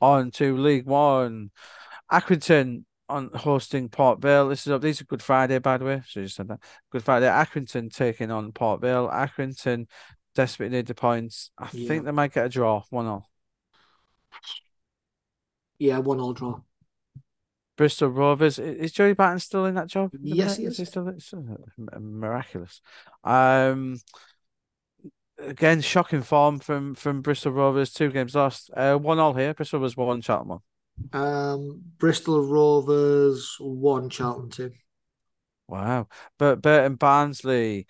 On 0.02 0.32
to 0.32 0.58
League 0.58 0.86
One. 0.86 1.52
Accrington 2.12 2.86
on 3.10 3.30
hosting 3.34 3.90
Port 3.90 4.22
Vale. 4.22 4.50
This 4.50 4.66
is 4.66 4.72
up. 4.72 4.82
These 4.82 5.02
are 5.02 5.06
Good 5.06 5.22
Friday, 5.22 5.60
by 5.60 5.78
the 5.78 5.86
way. 5.86 6.02
So 6.08 6.22
you 6.22 6.28
said 6.28 6.48
that. 6.48 6.60
Good 6.92 7.04
Friday. 7.04 7.28
Accrington 7.28 7.94
taking 7.94 8.32
on 8.32 8.52
Port 8.52 8.82
Vale. 8.82 9.10
Accrington 9.10 9.88
desperately 10.36 10.78
need 10.78 10.88
the 10.88 10.96
points. 10.96 11.52
I 11.58 11.70
yeah. 11.74 11.88
think 11.88 12.06
they 12.06 12.12
might 12.12 12.34
get 12.34 12.46
a 12.46 12.50
draw. 12.50 12.84
One 12.90 13.08
all. 13.08 13.30
Yeah, 15.80 16.00
one 16.00 16.20
all 16.20 16.34
draw. 16.34 16.62
Bristol 17.76 18.10
Rovers. 18.10 18.60
Is 18.60 18.92
Joey 18.92 19.14
Barton 19.14 19.40
still 19.40 19.66
in 19.66 19.76
that 19.76 19.88
job? 19.88 20.12
Yes, 20.22 20.58
he 20.58 20.66
is. 20.66 20.78
He 20.78 20.86
still 20.86 21.08
it's 21.10 21.34
miraculous. 22.00 22.82
Um, 23.24 24.00
again, 25.40 25.82
shocking 25.82 26.22
form 26.22 26.60
from 26.60 26.96
from 26.96 27.22
Bristol 27.22 27.52
Rovers. 27.52 27.92
Two 27.92 28.12
games 28.12 28.36
lost. 28.36 28.70
Uh, 28.76 28.98
one 28.98 29.20
all 29.20 29.34
here. 29.34 29.54
Bristol 29.54 29.80
was 29.80 29.98
one. 29.98 30.22
Charlton 30.22 30.50
one. 30.50 30.60
Um, 31.12 31.82
Bristol 31.98 32.48
Rovers 32.48 33.58
one. 33.60 34.10
Charlton 34.10 34.50
two. 34.50 34.72
Wow. 35.68 36.08
But 36.38 36.62
Burton 36.62 36.96
Barnsley 36.96 37.88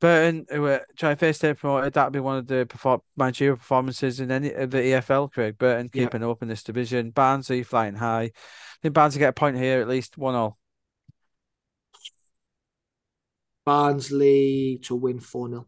Burton, 0.00 0.46
who 0.48 0.62
were 0.62 0.84
trying 0.96 1.16
to 1.16 1.32
stay 1.32 1.54
promoted, 1.54 1.92
that'd 1.92 2.12
be 2.12 2.20
one 2.20 2.38
of 2.38 2.46
the 2.46 2.66
perform- 2.66 3.02
managerial 3.16 3.56
performances 3.56 4.18
in 4.18 4.30
any 4.30 4.52
of 4.52 4.70
the 4.70 4.78
EFL, 4.78 5.30
Craig. 5.30 5.58
Burton 5.58 5.90
keeping 5.90 6.24
up 6.24 6.42
in 6.42 6.48
this 6.48 6.62
division. 6.62 7.10
Barnsley 7.10 7.62
flying 7.62 7.96
high. 7.96 8.22
I 8.24 8.30
think 8.82 8.94
Barnsley 8.94 9.18
get 9.18 9.28
a 9.28 9.32
point 9.34 9.58
here, 9.58 9.80
at 9.80 9.88
least 9.88 10.16
one 10.16 10.34
all. 10.34 10.58
Barnsley 13.66 14.80
to 14.82 14.96
win 14.96 15.20
4 15.20 15.48
0. 15.48 15.66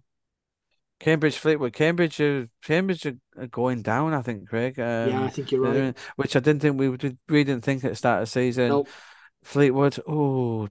Cambridge 0.99 1.37
Fleetwood. 1.37 1.73
Cambridge 1.73 2.21
are, 2.21 2.49
Cambridge 2.63 3.07
are 3.07 3.47
going 3.49 3.83
down, 3.83 4.15
I 4.15 4.23
think, 4.23 4.49
Craig. 4.49 4.79
Um, 4.79 5.11
yeah, 5.11 5.25
I 5.25 5.29
think 5.29 5.51
you're 5.51 5.61
right. 5.61 5.99
Which 6.17 6.37
I 6.37 6.41
didn't 6.41 6.63
think 6.63 6.79
we 6.79 6.89
would, 6.89 7.19
we 7.29 7.45
didn't 7.45 7.65
think 7.65 7.85
at 7.85 7.91
the 7.91 7.97
start 7.97 8.23
of 8.23 8.29
the 8.29 8.31
season. 8.31 8.69
Nope. 8.69 8.89
Fleetwood, 9.43 9.99
oh, 10.07 10.69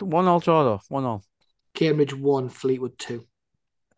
one 0.00 0.26
all 0.26 0.40
draw 0.40 0.64
though, 0.64 0.80
one 0.88 1.04
all. 1.04 1.22
Cambridge 1.74 2.14
one, 2.14 2.48
Fleetwood 2.48 2.98
two. 2.98 3.26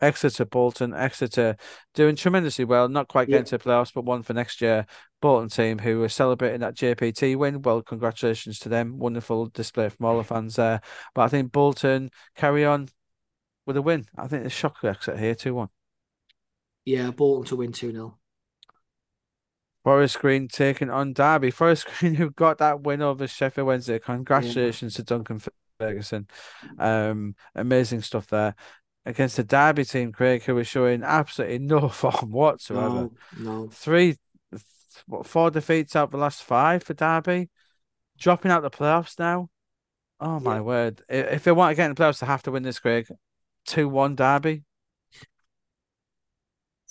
Exeter, 0.01 0.45
Bolton, 0.45 0.93
Exeter 0.93 1.57
doing 1.95 2.17
tremendously 2.17 2.65
well, 2.65 2.89
not 2.89 3.09
quite 3.09 3.29
getting 3.29 3.47
yeah. 3.47 3.59
to 3.59 3.59
playoffs, 3.59 3.93
but 3.95 4.05
one 4.05 4.23
for 4.23 4.35
next 4.35 4.61
year. 4.61 4.87
Bolton 5.21 5.49
team 5.49 5.79
who 5.79 6.03
are 6.03 6.09
celebrating 6.09 6.61
that 6.61 6.75
JPT 6.75 7.37
win. 7.37 7.63
Well, 7.63 7.83
congratulations 7.83 8.59
to 8.61 8.69
them. 8.69 8.99
Wonderful 8.99 9.47
display 9.47 9.89
from 9.89 10.07
all 10.07 10.19
the 10.19 10.25
fans 10.25 10.57
there. 10.57 10.81
But 11.15 11.23
I 11.23 11.29
think 11.29 11.53
Bolton 11.53 12.11
carry 12.37 12.65
on 12.65 12.89
with 13.67 13.77
a 13.77 13.83
win. 13.83 14.05
I 14.17 14.27
think 14.27 14.43
the 14.43 14.51
shock 14.51 14.77
Exeter 14.85 15.17
here 15.17 15.35
2 15.35 15.55
1. 15.55 15.69
Yeah, 16.85 17.11
Bolton 17.11 17.47
to 17.47 17.57
win 17.57 17.73
2 17.73 17.93
0. 17.93 18.19
Forest 19.85 20.19
Green 20.19 20.49
taking 20.49 20.91
on 20.91 21.13
Derby. 21.13 21.51
Forest 21.51 21.87
Green 21.99 22.15
who 22.15 22.31
got 22.31 22.59
that 22.59 22.83
win 22.83 23.03
over 23.03 23.27
Sheffield 23.27 23.67
Wednesday. 23.67 23.99
Congratulations 23.99 24.95
yeah. 24.95 24.97
to 24.97 25.03
Duncan 25.05 25.41
Ferguson. 25.85 26.27
Um, 26.79 27.35
amazing 27.55 28.03
stuff 28.03 28.27
there 28.29 28.55
against 29.07 29.37
the 29.37 29.45
Derby 29.45 29.85
team, 29.85 30.13
Craig, 30.13 30.43
who 30.43 30.55
was 30.55 30.67
showing 30.67 31.03
absolutely 31.03 31.59
no 31.59 31.89
form 31.91 32.31
whatsoever. 32.31 32.89
No, 32.89 33.13
no. 33.39 33.69
Three, 33.69 34.17
what, 35.07 35.27
four 35.27 35.51
defeats 35.51 35.97
out 35.97 36.11
the 36.11 36.17
last 36.17 36.43
five 36.43 36.83
for 36.83 36.95
Derby, 36.95 37.51
dropping 38.19 38.51
out 38.51 38.63
the 38.63 38.71
playoffs 38.71 39.19
now. 39.19 39.51
Oh 40.21 40.41
my 40.41 40.57
yeah. 40.57 40.61
word! 40.61 41.03
If 41.09 41.45
they 41.45 41.53
want 41.53 41.73
to 41.73 41.77
get 41.77 41.87
in 41.87 41.95
the 41.95 42.01
playoffs, 42.01 42.21
they 42.21 42.27
have 42.27 42.43
to 42.45 42.53
win 42.53 42.63
this, 42.63 42.79
Craig. 42.79 43.07
Two 43.67 43.89
one 43.89 44.15
Derby. 44.15 44.63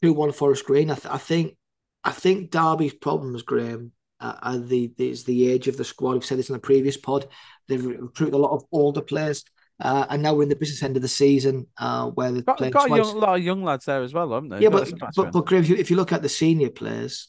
Two 0.02 0.14
one 0.14 0.34
Forest 0.34 0.66
Green. 0.66 0.92
I, 0.92 0.96
th- 0.96 1.14
I 1.14 1.18
think, 1.18 1.56
I 2.04 2.12
think 2.12 2.52
Derby's 2.52 2.94
problems, 2.94 3.42
Graham, 3.42 3.94
uh, 4.24 4.58
the 4.58 4.92
is 4.98 5.24
the 5.24 5.52
age 5.52 5.68
of 5.68 5.78
the 5.78 5.84
squad. 5.84 6.14
We've 6.14 6.26
said 6.26 6.40
this 6.40 6.50
in 6.50 6.54
the 6.54 6.60
previous 6.60 6.98
pod. 6.98 7.28
They've 7.68 7.86
recruited 7.86 8.34
a 8.34 8.38
lot 8.38 8.54
of 8.54 8.64
older 8.72 9.02
players, 9.02 9.44
uh, 9.80 10.06
and 10.10 10.22
now 10.22 10.34
we're 10.34 10.44
in 10.44 10.50
the 10.50 10.56
business 10.56 10.84
end 10.84 10.96
of 10.96 11.02
the 11.02 11.08
season 11.08 11.68
uh, 11.78 12.10
where 12.10 12.32
they've 12.32 12.46
got, 12.46 12.60
got 12.72 12.92
a, 12.92 12.96
young, 12.96 13.18
lot 13.18 13.38
of 13.38 13.44
young 13.44 13.64
lads 13.64 13.86
there 13.86 14.04
as 14.04 14.14
well, 14.14 14.32
haven't 14.32 14.50
they? 14.50 14.60
Yeah, 14.60 14.70
but 14.70 14.92
but, 15.16 15.32
but 15.32 15.52
if 15.52 15.70
you, 15.70 15.76
if 15.76 15.90
you 15.90 15.98
look 15.98 16.12
at 16.12 16.22
the 16.22 16.30
senior 16.30 16.70
players, 16.70 17.28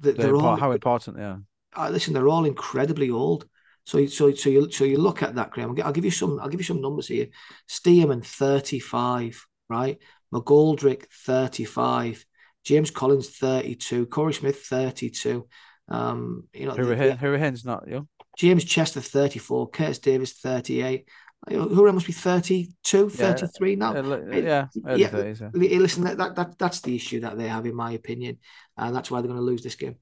they're, 0.00 0.12
they're 0.12 0.36
all 0.36 0.56
how 0.56 0.72
important 0.72 1.16
they 1.16 1.24
are. 1.24 1.42
Uh, 1.76 1.90
listen, 1.90 2.14
they're 2.14 2.28
all 2.28 2.44
incredibly 2.44 3.10
old. 3.10 3.46
So, 3.86 4.06
so, 4.06 4.32
so 4.34 4.50
you, 4.50 4.70
so 4.70 4.84
you 4.84 4.98
look 4.98 5.22
at 5.22 5.34
that, 5.34 5.50
Graham. 5.50 5.76
I'll 5.82 5.92
give 5.92 6.04
you 6.04 6.10
some. 6.10 6.38
I'll 6.40 6.48
give 6.48 6.60
you 6.60 6.64
some 6.64 6.80
numbers 6.80 7.08
here. 7.08 7.28
Stearman, 7.68 8.24
thirty-five, 8.24 9.44
right? 9.68 9.98
McGoldrick, 10.32 11.06
thirty-five. 11.26 12.24
James 12.62 12.90
Collins, 12.90 13.30
thirty-two. 13.30 14.06
Korey 14.06 14.34
Smith, 14.34 14.62
thirty-two. 14.62 15.48
Um, 15.90 16.48
you 16.52 16.66
know, 16.66 16.74
who 16.74 17.32
Hen's 17.32 17.64
not 17.64 17.88
you. 17.88 18.08
James 18.38 18.64
Chester, 18.64 19.00
34, 19.00 19.70
Curtis 19.70 19.98
Davies, 19.98 20.32
38. 20.34 21.08
Who 21.48 21.90
must 21.90 22.06
be 22.06 22.12
32, 22.12 23.08
33 23.08 23.76
now. 23.76 23.94
yeah, 23.94 24.66
yeah. 24.74 25.08
30s, 25.08 25.40
yeah. 25.40 25.78
Listen, 25.78 26.04
that, 26.04 26.36
that, 26.36 26.58
that's 26.58 26.80
the 26.82 26.94
issue 26.94 27.20
that 27.20 27.38
they 27.38 27.48
have, 27.48 27.64
in 27.66 27.74
my 27.74 27.92
opinion. 27.92 28.38
And 28.76 28.94
that's 28.94 29.10
why 29.10 29.20
they're 29.20 29.28
going 29.28 29.40
to 29.40 29.44
lose 29.44 29.62
this 29.62 29.74
game. 29.74 29.96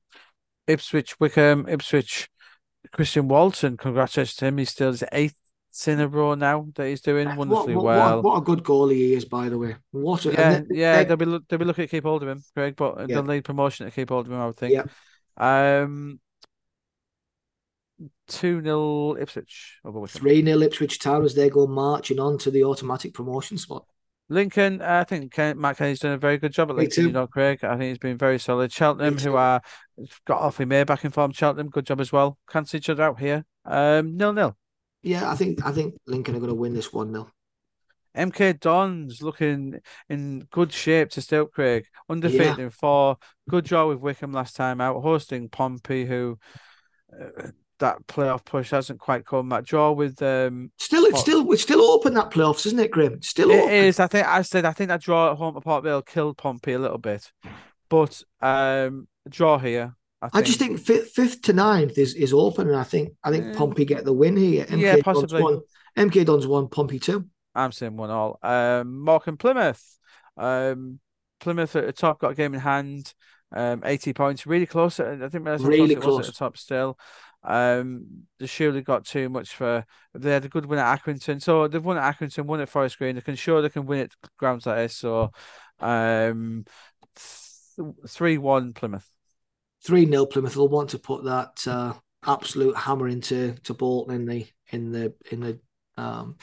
Ipswich, 0.66 1.18
Wycombe, 1.20 1.66
Ipswich, 1.68 2.28
Christian 2.93 3.28
Walton, 3.28 3.76
congratulations 3.76 4.36
to 4.36 4.47
him. 4.47 4.59
He's 4.59 4.70
still 4.70 4.91
his 4.91 5.05
eighth 5.12 5.36
in 5.86 6.01
a 6.01 6.09
row 6.09 6.34
now 6.34 6.66
that 6.74 6.89
he's 6.89 7.01
doing 7.01 7.36
wonderfully 7.36 7.76
what, 7.76 7.84
what, 7.84 7.97
well. 7.97 8.16
What, 8.16 8.24
what, 8.24 8.39
a 8.39 8.45
good 8.45 8.64
goalie 8.64 8.95
he 8.95 9.14
is, 9.14 9.24
by 9.24 9.49
the 9.49 9.59
way. 9.59 9.76
What 9.93 10.26
a, 10.26 10.32
yeah, 10.32 10.61
they, 10.68 10.76
yeah, 10.76 11.05
they, 11.05 11.14
will 11.14 11.39
be 11.39 11.45
they'll 11.49 11.59
be 11.59 11.64
looking 11.64 11.84
to 11.84 11.89
keep 11.89 12.05
hold 12.05 12.22
of 12.22 12.28
him, 12.28 12.43
Greg, 12.57 12.74
but 12.74 12.99
yeah. 13.01 13.07
they'll 13.07 13.22
need 13.22 13.45
promotion 13.45 13.86
to 13.86 13.93
keep 13.93 14.09
hold 14.09 14.26
of 14.26 14.32
him, 14.32 14.41
I 14.41 14.47
would 14.47 14.57
think. 14.57 14.72
Yeah. 14.72 14.84
Um, 15.39 16.20
2 18.28 18.62
0 18.62 19.16
Ipswich 19.20 19.78
over 19.84 20.07
3 20.07 20.45
0 20.45 20.62
Ipswich 20.62 20.99
Town 20.99 21.24
as 21.24 21.34
they 21.34 21.51
go 21.51 21.66
marching 21.66 22.20
on 22.20 22.39
to 22.39 22.51
the 22.51 22.64
automatic 22.64 23.14
promotion 23.14 23.59
spot. 23.59 23.84
Lincoln, 24.30 24.82
I 24.82 25.05
think 25.05 25.32
Ken, 25.32 25.59
Mark 25.59 25.78
Kennedy's 25.78 26.01
done 26.01 26.12
a 26.12 26.18
very 26.18 26.36
good 26.36 26.53
job 26.53 26.68
at 26.68 26.76
Lincoln. 26.76 27.07
You 27.07 27.12
know, 27.12 27.26
Craig. 27.26 27.64
I 27.64 27.78
think 27.78 27.84
he's 27.84 27.99
been 27.99 28.18
very 28.18 28.39
solid. 28.39 28.70
Cheltenham, 28.70 29.16
who 29.16 29.36
are 29.36 29.62
got 30.26 30.43
off 30.43 30.61
in 30.61 30.68
May 30.68 30.84
back 30.84 31.05
in 31.05 31.11
form. 31.11 31.32
Cheltenham, 31.32 31.70
good 31.70 31.86
job 31.86 32.01
as 32.01 32.12
well. 32.12 32.39
Cancel 32.49 32.76
each 32.76 32.91
other 32.91 33.05
out 33.05 33.18
here. 33.18 33.45
Um, 33.64 34.16
nil 34.16 34.34
nil. 34.34 34.57
Yeah, 35.03 35.30
I 35.30 35.34
think 35.34 35.64
I 35.64 35.72
think 35.72 35.95
Lincoln 36.07 36.36
are 36.36 36.41
going 36.41 36.51
to 36.51 36.55
win 36.55 36.74
this 36.74 36.93
one 36.93 37.11
0 37.11 37.30
MK 38.16 38.61
Dons 38.61 39.22
looking 39.22 39.80
in 40.09 40.46
good 40.50 40.72
shape 40.72 41.11
to 41.11 41.20
still 41.20 41.46
Craig. 41.46 41.84
Undefeated 42.09 42.59
yeah. 42.59 42.64
in 42.64 42.70
four. 42.70 43.16
Good 43.48 43.64
draw 43.64 43.88
with 43.88 44.00
Wycombe 44.00 44.32
last 44.32 44.56
time 44.56 44.80
out. 44.80 45.00
Hosting 45.02 45.48
Pompey, 45.48 46.04
who 46.06 46.38
uh, 47.12 47.48
that 47.78 48.06
playoff 48.06 48.44
push 48.44 48.70
hasn't 48.70 49.00
quite 49.00 49.24
come. 49.24 49.48
That 49.50 49.64
draw 49.64 49.92
with 49.92 50.20
um 50.22 50.72
still 50.78 51.04
it's 51.04 51.20
still 51.20 51.50
it's 51.52 51.62
still 51.62 51.82
open 51.82 52.14
that 52.14 52.30
playoffs, 52.30 52.66
isn't 52.66 52.78
it, 52.78 52.90
Grim? 52.90 53.22
still 53.22 53.50
it 53.50 53.61
open. 53.61 53.72
is. 53.72 54.00
I 54.00 54.06
think 54.06 54.26
I 54.26 54.42
said 54.42 54.64
I 54.64 54.72
think 54.72 54.88
that 54.88 55.02
draw 55.02 55.30
at 55.30 55.36
home 55.36 55.56
at 55.56 55.62
Port 55.62 55.84
Vale 55.84 56.02
killed 56.02 56.36
Pompey 56.36 56.72
a 56.72 56.78
little 56.78 56.98
bit, 56.98 57.30
but 57.88 58.22
um 58.40 59.09
draw 59.28 59.59
here. 59.59 59.94
I, 60.20 60.30
I 60.34 60.42
just 60.42 60.59
think 60.59 60.80
fifth, 60.80 61.12
fifth, 61.12 61.42
to 61.42 61.52
ninth 61.52 61.96
is, 61.96 62.14
is 62.14 62.32
open, 62.32 62.66
and 62.66 62.76
I 62.76 62.82
think 62.82 63.11
I 63.22 63.30
think 63.30 63.56
Pompey 63.56 63.84
get 63.84 64.04
the 64.04 64.12
win 64.12 64.36
here. 64.36 64.64
MK 64.64 64.80
yeah, 64.80 64.96
possibly. 65.00 65.40
Dons 65.40 65.62
one, 65.96 66.09
MK 66.09 66.26
Dons 66.26 66.46
one, 66.46 66.68
Pompey 66.68 66.98
two. 66.98 67.26
I'm 67.59 67.72
saying 67.72 67.96
one 67.96 68.11
all. 68.11 68.38
Um, 68.42 69.00
Morecambe 69.00 69.36
Plymouth. 69.36 69.98
Um, 70.36 71.00
Plymouth 71.40 71.76
at 71.76 71.86
the 71.86 71.92
top 71.92 72.20
got 72.20 72.32
a 72.32 72.34
game 72.34 72.54
in 72.54 72.61
hand. 72.61 73.12
Um, 73.50 73.82
80 73.84 74.12
points, 74.12 74.46
really 74.46 74.66
close. 74.66 75.00
I 75.00 75.28
think 75.28 75.46
really 75.46 75.94
close, 75.94 76.04
close. 76.04 76.20
at 76.20 76.26
the 76.26 76.38
top 76.38 76.56
still. 76.59 76.98
Um, 77.42 78.26
they 78.38 78.46
surely 78.46 78.82
got 78.82 79.06
too 79.06 79.28
much 79.28 79.54
for. 79.54 79.86
They 80.14 80.32
had 80.32 80.44
a 80.44 80.48
good 80.48 80.66
win 80.66 80.78
at 80.78 81.00
Accrington, 81.00 81.40
so 81.40 81.66
they've 81.66 81.84
won 81.84 81.96
at 81.96 82.16
Accrington, 82.16 82.44
won 82.44 82.61
at 82.61 82.68
Forest 82.68 82.98
Green. 82.98 83.14
They 83.14 83.20
can 83.20 83.36
sure 83.36 83.62
they 83.62 83.68
can 83.70 83.86
win 83.86 84.00
at 84.00 84.12
grounds 84.36 84.66
like 84.66 84.76
this. 84.76 84.96
So, 84.96 85.32
um, 85.80 86.64
three 88.06 88.38
one 88.38 88.72
Plymouth. 88.72 89.09
Three 89.82 90.06
0 90.06 90.26
Plymouth. 90.26 90.54
They'll 90.54 90.68
want 90.68 90.90
to 90.90 90.98
put 90.98 91.24
that 91.24 91.66
uh, 91.66 91.94
absolute 92.26 92.76
hammer 92.76 93.09
into 93.09 93.54
to 93.62 93.74
Bolton 93.74 94.14
in 94.14 94.26
the 94.26 94.46
in 94.70 94.92
the 94.92 95.14
in 95.30 95.40
the 95.40 95.61
um 95.96 96.36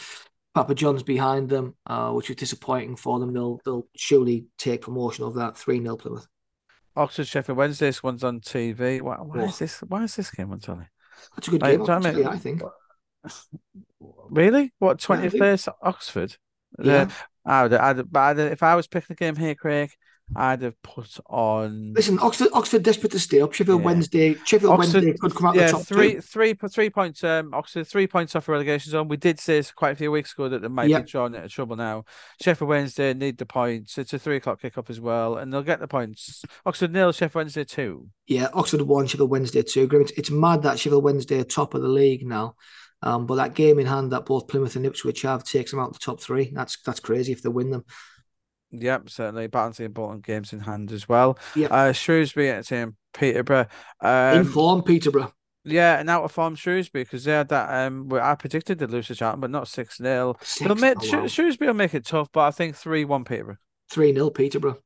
Papa 0.55 0.73
John's 0.73 1.03
behind 1.03 1.49
them, 1.49 1.75
uh, 1.85 2.11
which 2.13 2.29
is 2.31 2.37
disappointing 2.37 2.95
for 2.95 3.19
them. 3.19 3.33
They'll 3.33 3.59
they'll 3.65 3.87
surely 3.95 4.45
take 4.57 4.81
promotion 4.81 5.23
of 5.25 5.35
that 5.35 5.57
three 5.57 5.79
0 5.81 5.97
Plymouth. 5.97 6.27
Oxford 6.95 7.27
Sheffield 7.27 7.57
Wednesday. 7.57 7.87
This 7.87 8.01
one's 8.01 8.23
on 8.23 8.39
TV. 8.39 9.01
Why, 9.01 9.17
why 9.17 9.41
Oh. 9.41 9.45
is 9.45 9.59
this? 9.59 9.79
Why 9.81 10.03
is 10.03 10.15
this 10.15 10.31
game 10.31 10.51
on 10.51 10.59
telly? 10.59 10.85
That's 11.35 11.47
a 11.49 11.51
good 11.51 11.61
Like, 11.61 11.77
game, 11.77 11.89
I 11.89 11.99
mean? 12.11 12.25
I 12.25 12.37
think. 12.37 12.63
Really? 14.29 14.73
What 14.79 15.01
Yeah, 15.01 15.05
twentieth 15.05 15.31
think- 15.33 15.41
place 15.41 15.67
Oxford? 15.81 16.35
Yeah. 16.81 17.05
The- 17.05 17.13
I 17.47 17.63
would, 17.63 17.73
I'd, 17.73 18.11
but 18.11 18.19
I'd, 18.19 18.39
if 18.39 18.63
I 18.63 18.75
was 18.75 18.87
picking 18.87 19.13
a 19.13 19.15
game 19.15 19.35
here, 19.35 19.53
Craig, 19.53 19.91
I'd 20.35 20.63
have 20.63 20.81
put 20.81 21.19
on 21.27 21.93
Listen, 21.93 22.17
Oxford 22.19 22.47
Oxford 22.53 22.81
desperate 22.81 23.11
to 23.11 23.19
stay 23.19 23.41
up. 23.41 23.53
Sheffield 23.53 23.81
Yeah. 23.81 23.85
Wednesday, 23.85 24.33
Sheffield 24.45 24.73
Oxford- 24.73 25.03
Wednesday 25.03 25.17
could 25.19 25.35
come 25.35 25.47
out 25.47 25.55
yeah 25.55 25.67
the 25.67 25.71
top 25.73 25.83
three 25.83 26.13
two. 26.15 26.21
three 26.21 26.53
three 26.53 26.89
points. 26.89 27.23
Um, 27.23 27.53
Oxford 27.53 27.85
three 27.87 28.07
points 28.07 28.35
off 28.35 28.47
a 28.49 28.51
relegation 28.51 28.91
zone. 28.91 29.07
We 29.07 29.17
did 29.17 29.39
say 29.39 29.57
this 29.57 29.71
quite 29.71 29.91
a 29.91 29.95
few 29.95 30.11
weeks 30.11 30.33
ago 30.33 30.49
that 30.49 30.61
they 30.63 30.67
might 30.67 30.89
Yeah. 30.89 31.01
be 31.01 31.09
drawn 31.11 31.35
into 31.35 31.47
trouble 31.47 31.75
now. 31.75 32.05
Sheffield 32.41 32.69
Wednesday 32.69 33.13
need 33.13 33.37
the 33.37 33.45
points. 33.45 33.97
It's 33.99 34.13
a 34.13 34.19
three 34.19 34.37
o'clock 34.37 34.61
kickoff 34.61 34.89
as 34.89 34.99
well, 34.99 35.37
and 35.37 35.53
they'll 35.53 35.61
get 35.61 35.79
the 35.79 35.87
points. 35.87 36.43
Oxford 36.65 36.91
nil, 36.91 37.11
Sheffield 37.11 37.35
Wednesday 37.35 37.63
two. 37.63 38.07
Yeah, 38.25 38.47
Oxford 38.53 38.81
one, 38.81 39.05
Sheffield 39.05 39.29
Wednesday 39.29 39.61
two. 39.61 39.87
It's, 40.17 40.31
mad 40.31 40.63
that 40.63 40.79
Sheffield 40.79 41.03
Wednesday 41.03 41.39
are 41.39 41.43
top 41.43 41.75
of 41.75 41.83
the 41.83 41.87
league 41.87 42.25
now. 42.25 42.55
Um, 43.03 43.27
but 43.27 43.35
that 43.35 43.53
game 43.53 43.77
in 43.77 43.85
hand 43.85 44.11
that 44.11 44.25
both 44.25 44.47
Plymouth 44.47 44.75
and 44.75 44.85
Ipswich 44.87 45.21
have 45.21 45.43
takes 45.43 45.69
them 45.69 45.79
out 45.79 45.93
the 45.93 45.99
top 45.99 46.19
three. 46.19 46.51
That's 46.51 46.77
that's 46.81 46.99
crazy 46.99 47.31
if 47.31 47.43
they 47.43 47.49
win 47.49 47.69
them. 47.69 47.83
Yep, 48.81 49.09
certainly. 49.09 49.47
Barnsley 49.47 49.85
important 49.85 50.25
games 50.25 50.53
in 50.53 50.59
hand 50.61 50.91
as 50.91 51.07
well. 51.09 51.37
Yep. 51.55 51.71
Uh, 51.71 51.91
Shrewsbury 51.93 52.49
at 52.49 52.65
team 52.65 52.95
Peterborough. 53.13 53.67
in 54.03 54.07
Um, 54.39 54.45
form, 54.45 54.81
Peterborough. 54.83 55.33
Yeah, 55.67 55.99
and 55.99 56.09
out 56.11 56.23
of 56.23 56.31
form 56.31 56.53
Shrewsbury 56.55 57.05
because 57.05 57.23
they 57.23 57.31
had 57.31 57.49
that. 57.49 57.87
Um, 57.87 58.07
I 58.13 58.35
predicted 58.35 58.77
they'd 58.77 58.91
lose 58.91 59.07
to 59.07 59.15
Charlton, 59.15 59.41
but 59.41 59.49
not 59.49 59.67
six 59.67 59.97
0 59.97 60.35
Six. 60.41 60.59
They'll 60.67 60.75
make 60.75 60.97
Oh, 61.13 61.21
wow. 61.21 61.27
Shrewsbury 61.27 61.67
will 61.69 61.73
make 61.75 61.95
it 61.95 62.05
tough, 62.05 62.29
but 62.31 62.41
I 62.41 62.51
think 62.51 62.75
three 62.75 63.03
one 63.05 63.23
Peterborough. 63.23 63.57
3 63.89 64.13
0 64.13 64.29
Peterborough. 64.29 64.77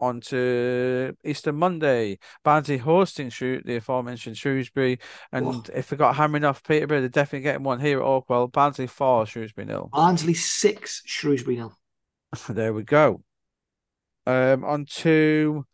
On 0.00 0.20
to 0.20 1.14
Easter 1.24 1.52
Monday, 1.52 2.18
Barnsley 2.42 2.78
hosting 2.78 3.28
Shrew- 3.30 3.62
the 3.64 3.76
aforementioned 3.76 4.36
Shrewsbury, 4.36 4.98
and 5.30 5.46
Oh. 5.46 5.62
if 5.72 5.88
they 5.90 5.96
got 5.96 6.16
hammering 6.16 6.42
off 6.44 6.64
Peterborough, 6.64 6.98
they're 7.00 7.08
definitely 7.08 7.44
getting 7.44 7.62
one 7.62 7.78
here 7.78 8.00
at 8.00 8.04
Oakwell. 8.04 8.50
Barnsley 8.50 8.88
four, 8.88 9.26
Shrewsbury 9.26 9.64
nil. 9.66 9.90
Barnsley 9.92 10.34
6, 10.34 11.02
Shrewsbury 11.06 11.54
nil. 11.56 11.78
there 12.48 12.72
we 12.72 12.82
go. 12.82 13.22
Um, 14.26 14.64
on 14.64 14.86
to 14.86 15.66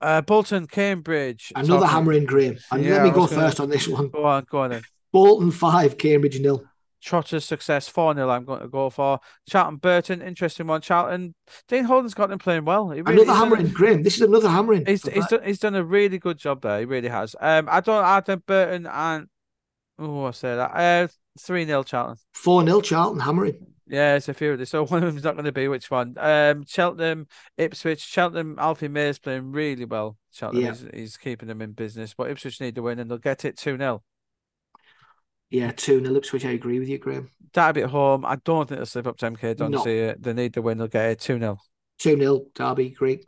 uh 0.00 0.22
Bolton 0.22 0.66
Cambridge. 0.66 1.52
Another 1.54 1.86
hammering 1.86 2.24
Graeme. 2.24 2.58
And 2.72 2.84
Yeah, 2.84 2.94
let 2.94 3.02
me 3.04 3.10
go 3.10 3.26
gonna- 3.26 3.28
first 3.42 3.60
on 3.60 3.68
this 3.68 3.86
one. 3.86 4.08
Go 4.08 4.24
on, 4.24 4.46
go 4.48 4.60
on 4.60 4.70
then. 4.70 4.82
Bolton 5.12 5.50
5, 5.50 5.98
Cambridge 5.98 6.40
nil. 6.40 6.64
Trotter's 7.02 7.44
success 7.44 7.88
4 7.88 8.14
0. 8.14 8.28
I'm 8.28 8.44
going 8.44 8.60
to 8.60 8.68
go 8.68 8.90
for 8.90 9.20
Charlton 9.48 9.76
Burton. 9.76 10.20
Interesting 10.20 10.66
one. 10.66 10.82
Charlton, 10.82 11.34
Dean 11.66 11.84
Holden's 11.84 12.14
got 12.14 12.28
them 12.28 12.38
playing 12.38 12.66
well. 12.66 12.88
Really, 12.88 13.00
Another 13.00 13.16
he's 13.16 13.26
done 13.26 13.36
a- 13.36 13.38
hammering 13.38 13.68
Graeme. 13.68 14.02
This 14.02 14.16
is 14.16 14.20
another 14.20 14.50
hammering. 14.50 14.84
He's, 14.86 15.08
he's, 15.08 15.26
done, 15.26 15.42
he's 15.42 15.58
done 15.58 15.74
a 15.74 15.82
really 15.82 16.18
good 16.18 16.36
job 16.38 16.60
there. 16.60 16.78
He 16.78 16.84
really 16.84 17.08
has. 17.08 17.34
Um, 17.40 17.68
I 17.70 17.80
don't. 17.80 18.46
Burton 18.46 18.86
and 18.86 19.28
oh, 19.98 20.24
I 20.26 20.30
say 20.32 20.54
that. 20.56 20.70
Uh, 20.72 21.08
three 21.38 21.64
0 21.64 21.82
Charlton. 21.84 22.16
4 22.34 22.64
0 22.64 22.80
Charlton 22.82 23.20
hammering. 23.20 23.66
Yeah, 23.90 24.14
it's 24.14 24.28
a 24.28 24.34
few 24.34 24.52
of 24.52 24.58
this. 24.58 24.70
So 24.70 24.86
one 24.86 25.02
of 25.02 25.12
them's 25.12 25.24
not 25.24 25.34
going 25.34 25.44
to 25.46 25.52
be 25.52 25.66
which 25.68 25.90
one. 25.90 26.14
Um, 26.16 26.64
Cheltenham, 26.66 27.26
Ipswich, 27.58 28.00
Cheltenham. 28.00 28.56
Alfie 28.58 28.88
May's 28.88 29.18
playing 29.18 29.50
really 29.52 29.84
well. 29.84 30.16
Cheltenham 30.32 30.64
Yeah. 30.64 30.70
is 30.72 30.86
he's 30.94 31.16
keeping 31.16 31.48
them 31.48 31.60
in 31.60 31.72
business, 31.72 32.14
but 32.16 32.30
Ipswich 32.30 32.60
need 32.60 32.76
to 32.76 32.82
win 32.82 33.00
and 33.00 33.10
they'll 33.10 33.18
get 33.18 33.44
it 33.44 33.58
two 33.58 33.76
0 33.76 34.02
Yeah, 35.50 35.72
2 35.72 36.04
0 36.04 36.14
Ipswich. 36.16 36.44
I 36.44 36.50
agree 36.50 36.78
with 36.78 36.88
you, 36.88 36.98
Graeme. 36.98 37.30
Derby 37.52 37.82
at 37.82 37.90
home. 37.90 38.24
I 38.24 38.36
don't 38.36 38.68
think 38.68 38.78
they'll 38.78 38.86
slip 38.86 39.08
up 39.08 39.16
to 39.18 39.26
MK. 39.30 39.56
Don't 39.56 39.72
No. 39.72 39.82
see 39.82 39.98
it. 39.98 40.22
They 40.22 40.32
need 40.32 40.54
to 40.54 40.62
win. 40.62 40.78
They'll 40.78 40.86
get 40.86 41.10
it 41.10 41.20
two 41.20 41.38
0 41.38 41.58
2 41.98 42.16
0 42.16 42.46
Derby, 42.54 42.90
great. 42.90 43.24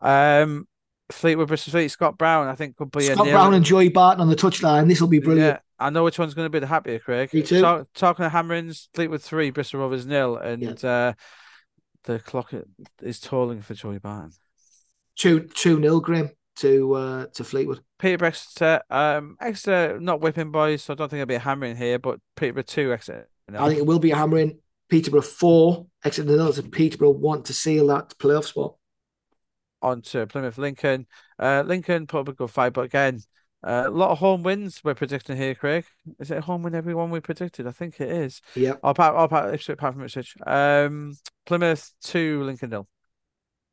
Um, 0.00 0.68
Fleetwood 1.10 1.48
Bristol 1.48 1.72
Fleet, 1.72 1.88
Scott 1.88 2.16
Brown, 2.16 2.46
I 2.46 2.54
think 2.54 2.76
could 2.76 2.92
be 2.92 3.02
Scott. 3.02 3.26
Brown 3.26 3.54
and 3.54 3.64
Joey 3.64 3.88
Barton 3.88 4.20
on 4.20 4.28
the 4.28 4.36
touchline. 4.36 4.86
This 4.86 5.00
will 5.00 5.08
be 5.08 5.18
brilliant. 5.18 5.58
Yeah, 5.80 5.86
I 5.86 5.90
know 5.90 6.04
which 6.04 6.18
one's 6.18 6.34
going 6.34 6.46
to 6.46 6.50
be 6.50 6.58
the 6.58 6.66
happier, 6.66 6.98
Craig. 6.98 7.32
Me 7.32 7.42
too. 7.42 7.60
Talk, 7.60 7.88
talking 7.94 8.24
of 8.24 8.32
hammerings, 8.32 8.88
Fleetwood 8.94 9.22
three, 9.22 9.50
Bristol 9.50 9.80
Rovers 9.80 10.06
nil, 10.06 10.36
and 10.36 10.84
uh, 10.84 11.14
the 12.04 12.18
clock 12.18 12.52
is 13.02 13.20
tolling 13.20 13.62
for 13.62 13.74
Joey 13.74 13.98
Barton. 13.98 14.32
2 15.16 15.40
2 15.54 15.80
0 15.80 16.00
Graeme 16.00 16.30
to 16.56 16.94
uh, 16.94 17.26
to 17.34 17.44
Fleetwood. 17.44 17.80
Peter 17.98 18.24
Exeter, 18.24 18.82
um, 18.90 19.36
Exeter 19.40 19.98
not 20.00 20.20
whipping 20.20 20.50
boys, 20.50 20.82
so 20.82 20.94
I 20.94 20.96
don't 20.96 21.08
think 21.08 21.18
it'll 21.20 21.28
be 21.28 21.34
a 21.34 21.40
hammering 21.40 21.76
here, 21.76 21.98
but 21.98 22.20
Peterborough 22.36 22.62
two, 22.62 22.92
Exeter. 22.92 23.28
nil. 23.50 23.62
I 23.62 23.68
think 23.68 23.80
it 23.80 23.86
will 23.86 23.98
be 23.98 24.10
a 24.12 24.16
hammering. 24.16 24.58
Peterborough 24.88 25.22
4, 25.22 25.86
Exeter 26.04 26.28
nil. 26.28 26.52
So 26.52 26.62
Peterborough 26.62 27.10
want 27.10 27.44
to 27.46 27.54
seal 27.54 27.86
that 27.88 28.14
playoff 28.18 28.44
spot. 28.44 28.74
on 29.82 30.02
to 30.02 30.26
Plymouth 30.26 30.58
Lincoln. 30.58 31.06
Uh, 31.38 31.62
Lincoln 31.66 32.06
put 32.06 32.20
up 32.20 32.28
a 32.28 32.32
good 32.32 32.50
fight, 32.50 32.72
but 32.72 32.82
again, 32.82 33.20
uh, 33.62 33.84
a 33.86 33.90
lot 33.90 34.10
of 34.10 34.18
home 34.18 34.42
wins 34.42 34.80
we're 34.82 34.94
predicting 34.94 35.36
here, 35.36 35.54
Craig. 35.54 35.84
Is 36.18 36.30
it 36.30 36.38
a 36.38 36.40
home 36.40 36.62
win 36.62 36.74
every 36.74 36.94
one 36.94 37.10
we 37.10 37.20
predicted? 37.20 37.66
I 37.66 37.72
think 37.72 38.00
it 38.00 38.10
is. 38.10 38.40
Yeah. 38.54 38.74
Or 38.82 38.90
apart, 38.90 39.14
or 39.14 39.24
apart, 39.24 39.68
apart 39.68 39.94
from 39.94 40.04
Ipswich. 40.04 40.34
Um, 40.46 41.16
Plymouth 41.46 41.92
two, 42.02 42.42
Lincoln 42.42 42.70
nil. 42.70 42.88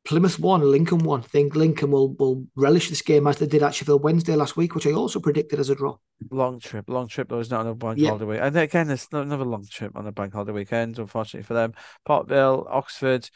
Plymouth 0.05 0.39
1, 0.39 0.61
Lincoln 0.61 0.99
1. 0.99 1.19
I 1.19 1.23
think 1.23 1.53
Lincoln 1.53 1.91
will, 1.91 2.13
will 2.13 2.45
relish 2.55 2.88
this 2.88 3.01
game 3.01 3.27
as 3.27 3.39
they 3.39 3.45
did 3.45 3.61
at 3.61 3.75
Sheffield 3.75 4.03
Wednesday 4.03 4.38
last 4.38 4.55
week, 4.55 4.73
which 4.73 4.88
I 4.88 4.93
also 4.93 5.19
predicted 5.19 5.59
as 5.59 5.69
a 5.69 5.75
draw. 5.75 5.97
Long 6.31 6.61
trip, 6.61 6.85
long 6.88 7.09
trip. 7.09 7.27
There 7.27 7.38
was 7.38 7.51
not 7.51 7.61
another 7.61 7.75
bank 7.75 7.99
Yeah. 7.99 8.09
holiday 8.11 8.23
week, 8.25 8.39
and 8.41 8.55
again, 8.55 8.89
it's 8.89 9.11
not 9.11 9.23
another 9.23 9.43
long 9.43 9.65
trip 9.69 9.91
on 9.97 10.07
a 10.07 10.13
bank 10.13 10.31
holiday 10.31 10.53
weekend. 10.53 10.97
Unfortunately 10.97 11.43
for 11.45 11.55
them, 11.55 11.73
Port 12.05 12.29
Vale, 12.29 12.65
Oxford, 12.69 13.29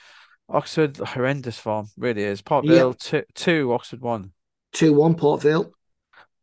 Oxford 0.47 0.95
horrendous 0.95 1.57
form, 1.57 1.87
really 1.97 2.23
is. 2.23 2.41
Port 2.41 2.65
Vale 2.65 2.93
two, 2.93 3.23
two, 3.35 3.73
Oxford 3.73 3.99
one. 3.99 4.31
2 4.71 4.93
1 4.93 5.15
Port 5.15 5.41
Vale. 5.41 5.73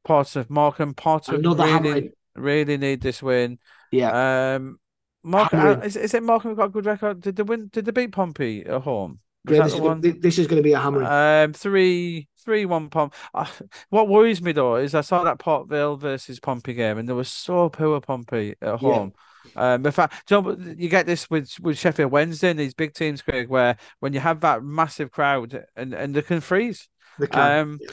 Portsmouth, 0.09 0.49
Morecambe, 0.49 0.95
Portsmouth 0.95 1.39
Another 1.41 1.65
really, 1.65 2.13
really 2.35 2.79
need 2.79 3.03
this 3.03 3.23
win. 3.23 3.59
Yeah. 3.93 4.55
Um, 4.55 4.79
Hammering. 5.23 5.81
uh, 5.83 5.85
is, 5.85 5.97
is 5.97 6.15
it 6.15 6.23
Morecambe 6.23 6.55
got 6.55 6.65
a 6.65 6.69
good 6.71 6.87
record? 6.87 7.21
Did 7.21 7.37
they 7.37 7.43
win? 7.43 7.69
Did 7.71 7.85
they 7.85 7.93
beat 7.93 8.13
Pompey 8.13 8.65
at 8.65 8.81
home? 8.81 9.21
This, 9.45 9.75
is 9.75 9.81
gonna, 9.81 10.01
this 10.01 10.39
is 10.39 10.47
going 10.47 10.57
to 10.57 10.63
be 10.63 10.73
a 10.73 10.79
hammering. 10.79 11.07
Um, 11.07 11.53
three, 11.53 12.29
three, 12.43 12.65
one 12.65 12.89
Pomp. 12.89 13.15
Uh, 13.35 13.47
what 13.91 14.09
worries 14.09 14.41
me 14.41 14.53
though 14.53 14.77
is 14.77 14.95
I 14.95 15.03
saw 15.03 15.25
that 15.25 15.39
Port 15.39 15.69
Vale 15.69 15.97
versus 15.97 16.41
Pompey 16.41 16.73
game, 16.73 16.97
and 16.97 17.07
there 17.07 17.17
was 17.17 17.29
so 17.29 17.69
poor 17.69 18.01
Pompey 18.01 18.55
at 18.63 18.69
Yeah. 18.69 18.77
home. 18.77 19.13
Um, 19.57 19.85
in 19.85 19.93
fact, 19.93 20.31
you, 20.31 20.41
know, 20.41 20.57
you 20.77 20.89
get 20.89 21.07
this 21.07 21.29
with 21.29 21.55
with 21.61 21.79
Sheffield 21.79 22.13
Wednesday 22.13 22.51
and 22.51 22.59
these 22.59 22.75
big 22.75 22.95
teams, 22.95 23.21
Craig, 23.21 23.49
where 23.49 23.77
when 24.01 24.15
you 24.15 24.21
have 24.21 24.41
that 24.41 24.63
massive 24.63 25.11
crowd 25.11 25.65
and 25.77 25.93
and 25.93 26.15
they 26.15 26.23
can 26.23 26.41
freeze. 26.41 26.89
They 27.19 27.27
can. 27.27 27.61
Um, 27.61 27.79
Yeah. 27.83 27.91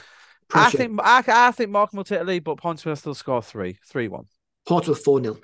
I 0.54 0.70
think 0.70 1.00
I, 1.02 1.24
I 1.26 1.50
think 1.50 1.70
Morecambe 1.70 1.98
will 1.98 2.04
take 2.04 2.20
the 2.20 2.24
lead, 2.24 2.44
but 2.44 2.58
Portsmouth 2.58 2.86
will 2.86 2.96
still 2.96 3.14
score 3.14 3.42
three, 3.42 3.78
three 3.84 4.08
one. 4.08 4.26
Portsmouth 4.66 5.02
4 5.02 5.22
0. 5.22 5.38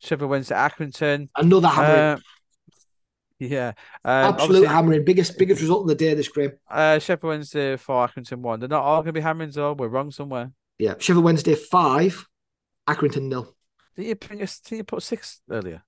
Sheffield 0.00 0.30
Wednesday, 0.30 0.54
Accrington. 0.54 1.28
Another 1.36 1.68
hammering. 1.68 2.00
Uh, 2.00 2.18
yeah, 3.38 3.68
um, 4.04 4.34
Absolute 4.34 4.68
hammering. 4.68 5.04
Biggest 5.04 5.38
biggest 5.38 5.60
result 5.60 5.82
of 5.82 5.88
the 5.88 5.94
day 5.94 6.14
this 6.14 6.28
Graeme. 6.28 6.52
uh, 6.70 6.98
Sheffield 6.98 7.30
Wednesday 7.30 7.76
for 7.76 8.06
Accrington 8.06 8.38
one. 8.38 8.60
They're 8.60 8.68
not 8.68 8.82
all 8.82 8.98
going 8.98 9.06
to 9.06 9.12
be 9.12 9.20
hammerings 9.20 9.54
though. 9.54 9.72
We're 9.72 9.88
wrong 9.88 10.10
somewhere. 10.10 10.52
Yeah. 10.78 10.94
Sheffield 10.98 11.24
Wednesday 11.24 11.54
5, 11.54 12.26
Accrington 12.88 13.22
nil. 13.22 13.54
Did 13.96 14.06
you 14.06 14.14
bring 14.16 14.42
us? 14.42 14.60
Did 14.60 14.76
you 14.76 14.84
put 14.84 15.02
six 15.02 15.40
earlier? 15.50 15.82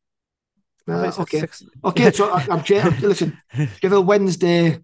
Uh, 0.88 0.92
thought 0.92 1.04
you 1.04 1.12
said 1.12 1.22
okay. 1.22 1.40
six. 1.40 1.62
Okay, 1.84 2.12
so 2.12 2.30
I, 2.32 2.46
I'm 2.50 2.62
cha- 2.62 2.96
listen. 3.00 3.36
Sheffield 3.80 4.06
Wednesday 4.06 4.78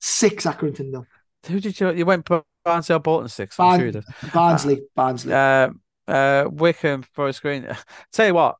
6, 0.00 0.44
Accrington 0.44 0.90
nil. 0.90 1.06
Who 1.46 1.60
did 1.60 1.78
you? 1.78 1.92
You 1.92 2.06
went 2.06 2.24
Barnsley 2.66 2.96
or 2.96 2.98
Bolton 2.98 3.28
six. 3.28 3.54
Sure 3.56 3.64
Barn- 3.64 3.90
did. 3.92 4.04
Barnsley. 4.34 4.82
Barnsley. 4.94 5.32
Uh, 5.32 5.70
uh, 6.08 6.48
Wycombe 6.50 7.02
Forest 7.12 7.40
Green. 7.42 7.66
Tell 8.12 8.26
you 8.26 8.34
what. 8.34 8.56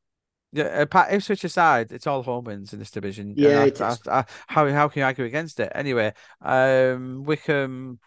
Yeah, 0.53 0.85
uh, 0.91 1.05
Ipswich 1.11 1.43
aside, 1.43 1.91
it's 1.91 2.07
all 2.07 2.23
home 2.23 2.45
wins 2.45 2.71
in 2.71 2.79
this 2.79 2.89
division. 2.89 3.33
Yeah, 3.35 3.59
I- 3.61 3.65
it 3.65 3.81
I- 3.81 3.91
is. 3.91 3.99
I- 4.07 4.25
how 4.47 4.67
how 4.71 4.87
can 4.87 5.01
you 5.01 5.05
argue 5.05 5.25
against 5.25 5.59
it? 5.59 5.71
Anyway, 5.75 6.13
um, 6.41 7.23
Wycombe 7.25 7.99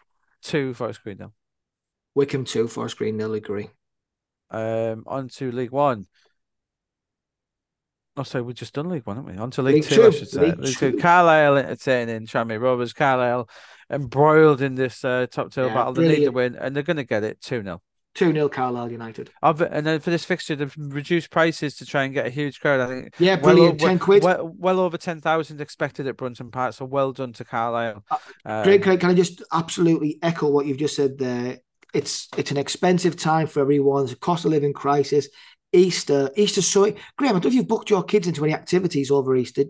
two 0.43 0.73
Forest 0.75 1.03
Green 1.05 1.19
now. 1.19 1.33
Wycombe 2.15 2.45
2, 2.45 2.67
Forest 2.67 2.97
Green 2.97 3.17
nil. 3.19 3.35
Agree. 3.35 3.69
Um, 4.51 5.05
on 5.07 5.29
to 5.29 5.53
League 5.53 5.71
One. 5.71 6.07
Oh, 8.17 8.25
sorry, 8.25 8.43
we've 8.43 8.57
just 8.57 8.75
done 8.75 8.89
League 8.89 9.07
One, 9.07 9.17
haven't 9.17 9.33
we? 9.35 9.39
On 9.41 9.51
to 9.53 9.63
League, 9.63 9.77
League 9.77 9.85
Two, 9.85 10.07
I 10.07 10.11
should 10.11 10.29
say. 10.29 10.41
League 10.47 10.59
League 10.59 10.77
Two. 10.77 10.93
Two. 10.93 10.99
Carlisle 10.99 11.59
entertaining 11.59 12.27
Tranmere 12.27 12.61
Rovers. 12.61 12.93
Carlisle 12.93 13.49
embroiled 13.91 14.63
in 14.63 14.75
this 14.75 15.05
uh, 15.05 15.27
top 15.31 15.53
two 15.53 15.63
Yeah, 15.63 15.75
battle. 15.75 15.93
They 15.95 16.09
need 16.09 16.25
to 16.25 16.31
win, 16.33 16.55
and 16.57 16.75
they're 16.75 16.83
going 16.83 16.97
to 16.97 17.05
get 17.05 17.25
it 17.25 17.41
2 17.41 17.63
0. 17.63 17.83
2 18.15 18.33
0 18.33 18.49
Carlisle 18.49 18.91
United. 18.93 19.31
And 19.43 19.87
then 19.87 20.01
for 20.01 20.11
this 20.11 20.25
fixture, 20.25 20.57
they've 20.57 20.75
reduced 20.77 21.31
prices 21.31 21.77
to 21.77 21.87
try 21.87 22.05
and 22.05 22.13
get 22.15 22.27
a 22.27 22.31
huge 22.31 22.61
crowd. 22.61 22.81
I 22.81 22.87
think 22.89 23.15
Yeah, 23.19 23.35
well, 23.37 23.55
brilliant. 23.55 23.83
o- 23.83 23.87
10 23.87 23.99
quid. 23.99 24.23
well, 24.25 24.53
well 24.59 24.81
over 24.81 24.99
10,000 24.99 25.61
expected 25.61 26.07
at 26.07 26.17
Brunton 26.17 26.51
Park. 26.51 26.75
So 26.75 26.85
well 26.87 27.13
done 27.13 27.33
to 27.35 27.45
Carlisle. 27.45 28.05
Uh, 28.11 28.17
Um, 28.45 28.65
Great, 28.65 28.83
Craig, 28.83 29.01
can 29.01 29.11
I 29.11 29.15
just 29.15 29.43
absolutely 29.53 30.19
echo 30.23 30.49
what 30.51 30.67
you've 30.67 30.79
just 30.79 30.97
said 30.97 31.19
there? 31.19 31.59
It's 31.93 32.29
it's 32.37 32.53
an 32.53 32.57
expensive 32.57 33.17
time 33.17 33.47
for 33.49 33.61
everyone. 33.61 34.05
It's 34.05 34.13
a 34.13 34.17
cost 34.17 34.45
of 34.45 34.53
living 34.53 34.73
crisis. 34.73 35.29
Easter, 35.73 36.31
Easter 36.37 36.63
so 36.63 36.85
Graeme, 37.17 37.31
I 37.31 37.33
don't 37.35 37.45
know 37.45 37.49
if 37.49 37.55
you've 37.55 37.69
booked 37.69 37.91
your 37.91 38.03
kids 38.03 38.27
into 38.27 38.45
any 38.45 38.55
activities 38.55 39.11
over 39.11 39.37
Easter. 39.37 39.65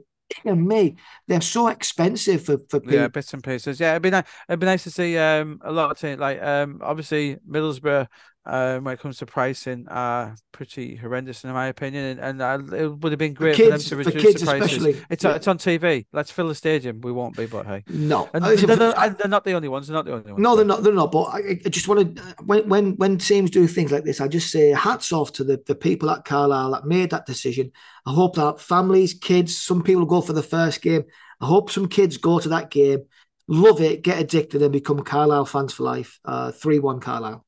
And 0.45 0.67
me, 0.67 0.97
they're 1.27 1.41
so 1.41 1.69
expensive 1.69 2.45
for, 2.45 2.59
for 2.69 2.81
people. 2.81 2.95
Yeah, 2.95 3.09
bits 3.09 3.35
and 3.35 3.43
pieces. 3.43 3.81
Yeah, 3.81 3.93
it'd 3.93 4.03
be 4.03 4.11
nice. 4.11 4.25
It'd 4.49 4.61
be 4.61 4.67
nice 4.67 4.85
to 4.85 4.91
see 4.91 5.19
um 5.19 5.61
a 5.65 5.73
lot 5.73 5.91
of 5.91 5.99
things 5.99 6.19
like 6.21 6.43
um 6.43 6.81
obviously 6.83 7.37
Middlesbrough 7.49 8.07
um, 8.47 8.85
when 8.85 8.95
it 8.95 9.01
comes 9.01 9.19
to 9.19 9.27
pricing 9.27 9.87
are 9.89 10.35
pretty 10.51 10.97
horrendous 10.97 11.45
in 11.45 11.53
my 11.53 11.67
opinion, 11.67 12.19
and, 12.19 12.41
and 12.41 12.73
uh, 12.73 12.77
it 12.77 12.87
would 12.87 13.13
have 13.13 13.19
been 13.19 13.35
great 13.35 13.55
for, 13.55 13.63
kids, 13.65 13.89
for 13.89 13.97
them 13.97 14.05
to 14.05 14.11
reduce 14.11 14.41
the 14.41 14.47
prices. 14.47 14.87
It's 15.11 15.25
yeah. 15.25 15.35
it's 15.35 15.47
on 15.47 15.59
TV. 15.59 16.07
Let's 16.13 16.31
fill 16.31 16.49
the 16.49 16.55
stadium. 16.55 17.03
We 17.03 17.13
won't 17.13 17.37
be, 17.37 17.45
but 17.47 17.67
hey, 17.67 17.85
no, 17.89 18.31
and 18.33 18.43
they're, 18.43 18.57
they're, 18.57 18.77
they're, 19.11 19.29
not 19.29 19.45
the 19.45 19.53
only 19.53 19.69
ones. 19.69 19.89
They're 19.89 19.95
not 19.95 20.07
the 20.07 20.13
only 20.13 20.33
ones. 20.33 20.43
No, 20.43 20.57
they're 20.57 20.65
not. 20.65 20.83
They're 20.83 20.95
not. 20.95 21.13
But 21.13 21.25
I, 21.25 21.61
I 21.65 21.69
just 21.69 21.87
want 21.87 22.17
to 22.17 22.23
when 22.45 22.67
when 22.69 22.97
when 22.97 23.19
teams 23.19 23.51
do 23.51 23.67
things 23.67 23.93
like 23.93 24.05
this, 24.05 24.23
I 24.23 24.29
just 24.29 24.51
say 24.51 24.71
hats 24.71 25.13
off 25.13 25.33
to 25.35 25.45
the 25.45 25.63
the 25.67 25.75
people 25.75 26.11
at 26.11 26.25
Carlisle 26.25 26.71
that 26.73 26.87
made 26.87 27.11
that 27.11 27.27
decision. 27.27 27.73
I 28.07 28.15
hope 28.15 28.37
that 28.37 28.61
families, 28.61 29.13
kids, 29.13 29.59
some 29.59 29.83
people 29.83 30.07
go 30.07 30.23
for 30.23 30.33
the 30.33 30.43
first 30.43 30.81
game. 30.81 31.05
I 31.43 31.47
hope 31.47 31.71
some 31.71 31.89
kids 31.89 32.17
go 32.17 32.39
to 32.39 32.49
that 32.51 32.71
game, 32.71 33.05
love 33.49 33.83
it, 33.83 34.03
get 34.03 34.19
addicted, 34.19 34.63
and 34.63 34.73
become 34.73 35.01
Carlisle 35.01 35.47
fans 35.47 35.75
for 35.75 35.83
life. 35.83 36.19
Uh, 36.25 36.53
three 36.53 36.79
uh, 36.79 36.83
one 36.83 37.01
Carlisle. 37.01 37.45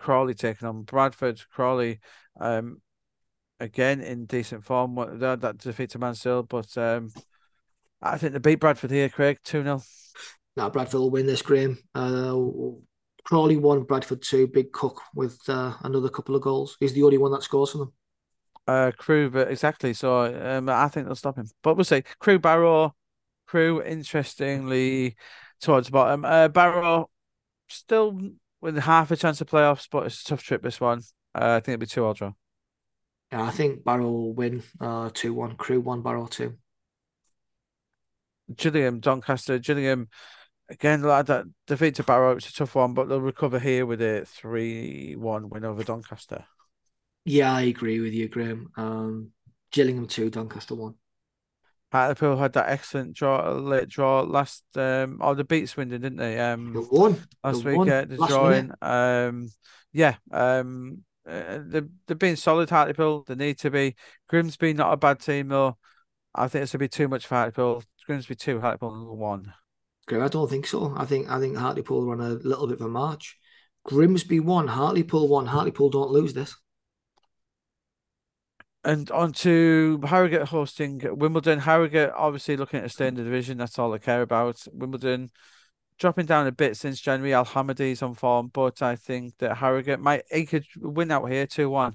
Crawley 0.00 0.34
taking 0.34 0.66
on 0.66 0.82
Bradford. 0.82 1.40
Crawley, 1.52 2.00
um, 2.40 2.80
again 3.60 4.00
in 4.00 4.24
decent 4.24 4.64
form. 4.64 4.96
That, 5.20 5.42
that 5.42 5.58
defeat 5.58 5.90
to 5.90 5.98
Mansfield, 5.98 6.48
but 6.48 6.76
um, 6.76 7.10
I 8.02 8.18
think 8.18 8.32
they 8.32 8.38
beat 8.38 8.60
Bradford 8.60 8.90
here, 8.90 9.08
Craig, 9.08 9.38
2 9.44 9.62
0. 9.62 9.82
Now, 10.56 10.70
Bradford 10.70 11.00
will 11.00 11.10
win 11.10 11.26
this, 11.26 11.42
Graeme. 11.42 11.78
Uh, 11.94 12.36
Crawley 13.24 13.56
won, 13.56 13.84
Bradford 13.84 14.22
2. 14.22 14.48
Big 14.48 14.72
Cook 14.72 15.00
with 15.14 15.38
uh, 15.48 15.74
another 15.82 16.08
couple 16.08 16.34
of 16.34 16.42
goals. 16.42 16.76
He's 16.80 16.94
the 16.94 17.02
only 17.02 17.18
one 17.18 17.30
that 17.32 17.42
scores 17.42 17.70
for 17.70 17.78
them. 17.78 17.92
Uh, 18.66 18.92
Crewe, 18.96 19.30
but 19.30 19.50
exactly. 19.50 19.92
So 19.92 20.24
um, 20.24 20.68
I 20.68 20.88
think 20.88 21.06
they'll 21.06 21.14
stop 21.14 21.36
him. 21.36 21.46
But 21.62 21.76
we'll 21.76 21.84
see. 21.84 22.02
Crewe 22.18 22.38
Barrow, 22.38 22.94
Crewe, 23.46 23.82
interestingly, 23.82 25.16
towards 25.60 25.88
the 25.88 25.92
bottom. 25.92 26.24
Uh, 26.24 26.48
Barrow 26.48 27.10
still 27.68 28.18
with 28.60 28.76
half 28.78 29.10
a 29.10 29.16
chance 29.16 29.40
of 29.40 29.48
playoffs, 29.48 29.88
but 29.90 30.06
it's 30.06 30.22
a 30.22 30.24
tough 30.24 30.42
trip 30.42 30.62
this 30.62 30.80
one. 30.80 31.00
Uh, 31.34 31.56
I 31.56 31.60
think 31.60 31.74
it'll 31.74 31.80
be 31.80 31.86
two 31.86 32.04
all 32.04 32.14
draw. 32.14 32.32
Yeah, 33.32 33.42
I 33.44 33.50
think 33.50 33.84
Barrow 33.84 34.10
will 34.10 34.34
win 34.34 34.62
uh 34.80 35.10
two 35.14 35.32
one, 35.34 35.56
Crewe 35.56 35.80
one, 35.80 36.02
Barrow 36.02 36.26
two. 36.26 36.56
Gillingham, 38.56 39.00
Doncaster, 39.00 39.58
Gillingham 39.58 40.08
again 40.68 41.02
like 41.02 41.26
that 41.26 41.44
defeat 41.66 41.96
to 41.96 42.02
Barrow, 42.02 42.36
it's 42.36 42.48
a 42.48 42.52
tough 42.52 42.74
one, 42.74 42.94
but 42.94 43.08
they'll 43.08 43.20
recover 43.20 43.58
here 43.58 43.86
with 43.86 44.00
a 44.02 44.24
three 44.26 45.14
one 45.16 45.48
win 45.48 45.64
over 45.64 45.84
Doncaster. 45.84 46.44
Yeah, 47.24 47.52
I 47.52 47.62
agree 47.62 48.00
with 48.00 48.12
you, 48.12 48.28
Graeme. 48.28 48.70
Um 48.76 49.32
Gillingham 49.70 50.06
two, 50.08 50.30
Doncaster 50.30 50.74
one. 50.74 50.94
Hartlepool 51.92 52.36
had 52.36 52.52
that 52.52 52.68
excellent 52.68 53.14
draw, 53.14 53.50
late 53.52 53.88
draw 53.88 54.20
last. 54.20 54.64
Um, 54.76 55.18
oh, 55.20 55.34
they 55.34 55.42
beat 55.42 55.68
Swindon, 55.68 56.00
didn't 56.00 56.18
they? 56.18 56.38
Um, 56.38 56.72
the 56.72 56.82
one 56.82 57.20
last 57.42 57.64
the 57.64 57.76
week. 57.76 57.88
Uh, 57.88 58.04
the 58.04 58.26
drawing. 58.28 58.72
Um, 58.80 59.48
yeah. 59.92 60.16
Um, 60.30 61.04
uh, 61.28 61.58
they've 61.66 61.88
they've 62.06 62.18
been 62.18 62.36
solid. 62.36 62.70
Hartlepool. 62.70 63.24
They 63.26 63.34
need 63.34 63.58
to 63.58 63.70
be. 63.70 63.96
Grimsby 64.28 64.72
not 64.74 64.92
a 64.92 64.96
bad 64.96 65.20
team 65.20 65.48
though. 65.48 65.76
I 66.34 66.46
think 66.46 66.62
it's 66.62 66.72
gonna 66.72 66.80
be 66.80 66.88
too 66.88 67.08
much 67.08 67.26
for 67.26 67.34
Hartlepool. 67.34 67.82
Grimsby 68.06 68.36
two, 68.36 68.60
Hartlepool 68.60 69.16
one. 69.16 69.52
I 70.10 70.28
don't 70.28 70.50
think 70.50 70.66
so. 70.66 70.94
I 70.96 71.04
think 71.04 71.28
I 71.28 71.38
think 71.38 71.56
Hartlepool 71.56 72.06
run 72.06 72.20
a 72.20 72.30
little 72.30 72.66
bit 72.66 72.80
of 72.80 72.86
a 72.86 72.88
march. 72.88 73.36
Grimsby 73.84 74.40
one, 74.40 74.68
Hartlepool 74.68 75.28
one. 75.28 75.46
Hartlepool 75.46 75.90
don't 75.90 76.10
lose 76.10 76.34
this. 76.34 76.56
And 78.82 79.10
on 79.10 79.32
to 79.32 80.00
Harrogate 80.04 80.48
hosting 80.48 81.02
Wimbledon. 81.04 81.58
Harrogate 81.58 82.12
obviously 82.16 82.56
looking 82.56 82.80
at 82.80 82.90
stay 82.90 83.08
in 83.08 83.14
the 83.14 83.22
division. 83.22 83.58
That's 83.58 83.78
all 83.78 83.92
I 83.92 83.98
care 83.98 84.22
about. 84.22 84.64
Wimbledon 84.72 85.30
dropping 85.98 86.26
down 86.26 86.46
a 86.46 86.52
bit 86.52 86.76
since 86.76 87.00
January. 87.00 87.34
Al 87.34 87.44
Hamadi's 87.44 88.02
on 88.02 88.14
form, 88.14 88.50
but 88.52 88.80
I 88.82 88.96
think 88.96 89.36
that 89.38 89.58
Harrogate 89.58 90.00
might 90.00 90.22
he 90.30 90.46
could 90.46 90.64
win 90.76 91.10
out 91.10 91.30
here 91.30 91.46
2 91.46 91.68
1. 91.68 91.94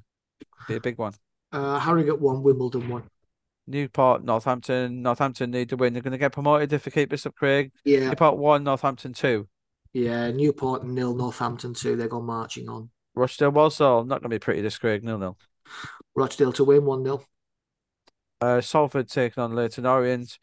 Be 0.67 0.75
a 0.75 0.79
big 0.79 0.97
one. 0.97 1.13
Uh, 1.51 1.79
Harrogate 1.79 2.21
won, 2.21 2.43
Wimbledon 2.43 2.87
won. 2.87 3.03
Newport, 3.67 4.23
Northampton. 4.23 5.01
Northampton 5.01 5.49
need 5.51 5.69
to 5.69 5.77
win. 5.77 5.93
They're 5.93 6.03
going 6.03 6.11
to 6.11 6.17
get 6.19 6.31
promoted 6.31 6.71
if 6.71 6.83
they 6.83 6.91
keep 6.91 7.09
this 7.09 7.25
up, 7.25 7.35
Craig. 7.35 7.71
Yeah. 7.83 8.09
Newport 8.09 8.37
one, 8.37 8.63
Northampton 8.63 9.13
two. 9.13 9.47
Yeah, 9.91 10.29
Newport 10.31 10.85
nil, 10.85 11.15
Northampton 11.15 11.73
two. 11.73 11.95
They're 11.95 12.07
going 12.07 12.25
marching 12.25 12.69
on. 12.69 12.89
Rochdale 13.15 13.51
Walsall, 13.51 14.03
not 14.03 14.21
going 14.21 14.29
to 14.29 14.35
be 14.35 14.39
pretty 14.39 14.61
this, 14.61 14.77
Craig. 14.77 15.03
Nil 15.03 15.17
nil. 15.17 15.37
Rochdale 16.15 16.53
to 16.53 16.63
win 16.63 16.85
1 16.85 17.03
0. 17.03 17.25
Uh, 18.41 18.61
Salford 18.61 19.09
taking 19.09 19.41
on 19.41 19.53
Leyton 19.53 19.85
Orient. 19.85 20.37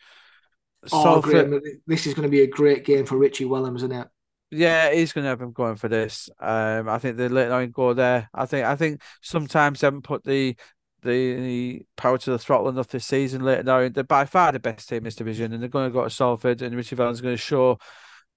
Oh, 0.91 1.21
Salford... 1.23 1.51
great. 1.51 1.63
This 1.87 2.07
is 2.07 2.15
going 2.15 2.25
to 2.25 2.31
be 2.31 2.43
a 2.43 2.47
great 2.47 2.85
game 2.85 3.07
for 3.07 3.17
Richie 3.17 3.45
Wellens, 3.45 3.77
isn't 3.77 3.93
it? 3.93 4.09
Yeah, 4.51 4.93
he's 4.93 5.13
going 5.13 5.25
to 5.25 5.31
have 5.31 5.41
him 5.41 5.53
going 5.53 5.77
for 5.77 5.89
this. 5.89 6.29
Um, 6.39 6.89
I 6.89 6.99
think 6.99 7.17
the 7.17 7.29
Leyton 7.29 7.53
Orient 7.53 7.73
go 7.73 7.95
there. 7.95 8.29
I 8.35 8.45
think 8.45 8.67
I 8.67 8.77
think 8.77 9.01
sometimes 9.23 9.81
they 9.81 9.87
haven't 9.87 10.03
put 10.03 10.25
the 10.25 10.57
the, 11.03 11.35
the 11.35 11.83
power 11.97 12.19
to 12.19 12.31
the 12.31 12.39
throttle 12.39 12.69
enough 12.69 12.89
this 12.89 13.07
season. 13.07 13.43
Leyton 13.43 13.69
Orient, 13.69 13.95
they're 13.95 14.05
by 14.05 14.27
far 14.27 14.53
the 14.53 14.61
best 14.61 14.89
team 14.89 14.99
in 14.99 15.05
this 15.05 15.17
division, 15.17 15.53
and 15.53 15.63
they're 15.63 15.71
going 15.71 15.89
to 15.89 15.93
go 15.93 16.05
to 16.05 16.11
Salford, 16.11 16.61
and 16.61 16.77
Richie 16.77 16.97
Wellens's 16.97 17.23
going 17.23 17.35
to 17.35 17.43
show 17.43 17.79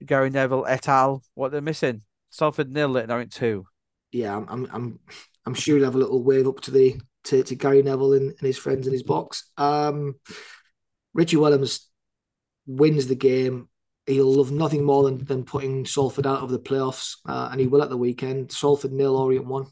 Gary 0.06 0.30
Neville 0.30 0.66
et 0.68 0.88
al. 0.88 1.22
what 1.34 1.52
they're 1.52 1.62
missing. 1.62 2.02
Salford 2.30 2.72
nil, 2.72 2.90
Leyton 2.90 3.12
Orient 3.12 3.34
two. 3.34 3.66
Yeah, 4.12 4.38
I'm 4.38 4.68
I'm 4.72 5.00
I'm 5.46 5.54
sure 5.54 5.76
he'll 5.76 5.86
have 5.86 5.96
a 5.96 6.00
little 6.00 6.24
wave 6.24 6.48
up 6.48 6.62
to 6.62 6.72
the 6.72 7.00
to, 7.26 7.44
to 7.44 7.56
Gary 7.56 7.84
Neville 7.84 8.14
and, 8.14 8.30
and 8.30 8.42
his 8.42 8.58
friends 8.58 8.88
in 8.88 8.94
his 8.94 9.04
box. 9.04 9.50
Um, 9.58 10.16
Richie 11.14 11.38
Wellens 11.38 11.86
wins 12.66 13.08
the 13.08 13.16
game. 13.16 13.70
He'll 14.06 14.32
love 14.32 14.52
nothing 14.52 14.84
more 14.84 15.04
than, 15.04 15.24
than 15.26 15.44
putting 15.44 15.86
Salford 15.86 16.28
out 16.28 16.44
of 16.44 16.52
the 16.52 16.60
playoffs, 16.60 17.18
uh, 17.28 17.50
and 17.52 17.60
he 17.60 17.68
will 17.68 17.82
at 17.82 17.90
the 17.90 17.98
weekend. 17.98 18.52
Salford 18.52 18.92
nil, 18.92 19.18
Orient 19.18 19.48
one. 19.48 19.66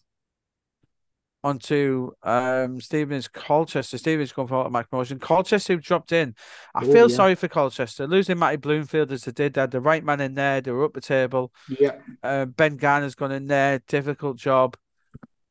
On 1.46 1.60
to 1.60 2.14
um, 2.24 2.80
Stevenage 2.80 3.32
Colchester. 3.34 3.98
Stevenage 3.98 4.34
going 4.34 4.48
for 4.48 4.56
automatic 4.56 4.90
promotion. 4.90 5.20
Colchester 5.20 5.76
dropped 5.76 6.14
in. 6.14 6.34
I 6.74 6.86
oh, 6.86 6.92
feel 6.92 7.10
yeah. 7.10 7.16
sorry 7.16 7.36
for 7.36 7.50
Colchester. 7.50 8.08
Losing 8.08 8.40
Matty 8.40 8.56
Bloomfield 8.56 9.12
as 9.12 9.26
they 9.26 9.34
did. 9.34 9.54
They 9.54 9.62
had 9.62 9.72
the 9.72 9.82
right 9.82 10.04
man 10.06 10.22
in 10.22 10.36
there. 10.36 10.62
They 10.62 10.72
were 10.72 10.86
up 10.86 10.94
the 10.94 11.02
table. 11.02 11.52
Yeah. 11.68 11.98
Uh, 12.24 12.46
ben 12.46 12.78
Garner's 12.78 13.16
gone 13.16 13.34
in 13.34 13.48
there. 13.48 13.82
Difficult 13.90 14.38
job. 14.38 14.78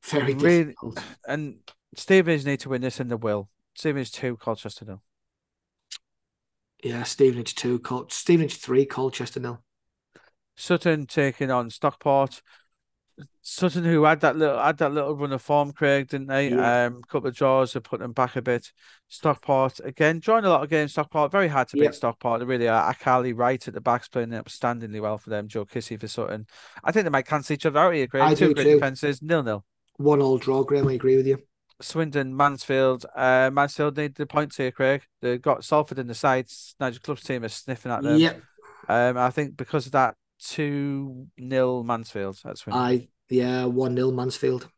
Very 0.05 0.35
really, 0.35 0.65
difficult. 0.65 1.03
And 1.27 1.59
Stevenage 1.95 2.45
need 2.45 2.61
to 2.61 2.69
win 2.71 2.83
this, 2.83 3.01
and 3.01 3.11
they 3.11 3.15
will. 3.17 3.49
Stevenage 3.75 4.13
two, 4.13 4.37
Colchester 4.37 4.85
nil. 4.85 5.03
Yeah, 6.83 7.05
Stevenage 7.05 7.55
two, 7.55 7.79
Col- 7.79 8.09
Stevenage 8.09 8.57
three, 8.57 8.85
Colchester 8.85 9.41
nil. 9.41 9.63
Sutton 10.57 11.07
taking 11.07 11.51
on 11.51 11.71
Stockport. 11.71 12.43
Sutton, 13.43 13.85
who 13.85 14.05
had 14.05 14.21
that 14.21 14.37
little 14.37 14.59
had 14.59 14.79
that 14.79 14.93
little 14.93 15.15
run 15.15 15.33
of 15.33 15.43
form, 15.43 15.73
Craig, 15.73 16.09
didn't 16.09 16.29
they? 16.29 16.51
Yeah. 16.51 16.87
Um, 16.87 17.03
couple 17.03 17.29
of 17.29 17.35
draws 17.35 17.73
have 17.75 17.83
put 17.83 18.01
them 18.01 18.13
back 18.13 18.37
a 18.37 18.43
bit. 18.43 18.73
Stockport 19.09 19.81
again, 19.85 20.19
drawing 20.19 20.45
a 20.45 20.49
lot 20.49 20.63
of 20.63 20.71
games. 20.71 20.93
Stockport 20.93 21.31
very 21.31 21.49
hard 21.49 21.69
to 21.69 21.77
beat. 21.77 21.95
Stockport, 21.95 22.41
they 22.41 22.47
really 22.47 22.69
are. 22.69 22.91
Akali 22.91 23.33
right 23.33 23.67
at 23.67 23.75
the 23.75 23.81
back's 23.81 24.09
playing 24.09 24.31
outstandingly 24.31 25.01
well 25.01 25.19
for 25.19 25.31
them. 25.31 25.49
Joe 25.49 25.65
Kizzi 25.65 26.01
for 26.01 26.09
Sutton. 26.09 26.47
I 26.83 26.93
think 26.93 27.05
they 27.05 27.11
might 27.11 27.27
cancel 27.27 27.55
each 27.55 27.67
other 27.67 27.81
out 27.81 27.95
here, 27.95 28.07
Craig. 28.07 28.23
I 28.23 28.35
Two 28.35 28.55
great 28.55 28.65
too. 28.65 28.75
defenses, 28.75 29.21
nil 29.23 29.43
nil. 29.43 29.65
One 30.03 30.21
all 30.21 30.39
draw, 30.39 30.63
Graeme. 30.65 30.89
I 30.89 30.95
agree 30.95 31.17
with 31.17 31.27
you. 31.27 31.39
Swindon, 31.81 32.37
Mansfield. 32.37 33.07
Uh, 33.15 33.51
Mansfield 33.53 33.97
need 33.97 34.15
the 34.15 34.27
points 34.27 34.57
here, 34.57 34.71
Craig. 34.71 35.03
They've 35.21 35.41
got 35.41 35.65
Salford 35.65 35.99
in 35.99 36.07
the 36.07 36.15
sides. 36.15 36.75
Nigel 36.81 37.01
Clough's 37.03 37.23
team 37.23 37.45
is 37.45 37.55
sniffing 37.55 37.93
at 37.93 38.03
them. 38.03 38.19
Yeah. 38.19 38.35
Um, 38.89 39.17
I 39.17 39.31
think 39.31 39.57
because 39.57 39.87
of 39.87 39.93
that, 39.93 40.17
2 40.41 41.29
0 41.41 41.83
Mansfield 41.83 42.41
at 42.45 42.59
Swindon. 42.59 42.83
I, 42.83 43.09
yeah, 43.29 43.65
1 43.65 43.97
0 43.97 44.11
Mansfield. 44.11 44.69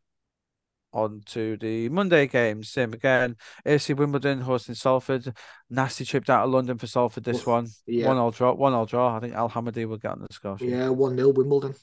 On 0.93 1.21
to 1.25 1.57
the 1.57 1.89
Monday 1.89 2.27
games. 2.27 2.69
Same 2.69 2.93
again. 2.93 3.35
AFC 3.65 3.97
Wimbledon 3.97 4.41
hosting 4.41 4.75
Salford. 4.75 5.33
Nasty 5.69 6.05
trip 6.05 6.23
down 6.23 6.41
to 6.41 6.47
London 6.47 6.77
for 6.77 6.87
Salford 6.87 7.25
this 7.25 7.45
one. 7.45 7.67
Yeah. 7.85 8.07
One 8.07 8.17
all 8.17 8.31
draw. 8.31 8.53
One 8.53 8.73
all 8.73 8.85
draw. 8.85 9.17
I 9.17 9.19
think 9.19 9.33
Al 9.33 9.49
Hamadi 9.49 9.85
will 9.85 9.97
get 9.97 10.11
on 10.11 10.21
the 10.21 10.33
score. 10.33 10.57
Yeah, 10.61 10.89
1 10.89 11.17
0 11.17 11.29
Wimbledon. 11.29 11.75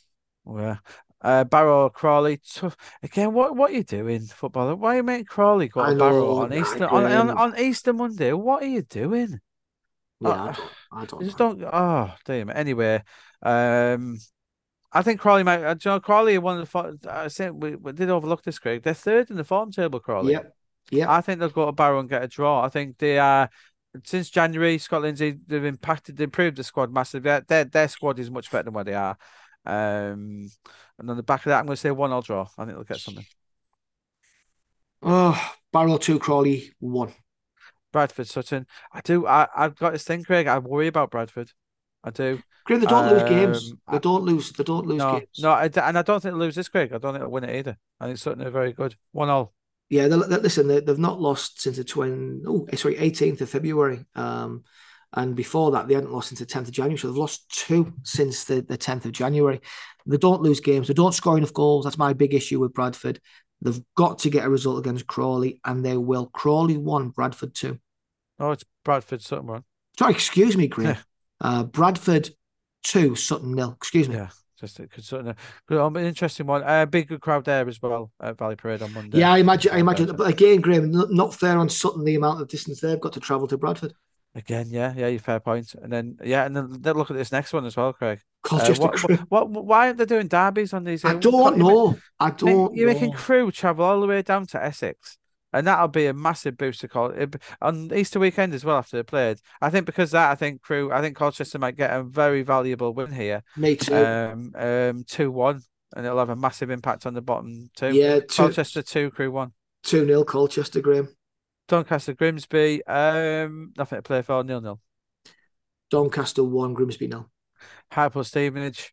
Yeah. 0.47 0.77
Uh, 1.23 1.45
Barrow 1.45 1.89
Crawley. 1.89 2.41
Tough. 2.53 2.77
Again, 3.03 3.33
what 3.33 3.57
what 3.57 3.71
are 3.71 3.75
you 3.75 3.85
doing, 3.85 4.23
footballer? 4.23 4.75
Why 4.75 4.95
are 4.95 4.97
you 4.97 5.03
making 5.05 5.27
Crawley 5.27 5.69
go 5.69 5.87
to 5.87 5.95
Barrow 5.97 6.37
on 6.37 6.53
Easter 6.53 6.87
on, 6.89 7.05
on, 7.05 7.31
on, 7.31 7.59
Easter 7.59 7.93
Monday? 7.93 8.33
What 8.33 8.65
are 8.65 8.67
you 8.67 8.83
doing? 8.83 9.39
Yeah, 10.21 10.29
uh, 10.29 10.35
I 10.35 10.53
don't, 10.53 10.71
I 10.93 11.05
don't 11.05 11.25
just 11.25 11.39
don't. 11.39 11.63
Oh, 11.63 12.13
damn. 12.25 12.51
Anyway, 12.51 13.03
um, 13.43 14.19
I 14.93 15.03
think 15.03 15.21
Crawley 15.21 15.45
might. 15.45 15.63
Uh, 15.63 15.77
John 15.77 16.01
Crawley, 16.01 16.39
one 16.39 16.61
of 16.61 16.71
the. 16.71 16.99
I 17.09 17.29
think 17.29 17.63
we, 17.63 17.77
we 17.77 17.93
did 17.93 18.11
overlook 18.11 18.43
this, 18.43 18.59
Craig. 18.59 18.83
They're 18.83 18.93
third 18.93 19.31
in 19.31 19.37
the 19.37 19.45
form 19.45 19.71
table, 19.71 20.01
Crawley. 20.01 20.33
Yeah, 20.33 20.43
yeah. 20.91 21.11
I 21.11 21.21
think 21.21 21.39
they'll 21.39 21.51
go 21.51 21.67
to 21.67 21.73
Barrow 21.73 22.01
and 22.01 22.09
get 22.11 22.25
a 22.25 22.29
draw. 22.29 22.65
I 22.65 22.69
think 22.69 22.99
they 22.99 23.19
are. 23.19 23.49
Since 24.05 24.31
January, 24.31 24.79
Scott 24.79 25.03
Lindsey, 25.03 25.37
they've 25.47 25.67
impacted, 25.67 26.19
improved 26.19 26.57
the 26.57 26.65
squad 26.65 26.91
massively. 26.91 27.39
Their, 27.47 27.65
their 27.65 27.89
squad 27.89 28.19
is 28.19 28.31
much 28.31 28.51
better 28.51 28.63
than 28.63 28.73
where 28.73 28.85
they 28.85 28.95
are. 28.95 29.19
Um, 29.65 30.51
and 30.99 31.11
on 31.11 31.17
the 31.17 31.23
back 31.23 31.41
of 31.41 31.51
that, 31.51 31.61
I'm 31.61 31.67
going 31.67 31.77
to 31.77 31.81
say 31.81 31.91
one 31.91 32.13
I'll 32.13 32.23
draw. 32.23 32.49
I 32.59 32.65
think 32.65 32.77
they'll 32.77 32.85
get 32.85 32.99
something. 32.99 33.27
Oh, 35.03 35.55
Barrow 35.73 35.99
two, 35.99 36.19
Crawley 36.19 36.73
one. 36.79 37.13
Bradford, 37.93 38.29
Sutton. 38.29 38.67
I 38.93 39.01
do. 39.03 39.27
I, 39.27 39.47
I've 39.55 39.77
got 39.77 39.93
this 39.93 40.05
thing, 40.05 40.25
Craig. 40.25 40.47
I 40.47 40.59
worry 40.59 40.87
about 40.87 41.11
Bradford. 41.11 41.51
I 42.05 42.11
do. 42.11 42.41
Graeme, 42.65 42.81
they 42.81 42.87
don't 42.87 43.11
lose 43.13 43.23
games. 43.25 43.73
Um, 43.73 43.81
They 43.93 43.99
don't 43.99 44.25
lose. 44.25 44.53
They 44.53 44.65
don't 44.65 44.87
lose 44.87 44.99
No, 44.99 45.19
games. 45.19 45.39
no, 45.41 45.51
I, 45.51 45.65
and 45.65 45.99
I 45.99 46.03
don't 46.03 46.21
think 46.21 46.33
they'll 46.33 46.37
lose 46.37 46.55
this, 46.55 46.69
Craig. 46.69 46.93
I 46.93 46.99
don't 46.99 47.13
think 47.13 47.23
they'll 47.23 47.31
win 47.31 47.45
it 47.45 47.57
either. 47.57 47.77
I 48.01 48.07
think 48.07 48.19
Sutton 48.19 48.47
are 48.47 48.51
very 48.51 48.73
good. 48.73 48.97
One 49.13 49.29
all. 49.29 49.53
Yeah, 49.89 50.09
they, 50.09 50.17
they, 50.17 50.39
listen, 50.39 50.69
they, 50.69 50.81
they've 50.81 50.99
not 50.99 51.21
lost 51.21 51.61
since 51.61 51.77
the 51.77 51.85
20, 51.85 52.45
oh, 52.47 52.67
sorry, 52.75 52.97
18th 52.97 53.41
of 53.43 53.51
February. 53.51 54.05
Um, 54.15 54.65
and 55.15 55.37
before 55.37 55.71
that, 55.73 55.89
they 55.89 55.95
hadn't 55.95 56.13
lost 56.13 56.29
since 56.29 56.41
the 56.41 56.47
10th 56.47 56.69
of 56.69 56.73
January. 56.73 56.99
So 56.99 57.09
they've 57.09 57.17
lost 57.17 57.51
two 57.51 57.93
since 58.03 58.45
the, 58.45 58.63
the 58.63 58.79
10th 58.79 59.05
of 59.05 59.13
January. 59.13 59.61
They 60.07 60.17
don't 60.17 60.43
lose 60.43 60.61
games. 60.61 60.89
They 60.89 60.95
don't 60.95 61.15
score 61.15 61.37
enough 61.37 61.53
goals. 61.53 61.85
That's 61.85 61.99
my 61.99 62.13
big 62.13 62.35
issue 62.35 62.59
with 62.61 62.73
Bradford. 62.73 63.21
They've 63.61 63.81
got 63.95 64.21
to 64.21 64.31
get 64.31 64.45
a 64.45 64.51
result 64.51 64.79
against 64.79 65.07
Crawley, 65.07 65.61
and 65.65 65.85
they 65.85 65.97
will. 65.97 66.27
Crawley 66.27 66.79
one, 66.79 67.11
Bradford 67.11 67.55
two. 67.55 67.79
Oh, 68.41 68.51
it's 68.51 68.65
Bradford, 68.85 69.23
Sutton 69.23 69.47
one. 69.47 69.65
Sorry, 69.99 70.13
excuse 70.13 70.57
me, 70.57 70.67
Graeme. 70.67 70.97
uh, 71.41 71.63
Bradford 71.65 72.31
two, 72.83 73.15
Sutton 73.15 73.53
nil. 73.53 73.75
Excuse 73.77 74.09
me. 74.09 74.17
Yeah, 74.17 74.31
just 74.61 74.81
Sutton. 75.01 75.37
Good, 75.69 75.79
um, 75.79 75.95
an 75.95 76.07
interesting 76.07 76.47
one. 76.47 76.65
Uh, 76.65 76.87
big 76.87 77.21
crowd 77.21 77.45
there 77.45 77.69
as 77.69 77.81
well 77.81 78.11
at 78.21 78.37
Valley 78.39 78.57
Parade 78.57 78.83
on 78.83 78.93
Monday. 78.93 79.19
Yeah, 79.19 79.33
I 79.33 79.39
imagine. 79.39 79.73
I 79.73 79.79
imagine. 79.79 80.17
But 80.17 80.29
again, 80.29 80.61
Graeme, 80.61 80.91
not 80.91 81.35
fair 81.35 81.59
on 81.59 81.69
Sutton 81.69 82.03
the 82.05 82.17
amount 82.17 82.41
of 82.41 82.49
distance 82.49 82.81
they've 82.81 82.99
got 82.99 83.13
to 83.13 83.21
travel 83.21 83.47
to 83.47 83.59
Bradford. 83.59 83.93
Again, 84.35 84.69
yeah, 84.71 84.95
yeah, 84.97 85.09
you 85.09 85.19
fair 85.19 85.41
point. 85.41 85.75
And 85.75 85.93
then 85.93 86.17
yeah, 86.25 86.47
and 86.47 86.57
then 86.57 86.69
look 86.95 87.11
at 87.11 87.17
this 87.17 87.33
next 87.33 87.53
one 87.53 87.67
as 87.67 87.77
well, 87.77 87.93
Craig. 87.93 88.21
Uh, 88.51 88.75
what, 88.75 88.99
what, 89.29 89.51
what, 89.51 89.65
why 89.67 89.87
aren't 89.87 89.99
they 89.99 90.07
doing 90.07 90.27
derbies 90.27 90.73
on 90.73 90.85
these? 90.85 91.05
I 91.05 91.15
don't 91.15 91.59
make- 91.59 91.59
know. 91.59 91.99
I 92.19 92.31
don't. 92.31 92.75
You're 92.75 92.93
making 92.93 93.13
Crewe 93.13 93.53
travel 93.53 93.85
all 93.85 94.01
the 94.01 94.07
way 94.07 94.23
down 94.23 94.47
to 94.49 94.65
Essex, 94.65 95.19
and 95.53 95.67
that'll 95.67 95.89
be 95.89 96.07
a 96.07 96.15
massive 96.15 96.57
boost 96.57 96.81
to 96.81 97.05
it- 97.15 97.37
on 97.61 97.91
Easter 97.95 98.19
weekend 98.19 98.55
as 98.55 98.65
well 98.65 98.79
after 98.79 98.97
they 98.97 99.03
played. 99.03 99.39
I 99.61 99.69
think 99.69 99.85
because 99.85 100.13
that, 100.13 100.31
I 100.31 100.35
think 100.35 100.63
Crewe, 100.63 100.91
I 100.91 101.03
think 101.03 101.15
Colchester 101.15 101.59
might 101.59 101.77
get 101.77 101.91
a 101.93 102.03
very 102.03 102.43
valuable 102.43 102.95
win 102.95 103.13
here. 103.13 103.43
Me 103.59 103.77
too. 103.77 103.95
Um, 103.95 104.53
um, 104.57 105.05
two 105.07 105.31
one, 105.31 105.61
and 105.95 106.07
it'll 106.07 106.19
have 106.19 106.31
a 106.31 106.37
massive 106.37 106.71
impact 106.71 107.05
on 107.05 107.13
the 107.13 107.23
bottom 107.23 107.69
two. 107.77 107.91
yeah, 107.91 108.21
two, 108.21 108.27
Colchester 108.29 108.81
two, 108.83 109.11
Crewe 109.11 109.31
one. 109.31 109.53
two 109.85 110.07
nil 110.07 110.25
Colchester, 110.25 110.81
Graeme. 110.81 111.09
Doncaster 111.73 112.13
Grimsby, 112.13 112.85
um, 112.85 113.73
nothing 113.79 113.97
to 113.97 114.03
play 114.03 114.21
for, 114.21 114.45
nil 114.45 114.61
nil. 114.61 114.79
Doncaster 115.91 116.45
one, 116.45 116.75
Grimsby 116.75 117.07
nil. 117.07 117.31
Hartlepool 117.91 118.25
Stevenage. 118.25 118.93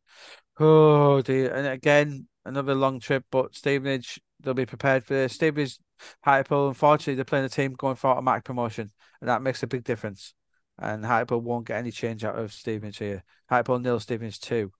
Oh 0.57 1.21
dear. 1.21 1.53
And 1.53 1.67
again, 1.67 2.29
another 2.45 2.73
long 2.75 3.01
trip, 3.01 3.25
but 3.31 3.53
Stevenage, 3.53 4.21
they'll 4.39 4.53
be 4.53 4.65
prepared 4.65 5.03
for 5.03 5.13
this. 5.13 5.33
Stevenage, 5.33 5.77
Hartlepool, 6.23 6.69
unfortunately, 6.69 7.15
they're 7.15 7.25
playing 7.25 7.43
a 7.43 7.49
team 7.49 7.73
going 7.73 7.97
for 7.97 8.11
automatic 8.11 8.45
promotion, 8.45 8.89
and 9.19 9.29
that 9.29 9.41
makes 9.41 9.61
a 9.61 9.67
big 9.67 9.83
difference. 9.83 10.33
And 10.77 11.05
Hartlepool 11.05 11.41
won't 11.41 11.67
get 11.67 11.79
any 11.79 11.91
change 11.91 12.23
out 12.23 12.39
of 12.39 12.53
Stevenage 12.53 12.99
here. 12.99 13.25
Hartlepool 13.49 13.79
nil, 13.79 13.99
Stevenage 13.99 14.39
two. 14.39 14.71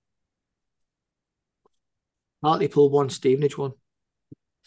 Hartlepool 2.42 2.92
one, 2.92 3.10
Stevenage 3.10 3.58
one. 3.58 3.74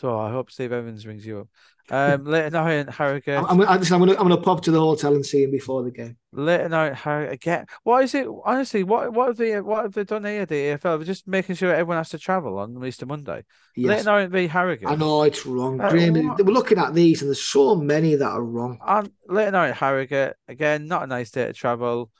So 0.02 0.18
I 0.18 0.32
hope 0.32 0.50
Steve 0.50 0.72
Evans 0.72 1.06
rings 1.06 1.24
you 1.24 1.38
up. 1.38 1.48
Um, 1.88 2.24
Leyton 2.28 2.56
Orient, 2.56 2.90
Harrogate. 2.90 3.38
I'm, 3.38 3.60
I'm, 3.60 3.68
I'm, 3.68 3.80
gonna 3.80 4.10
I'm 4.10 4.28
gonna 4.28 4.36
pop 4.36 4.60
to 4.62 4.72
the 4.72 4.80
hotel 4.80 5.14
and 5.14 5.24
see 5.24 5.44
him 5.44 5.52
before 5.52 5.84
the 5.84 5.92
game. 5.92 6.16
Leyton 6.32 6.74
Orient, 6.74 6.96
Harrogate. 6.96 7.68
What 7.84 8.02
is 8.02 8.12
it? 8.16 8.26
Honestly, 8.44 8.82
what 8.82 9.12
what 9.12 9.28
have 9.28 9.36
they 9.36 9.60
what 9.60 9.84
have 9.84 9.92
they 9.92 10.02
done 10.02 10.24
here? 10.24 10.44
The 10.44 10.54
EFL, 10.54 10.98
They're 10.98 11.04
just 11.04 11.28
making 11.28 11.54
sure 11.54 11.72
everyone 11.72 11.98
has 11.98 12.08
to 12.08 12.18
travel 12.18 12.58
on 12.58 12.84
Easter 12.84 13.06
Monday. 13.06 13.44
Yes, 13.76 13.88
Leyton 13.90 14.08
Orient 14.08 14.32
v 14.32 14.48
Harrogate. 14.48 14.88
I 14.88 14.96
know 14.96 15.22
it's 15.22 15.46
wrong, 15.46 15.80
Uh, 15.80 15.88
Graham. 15.88 16.14
We're 16.14 16.46
looking 16.46 16.78
at 16.78 16.94
these, 16.94 17.22
and 17.22 17.28
there's 17.28 17.40
so 17.40 17.76
many 17.76 18.16
that 18.16 18.28
are 18.28 18.42
wrong. 18.42 18.80
On 18.84 19.08
Leyton 19.28 19.54
Orient, 19.54 19.76
Harrogate. 19.76 20.34
Again, 20.48 20.88
not 20.88 21.04
a 21.04 21.06
nice 21.06 21.30
day 21.30 21.46
to 21.46 21.52
travel. 21.52 22.10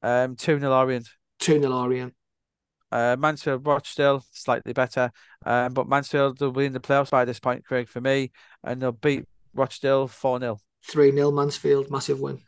Um, 0.00 0.36
2 0.36 0.60
0 0.60 0.72
Orient. 0.72 1.08
Two 1.40 1.58
nil 1.58 1.72
Orient. 1.72 2.14
Uh, 2.92 3.16
Mansfield, 3.18 3.66
Rochdale, 3.66 4.22
slightly 4.32 4.74
better. 4.74 5.10
Um, 5.46 5.72
but 5.72 5.88
Mansfield 5.88 6.40
will 6.40 6.52
be 6.52 6.66
in 6.66 6.74
the 6.74 6.80
playoffs 6.80 7.10
by 7.10 7.24
this 7.24 7.40
point, 7.40 7.64
Craig, 7.64 7.88
for 7.88 8.00
me. 8.00 8.30
And 8.62 8.80
they'll 8.82 8.92
beat 8.92 9.24
Rochdale 9.54 10.08
4 10.08 10.40
0. 10.40 10.58
Three 10.84 11.10
nil 11.10 11.32
Mansfield, 11.32 11.90
massive 11.90 12.20
win. 12.20 12.40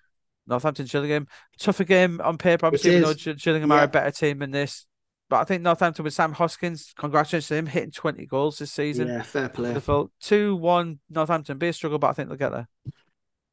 Northampton, 0.47 0.87
Gillingham. 0.87 1.27
Tougher 1.59 1.85
game 1.85 2.21
on 2.23 2.37
paper, 2.37 2.67
obviously, 2.67 2.91
even 2.91 3.03
though. 3.05 3.15
Gill- 3.15 3.35
Gillingham 3.35 3.73
are 3.73 3.85
a 3.85 3.89
better 3.89 4.11
team 4.11 4.41
than 4.41 4.51
this. 4.51 4.87
But 5.31 5.41
I 5.41 5.45
think 5.45 5.63
Northampton 5.63 6.05
with 6.05 6.13
Sam 6.13 6.33
Hoskins, 6.33 6.93
congratulations 6.99 7.49
to 7.49 7.57
him, 7.57 7.67
hitting 7.67 7.91
20 7.91 8.27
goals 8.27 8.59
this 8.59 8.71
season. 8.71 9.09
Yeah, 9.09 9.23
fair 9.23 9.49
play. 9.49 9.69
Wonderful. 9.69 10.13
2 10.21 10.55
1 10.57 10.99
Northampton. 11.09 11.57
Be 11.57 11.69
a 11.69 11.73
struggle, 11.73 11.99
but 11.99 12.09
I 12.09 12.13
think 12.13 12.29
they'll 12.29 12.37
get 12.37 12.53
there. 12.53 12.69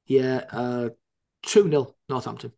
Yeah, 0.06 0.44
uh, 0.52 0.90
two 1.44 1.68
nil 1.70 1.96
Northampton. 2.10 2.52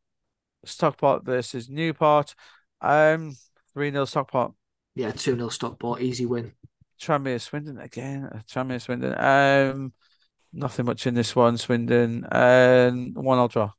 Stockport 0.66 1.24
versus 1.24 1.70
Newport. 1.70 2.34
Um, 2.82 3.36
3 3.74 3.92
0 3.92 4.06
Stockport. 4.06 4.54
Yeah, 4.96 5.12
two 5.12 5.36
nil 5.36 5.50
Stockport, 5.50 6.02
easy 6.02 6.26
win. 6.26 6.54
Tranmere 7.02 7.42
Swindon 7.42 7.80
again. 7.80 8.26
uh, 8.26 8.40
Tranmere 8.50 8.82
Swindon. 8.82 9.18
Um, 9.18 9.94
nothing 10.54 10.86
much 10.86 11.08
in 11.08 11.16
this 11.16 11.36
one. 11.36 11.58
Swindon. 11.58 12.26
Um, 12.32 13.14
one 13.14 13.40
all 13.40 13.48
draw. 13.48 13.72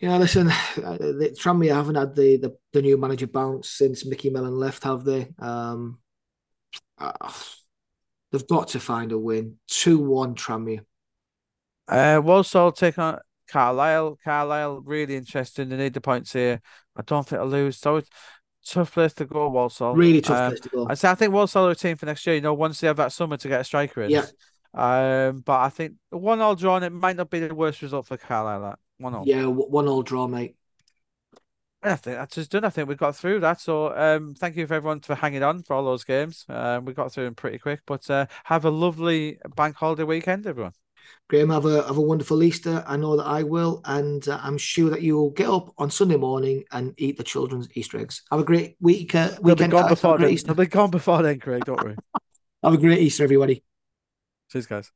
Yeah, 0.00 0.18
listen, 0.18 0.50
uh, 0.50 0.96
the, 0.98 1.36
Tranmere 1.38 1.74
haven't 1.74 1.94
had 1.94 2.14
the, 2.16 2.36
the 2.36 2.56
the 2.72 2.82
new 2.82 2.98
manager 2.98 3.26
bounce 3.26 3.70
since 3.70 4.04
Micky 4.04 4.28
Mellon 4.28 4.58
left, 4.58 4.84
have 4.84 5.04
they? 5.04 5.28
Um, 5.38 5.98
uh, 6.98 7.32
they've 8.32 8.46
got 8.46 8.68
to 8.68 8.80
find 8.80 9.12
a 9.12 9.18
win. 9.18 9.58
Two 9.68 9.98
one 9.98 10.34
Tranmere. 10.34 10.84
Uh, 11.86 12.20
Walsall 12.22 12.72
take 12.72 12.98
on 12.98 13.20
Carlisle. 13.48 14.18
Carlisle 14.24 14.80
really 14.80 15.16
interesting. 15.16 15.68
They 15.68 15.76
need 15.76 15.94
the 15.94 16.00
points 16.00 16.32
here. 16.32 16.60
I 16.96 17.02
don't 17.02 17.26
think 17.26 17.40
they'll 17.40 17.48
lose. 17.48 17.78
So 17.78 17.96
it's 17.96 18.10
tough 18.66 18.92
place 18.92 19.12
to 19.14 19.24
go. 19.24 19.48
Walsall. 19.48 19.94
Really 19.94 20.20
tough 20.20 20.38
Um, 20.38 20.50
place 20.50 20.60
to 20.60 20.68
go. 20.68 20.86
I 20.88 20.94
say 20.94 21.10
I 21.10 21.14
think 21.14 21.32
Walsall 21.32 21.68
are 21.68 21.72
a 21.72 21.74
team 21.74 21.96
for 21.96 22.06
next 22.06 22.26
year. 22.26 22.36
You 22.36 22.42
know, 22.42 22.54
once 22.54 22.80
they 22.80 22.86
have 22.86 22.96
that 22.96 23.12
summer 23.12 23.36
to 23.36 23.48
get 23.48 23.60
a 23.60 23.64
striker 23.64 24.02
in. 24.02 24.10
Yeah. 24.10 24.26
Um, 24.72 25.40
but 25.40 25.60
I 25.60 25.68
think 25.68 25.94
one 26.10 26.40
all 26.40 26.56
drawn. 26.56 26.82
It 26.82 26.92
might 26.92 27.16
not 27.16 27.30
be 27.30 27.40
the 27.40 27.54
worst 27.54 27.82
result 27.82 28.06
for 28.06 28.16
Carlisle. 28.16 28.62
That 28.62 28.78
one 28.98 29.14
all. 29.14 29.24
Yeah, 29.26 29.46
one 29.46 29.86
all 29.86 30.02
draw, 30.02 30.26
mate. 30.26 30.56
I 31.82 31.96
think 31.96 32.16
that's 32.16 32.34
just 32.34 32.50
done. 32.50 32.64
I 32.64 32.70
think 32.70 32.88
we 32.88 32.94
got 32.94 33.14
through 33.14 33.40
that. 33.40 33.60
So 33.60 33.94
um, 33.94 34.34
thank 34.34 34.56
you 34.56 34.66
for 34.66 34.72
everyone 34.72 35.00
for 35.00 35.14
hanging 35.14 35.42
on 35.42 35.62
for 35.62 35.74
all 35.74 35.84
those 35.84 36.02
games. 36.02 36.46
Um, 36.48 36.86
we 36.86 36.94
got 36.94 37.12
through 37.12 37.24
them 37.24 37.34
pretty 37.34 37.58
quick. 37.58 37.80
But 37.86 38.08
uh, 38.08 38.26
have 38.44 38.64
a 38.64 38.70
lovely 38.70 39.38
bank 39.54 39.76
holiday 39.76 40.04
weekend, 40.04 40.46
everyone. 40.46 40.72
Graeme, 41.28 41.50
have 41.50 41.64
a 41.66 41.82
have 41.84 41.96
a 41.96 42.00
wonderful 42.00 42.42
Easter. 42.42 42.84
I 42.86 42.96
know 42.96 43.16
that 43.16 43.24
I 43.26 43.42
will, 43.42 43.80
and 43.84 44.26
uh, 44.28 44.38
I'm 44.42 44.58
sure 44.58 44.90
that 44.90 45.02
you 45.02 45.16
will 45.16 45.30
get 45.30 45.48
up 45.48 45.72
on 45.78 45.90
Sunday 45.90 46.16
morning 46.16 46.64
and 46.70 46.92
eat 46.98 47.16
the 47.16 47.24
children's 47.24 47.68
Easter 47.74 47.98
eggs. 47.98 48.22
Have 48.30 48.40
a 48.40 48.44
great 48.44 48.76
week. 48.80 49.14
Uh, 49.14 49.28
They'll 49.28 49.38
be 49.40 49.50
weekend. 49.52 49.72
gone 49.72 49.86
a 49.86 49.88
before 49.88 50.18
then. 50.18 50.30
Easter. 50.30 50.48
They'll 50.54 50.64
be 50.64 50.70
gone 50.70 50.90
before 50.90 51.22
then, 51.22 51.38
Craig. 51.40 51.64
Don't 51.64 51.82
worry. 51.82 51.96
Have 52.62 52.74
a 52.74 52.78
great 52.78 53.00
Easter, 53.00 53.24
everybody. 53.24 53.62
Cheers, 54.50 54.66
guys. 54.66 54.90